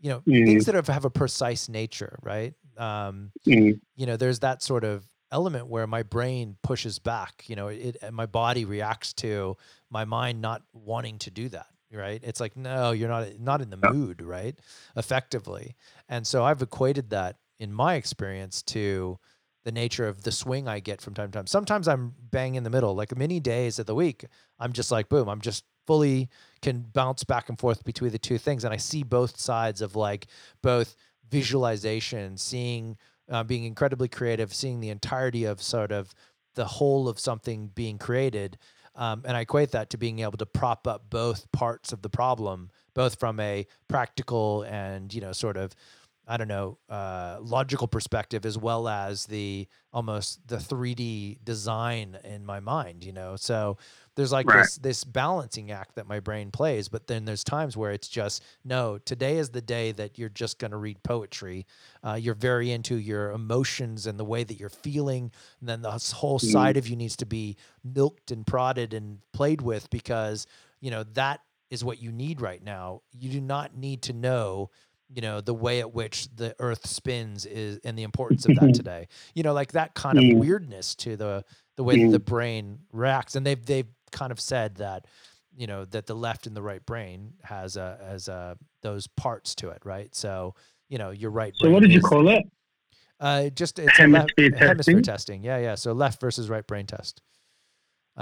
you 0.00 0.10
know 0.10 0.20
mm. 0.20 0.46
things 0.46 0.66
that 0.66 0.76
have, 0.76 0.86
have 0.86 1.04
a 1.04 1.10
precise 1.10 1.68
nature 1.68 2.18
right 2.22 2.54
um, 2.78 3.30
mm. 3.46 3.78
you 3.96 4.06
know 4.06 4.16
there's 4.16 4.40
that 4.40 4.62
sort 4.62 4.84
of 4.84 5.06
element 5.30 5.66
where 5.66 5.86
my 5.86 6.02
brain 6.02 6.56
pushes 6.62 6.98
back 6.98 7.44
you 7.46 7.56
know 7.56 7.68
it, 7.68 7.96
my 8.12 8.26
body 8.26 8.64
reacts 8.64 9.12
to 9.14 9.56
my 9.90 10.04
mind 10.04 10.40
not 10.40 10.62
wanting 10.72 11.18
to 11.18 11.30
do 11.30 11.48
that 11.48 11.66
right? 11.92 12.20
It's 12.24 12.40
like 12.40 12.56
no 12.56 12.92
you're 12.92 13.08
not 13.08 13.38
not 13.38 13.60
in 13.60 13.70
the 13.70 13.92
mood 13.92 14.22
right? 14.22 14.58
Effectively. 14.96 15.76
And 16.08 16.26
so 16.26 16.44
i've 16.44 16.62
equated 16.62 17.10
that 17.10 17.36
in 17.58 17.72
my 17.72 17.94
experience 17.94 18.62
to 18.62 19.18
the 19.64 19.72
nature 19.72 20.08
of 20.08 20.24
the 20.24 20.32
swing 20.32 20.66
i 20.66 20.80
get 20.80 21.00
from 21.00 21.14
time 21.14 21.30
to 21.30 21.38
time. 21.38 21.46
Sometimes 21.46 21.88
i'm 21.88 22.14
bang 22.30 22.54
in 22.54 22.64
the 22.64 22.70
middle 22.70 22.94
like 22.94 23.16
many 23.16 23.40
days 23.40 23.78
of 23.78 23.86
the 23.86 23.94
week 23.94 24.24
i'm 24.58 24.72
just 24.72 24.90
like 24.90 25.08
boom 25.08 25.28
i'm 25.28 25.40
just 25.40 25.64
fully 25.86 26.28
can 26.62 26.80
bounce 26.92 27.24
back 27.24 27.48
and 27.48 27.58
forth 27.58 27.84
between 27.84 28.12
the 28.12 28.18
two 28.18 28.38
things. 28.38 28.64
And 28.64 28.72
i 28.72 28.76
see 28.76 29.02
both 29.02 29.38
sides 29.38 29.80
of 29.80 29.96
like 29.96 30.26
both 30.62 30.96
visualization, 31.32 32.36
seeing, 32.36 32.96
uh, 33.28 33.42
being 33.42 33.64
incredibly 33.64 34.08
creative, 34.08 34.52
seeing 34.54 34.80
the 34.80 34.90
entirety 34.90 35.44
of 35.44 35.62
sort 35.62 35.90
of 35.90 36.14
the 36.54 36.66
whole 36.66 37.08
of 37.08 37.18
something 37.18 37.70
being 37.74 37.98
created. 37.98 38.58
Um, 38.94 39.22
and 39.24 39.34
I 39.36 39.40
equate 39.40 39.70
that 39.70 39.88
to 39.90 39.96
being 39.96 40.18
able 40.20 40.36
to 40.36 40.44
prop 40.44 40.86
up 40.86 41.08
both 41.08 41.50
parts 41.50 41.92
of 41.92 42.02
the 42.02 42.10
problem, 42.10 42.70
both 42.92 43.18
from 43.18 43.40
a 43.40 43.66
practical 43.88 44.62
and, 44.64 45.12
you 45.14 45.22
know, 45.22 45.32
sort 45.32 45.56
of 45.56 45.74
I 46.26 46.36
don't 46.36 46.48
know, 46.48 46.78
uh, 46.88 47.38
logical 47.40 47.88
perspective 47.88 48.46
as 48.46 48.56
well 48.56 48.86
as 48.88 49.26
the 49.26 49.66
almost 49.92 50.46
the 50.46 50.56
3D 50.58 51.38
design 51.42 52.16
in 52.24 52.46
my 52.46 52.60
mind, 52.60 53.04
you 53.04 53.12
know. 53.12 53.34
So 53.36 53.76
there's 54.14 54.30
like 54.32 54.46
Right. 54.46 54.56
this 54.58 54.76
this 54.76 55.04
balancing 55.04 55.70
act 55.72 55.96
that 55.96 56.06
my 56.06 56.20
brain 56.20 56.50
plays, 56.52 56.88
but 56.88 57.08
then 57.08 57.24
there's 57.24 57.42
times 57.42 57.76
where 57.76 57.90
it's 57.90 58.08
just 58.08 58.42
no, 58.64 58.98
today 58.98 59.38
is 59.38 59.50
the 59.50 59.60
day 59.60 59.90
that 59.92 60.18
you're 60.18 60.28
just 60.28 60.58
going 60.58 60.70
to 60.70 60.76
read 60.76 61.02
poetry. 61.02 61.66
Uh, 62.04 62.14
you're 62.14 62.34
very 62.34 62.70
into 62.70 62.96
your 62.96 63.32
emotions 63.32 64.06
and 64.06 64.18
the 64.18 64.24
way 64.24 64.44
that 64.44 64.60
you're 64.60 64.68
feeling, 64.68 65.32
and 65.60 65.68
then 65.68 65.82
the 65.82 65.90
whole 66.14 66.38
Mm. 66.38 66.40
side 66.52 66.76
of 66.76 66.86
you 66.88 66.96
needs 66.96 67.16
to 67.16 67.26
be 67.26 67.56
milked 67.82 68.30
and 68.30 68.46
prodded 68.46 68.94
and 68.94 69.20
played 69.32 69.60
with 69.62 69.90
because 69.90 70.46
you 70.80 70.90
know 70.90 71.02
that 71.02 71.40
is 71.70 71.82
what 71.84 72.00
you 72.02 72.12
need 72.12 72.40
right 72.40 72.62
now. 72.62 73.02
You 73.12 73.30
do 73.30 73.40
not 73.40 73.76
need 73.76 74.02
to 74.02 74.12
know 74.12 74.70
you 75.14 75.20
know 75.20 75.40
the 75.40 75.54
way 75.54 75.80
at 75.80 75.92
which 75.92 76.28
the 76.36 76.54
earth 76.58 76.86
spins 76.86 77.44
is 77.46 77.78
and 77.84 77.98
the 77.98 78.02
importance 78.02 78.46
of 78.46 78.54
that 78.56 78.74
today 78.74 79.06
you 79.34 79.42
know 79.42 79.52
like 79.52 79.72
that 79.72 79.94
kind 79.94 80.16
of 80.18 80.24
Mm. 80.24 80.38
weirdness 80.38 80.94
to 80.96 81.16
the 81.16 81.44
the 81.76 81.84
way 81.84 81.96
that 81.96 82.08
Mm. 82.08 82.12
the 82.12 82.18
brain 82.20 82.78
reacts 82.92 83.34
and 83.36 83.44
they've 83.46 83.64
they've 83.64 83.88
kind 84.10 84.32
of 84.32 84.40
said 84.40 84.76
that 84.76 85.06
you 85.54 85.66
know 85.66 85.84
that 85.86 86.06
the 86.06 86.14
left 86.14 86.46
and 86.46 86.56
the 86.56 86.62
right 86.62 86.84
brain 86.86 87.34
has 87.42 87.76
a 87.76 87.98
has 88.08 88.28
a 88.28 88.56
those 88.82 89.06
parts 89.06 89.54
to 89.56 89.68
it 89.68 89.82
right 89.84 90.14
so 90.14 90.54
you 90.88 90.98
know 90.98 91.10
your 91.10 91.30
right 91.30 91.52
So 91.56 91.70
what 91.70 91.82
did 91.82 91.92
you 91.92 91.98
is- 91.98 92.04
call 92.04 92.28
it? 92.28 92.42
uh 93.20 93.48
just 93.50 93.78
it's 93.78 93.98
a 94.00 94.06
left, 94.06 94.32
Hemisphere 94.38 94.58
hemisphere 94.58 94.74
testing? 94.76 95.02
testing 95.02 95.44
yeah 95.44 95.58
yeah 95.58 95.74
so 95.74 95.92
left 95.92 96.20
versus 96.20 96.48
right 96.48 96.66
brain 96.66 96.86
test 96.86 97.20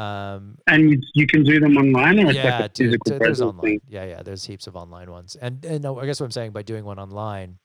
um 0.01 0.57
And 0.66 0.90
you, 0.90 1.01
you 1.14 1.26
can 1.26 1.42
do 1.44 1.61
them 1.61 1.76
online, 1.76 2.18
or 2.20 2.32
yeah, 2.32 2.61
like 2.61 2.72
dude, 2.74 3.01
there's 3.05 3.40
online. 3.40 3.62
thing. 3.62 3.80
Yeah, 3.88 4.05
yeah, 4.05 4.22
there's 4.22 4.44
heaps 4.44 4.66
of 4.66 4.76
online 4.76 5.11
ones, 5.11 5.36
and 5.40 5.64
and 5.64 5.82
no, 5.82 5.98
I 6.01 6.07
guess 6.07 6.20
what 6.20 6.26
I'm 6.26 6.32
saying 6.32 6.53
by 6.53 6.62
doing 6.62 6.84
one 6.84 6.98
online, 6.98 7.59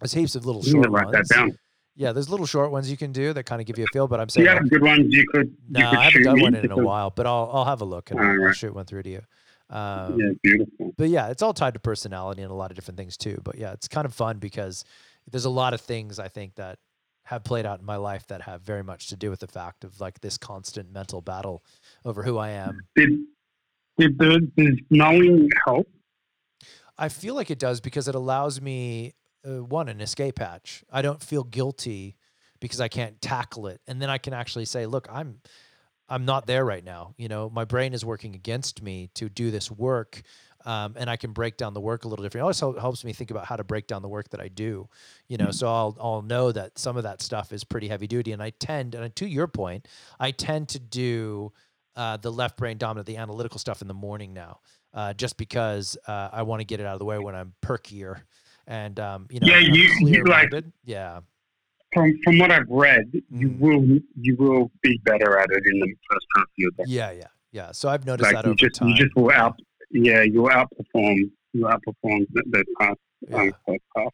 there's 0.00 0.14
heaps 0.14 0.34
of 0.34 0.46
little 0.46 0.62
short 0.62 0.90
write 0.90 1.10
that 1.12 1.18
ones. 1.18 1.28
down. 1.28 1.58
Yeah, 1.96 2.12
there's 2.12 2.28
little 2.28 2.46
short 2.46 2.72
ones 2.72 2.90
you 2.90 2.96
can 2.96 3.12
do 3.12 3.32
that 3.34 3.44
kind 3.44 3.60
of 3.60 3.66
give 3.66 3.78
you 3.78 3.84
a 3.84 3.92
feel. 3.92 4.08
But 4.08 4.18
I'm 4.20 4.28
saying, 4.28 4.46
like, 4.46 4.58
have 4.58 4.70
good 4.70 4.82
ones 4.82 5.06
you 5.14 5.24
could 5.28 5.54
no, 5.68 5.80
you 5.80 5.86
could 5.86 5.98
I 5.98 6.04
haven't 6.04 6.18
shoot 6.20 6.24
done 6.24 6.40
one 6.40 6.54
in 6.54 6.70
a 6.72 6.76
while, 6.76 7.10
but 7.10 7.26
I'll 7.26 7.50
I'll 7.52 7.64
have 7.66 7.82
a 7.82 7.84
look 7.84 8.10
and 8.10 8.18
I'll, 8.20 8.26
I'll 8.26 8.32
Alright. 8.32 8.56
shoot 8.56 8.74
one 8.74 8.86
through 8.86 9.02
to 9.04 9.10
you. 9.10 9.20
Um, 9.70 10.18
Yeah, 10.18 10.30
beautiful. 10.42 10.92
but 10.96 11.08
yeah, 11.08 11.28
it's 11.28 11.42
all 11.42 11.54
tied 11.54 11.74
to 11.74 11.80
personality 11.80 12.42
and 12.42 12.50
a 12.50 12.54
lot 12.54 12.70
of 12.70 12.76
different 12.76 12.98
things 12.98 13.16
too. 13.16 13.40
But 13.44 13.58
yeah, 13.58 13.72
it's 13.72 13.88
kind 13.88 14.06
of 14.06 14.14
fun 14.14 14.38
because 14.38 14.84
there's 15.30 15.44
a 15.44 15.50
lot 15.50 15.74
of 15.74 15.80
things 15.80 16.18
I 16.18 16.28
think 16.28 16.56
that 16.56 16.78
have 17.24 17.42
played 17.42 17.66
out 17.66 17.80
in 17.80 17.86
my 17.86 17.96
life 17.96 18.26
that 18.28 18.42
have 18.42 18.62
very 18.62 18.82
much 18.82 19.08
to 19.08 19.16
do 19.16 19.30
with 19.30 19.40
the 19.40 19.46
fact 19.46 19.84
of 19.84 20.00
like 20.00 20.20
this 20.20 20.36
constant 20.38 20.92
mental 20.92 21.20
battle 21.20 21.64
over 22.04 22.22
who 22.22 22.38
I 22.38 22.50
am. 22.50 22.80
Did 22.94 23.10
did 23.98 24.18
the 24.18 24.50
does 24.56 24.80
knowing 24.90 25.48
help? 25.64 25.88
I 26.98 27.08
feel 27.08 27.34
like 27.34 27.50
it 27.50 27.58
does 27.58 27.80
because 27.80 28.08
it 28.08 28.14
allows 28.14 28.60
me 28.60 29.14
uh, 29.46 29.64
one 29.64 29.88
an 29.88 30.00
escape 30.00 30.38
hatch. 30.38 30.84
I 30.92 31.02
don't 31.02 31.22
feel 31.22 31.44
guilty 31.44 32.16
because 32.60 32.80
I 32.80 32.88
can't 32.88 33.20
tackle 33.20 33.66
it, 33.66 33.80
and 33.86 34.00
then 34.00 34.10
I 34.10 34.18
can 34.18 34.32
actually 34.32 34.64
say, 34.66 34.86
"Look, 34.86 35.08
I'm 35.10 35.40
I'm 36.08 36.24
not 36.24 36.46
there 36.46 36.64
right 36.64 36.84
now. 36.84 37.14
You 37.16 37.28
know, 37.28 37.48
my 37.48 37.64
brain 37.64 37.94
is 37.94 38.04
working 38.04 38.34
against 38.34 38.82
me 38.82 39.10
to 39.14 39.28
do 39.28 39.50
this 39.50 39.70
work." 39.70 40.22
Um, 40.66 40.94
and 40.96 41.10
I 41.10 41.16
can 41.16 41.32
break 41.32 41.56
down 41.58 41.74
the 41.74 41.80
work 41.80 42.04
a 42.04 42.08
little 42.08 42.22
differently. 42.22 42.46
It 42.46 42.48
also 42.48 42.78
helps 42.78 43.04
me 43.04 43.12
think 43.12 43.30
about 43.30 43.44
how 43.44 43.56
to 43.56 43.64
break 43.64 43.86
down 43.86 44.00
the 44.02 44.08
work 44.08 44.30
that 44.30 44.40
I 44.40 44.48
do, 44.48 44.88
you 45.28 45.36
know. 45.36 45.50
So 45.50 45.68
I'll 45.68 45.96
I'll 46.00 46.22
know 46.22 46.52
that 46.52 46.78
some 46.78 46.96
of 46.96 47.02
that 47.02 47.20
stuff 47.20 47.52
is 47.52 47.64
pretty 47.64 47.88
heavy 47.88 48.06
duty, 48.06 48.32
and 48.32 48.42
I 48.42 48.50
tend, 48.50 48.94
and 48.94 49.14
to 49.16 49.26
your 49.26 49.46
point, 49.46 49.86
I 50.18 50.30
tend 50.30 50.68
to 50.70 50.78
do 50.78 51.52
uh, 51.96 52.16
the 52.16 52.32
left 52.32 52.56
brain 52.56 52.78
dominant, 52.78 53.06
the 53.06 53.18
analytical 53.18 53.58
stuff 53.58 53.82
in 53.82 53.88
the 53.88 53.94
morning 53.94 54.32
now, 54.32 54.60
uh, 54.94 55.12
just 55.12 55.36
because 55.36 55.98
uh, 56.08 56.30
I 56.32 56.42
want 56.42 56.60
to 56.60 56.64
get 56.64 56.80
it 56.80 56.86
out 56.86 56.94
of 56.94 56.98
the 56.98 57.04
way 57.04 57.18
when 57.18 57.34
I'm 57.34 57.52
perkier 57.62 58.22
and 58.66 58.98
um, 58.98 59.26
you 59.30 59.40
know, 59.40 59.46
Yeah, 59.46 59.58
you- 59.58 59.90
you, 60.00 60.24
like- 60.24 60.50
yeah, 60.84 61.20
From 61.92 62.18
from 62.24 62.38
what 62.38 62.50
I've 62.50 62.68
read, 62.70 63.12
you 63.30 63.50
Mm. 63.50 63.58
will 63.60 63.98
you 64.18 64.36
will 64.38 64.70
be 64.82 64.98
better 65.04 65.38
at 65.38 65.50
it 65.50 65.62
in 65.72 65.80
the 65.80 65.94
first 66.10 66.26
half 66.36 66.44
of 66.44 66.48
your 66.56 66.70
day. 66.78 66.84
yeah, 66.86 67.10
yeah, 67.10 67.26
yeah. 67.52 67.72
So 67.72 67.88
I've 67.90 68.06
noticed 68.06 68.32
Like 68.32 68.36
that 68.36 68.46
you 68.46 68.52
over 68.52 68.56
just 68.56 68.74
time. 68.76 68.88
you 68.88 68.94
just 68.96 69.14
will 69.14 69.30
out 69.30 69.60
yeah 69.94 70.22
you'll 70.22 70.48
outperform 70.48 71.30
you 71.52 71.64
outperform 71.64 72.26
the, 72.32 72.64
past 72.78 72.98
yeah. 73.28 73.50
um, 73.96 74.08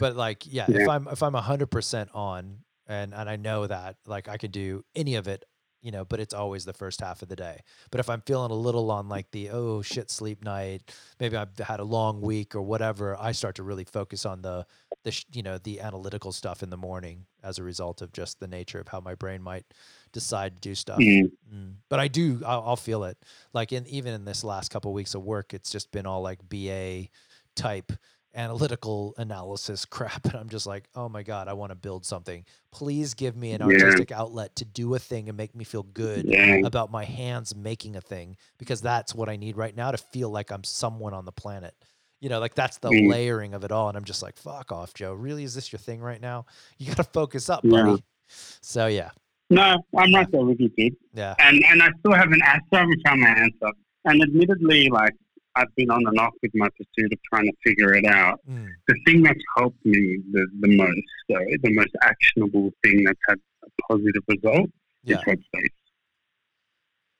but 0.00 0.16
like 0.16 0.44
yeah, 0.46 0.66
if 0.68 0.88
i'm 0.88 1.08
if 1.08 1.22
i'm 1.22 1.32
100% 1.32 2.08
on 2.14 2.58
and 2.86 3.14
and 3.14 3.30
i 3.30 3.36
know 3.36 3.66
that 3.66 3.96
like 4.06 4.28
i 4.28 4.36
can 4.36 4.50
do 4.50 4.84
any 4.94 5.14
of 5.14 5.28
it 5.28 5.44
you 5.84 5.92
know 5.92 6.04
but 6.04 6.18
it's 6.18 6.34
always 6.34 6.64
the 6.64 6.72
first 6.72 7.00
half 7.00 7.22
of 7.22 7.28
the 7.28 7.36
day 7.36 7.60
but 7.90 8.00
if 8.00 8.08
i'm 8.08 8.22
feeling 8.22 8.50
a 8.50 8.54
little 8.54 8.90
on 8.90 9.08
like 9.08 9.30
the 9.30 9.50
oh 9.50 9.82
shit 9.82 10.10
sleep 10.10 10.42
night 10.42 10.92
maybe 11.20 11.36
i've 11.36 11.56
had 11.58 11.78
a 11.78 11.84
long 11.84 12.20
week 12.20 12.54
or 12.56 12.62
whatever 12.62 13.16
i 13.20 13.30
start 13.30 13.54
to 13.54 13.62
really 13.62 13.84
focus 13.84 14.24
on 14.24 14.42
the 14.42 14.66
the 15.04 15.10
sh- 15.12 15.26
you 15.32 15.42
know 15.42 15.58
the 15.58 15.80
analytical 15.80 16.32
stuff 16.32 16.62
in 16.62 16.70
the 16.70 16.76
morning 16.76 17.26
as 17.42 17.58
a 17.58 17.62
result 17.62 18.00
of 18.00 18.10
just 18.12 18.40
the 18.40 18.48
nature 18.48 18.80
of 18.80 18.88
how 18.88 18.98
my 19.00 19.14
brain 19.14 19.42
might 19.42 19.66
decide 20.12 20.54
to 20.56 20.60
do 20.60 20.74
stuff 20.74 20.98
Mm. 20.98 21.30
Mm. 21.52 21.74
But 21.90 22.00
I 22.00 22.08
do, 22.08 22.40
I'll, 22.46 22.62
I'll 22.68 22.76
feel 22.76 23.04
it. 23.04 23.18
Like 23.52 23.72
in 23.72 23.86
even 23.88 24.14
in 24.14 24.24
this 24.24 24.44
last 24.44 24.70
couple 24.70 24.92
weeks 24.92 25.14
of 25.14 25.22
work, 25.22 25.52
it's 25.52 25.70
just 25.70 25.90
been 25.92 26.06
all 26.06 26.22
like 26.22 26.38
BA 26.48 27.08
type 27.56 27.92
analytical 28.34 29.14
analysis 29.16 29.84
crap, 29.90 30.24
and 30.26 30.34
I'm 30.34 30.48
just 30.48 30.66
like, 30.66 30.84
oh 30.94 31.08
my 31.08 31.22
god, 31.22 31.48
I 31.48 31.52
want 31.52 31.70
to 31.70 31.76
build 31.76 32.04
something. 32.04 32.44
Please 32.70 33.14
give 33.14 33.36
me 33.36 33.52
an 33.52 33.60
Yeah. 33.60 33.66
artistic 33.68 34.12
outlet 34.12 34.56
to 34.56 34.64
do 34.64 34.94
a 34.94 34.98
thing 34.98 35.28
and 35.28 35.36
make 35.36 35.54
me 35.54 35.64
feel 35.64 35.82
good 35.82 36.26
Yeah. 36.28 36.56
about 36.64 36.90
my 36.90 37.04
hands 37.04 37.54
making 37.54 37.96
a 37.96 38.00
thing 38.00 38.36
because 38.58 38.80
that's 38.80 39.14
what 39.14 39.28
I 39.28 39.36
need 39.36 39.56
right 39.56 39.74
now 39.74 39.90
to 39.90 39.98
feel 39.98 40.30
like 40.30 40.50
I'm 40.50 40.64
someone 40.64 41.14
on 41.14 41.24
the 41.24 41.32
planet. 41.32 41.74
You 42.20 42.28
know, 42.30 42.40
like 42.40 42.54
that's 42.54 42.78
the 42.78 42.90
Mm. 42.90 43.08
layering 43.08 43.54
of 43.54 43.64
it 43.64 43.72
all, 43.72 43.88
and 43.88 43.96
I'm 43.96 44.04
just 44.04 44.22
like, 44.22 44.36
fuck 44.36 44.72
off, 44.72 44.94
Joe. 44.94 45.12
Really, 45.12 45.44
is 45.44 45.54
this 45.54 45.72
your 45.72 45.78
thing 45.80 46.00
right 46.00 46.20
now? 46.20 46.46
You 46.78 46.86
got 46.88 46.96
to 46.96 47.04
focus 47.04 47.50
up, 47.50 47.60
Yeah. 47.64 47.82
buddy. 47.82 48.04
So 48.28 48.86
yeah, 48.86 49.10
No, 49.50 49.76
I'm 49.96 50.14
right 50.14 50.26
there 50.32 50.44
with 50.44 50.58
you, 50.58 50.70
dude. 50.70 50.96
yeah, 51.12 51.34
And 51.38 51.62
and 51.64 51.82
I 51.82 51.90
still 52.00 52.14
haven't 52.14 52.42
I 52.42 52.58
still 52.66 52.80
haven't 52.80 53.00
found 53.06 53.20
my 53.20 53.28
answer. 53.28 53.72
And 54.06 54.22
admittedly, 54.22 54.88
like 54.90 55.12
I've 55.56 55.74
been 55.76 55.90
on 55.90 56.02
and 56.06 56.18
off 56.18 56.34
with 56.42 56.50
my 56.54 56.68
pursuit 56.70 57.12
of 57.12 57.18
trying 57.32 57.46
to 57.46 57.52
figure 57.64 57.94
it 57.94 58.06
out. 58.06 58.40
Mm. 58.50 58.68
The 58.88 58.96
thing 59.06 59.22
that's 59.22 59.40
helped 59.56 59.84
me 59.84 60.18
the, 60.32 60.46
the 60.60 60.76
most, 60.76 61.00
though, 61.28 61.44
the 61.62 61.74
most 61.74 61.94
actionable 62.02 62.72
thing 62.82 63.04
that's 63.04 63.20
had 63.28 63.38
a 63.64 63.68
positive 63.88 64.22
result 64.28 64.70
yeah. 65.04 65.16
is 65.16 65.22
Headspace. 65.22 65.68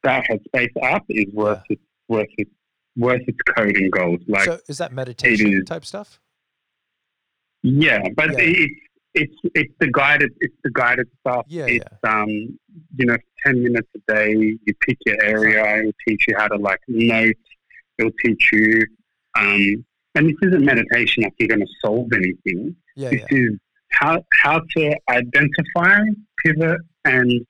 That 0.03 0.25
Headspace 0.29 0.71
app 0.83 1.05
is 1.09 1.33
worth 1.33 1.63
it, 1.71 1.79
worth 2.09 2.29
it, 2.37 2.49
worth 2.97 3.23
its 3.27 3.39
coding 3.57 3.91
gold. 3.91 4.23
Like, 4.27 4.45
so 4.45 4.59
is 4.69 4.79
that 4.79 4.93
meditation 4.93 5.53
is- 5.53 5.65
type 5.65 5.85
stuff? 5.85 6.21
yeah, 7.63 8.01
but 8.17 8.33
Yeah. 8.33 8.39
it's 8.41 8.75
it's 9.15 9.35
it's 9.55 9.73
the 9.79 9.89
guided 9.91 10.33
it's 10.41 10.55
the 10.65 10.71
guided 10.71 11.09
stuff. 11.21 11.47
Yeah, 11.49 11.67
it's 11.67 11.87
um 12.03 12.29
you 12.29 13.07
know 13.07 13.17
ten 13.47 13.63
minutes 13.63 13.89
a 13.97 14.13
day. 14.13 14.33
You 14.33 14.75
pick 14.81 14.99
your 15.07 15.23
area. 15.23 15.79
It'll 15.79 15.93
teach 16.07 16.27
you 16.29 16.35
how 16.37 16.49
to 16.49 16.57
like 16.57 16.81
note. 16.89 17.37
It'll 17.99 18.11
teach 18.25 18.51
you. 18.53 18.87
Um, 19.39 19.85
and 20.17 20.29
this 20.29 20.37
isn't 20.43 20.65
meditation 20.65 21.25
like 21.25 21.35
you're 21.39 21.49
going 21.49 21.61
to 21.61 21.73
solve 21.85 22.09
anything. 22.13 22.77
Yeah, 22.97 23.11
This 23.11 23.23
yeah. 23.31 23.39
is 23.39 23.51
how 23.93 24.23
how 24.43 24.61
to 24.77 24.97
identify, 25.11 26.01
pivot, 26.45 26.81
and 27.05 27.45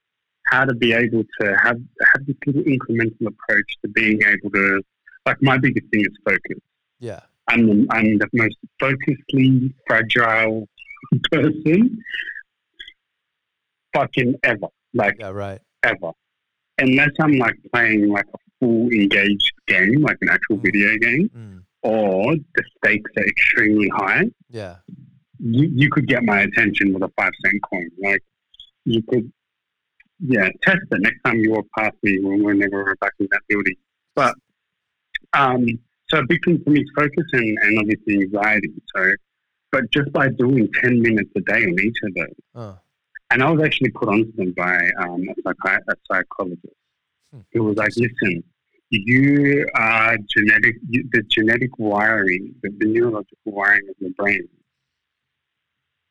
how 0.47 0.65
to 0.65 0.73
be 0.75 0.93
able 0.93 1.23
to 1.41 1.55
have 1.63 1.77
have 2.13 2.25
this 2.27 2.35
little 2.45 2.63
incremental 2.63 3.27
approach 3.27 3.73
to 3.83 3.87
being 3.89 4.19
able 4.23 4.49
to. 4.51 4.81
Like 5.25 5.41
my 5.41 5.57
biggest 5.57 5.87
thing 5.91 6.01
is 6.01 6.17
focus. 6.23 6.59
Yeah. 6.99 7.21
I'm 7.47 7.67
the, 7.67 7.87
I'm 7.91 8.17
the 8.17 8.27
most 8.33 8.55
focusedly 8.81 9.73
fragile 9.87 10.67
person 11.31 11.99
fucking 13.93 14.35
ever. 14.43 14.67
Like 14.93 15.15
Yeah, 15.19 15.29
right. 15.29 15.61
ever. 15.83 16.11
Unless 16.79 17.09
I'm 17.19 17.37
like 17.37 17.55
playing 17.73 18.09
like 18.09 18.25
a 18.33 18.37
full 18.59 18.89
engaged 18.91 19.53
game, 19.67 20.01
like 20.01 20.17
an 20.21 20.29
actual 20.29 20.57
Mm. 20.57 20.63
video 20.63 20.97
game, 20.97 21.29
Mm. 21.29 21.63
or 21.83 22.35
the 22.55 22.63
stakes 22.77 23.11
are 23.17 23.25
extremely 23.25 23.89
high, 23.89 24.25
Yeah. 24.49 24.77
you, 25.39 25.69
you 25.73 25.89
could 25.89 26.07
get 26.07 26.23
my 26.23 26.41
attention 26.41 26.93
with 26.93 27.03
a 27.03 27.11
five 27.17 27.33
cent 27.43 27.61
coin. 27.69 27.89
Like 27.99 28.23
you 28.85 29.01
could, 29.03 29.31
yeah, 30.19 30.49
test 30.63 30.81
it 30.91 31.01
next 31.01 31.21
time 31.23 31.39
you 31.39 31.51
walk 31.51 31.67
past 31.77 31.95
me 32.03 32.19
when 32.21 32.41
we're 32.43 32.95
back 32.95 33.13
in 33.19 33.27
that 33.31 33.41
building. 33.49 33.75
But 34.15 34.35
um, 35.33 35.65
so 36.09 36.19
a 36.19 36.25
big 36.25 36.43
thing 36.45 36.61
for 36.63 36.69
me 36.69 36.81
is 36.81 36.91
focus 36.95 37.25
and, 37.33 37.57
and 37.63 37.79
obviously 37.79 38.21
anxiety. 38.21 38.71
So, 38.95 39.11
but 39.71 39.91
just 39.91 40.11
by 40.13 40.29
doing 40.29 40.69
ten 40.81 41.01
minutes 41.01 41.31
a 41.35 41.41
day 41.41 41.63
on 41.65 41.77
each 41.79 41.97
of 42.03 42.13
those, 42.15 42.35
Uh, 42.53 42.75
and 43.31 43.43
I 43.43 43.49
was 43.51 43.61
actually 43.65 43.89
put 43.89 44.07
onto 44.07 44.31
them 44.33 44.51
by 44.51 44.77
um, 45.01 45.23
a, 45.27 45.33
psychi- 45.41 45.81
a 45.89 45.95
psychologist 46.09 46.73
Who 47.53 47.63
was 47.63 47.77
like, 47.77 47.91
"Listen, 47.97 48.43
you 48.89 49.65
are 49.75 50.17
genetic. 50.35 50.75
You, 50.89 51.07
the 51.11 51.23
genetic 51.23 51.77
wiring, 51.79 52.55
the, 52.61 52.69
the 52.79 52.85
neurological 52.87 53.37
wiring 53.45 53.87
of 53.89 53.95
your 53.99 54.11
brain. 54.17 54.47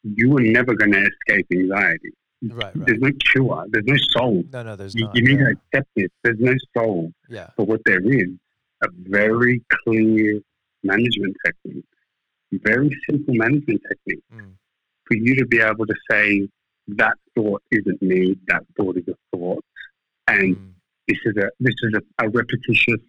You 0.03 0.37
are 0.37 0.41
never 0.41 0.75
going 0.75 0.93
to 0.93 1.09
escape 1.09 1.47
anxiety. 1.53 2.11
right, 2.43 2.77
right. 2.77 2.87
There's 2.87 3.01
no 3.01 3.11
cure. 3.33 3.65
There's 3.71 3.87
no 3.87 3.97
solve. 4.11 4.45
No, 4.53 4.63
no, 4.63 4.77
there's 4.77 4.95
You, 4.95 5.07
not. 5.07 5.17
you 5.17 5.23
need 5.25 5.39
yeah. 5.39 5.47
to 5.47 5.57
accept 5.73 5.89
this. 5.97 6.09
There's 6.23 6.39
no 6.41 6.55
solve. 6.77 7.11
yeah. 7.31 7.51
But 7.57 7.69
what 7.69 7.81
there 7.87 8.01
is, 8.01 8.29
a 8.83 8.89
very 9.09 9.63
clear 9.85 10.41
management 10.83 11.35
technique. 11.47 11.85
very 12.53 12.91
simple 13.09 13.35
management 13.35 13.81
technique 13.89 14.23
Mm. 14.33 14.53
for 15.07 15.17
you 15.17 15.35
to 15.37 15.47
be 15.47 15.59
able 15.61 15.87
to 15.87 15.95
say 16.11 16.47
that 16.87 17.15
thought 17.35 17.63
isn't 17.71 18.01
me, 18.03 18.37
that 18.49 18.63
thought 18.77 18.97
is 18.99 19.09
a 19.09 19.17
thought, 19.35 19.65
and 20.29 20.57
Mm. 20.57 20.74
This 21.09 21.19
is 21.25 21.37
a 21.37 21.49
this 21.61 21.75
is 21.83 21.95
a, 21.95 22.25
a 22.25 22.29
repetitious 22.29 23.01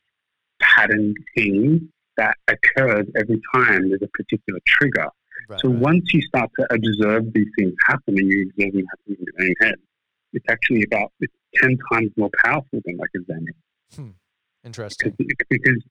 pattern 0.60 1.14
thing 1.36 1.90
that 2.18 2.36
occurs 2.48 3.06
every 3.18 3.42
time 3.54 3.90
there's 3.90 4.02
a 4.02 4.08
particular 4.08 4.60
trigger. 4.66 5.08
Right, 5.50 5.60
So 5.60 5.70
right. 5.70 5.80
once 5.80 6.14
you 6.14 6.22
start 6.22 6.50
to 6.60 6.74
observe 6.74 7.34
these 7.34 7.48
things 7.58 7.74
happen 7.88 8.18
and 8.18 8.28
you 8.28 8.50
observe 8.58 8.74
them 8.74 8.86
happening 8.90 9.18
in 9.20 9.26
your 9.26 9.48
own 9.48 9.54
head, 9.62 9.76
it's 10.34 10.46
actually 10.50 10.84
about 10.84 11.12
it's 11.20 11.34
ten 11.56 11.78
times 11.92 12.12
more 12.18 12.30
powerful 12.44 12.80
than 12.86 12.98
like 12.98 13.10
a 13.16 13.20
Zen 13.26 13.46
hmm. 13.96 14.10
Interesting. 14.64 15.14
because 15.18 15.36
because 15.50 15.84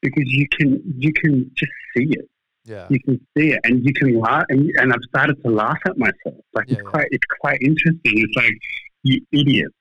because 0.00 0.24
you 0.26 0.46
can 0.56 0.82
you 0.98 1.12
can 1.12 1.50
just 1.54 1.72
see 1.96 2.08
it. 2.10 2.28
Yeah. 2.64 2.86
You 2.90 3.00
can 3.00 3.20
see 3.36 3.52
it, 3.52 3.60
and 3.64 3.84
you 3.84 3.92
can 3.92 4.20
laugh. 4.20 4.44
And, 4.48 4.70
and 4.76 4.92
I've 4.92 5.02
started 5.08 5.42
to 5.42 5.50
laugh 5.50 5.78
at 5.86 5.98
myself. 5.98 6.36
Like 6.54 6.68
Yeah, 6.68 6.74
it's 6.74 6.82
yeah. 6.84 6.90
quite 6.90 7.08
it's 7.10 7.26
quite 7.40 7.58
interesting. 7.60 7.98
It's 8.04 8.36
like 8.36 8.56
you 9.02 9.20
idiot. 9.32 9.72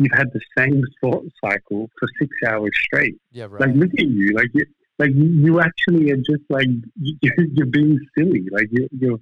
You've 0.00 0.16
had 0.16 0.32
the 0.32 0.40
same 0.56 0.82
thought 1.00 1.26
cycle 1.44 1.90
for 1.98 2.08
six 2.18 2.34
hours 2.48 2.70
straight. 2.86 3.16
Yeah. 3.32 3.48
Right. 3.50 3.68
Like 3.68 3.76
look 3.76 3.90
at 3.98 4.06
you. 4.06 4.34
Like 4.34 4.48
you, 4.54 4.64
like 4.98 5.10
you, 5.14 5.60
actually 5.60 6.10
are 6.10 6.16
just 6.16 6.42
like 6.48 6.68
you, 6.98 7.18
you're 7.52 7.66
being 7.66 8.00
silly. 8.16 8.46
Like 8.50 8.68
you're, 8.70 8.88
you're 8.98 9.18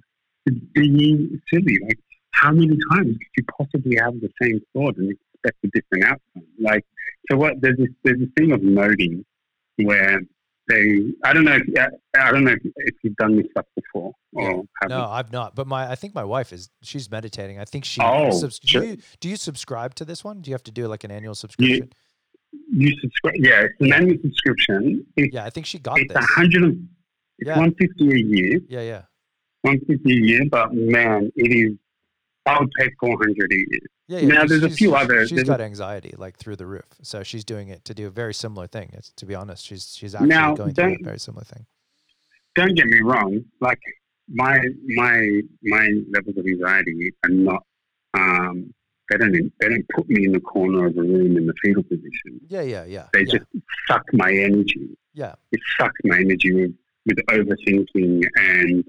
being 0.73 1.41
silly. 1.51 1.77
Like 1.83 1.99
how 2.31 2.51
many 2.51 2.77
times 2.93 3.17
could 3.17 3.35
you 3.37 3.43
possibly 3.57 3.97
have 3.97 4.13
the 4.21 4.29
same 4.41 4.61
thought 4.71 4.95
and 4.95 5.11
expect 5.11 5.57
a 5.65 5.67
different 5.73 6.05
outcome? 6.05 6.47
Like 6.61 6.85
so 7.29 7.35
what? 7.35 7.59
There's 7.59 7.77
this 7.77 7.89
there's 8.05 8.19
this 8.19 8.29
thing 8.37 8.53
of 8.53 8.63
noting 8.63 9.25
where 9.83 10.21
they 10.69 11.11
I 11.25 11.33
don't 11.33 11.43
know 11.43 11.57
if, 11.61 11.89
I 12.17 12.31
don't 12.31 12.45
know 12.45 12.51
if, 12.51 12.59
if 12.77 12.95
you've 13.03 13.15
done 13.17 13.35
this 13.35 13.47
stuff 13.51 13.65
before 13.75 14.13
or 14.33 14.63
haven't. 14.81 14.97
No, 14.97 15.05
I've 15.05 15.31
not. 15.31 15.55
But 15.55 15.67
my, 15.67 15.91
I 15.91 15.95
think 15.95 16.15
my 16.15 16.23
wife 16.23 16.53
is. 16.53 16.69
She's 16.81 17.09
meditating. 17.11 17.59
I 17.59 17.65
think 17.65 17.83
she. 17.83 17.99
Oh, 18.01 18.31
subs- 18.31 18.59
do 18.59 18.85
you 18.85 18.97
do 19.19 19.27
you 19.29 19.35
subscribe 19.35 19.95
to 19.95 20.05
this 20.05 20.23
one? 20.23 20.41
Do 20.41 20.49
you 20.49 20.53
have 20.53 20.63
to 20.63 20.71
do 20.71 20.87
like 20.87 21.03
an 21.03 21.11
annual 21.11 21.35
subscription? 21.35 21.91
You 22.71 22.91
subscribe. 23.01 23.35
Yeah, 23.37 23.61
it's 23.63 23.75
an 23.81 23.91
annual 23.93 24.17
subscription. 24.21 25.05
It's, 25.17 25.33
Yeah, 25.33 25.45
I 25.45 25.49
think 25.49 25.65
she 25.65 25.77
got 25.79 25.99
it's 25.99 26.13
this. 26.13 26.23
a 26.23 26.27
hundred. 26.27 26.87
It's 27.39 27.47
Yeah. 27.47 27.57
one 27.59 27.73
fifty 27.75 28.09
a 28.11 28.17
year. 28.17 28.59
Yeah, 28.67 28.81
yeah, 28.81 29.01
One 29.63 29.79
fifty 29.81 30.13
a 30.13 30.21
year, 30.21 30.41
but 30.49 30.73
man, 30.73 31.31
it 31.35 31.51
is. 31.51 31.77
I 32.45 32.59
would 32.59 32.71
pay 32.79 32.89
four 32.99 33.17
hundred 33.17 33.51
a 33.51 33.55
year. 33.55 33.81
Yeah. 34.09 34.19
yeah 34.19 34.27
Now, 34.27 34.45
there's 34.45 34.63
a 34.63 34.69
few 34.69 34.95
other- 34.95 35.25
She's 35.27 35.37
there's 35.37 35.47
a- 35.47 35.51
got 35.51 35.61
anxiety 35.61 36.13
like 36.17 36.37
through 36.37 36.57
the 36.57 36.65
roof, 36.65 36.85
so 37.01 37.23
she's 37.23 37.45
doing 37.45 37.69
it 37.69 37.85
to 37.85 37.93
do 37.93 38.07
a 38.07 38.09
very 38.09 38.33
similar 38.33 38.67
thing. 38.67 38.89
It's 38.93 39.11
to 39.13 39.25
be 39.25 39.35
honest, 39.35 39.65
she's 39.65 39.95
she's 39.95 40.13
actually 40.15 40.29
Now, 40.29 40.55
going 40.55 40.73
through 40.73 40.97
a 40.99 41.03
very 41.03 41.19
similar 41.19 41.45
thing. 41.45 41.65
Don't 42.55 42.75
get 42.75 42.87
me 42.87 42.99
wrong. 43.01 43.45
Like 43.61 43.79
my 44.27 44.59
my 44.95 45.41
my 45.63 45.85
levels 46.11 46.37
of 46.37 46.45
anxiety 46.45 47.11
are 47.23 47.29
not. 47.29 47.63
Um, 48.15 48.73
they 49.09 49.17
don't 49.17 49.33
they 49.59 49.69
don't 49.69 49.87
put 49.95 50.09
me 50.09 50.25
in 50.25 50.31
the 50.33 50.39
corner 50.39 50.85
of 50.87 50.97
a 50.97 51.01
room 51.01 51.37
in 51.37 51.45
the 51.47 51.53
fetal 51.63 51.83
position. 51.83 52.39
Yeah, 52.47 52.61
yeah, 52.61 52.85
yeah. 52.85 53.07
They 53.13 53.21
yeah, 53.21 53.33
just 53.37 53.45
suck 53.87 54.03
my 54.13 54.31
energy. 54.31 54.89
yeah, 55.13 55.33
it 55.51 55.59
sucks 55.79 55.99
my 56.03 56.17
energy 56.17 56.51
with, 56.53 56.73
with 57.07 57.17
overthinking 57.27 58.23
and 58.35 58.83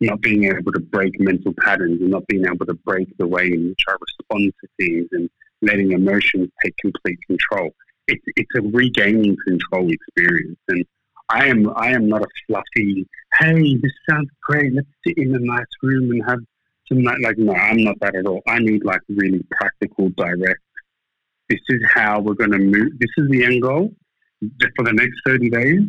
not 0.00 0.20
being 0.20 0.44
able 0.44 0.72
to 0.72 0.80
break 0.80 1.18
mental 1.20 1.52
patterns 1.60 2.00
and 2.00 2.10
not 2.10 2.26
being 2.26 2.46
able 2.46 2.66
to 2.66 2.74
break 2.74 3.08
the 3.18 3.26
way 3.26 3.46
in 3.46 3.68
which 3.68 3.82
I 3.88 3.94
respond 4.00 4.52
to 4.60 4.68
things 4.78 5.08
and 5.12 5.28
letting 5.62 5.92
emotions 5.92 6.48
take 6.64 6.74
complete 6.78 7.18
control. 7.26 7.70
It's, 8.06 8.24
it's 8.36 8.50
a 8.56 8.62
regaining 8.62 9.36
control 9.46 9.90
experience. 9.90 10.58
And 10.68 10.84
I 11.28 11.46
am, 11.46 11.70
I 11.76 11.90
am 11.90 12.08
not 12.08 12.22
a 12.22 12.26
fluffy, 12.46 13.06
hey, 13.38 13.76
this 13.76 13.92
sounds 14.08 14.30
great. 14.42 14.72
Let's 14.74 14.88
sit 15.06 15.18
in 15.18 15.34
a 15.34 15.38
nice 15.38 15.66
room 15.82 16.10
and 16.10 16.22
have 16.26 16.40
some 16.88 17.02
night. 17.02 17.20
Like, 17.22 17.38
no, 17.38 17.54
I'm 17.54 17.82
not 17.84 17.96
that 18.00 18.16
at 18.16 18.26
all. 18.26 18.42
I 18.48 18.58
need 18.58 18.84
like 18.84 19.00
really 19.08 19.44
practical, 19.50 20.08
direct. 20.16 20.60
This 21.48 21.60
is 21.68 21.82
how 21.92 22.20
we're 22.20 22.34
going 22.34 22.52
to 22.52 22.58
move. 22.58 22.98
This 22.98 23.10
is 23.18 23.28
the 23.30 23.44
end 23.44 23.62
goal 23.62 23.92
for 24.76 24.84
the 24.84 24.92
next 24.92 25.20
30 25.26 25.50
days. 25.50 25.80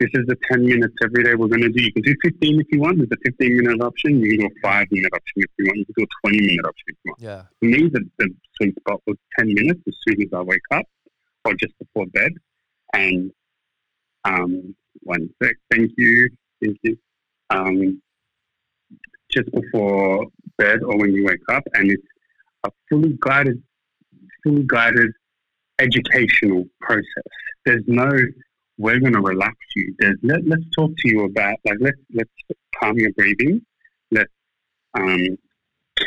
This 0.00 0.10
is 0.14 0.26
the 0.26 0.36
10 0.50 0.64
minutes 0.64 0.94
every 1.04 1.22
day 1.22 1.34
we're 1.34 1.46
going 1.46 1.62
to 1.62 1.68
do. 1.68 1.82
You 1.82 1.92
can 1.92 2.02
do 2.02 2.14
15 2.22 2.60
if 2.60 2.66
you 2.70 2.80
want. 2.80 2.98
There's 2.98 3.08
a 3.12 3.30
15 3.30 3.56
minute 3.56 3.80
option. 3.80 4.20
You 4.20 4.30
can 4.30 4.40
do 4.40 4.46
a 4.46 4.60
5 4.68 4.86
minute 4.90 5.12
option 5.14 5.34
if 5.36 5.50
you 5.58 5.66
want. 5.66 5.78
You 5.78 5.84
can 5.84 5.94
do 5.98 6.04
a 6.04 6.28
20 6.28 6.46
minute 6.46 6.66
option 6.66 6.84
if 6.88 6.96
you 7.04 7.10
want. 7.10 7.20
yeah. 7.20 7.42
For 7.60 7.66
me, 7.66 7.88
the, 7.88 8.10
the 8.18 8.34
sweet 8.56 8.74
spot 8.80 9.00
was 9.06 9.16
10 9.38 9.54
minutes 9.54 9.80
as 9.86 9.94
soon 10.06 10.22
as 10.22 10.28
I 10.32 10.42
wake 10.42 10.60
up 10.72 10.84
or 11.44 11.54
just 11.54 11.74
before 11.78 12.06
bed. 12.06 12.32
And 12.92 13.30
um, 14.24 14.74
one 15.02 15.28
sec. 15.42 15.54
Thank 15.70 15.92
you. 15.96 16.30
Thank 16.60 16.78
you. 16.82 16.98
Um, 17.50 18.02
just 19.30 19.50
before 19.52 20.26
bed 20.58 20.82
or 20.82 20.96
when 20.98 21.12
you 21.12 21.24
wake 21.24 21.40
up. 21.50 21.62
And 21.74 21.90
it's 21.90 22.02
a 22.64 22.70
fully 22.88 23.16
guided, 23.20 23.62
fully 24.42 24.64
guided 24.66 25.12
educational 25.78 26.64
process. 26.80 27.04
There's 27.64 27.82
no, 27.86 28.08
we're 28.78 28.98
going 29.00 29.12
to 29.12 29.20
relax 29.20 29.56
you. 29.76 29.94
There's, 29.98 30.16
let, 30.22 30.46
let's 30.46 30.64
talk 30.76 30.90
to 30.96 31.08
you 31.08 31.24
about, 31.24 31.56
like, 31.64 31.78
let's, 31.80 31.98
let's 32.12 32.30
calm 32.80 32.98
your 32.98 33.12
breathing. 33.12 33.64
Let's 34.10 34.32
um, 34.94 35.38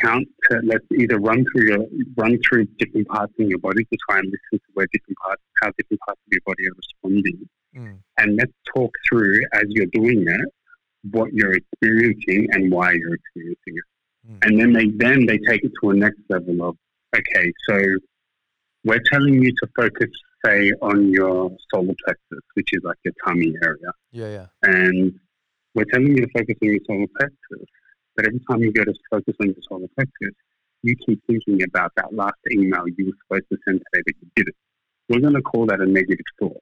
count 0.01 0.27
to, 0.49 0.61
let's 0.63 0.85
either 0.99 1.19
run 1.19 1.45
through 1.51 1.67
your, 1.67 1.85
run 2.17 2.37
through 2.47 2.65
different 2.77 3.07
parts 3.07 3.33
in 3.39 3.49
your 3.49 3.59
body 3.59 3.83
to 3.85 3.97
try 4.09 4.19
and 4.19 4.25
listen 4.27 4.59
to 4.59 4.71
where 4.73 4.87
different 4.91 5.17
parts, 5.23 5.41
how 5.61 5.71
different 5.77 6.01
parts 6.05 6.19
of 6.27 6.31
your 6.31 6.41
body 6.45 6.67
are 6.67 6.75
responding. 6.75 7.49
Mm, 7.75 7.99
And 8.17 8.35
let's 8.37 8.53
talk 8.75 8.91
through, 9.09 9.39
as 9.53 9.63
you're 9.67 9.87
doing 9.87 10.25
that, 10.25 10.47
what 11.11 11.31
you're 11.33 11.55
experiencing 11.55 12.47
and 12.51 12.71
why 12.71 12.91
you're 12.91 13.13
experiencing 13.13 13.75
it. 13.75 13.83
Mm. 14.29 14.37
And 14.43 14.59
then 14.59 14.73
they 14.73 14.87
then 14.97 15.25
they 15.25 15.37
take 15.37 15.63
it 15.63 15.71
to 15.81 15.91
a 15.91 15.93
next 15.93 16.19
level 16.29 16.67
of 16.67 16.75
okay, 17.15 17.51
so 17.69 17.81
we're 18.83 19.01
telling 19.11 19.41
you 19.41 19.51
to 19.51 19.67
focus, 19.75 20.09
say, 20.47 20.71
on 20.81 21.11
your 21.11 21.51
solar 21.73 21.93
plexus, 22.05 22.43
which 22.53 22.69
is 22.73 22.81
like 22.83 22.97
your 23.03 23.13
tummy 23.25 23.53
area, 23.63 23.91
yeah, 24.11 24.29
yeah. 24.29 24.45
and 24.63 25.13
we're 25.75 25.85
telling 25.91 26.07
you 26.07 26.25
to 26.25 26.27
focus 26.33 26.55
on 26.61 26.69
your 26.69 26.79
solar 26.87 27.07
plexus. 27.17 27.67
But 28.15 28.25
every 28.25 28.41
time 28.49 28.61
you 28.61 28.71
go 28.71 28.83
to 28.83 28.93
focus 29.11 29.35
on 29.41 29.47
your 29.47 29.63
solar 29.69 29.87
plexus, 29.95 30.35
you 30.83 30.95
keep 31.05 31.21
thinking 31.27 31.61
about 31.63 31.91
that 31.97 32.13
last 32.13 32.37
email 32.51 32.83
you 32.97 33.07
were 33.07 33.17
supposed 33.23 33.45
to 33.51 33.57
send 33.67 33.81
today 33.91 34.03
that 34.05 34.13
you 34.21 34.27
didn't. 34.35 34.55
We're 35.09 35.21
going 35.21 35.35
to 35.35 35.41
call 35.41 35.65
that 35.67 35.79
a 35.79 35.85
negative 35.85 36.25
thought, 36.39 36.61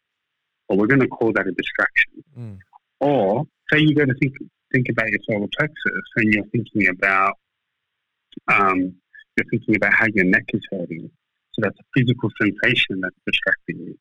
or 0.68 0.78
we're 0.78 0.88
going 0.88 1.02
to 1.02 1.08
call 1.08 1.32
that 1.34 1.48
a 1.48 1.52
distraction. 1.52 2.24
Mm, 2.38 2.58
Or 3.00 3.46
say 3.72 3.80
you 3.80 3.96
go 3.96 4.06
to 4.06 4.14
think 4.22 4.34
think 4.72 4.88
about 4.90 5.10
your 5.10 5.20
solar 5.30 5.48
plexus 5.58 6.06
and 6.18 6.34
you're 6.34 6.46
thinking 6.46 6.90
about 6.90 7.34
um, 8.52 8.96
you're 9.38 9.50
thinking 9.50 9.76
about 9.76 9.94
how 9.94 10.06
your 10.14 10.26
neck 10.26 10.44
is 10.54 10.62
hurting. 10.72 11.10
So 11.56 11.62
that's 11.64 11.80
a 11.80 11.84
physical 12.00 12.30
sensation 12.42 13.00
that's 13.02 13.16
distracting 13.26 13.80
you. 13.80 13.98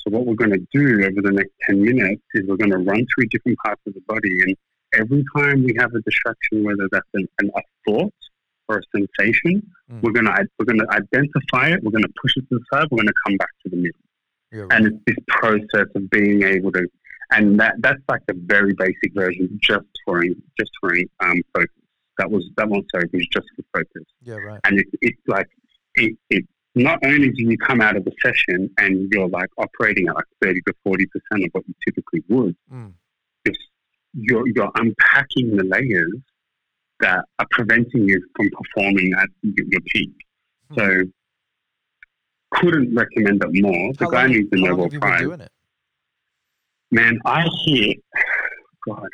So 0.00 0.10
what 0.10 0.26
we're 0.26 0.34
going 0.34 0.52
to 0.52 0.66
do 0.72 1.04
over 1.04 1.22
the 1.22 1.32
next 1.32 1.52
ten 1.62 1.82
minutes 1.82 2.22
is 2.34 2.46
we're 2.46 2.56
going 2.56 2.70
to 2.70 2.78
run 2.78 3.06
through 3.14 3.26
different 3.30 3.58
parts 3.64 3.80
of 3.86 3.94
the 3.94 4.02
body, 4.06 4.42
and 4.46 4.56
every 4.94 5.24
time 5.36 5.64
we 5.64 5.74
have 5.78 5.92
a 5.94 6.00
distraction, 6.02 6.64
whether 6.64 6.88
that's 6.92 7.08
an, 7.14 7.26
an, 7.40 7.50
a 7.56 7.60
thought 7.86 8.12
or 8.68 8.78
a 8.78 8.82
sensation, 8.94 9.62
Mm. 9.90 10.02
we're 10.02 10.12
going 10.12 10.26
to 10.26 10.46
we're 10.58 10.66
going 10.66 10.78
to 10.80 10.86
identify 10.90 11.68
it. 11.68 11.82
We're 11.82 11.92
going 11.92 12.02
to 12.04 12.12
push 12.20 12.36
it 12.36 12.44
to 12.50 12.58
the 12.58 12.64
side. 12.70 12.86
We're 12.90 12.98
going 12.98 13.06
to 13.06 13.14
come 13.26 13.38
back 13.38 13.48
to 13.62 13.70
the 13.70 13.76
middle 13.76 14.00
and 14.70 14.84
right. 14.84 14.92
it's 14.92 15.02
this 15.06 15.16
process 15.28 15.86
of 15.94 16.10
being 16.10 16.42
able 16.42 16.72
to, 16.72 16.86
and 17.32 17.58
that 17.60 17.76
that's 17.80 18.02
like 18.08 18.20
the 18.26 18.34
very 18.34 18.74
basic 18.74 19.14
version, 19.14 19.58
just 19.62 19.86
for 20.04 20.22
just 20.58 20.70
for 20.80 20.94
um, 21.20 21.40
focus. 21.54 21.70
That 22.18 22.30
was 22.30 22.44
that 22.56 22.68
one. 22.68 22.82
Sorry, 22.94 23.08
was 23.12 23.26
just 23.32 23.46
for 23.56 23.62
focus, 23.78 24.04
Yeah, 24.22 24.34
right. 24.36 24.60
and 24.64 24.78
it's 24.78 24.90
it's 25.00 25.20
like 25.26 25.48
it, 25.94 26.16
it. 26.30 26.44
Not 26.82 26.98
only 27.04 27.30
do 27.30 27.42
you 27.44 27.56
come 27.58 27.80
out 27.80 27.96
of 27.96 28.04
the 28.04 28.12
session 28.22 28.70
and 28.78 29.08
you're 29.12 29.28
like 29.28 29.48
operating 29.58 30.08
at 30.08 30.14
like 30.14 30.24
thirty 30.42 30.60
to 30.66 30.72
forty 30.84 31.06
percent 31.06 31.44
of 31.44 31.50
what 31.52 31.64
you 31.68 31.74
typically 31.86 32.22
would, 32.28 32.56
Mm, 32.72 32.92
it's, 33.44 33.58
you're 34.14 34.46
you're 34.48 34.70
unpacking 34.76 35.56
the 35.56 35.64
layers 35.64 36.12
that 37.00 37.24
are 37.38 37.46
preventing 37.50 38.08
you 38.08 38.20
from 38.36 38.48
performing 38.50 39.12
at 39.14 39.28
your 39.42 39.80
peak. 39.92 40.10
Hmm. 40.70 40.74
So, 40.78 41.02
couldn't 42.50 42.94
recommend 42.94 43.42
it 43.44 43.62
more. 43.62 43.92
The 43.94 44.04
How 44.06 44.10
guy 44.10 44.22
long- 44.22 44.32
needs 44.32 44.50
the 44.50 44.56
long 44.58 44.70
Nobel 44.70 44.84
have 44.84 44.92
you 44.92 45.00
been 45.00 45.28
Prize. 45.38 45.48
Man, 46.90 47.18
I 47.24 47.46
hit 47.66 47.96
God. 48.88 49.06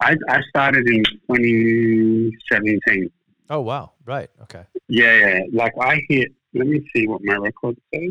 I 0.00 0.16
I 0.28 0.40
started 0.48 0.86
in 0.88 1.02
2017. 1.30 3.10
Oh 3.50 3.60
wow, 3.60 3.92
right. 4.04 4.28
Okay, 4.42 4.62
Yeah, 4.88 5.14
yeah. 5.14 5.40
Like 5.52 5.72
I 5.80 6.00
hit. 6.08 6.32
Let 6.58 6.66
me 6.66 6.90
see 6.94 7.06
what 7.06 7.20
my 7.22 7.36
record 7.36 7.76
says. 7.94 8.10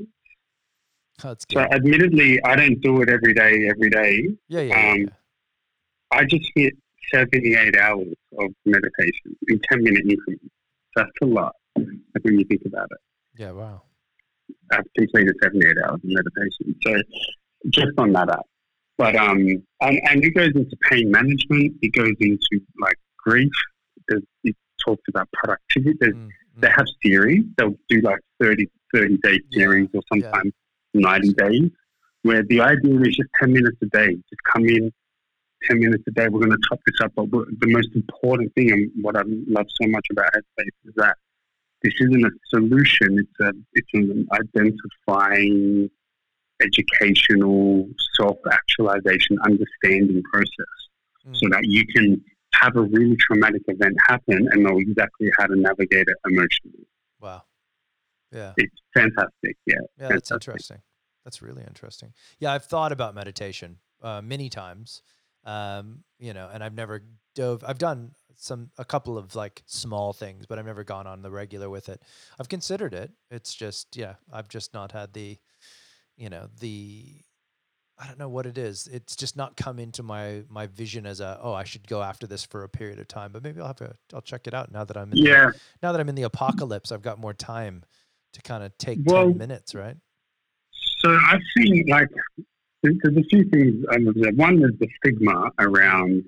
So, 1.19 1.59
admittedly, 1.59 2.41
I 2.43 2.55
don't 2.55 2.79
do 2.81 3.01
it 3.01 3.09
every 3.09 3.33
day. 3.33 3.67
Every 3.69 3.89
day, 3.89 4.29
Yeah, 4.47 4.61
yeah, 4.61 4.91
um, 4.91 4.97
yeah. 5.01 5.07
I 6.11 6.23
just 6.25 6.49
hit 6.55 6.73
78 7.13 7.75
hours 7.75 8.07
of 8.39 8.51
meditation 8.65 9.35
in 9.47 9.59
10 9.69 9.83
minute 9.83 10.03
increments. 10.07 10.45
That's 10.95 11.09
a 11.21 11.25
lot. 11.25 11.53
Like 11.75 12.23
when 12.23 12.39
you 12.39 12.45
think 12.45 12.61
about 12.65 12.87
it. 12.91 12.97
Yeah, 13.37 13.51
Wow. 13.51 13.83
I've 14.71 14.83
completed 14.97 15.35
78 15.43 15.75
hours 15.85 15.95
of 15.95 16.01
meditation. 16.03 16.75
So 16.85 16.95
just 17.69 17.97
on 17.97 18.13
that 18.13 18.29
app. 18.29 18.45
But 18.97 19.15
um, 19.15 19.39
and, 19.81 20.01
and 20.09 20.23
it 20.23 20.31
goes 20.33 20.51
into 20.55 20.75
pain 20.89 21.11
management. 21.11 21.75
It 21.81 21.93
goes 21.93 22.13
into 22.19 22.65
like 22.81 22.95
grief. 23.17 23.51
There's, 24.07 24.23
it 24.43 24.55
talks 24.83 25.03
about 25.09 25.27
productivity. 25.33 25.97
There's, 25.99 26.13
Mm, 26.15 26.29
They 26.61 26.69
have 26.75 26.87
series. 27.03 27.43
They'll 27.57 27.75
do 27.89 28.01
like 28.01 28.19
30, 28.41 28.67
30 28.93 29.17
day 29.17 29.39
Yeah, 29.51 29.59
series 29.59 29.89
or 29.93 30.01
yeah. 30.15 30.23
sometimes 30.31 30.53
90 30.93 31.33
days, 31.33 31.69
where 32.23 32.43
the 32.43 32.61
idea 32.61 32.99
is 33.01 33.15
just 33.15 33.29
10 33.39 33.53
minutes 33.53 33.77
a 33.81 33.85
day. 33.87 34.15
Just 34.15 34.43
come 34.51 34.65
in, 34.67 34.91
10 35.69 35.79
minutes 35.79 36.03
a 36.07 36.11
day. 36.11 36.27
We're 36.29 36.39
going 36.39 36.51
to 36.51 36.57
top 36.69 36.79
this 36.85 36.99
up. 37.01 37.13
But 37.15 37.27
the 37.31 37.67
most 37.67 37.89
important 37.95 38.53
thing 38.55 38.71
and 38.71 38.91
what 39.01 39.15
I 39.15 39.21
love 39.25 39.67
so 39.81 39.87
much 39.87 40.05
about 40.11 40.25
Headspace 40.33 40.77
is 40.85 40.93
that 40.97 41.15
this 41.83 41.93
isn't 41.99 42.25
a 42.25 42.31
solution. 42.49 43.19
It's 43.19 43.39
a 43.39 43.53
it's 43.73 43.89
an 43.93 44.27
identifying, 44.31 45.89
educational, 46.61 47.87
self 48.19 48.37
actualization, 48.51 49.37
understanding 49.43 50.23
process, 50.31 50.73
Mm. 51.27 51.35
so 51.35 51.49
that 51.49 51.63
you 51.65 51.85
can 51.85 52.23
have 52.61 52.75
a 52.75 52.81
really 52.81 53.15
traumatic 53.17 53.61
event 53.67 53.95
happen 54.07 54.47
and 54.51 54.63
know 54.63 54.77
exactly 54.79 55.29
how 55.37 55.47
to 55.47 55.55
navigate 55.55 56.07
it 56.07 56.17
emotionally. 56.29 56.87
Wow. 57.21 57.43
Yeah. 58.31 58.53
It's 58.57 58.81
fantastic. 58.93 59.57
Yeah. 59.65 59.75
Yeah, 59.99 60.09
that's 60.09 60.31
interesting. 60.31 60.77
That's 61.23 61.41
really 61.41 61.63
interesting. 61.67 62.13
Yeah, 62.39 62.53
I've 62.53 62.65
thought 62.65 62.91
about 62.91 63.15
meditation 63.15 63.77
uh, 64.01 64.21
many 64.21 64.49
times, 64.49 65.01
um, 65.45 66.03
you 66.19 66.33
know, 66.33 66.49
and 66.53 66.63
I've 66.63 66.73
never 66.73 67.03
dove. 67.35 67.63
I've 67.67 67.77
done 67.77 68.11
some 68.35 68.69
a 68.77 68.85
couple 68.85 69.17
of 69.17 69.35
like 69.35 69.63
small 69.65 70.13
things, 70.13 70.45
but 70.45 70.57
I've 70.59 70.65
never 70.65 70.83
gone 70.83 71.07
on 71.07 71.21
the 71.21 71.31
regular 71.31 71.69
with 71.69 71.89
it. 71.89 72.01
I've 72.39 72.49
considered 72.49 72.93
it. 72.93 73.11
It's 73.29 73.53
just 73.53 73.97
yeah, 73.97 74.15
I've 74.31 74.47
just 74.47 74.73
not 74.73 74.91
had 74.91 75.13
the, 75.13 75.37
you 76.15 76.29
know, 76.29 76.47
the. 76.59 77.21
I 77.99 78.05
don't 78.05 78.19
know 78.19 78.29
what 78.29 78.45
it 78.45 78.57
is. 78.59 78.87
It's 78.91 79.15
just 79.15 79.35
not 79.35 79.57
come 79.57 79.79
into 79.79 80.03
my 80.03 80.43
my 80.49 80.67
vision 80.67 81.05
as 81.05 81.19
a 81.19 81.39
oh 81.41 81.53
I 81.53 81.63
should 81.63 81.87
go 81.87 82.01
after 82.03 82.27
this 82.27 82.43
for 82.43 82.63
a 82.63 82.69
period 82.69 82.99
of 82.99 83.07
time. 83.07 83.31
But 83.31 83.43
maybe 83.43 83.59
I'll 83.59 83.67
have 83.67 83.77
to 83.77 83.95
I'll 84.13 84.21
check 84.21 84.45
it 84.47 84.53
out 84.53 84.71
now 84.71 84.83
that 84.83 84.95
I'm 84.97 85.11
in 85.11 85.17
the- 85.23 85.29
Yeah. 85.29 85.51
now 85.81 85.91
that 85.91 85.99
I'm 86.01 86.09
in 86.09 86.15
the 86.15 86.23
apocalypse. 86.23 86.91
I've 86.91 87.01
got 87.01 87.19
more 87.19 87.33
time 87.33 87.83
to 88.33 88.41
kind 88.41 88.63
of 88.63 88.77
take 88.77 88.99
Well- 89.05 89.29
ten 89.29 89.37
minutes, 89.37 89.73
right? 89.73 89.97
So 90.99 91.17
I've 91.27 91.41
seen 91.57 91.85
like 91.87 92.09
there's 92.83 93.17
a 93.17 93.23
few 93.23 93.43
things 93.49 93.83
I've 93.91 94.05
observed. 94.05 94.37
One 94.37 94.61
is 94.63 94.77
the 94.79 94.87
stigma 94.97 95.51
around 95.59 96.23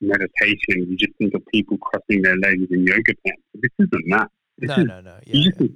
meditation. 0.00 0.86
You 0.90 0.96
just 0.96 1.12
think 1.18 1.34
of 1.34 1.42
people 1.46 1.78
crossing 1.78 2.22
their 2.22 2.36
legs 2.36 2.64
in 2.70 2.86
yoga 2.86 3.12
pants. 3.26 3.42
This 3.54 3.70
isn't 3.78 4.04
that. 4.10 4.30
This 4.58 4.68
No, 4.68 4.74
is, 4.76 4.86
no, 4.86 5.00
no. 5.00 5.18
Yeah, 5.26 5.36
you 5.36 5.44
just 5.50 5.60
yeah. 5.60 5.66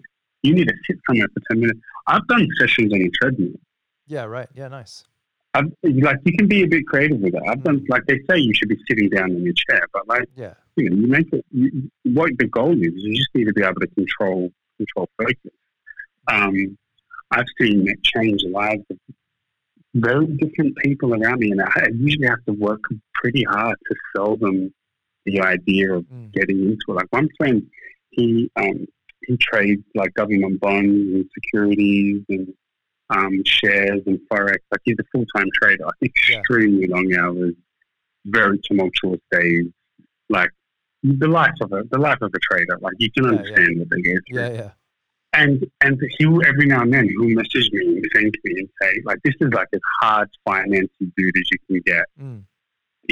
you 0.43 0.55
need 0.55 0.69
to 0.69 0.75
sit 0.87 0.99
somewhere 1.09 1.27
for 1.33 1.41
ten 1.51 1.61
minutes. 1.61 1.81
I've 2.07 2.27
done 2.29 2.47
sessions 2.59 2.93
on 2.93 3.01
a 3.01 3.09
treadmill. 3.21 3.53
Yeah, 4.11 4.25
right. 4.25 4.49
Yeah, 4.55 4.67
nice. 4.69 5.05
I've, 5.55 5.67
like 5.85 6.17
you 6.25 6.33
can 6.37 6.49
be 6.49 6.63
a 6.63 6.67
bit 6.67 6.85
creative 6.87 7.19
with 7.21 7.35
it. 7.35 7.43
I've 7.49 7.63
done 7.63 7.85
like 7.89 8.05
they 8.07 8.19
say 8.29 8.39
you 8.39 8.53
should 8.55 8.69
be 8.69 8.79
sitting 8.89 9.09
down 9.09 9.31
in 9.31 9.43
your 9.45 9.55
chair, 9.55 9.87
but 9.93 10.07
like 10.09 10.29
Yeah. 10.37 10.55
you 10.77 10.91
know 10.91 10.97
you 10.97 11.07
make 11.07 11.33
it. 11.33 11.45
You, 11.53 11.91
what 12.05 12.31
the 12.39 12.47
goal 12.47 12.73
is, 12.73 12.93
you 12.95 13.15
just 13.17 13.31
need 13.35 13.45
to 13.47 13.53
be 13.53 13.63
able 13.63 13.81
to 13.81 13.87
control 13.89 14.51
control 14.79 15.09
focus. 15.17 15.53
Um, 16.31 16.77
I've 17.31 17.47
seen 17.61 17.89
it 17.89 18.03
change 18.03 18.43
lives 18.45 18.83
of 18.91 18.99
very 19.95 20.27
different 20.27 20.77
people 20.79 21.15
around 21.15 21.39
me, 21.41 21.53
and 21.53 21.63
I 21.63 21.71
I 21.77 21.89
usually 21.95 22.27
have 22.27 22.45
to 22.47 22.53
work 22.53 22.81
pretty 23.15 23.45
hard 23.45 23.77
to 23.89 23.95
sell 24.17 24.37
them 24.37 24.73
the 25.27 25.41
idea 25.41 25.95
of 25.95 26.05
Mm. 26.05 26.33
getting 26.33 26.61
into 26.65 26.85
it. 26.89 26.95
Like 26.95 27.07
one 27.11 27.29
friend, 27.37 27.63
he 28.11 28.51
um, 28.57 28.87
he 29.27 29.37
trades 29.37 29.83
like 29.95 30.15
government 30.15 30.61
bonds 30.61 30.95
and 31.15 31.25
securities 31.35 32.23
and 32.29 32.53
um, 33.11 33.43
shares 33.45 34.01
and 34.07 34.19
forex. 34.33 34.59
Like 34.71 34.81
he's 34.85 34.97
a 35.01 35.05
full 35.13 35.25
time 35.37 35.49
trader. 35.61 35.87
Yeah. 36.01 36.09
extremely 36.39 36.87
long 36.87 37.13
hours, 37.19 37.55
very 38.27 38.59
tumultuous 38.65 39.21
days. 39.31 39.67
Like 40.29 40.51
the 41.03 41.27
life 41.29 41.55
of 41.61 41.73
a 41.73 41.83
the 41.91 41.99
life 41.99 42.19
of 42.21 42.33
a 42.35 42.39
trader. 42.39 42.79
Like 42.81 42.95
you 42.99 43.11
can 43.13 43.25
Yeah, 43.25 43.31
yeah. 43.33 43.37
understand 43.39 43.79
what 43.79 43.91
they 43.91 44.03
go 44.03 44.13
through. 44.29 44.41
Yeah, 44.41 44.53
yeah. 44.53 44.71
And 45.33 45.65
and 45.81 46.01
he 46.19 46.27
will 46.27 46.45
every 46.47 46.67
now 46.67 46.83
and 46.83 46.93
then 46.93 47.09
he'll 47.09 47.29
message 47.37 47.71
me 47.73 47.87
and 47.87 48.05
thank 48.15 48.35
me 48.45 48.55
and 48.61 48.69
say 48.83 49.01
like 49.05 49.19
this 49.25 49.35
is 49.41 49.53
like 49.53 49.69
as 49.73 49.81
hard 50.01 50.29
financing 50.45 51.13
dude 51.17 51.37
as 51.37 51.49
you 51.53 51.59
can 51.69 51.81
get. 51.87 52.05
Mm. 52.21 52.43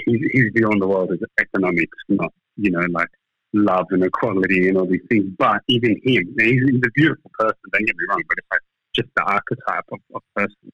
He's, 0.05 0.21
he's 0.33 0.53
beyond 0.53 0.81
the 0.83 0.87
world 0.89 1.11
of 1.13 1.21
economics, 1.41 1.97
not 2.09 2.33
you 2.57 2.71
know 2.71 2.81
like 2.91 3.09
love 3.55 3.87
and 3.91 4.05
equality 4.05 4.69
and 4.69 4.77
all 4.77 4.87
these 4.87 5.01
things. 5.09 5.25
But 5.39 5.63
even 5.69 5.93
him, 6.05 6.35
he's, 6.39 6.61
he's 6.69 6.83
a 6.85 6.91
beautiful 6.95 7.31
person. 7.39 7.57
Don't 7.73 7.87
get 7.87 7.97
me 7.97 8.05
wrong, 8.11 8.23
but 8.29 8.39
if 8.39 8.45
I 8.53 8.57
just 8.99 9.09
the 9.17 9.23
archetype 9.23 9.85
of, 9.93 10.01
of 10.15 10.23
person, 10.35 10.73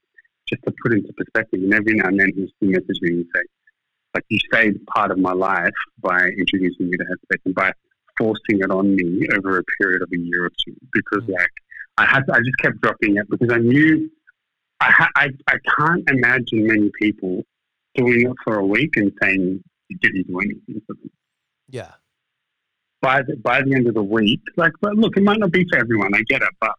just 0.49 0.63
to 0.65 0.73
put 0.83 0.93
into 0.95 1.13
perspective, 1.13 1.61
and 1.63 1.73
every 1.75 1.95
now 1.95 2.09
and 2.09 2.19
then 2.21 2.31
he'll 2.35 2.49
still 2.57 2.71
message 2.71 2.99
me 3.03 3.11
and 3.11 3.27
say 3.35 3.43
like 4.15 4.25
you 4.29 4.39
saved 4.53 4.79
part 4.87 5.11
of 5.11 5.19
my 5.19 5.33
life 5.33 5.73
by 6.01 6.21
introducing 6.39 6.89
me 6.89 6.97
to 6.97 7.05
Headspace 7.05 7.41
and 7.47 7.55
by 7.55 7.73
forcing 8.17 8.61
it 8.61 8.71
on 8.71 8.95
me 8.95 9.27
over 9.37 9.59
a 9.59 9.63
period 9.81 10.03
of 10.03 10.09
a 10.13 10.19
year 10.19 10.45
or 10.45 10.51
two 10.65 10.75
because 10.93 11.25
Mm. 11.29 11.35
like 11.39 11.51
I 11.99 12.07
had 12.07 12.23
I 12.33 12.39
just 12.39 12.57
kept 12.63 12.81
dropping 12.81 13.17
it 13.17 13.29
because 13.29 13.51
I 13.53 13.59
knew 13.59 14.09
I, 14.81 14.91
ha- 14.91 15.11
I 15.17 15.27
I 15.49 15.57
can't 15.79 16.09
imagine 16.11 16.67
many 16.67 16.91
people 17.01 17.43
doing 17.97 18.21
it 18.31 18.37
for 18.45 18.55
a 18.57 18.65
week 18.67 18.97
and 18.97 19.11
saying 19.23 19.63
it 19.91 20.01
didn't 20.01 20.27
do 20.29 20.39
anything 20.39 20.81
for 20.87 20.95
them. 20.95 21.11
Yeah. 21.69 21.93
By 23.03 23.23
the, 23.23 23.37
by 23.37 23.63
the 23.63 23.75
end 23.75 23.87
of 23.87 23.95
the 23.95 24.03
week, 24.03 24.41
like, 24.57 24.73
but 24.81 24.95
look, 24.95 25.17
it 25.17 25.23
might 25.23 25.39
not 25.39 25.51
be 25.53 25.67
for 25.71 25.79
everyone. 25.79 26.15
I 26.15 26.23
get 26.23 26.41
it, 26.41 26.49
but 26.61 26.73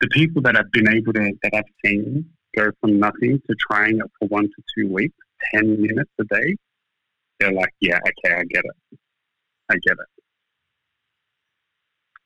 the 0.00 0.08
people 0.08 0.42
that 0.42 0.56
I've 0.56 0.70
been 0.72 0.88
able 0.88 1.12
to 1.12 1.32
that 1.42 1.54
I've 1.54 1.64
seen 1.84 2.28
go 2.56 2.70
from 2.80 2.98
nothing 2.98 3.40
to 3.48 3.56
trying 3.70 3.98
it 3.98 4.10
for 4.18 4.28
one 4.28 4.44
to 4.44 4.62
two 4.76 4.92
weeks, 4.92 5.16
ten 5.54 5.80
minutes 5.80 6.10
a 6.20 6.24
day, 6.24 6.56
they're 7.38 7.52
like, 7.52 7.72
yeah, 7.80 7.98
okay, 7.98 8.34
I 8.34 8.44
get 8.44 8.64
it, 8.64 8.98
I 9.70 9.74
get 9.86 9.92
it. 9.92 10.22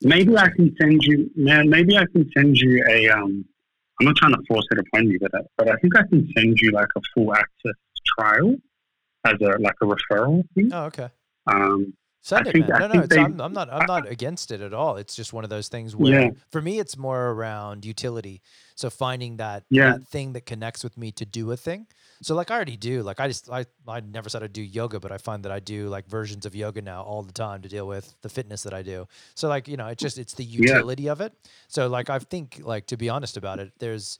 Maybe 0.03 0.35
I 0.35 0.49
can 0.49 0.75
send 0.81 1.03
you, 1.03 1.29
man. 1.35 1.69
Maybe 1.69 1.97
I 1.97 2.05
can 2.11 2.29
send 2.35 2.57
you 2.57 2.83
a. 2.89 3.09
Um, 3.09 3.45
I'm 3.99 4.05
not 4.07 4.15
trying 4.15 4.33
to 4.33 4.41
force 4.47 4.65
it 4.71 4.79
upon 4.79 5.07
you, 5.07 5.19
but 5.21 5.29
I, 5.35 5.41
but 5.57 5.69
I 5.69 5.75
think 5.75 5.95
I 5.95 6.01
can 6.09 6.27
send 6.35 6.57
you 6.59 6.71
like 6.71 6.87
a 6.97 7.01
full 7.13 7.35
access 7.35 7.75
trial 8.17 8.55
as 9.25 9.35
a 9.41 9.59
like 9.59 9.75
a 9.81 9.85
referral 9.85 10.43
thing. 10.55 10.71
Oh, 10.73 10.85
okay. 10.85 11.09
Um, 11.45 11.93
Send 12.23 12.45
it, 12.47 12.53
think- 12.53 12.67
man. 12.69 12.83
I 12.83 12.87
No, 12.87 12.93
no, 13.01 13.05
they- 13.07 13.17
I'm, 13.19 13.41
I'm 13.41 13.51
not. 13.53 13.71
I'm 13.73 13.85
not 13.87 14.07
against 14.07 14.51
it 14.51 14.61
at 14.61 14.73
all. 14.73 14.97
It's 14.97 15.15
just 15.15 15.33
one 15.33 15.43
of 15.43 15.49
those 15.49 15.69
things 15.69 15.95
where, 15.95 16.21
Yeah. 16.21 16.29
for 16.51 16.61
me, 16.61 16.77
it's 16.79 16.95
more 16.95 17.31
around 17.31 17.83
utility. 17.83 18.41
So 18.75 18.89
finding 18.91 19.37
that 19.37 19.63
Yeah. 19.69 19.93
that 19.93 20.07
thing 20.07 20.33
that 20.33 20.45
connects 20.45 20.83
with 20.83 20.97
me 20.97 21.11
to 21.13 21.25
do 21.25 21.51
a 21.51 21.57
thing. 21.57 21.87
So 22.21 22.35
like 22.35 22.51
I 22.51 22.55
already 22.55 22.77
do. 22.77 23.01
Like 23.01 23.19
I 23.19 23.27
just 23.27 23.49
I 23.49 23.65
I 23.87 23.99
never 24.01 24.29
said 24.29 24.43
I 24.43 24.47
do 24.47 24.61
yoga, 24.61 24.99
but 24.99 25.11
I 25.11 25.17
find 25.17 25.43
that 25.45 25.51
I 25.51 25.59
do 25.59 25.87
like 25.89 26.07
versions 26.07 26.45
of 26.45 26.55
yoga 26.55 26.81
now 26.81 27.01
all 27.01 27.23
the 27.23 27.33
time 27.33 27.61
to 27.63 27.69
deal 27.69 27.87
with 27.87 28.13
the 28.21 28.29
fitness 28.29 28.61
that 28.63 28.73
I 28.73 28.83
do. 28.83 29.07
So 29.33 29.47
like 29.49 29.67
you 29.67 29.75
know, 29.77 29.87
it's 29.87 30.01
just 30.01 30.17
it's 30.19 30.33
the 30.35 30.43
utility 30.43 31.09
of 31.09 31.21
it. 31.21 31.33
So 31.67 31.87
like 31.87 32.09
I 32.11 32.19
think 32.19 32.61
like 32.63 32.85
to 32.87 32.97
be 32.97 33.09
honest 33.09 33.37
about 33.37 33.59
it, 33.59 33.71
there's 33.79 34.19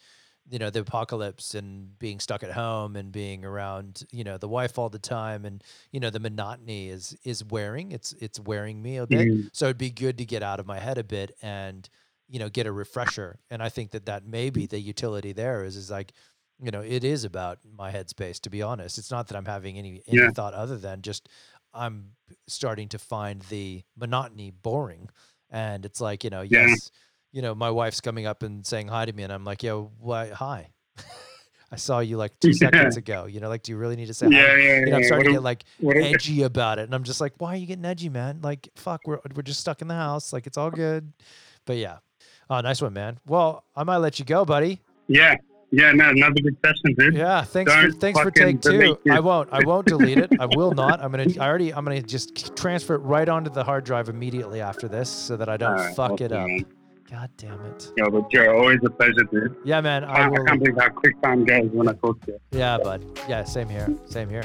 you 0.50 0.58
know 0.60 0.70
the 0.70 0.80
apocalypse 0.82 1.54
and 1.56 1.98
being 2.00 2.20
stuck 2.20 2.44
at 2.44 2.52
home 2.52 2.96
and 2.96 3.12
being 3.12 3.46
around 3.46 4.04
you 4.12 4.24
know 4.24 4.38
the 4.38 4.48
wife 4.48 4.78
all 4.80 4.90
the 4.90 5.00
time 5.00 5.46
and 5.46 5.64
you 5.92 6.00
know 6.00 6.10
the 6.10 6.20
monotony 6.20 6.90
is 6.90 7.16
is 7.24 7.44
wearing 7.46 7.92
it's 7.92 8.14
it's 8.14 8.40
wearing 8.40 8.82
me 8.82 8.98
a 8.98 9.06
bit 9.08 9.28
Mm. 9.28 9.50
so 9.54 9.66
it'd 9.66 9.78
be 9.78 9.92
good 9.92 10.18
to 10.18 10.26
get 10.26 10.42
out 10.44 10.60
of 10.60 10.66
my 10.66 10.80
head 10.80 10.98
a 10.98 11.04
bit 11.04 11.32
and 11.42 11.88
you 12.28 12.40
know 12.40 12.50
get 12.50 12.66
a 12.66 12.72
refresher 12.72 13.40
and 13.50 13.62
i 13.62 13.70
think 13.70 13.92
that 13.92 14.06
that 14.08 14.26
may 14.26 14.50
be 14.50 14.66
the 14.66 14.80
utility 14.80 15.32
there 15.32 15.64
is 15.64 15.76
is 15.76 15.92
like 15.92 16.12
you 16.60 16.72
know 16.72 16.82
it 16.82 17.04
is 17.04 17.24
about 17.24 17.60
my 17.78 17.92
headspace 17.92 18.40
to 18.42 18.50
be 18.50 18.62
honest 18.64 18.98
it's 18.98 19.12
not 19.12 19.28
that 19.28 19.38
i'm 19.38 19.46
having 19.46 19.78
any 19.78 20.02
any 20.08 20.22
Yeah. 20.22 20.32
thought 20.32 20.54
other 20.54 20.78
than 20.78 21.02
just 21.04 21.30
i'm 21.74 22.12
starting 22.48 22.90
to 22.90 22.98
find 23.00 23.44
the 23.44 23.84
monotony 23.96 24.50
boring 24.52 25.10
and 25.52 25.86
it's 25.86 26.02
like 26.02 26.24
you 26.24 26.30
know 26.32 26.42
Yeah. 26.42 26.66
You 27.32 27.42
know 27.42 27.56
my 27.56 27.70
wife's 27.70 28.02
coming 28.02 28.26
up 28.26 28.44
and 28.44 28.66
saying 28.66 28.88
hi 28.88 29.06
to 29.06 29.14
me 29.14 29.24
and 29.24 29.32
i'm 29.34 29.44
like 29.44 29.64
yo 29.64 29.92
why 30.00 30.30
hi 30.30 30.70
i 31.72 31.76
saw 31.76 32.00
you 32.00 32.18
like 32.18 32.38
two 32.40 32.50
Yeah. 32.50 32.70
seconds 32.70 32.98
ago 32.98 33.26
you 33.26 33.40
know 33.40 33.48
like 33.50 33.64
do 33.64 33.72
you 33.72 33.78
really 33.78 33.96
need 33.96 34.08
to 34.08 34.14
say 34.14 34.26
hi 34.28 34.32
yeah, 34.32 34.56
yeah, 34.56 34.80
you 34.80 34.86
know. 34.88 34.98
I'm 34.98 35.04
starting 35.04 35.28
to 35.28 35.34
get 35.34 35.44
like 35.44 35.64
edgy 35.84 36.44
about 36.44 36.80
it, 36.80 36.84
and 36.84 36.94
I'm 36.96 37.04
just 37.04 37.22
like, 37.22 37.34
why 37.38 37.54
are 37.54 37.56
you 37.58 37.66
getting 37.66 37.86
edgy, 37.86 38.10
man? 38.10 38.40
Like, 38.42 38.70
fuck, 38.76 39.02
we're 39.06 39.20
we're 39.36 39.42
just 39.44 39.60
stuck 39.62 39.82
in 39.82 39.88
the 39.88 39.94
house, 39.96 40.34
like 40.34 40.48
it's 40.48 40.58
all 40.58 40.70
good. 40.72 41.12
But 41.66 41.78
yeah, 41.78 41.98
oh, 42.50 42.60
nice 42.62 42.82
one, 42.82 42.94
man. 42.94 43.20
Well, 43.26 43.64
I 43.76 43.84
might 43.84 43.98
let 43.98 44.20
you 44.20 44.26
go, 44.26 44.44
buddy. 44.46 44.82
yeah, 45.08 45.36
yeah. 45.72 45.92
No, 45.94 46.10
another 46.10 46.42
good 46.42 46.58
session, 46.66 46.96
dude. 46.98 47.16
Yeah, 47.16 47.44
thanks 47.44 47.74
for 47.74 47.92
thanks 47.92 48.20
for 48.20 48.32
take 48.32 48.62
two. 48.62 48.98
I 49.10 49.20
won't 49.22 49.48
I 49.54 49.64
won't 49.64 49.88
delete 49.88 50.18
it. 50.18 50.32
I 50.40 50.48
will 50.48 50.72
not. 50.72 51.02
I'm 51.02 51.12
gonna 51.12 51.28
I 51.40 51.48
already 51.48 51.74
I'm 51.74 51.86
gonna 51.86 52.02
just 52.02 52.56
transfer 52.58 52.96
it 52.96 53.00
right 53.04 53.30
onto 53.30 53.50
the 53.50 53.64
hard 53.64 53.86
drive 53.86 54.10
immediately 54.10 54.60
after 54.60 54.88
this, 54.90 55.10
so 55.10 55.38
that 55.38 55.48
I 55.48 55.56
don't 55.58 55.72
Alright, 55.72 55.96
fuck 55.96 56.20
it 56.20 56.32
awesome, 56.34 56.58
up. 56.62 56.68
God 57.12 57.30
damn 57.36 57.60
it. 57.66 57.92
Yeah, 57.98 58.06
but 58.10 58.32
Joe, 58.32 58.58
always 58.58 58.80
a 58.86 58.90
pleasure, 58.90 59.24
dude. 59.32 59.56
Yeah, 59.66 59.82
man. 59.82 60.06
I, 60.06 60.14
I 60.14 60.22
I 60.24 60.28
will. 60.30 60.46
can't 60.46 60.60
believe 60.64 60.78
how 60.80 60.90
quick 60.90 61.22
time 61.22 61.44
goes 61.44 61.70
when 61.72 61.90
I 61.90 61.94
talk 61.94 62.22
to 62.26 62.32
you. 62.32 62.40
Yeah, 62.52 62.78
bud. 62.78 63.04
Yeah, 63.28 63.44
same 63.44 63.68
here. 63.68 63.94
Same 64.06 64.30
here. 64.30 64.44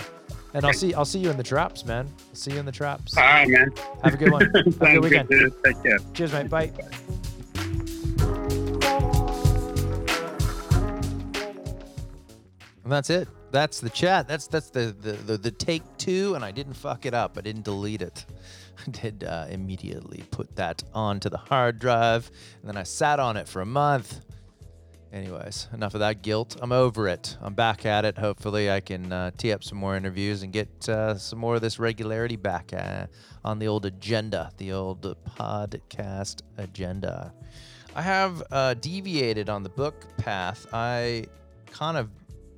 And 0.53 0.65
I'll 0.65 0.73
see 0.73 0.93
I'll 0.95 1.05
see 1.05 1.21
you 1.21 1.31
in 1.31 1.37
the 1.37 1.43
traps, 1.45 1.85
man. 1.85 2.07
I'll 2.31 2.35
see 2.35 2.53
you 2.53 2.59
in 2.59 2.67
the 2.67 2.73
traps. 2.73 3.17
All 3.17 3.23
right, 3.23 3.49
man. 3.49 3.73
Have 4.03 4.15
a 4.15 4.17
good 4.17 4.33
one. 4.33 4.41
Have 4.55 4.55
a 4.55 4.71
good 4.71 4.81
good, 4.81 5.03
weekend. 5.05 5.29
dude. 5.29 5.55
Take 5.65 5.83
care. 5.83 5.99
Cheers, 6.15 6.33
mate. 6.33 6.51
Bye. 6.51 6.73
And 12.85 12.93
that's 12.93 13.11
it. 13.11 13.29
That's 13.51 13.81
the 13.81 13.91
chat. 13.91 14.29
That's 14.29 14.47
that's 14.47 14.71
the 14.71 14.95
the, 15.01 15.13
the, 15.13 15.37
the 15.39 15.51
take 15.51 15.83
two, 15.99 16.35
and 16.35 16.45
I 16.45 16.51
didn't 16.51 16.75
fuck 16.75 17.07
it 17.07 17.15
up. 17.15 17.37
I 17.39 17.41
didn't 17.41 17.65
delete 17.65 18.03
it. 18.03 18.25
Did 18.91 19.25
uh, 19.25 19.47
immediately 19.51 20.25
put 20.31 20.57
that 20.57 20.83
onto 20.95 21.29
the 21.29 21.39
hard 21.39 21.79
drive, 21.79 22.31
and 22.61 22.69
then 22.69 22.77
I 22.77 22.83
sat 22.83 23.21
on 23.21 23.37
it 23.37 23.49
for 23.49 23.61
a 23.61 23.67
month. 23.67 24.21
Anyways, 25.13 25.69
enough 25.73 25.95
of 25.95 26.01
that 26.01 26.21
guilt. 26.23 26.57
I'm 26.61 26.73
over 26.73 27.09
it. 27.09 27.39
I'm 27.41 27.55
back 27.55 27.87
at 27.87 28.05
it. 28.05 28.19
Hopefully, 28.19 28.71
I 28.71 28.81
can 28.81 29.13
uh, 29.13 29.31
tee 29.39 29.53
up 29.53 29.65
some 29.65 29.79
more 29.79 29.97
interviews 29.97 30.43
and 30.43 30.53
get 30.53 30.89
uh, 30.89 31.17
some 31.17 31.39
more 31.39 31.55
of 31.55 31.63
this 31.63 31.79
regularity 31.79 32.37
back 32.37 32.73
uh, 32.77 33.07
on 33.45 33.59
the 33.59 33.69
old 33.69 33.87
agenda, 33.87 34.51
the 34.59 34.73
old 34.73 35.17
podcast 35.39 36.43
agenda. 36.59 37.33
I 37.95 38.03
have 38.03 38.43
uh, 38.51 38.75
deviated 38.75 39.49
on 39.49 39.63
the 39.63 39.71
book 39.71 39.95
path. 40.19 40.67
I 40.71 41.25
kind 41.71 41.97
of, 41.97 42.11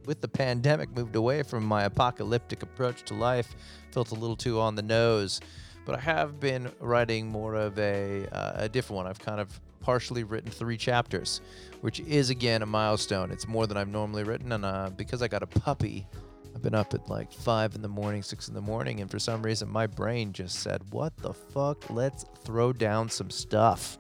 with 0.05 0.21
the 0.21 0.27
pandemic, 0.27 0.91
moved 0.97 1.15
away 1.15 1.45
from 1.45 1.65
my 1.65 1.85
apocalyptic 1.85 2.65
approach 2.65 3.05
to 3.05 3.15
life. 3.15 3.55
Felt 3.93 4.11
a 4.11 4.15
little 4.15 4.35
too 4.35 4.59
on 4.59 4.75
the 4.75 4.83
nose, 4.83 5.41
but 5.89 5.97
I 5.97 6.03
have 6.03 6.39
been 6.39 6.71
writing 6.81 7.29
more 7.29 7.55
of 7.55 7.79
a, 7.79 8.27
uh, 8.31 8.53
a 8.57 8.69
different 8.69 8.99
one. 8.99 9.07
I've 9.07 9.19
kind 9.19 9.41
of 9.41 9.59
partially 9.81 10.23
written 10.23 10.51
three 10.51 10.77
chapters, 10.77 11.41
which 11.81 12.01
is 12.01 12.29
again 12.29 12.61
a 12.61 12.67
milestone. 12.67 13.31
It's 13.31 13.49
more 13.49 13.67
than 13.67 13.79
I've 13.79 13.89
normally 13.89 14.23
written, 14.23 14.53
and 14.53 14.67
uh, 14.67 14.91
because 14.95 15.23
I 15.23 15.29
got 15.29 15.43
a 15.43 15.47
puppy, 15.47 16.07
I've 16.55 16.61
been 16.61 16.75
up 16.75 16.93
at 16.93 17.09
like 17.09 17.33
five 17.33 17.75
in 17.75 17.81
the 17.81 17.89
morning, 17.89 18.23
six 18.23 18.49
in 18.49 18.55
the 18.55 18.61
morning, 18.61 19.01
and 19.01 19.11
for 19.11 19.19
some 19.19 19.41
reason 19.41 19.67
my 19.71 19.87
brain 19.87 20.35
just 20.35 20.59
said, 20.59 20.83
"What 20.91 21.17
the 21.17 21.33
fuck? 21.33 21.89
Let's 21.89 22.27
throw 22.45 22.75
down 22.75 23.09
some 23.09 23.31
stuff." 23.31 23.97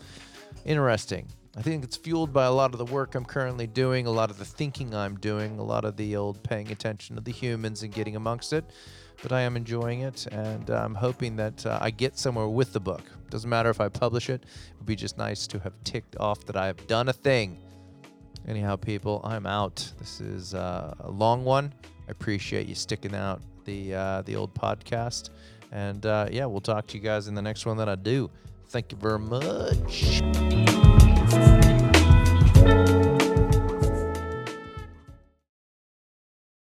interesting. 0.67 1.27
I 1.57 1.63
think 1.63 1.83
it's 1.83 1.97
fueled 1.97 2.33
by 2.33 2.45
a 2.45 2.53
lot 2.53 2.73
of 2.73 2.79
the 2.79 2.85
work 2.85 3.15
I'm 3.15 3.25
currently 3.25 3.67
doing, 3.67 4.07
a 4.07 4.11
lot 4.11 4.31
of 4.31 4.39
the 4.39 4.45
thinking 4.45 4.95
I'm 4.95 5.17
doing, 5.17 5.59
a 5.59 5.65
lot 5.65 5.87
of 5.87 5.97
the 5.97 6.15
old 6.17 6.43
paying 6.43 6.71
attention 6.71 7.17
to 7.17 7.23
the 7.23 7.33
humans 7.33 7.83
and 7.83 7.93
getting 7.93 8.15
amongst 8.15 8.53
it. 8.53 8.65
But 9.23 9.33
I 9.33 9.41
am 9.41 9.57
enjoying 9.57 10.01
it, 10.03 10.27
and 10.31 10.71
I'm 10.71 10.95
hoping 10.95 11.37
that 11.37 11.67
uh, 11.67 11.79
I 11.81 11.91
get 11.91 12.17
somewhere 12.19 12.49
with 12.49 12.73
the 12.73 12.81
book. 12.81 13.03
Doesn't 13.31 13.51
matter 13.51 13.69
if 13.69 13.81
I 13.81 13.89
publish 13.89 14.31
it, 14.31 14.45
it 14.45 14.77
would 14.79 14.87
be 14.87 14.97
just 14.97 15.19
nice 15.19 15.47
to 15.49 15.59
have 15.59 15.73
ticked 15.85 16.17
off 16.19 16.45
that 16.45 16.57
I 16.57 16.67
have 16.67 16.87
done 16.87 17.09
a 17.09 17.13
thing. 17.13 17.59
Anyhow, 18.47 18.77
people, 18.77 19.21
I'm 19.25 19.47
out. 19.47 19.93
This 19.99 20.21
is 20.21 20.55
uh, 20.55 20.95
a 21.01 21.11
long 21.11 21.45
one. 21.45 21.75
I 22.07 22.11
appreciate 22.13 22.67
you 22.67 22.75
sticking 22.75 23.15
out 23.15 23.43
the 23.65 23.95
uh, 23.95 24.23
the 24.23 24.37
old 24.37 24.55
podcast, 24.55 25.31
and 25.73 26.07
uh, 26.07 26.29
yeah, 26.31 26.47
we'll 26.47 26.61
talk 26.61 26.87
to 26.87 26.97
you 26.97 27.03
guys 27.03 27.29
in 27.29 27.35
the 27.35 27.43
next 27.43 27.67
one 27.67 27.77
that 27.77 27.89
I 27.89 27.97
do. 27.97 28.31
Thank 28.69 28.93
you 28.93 28.99
very 28.99 29.19
much. 29.19 30.23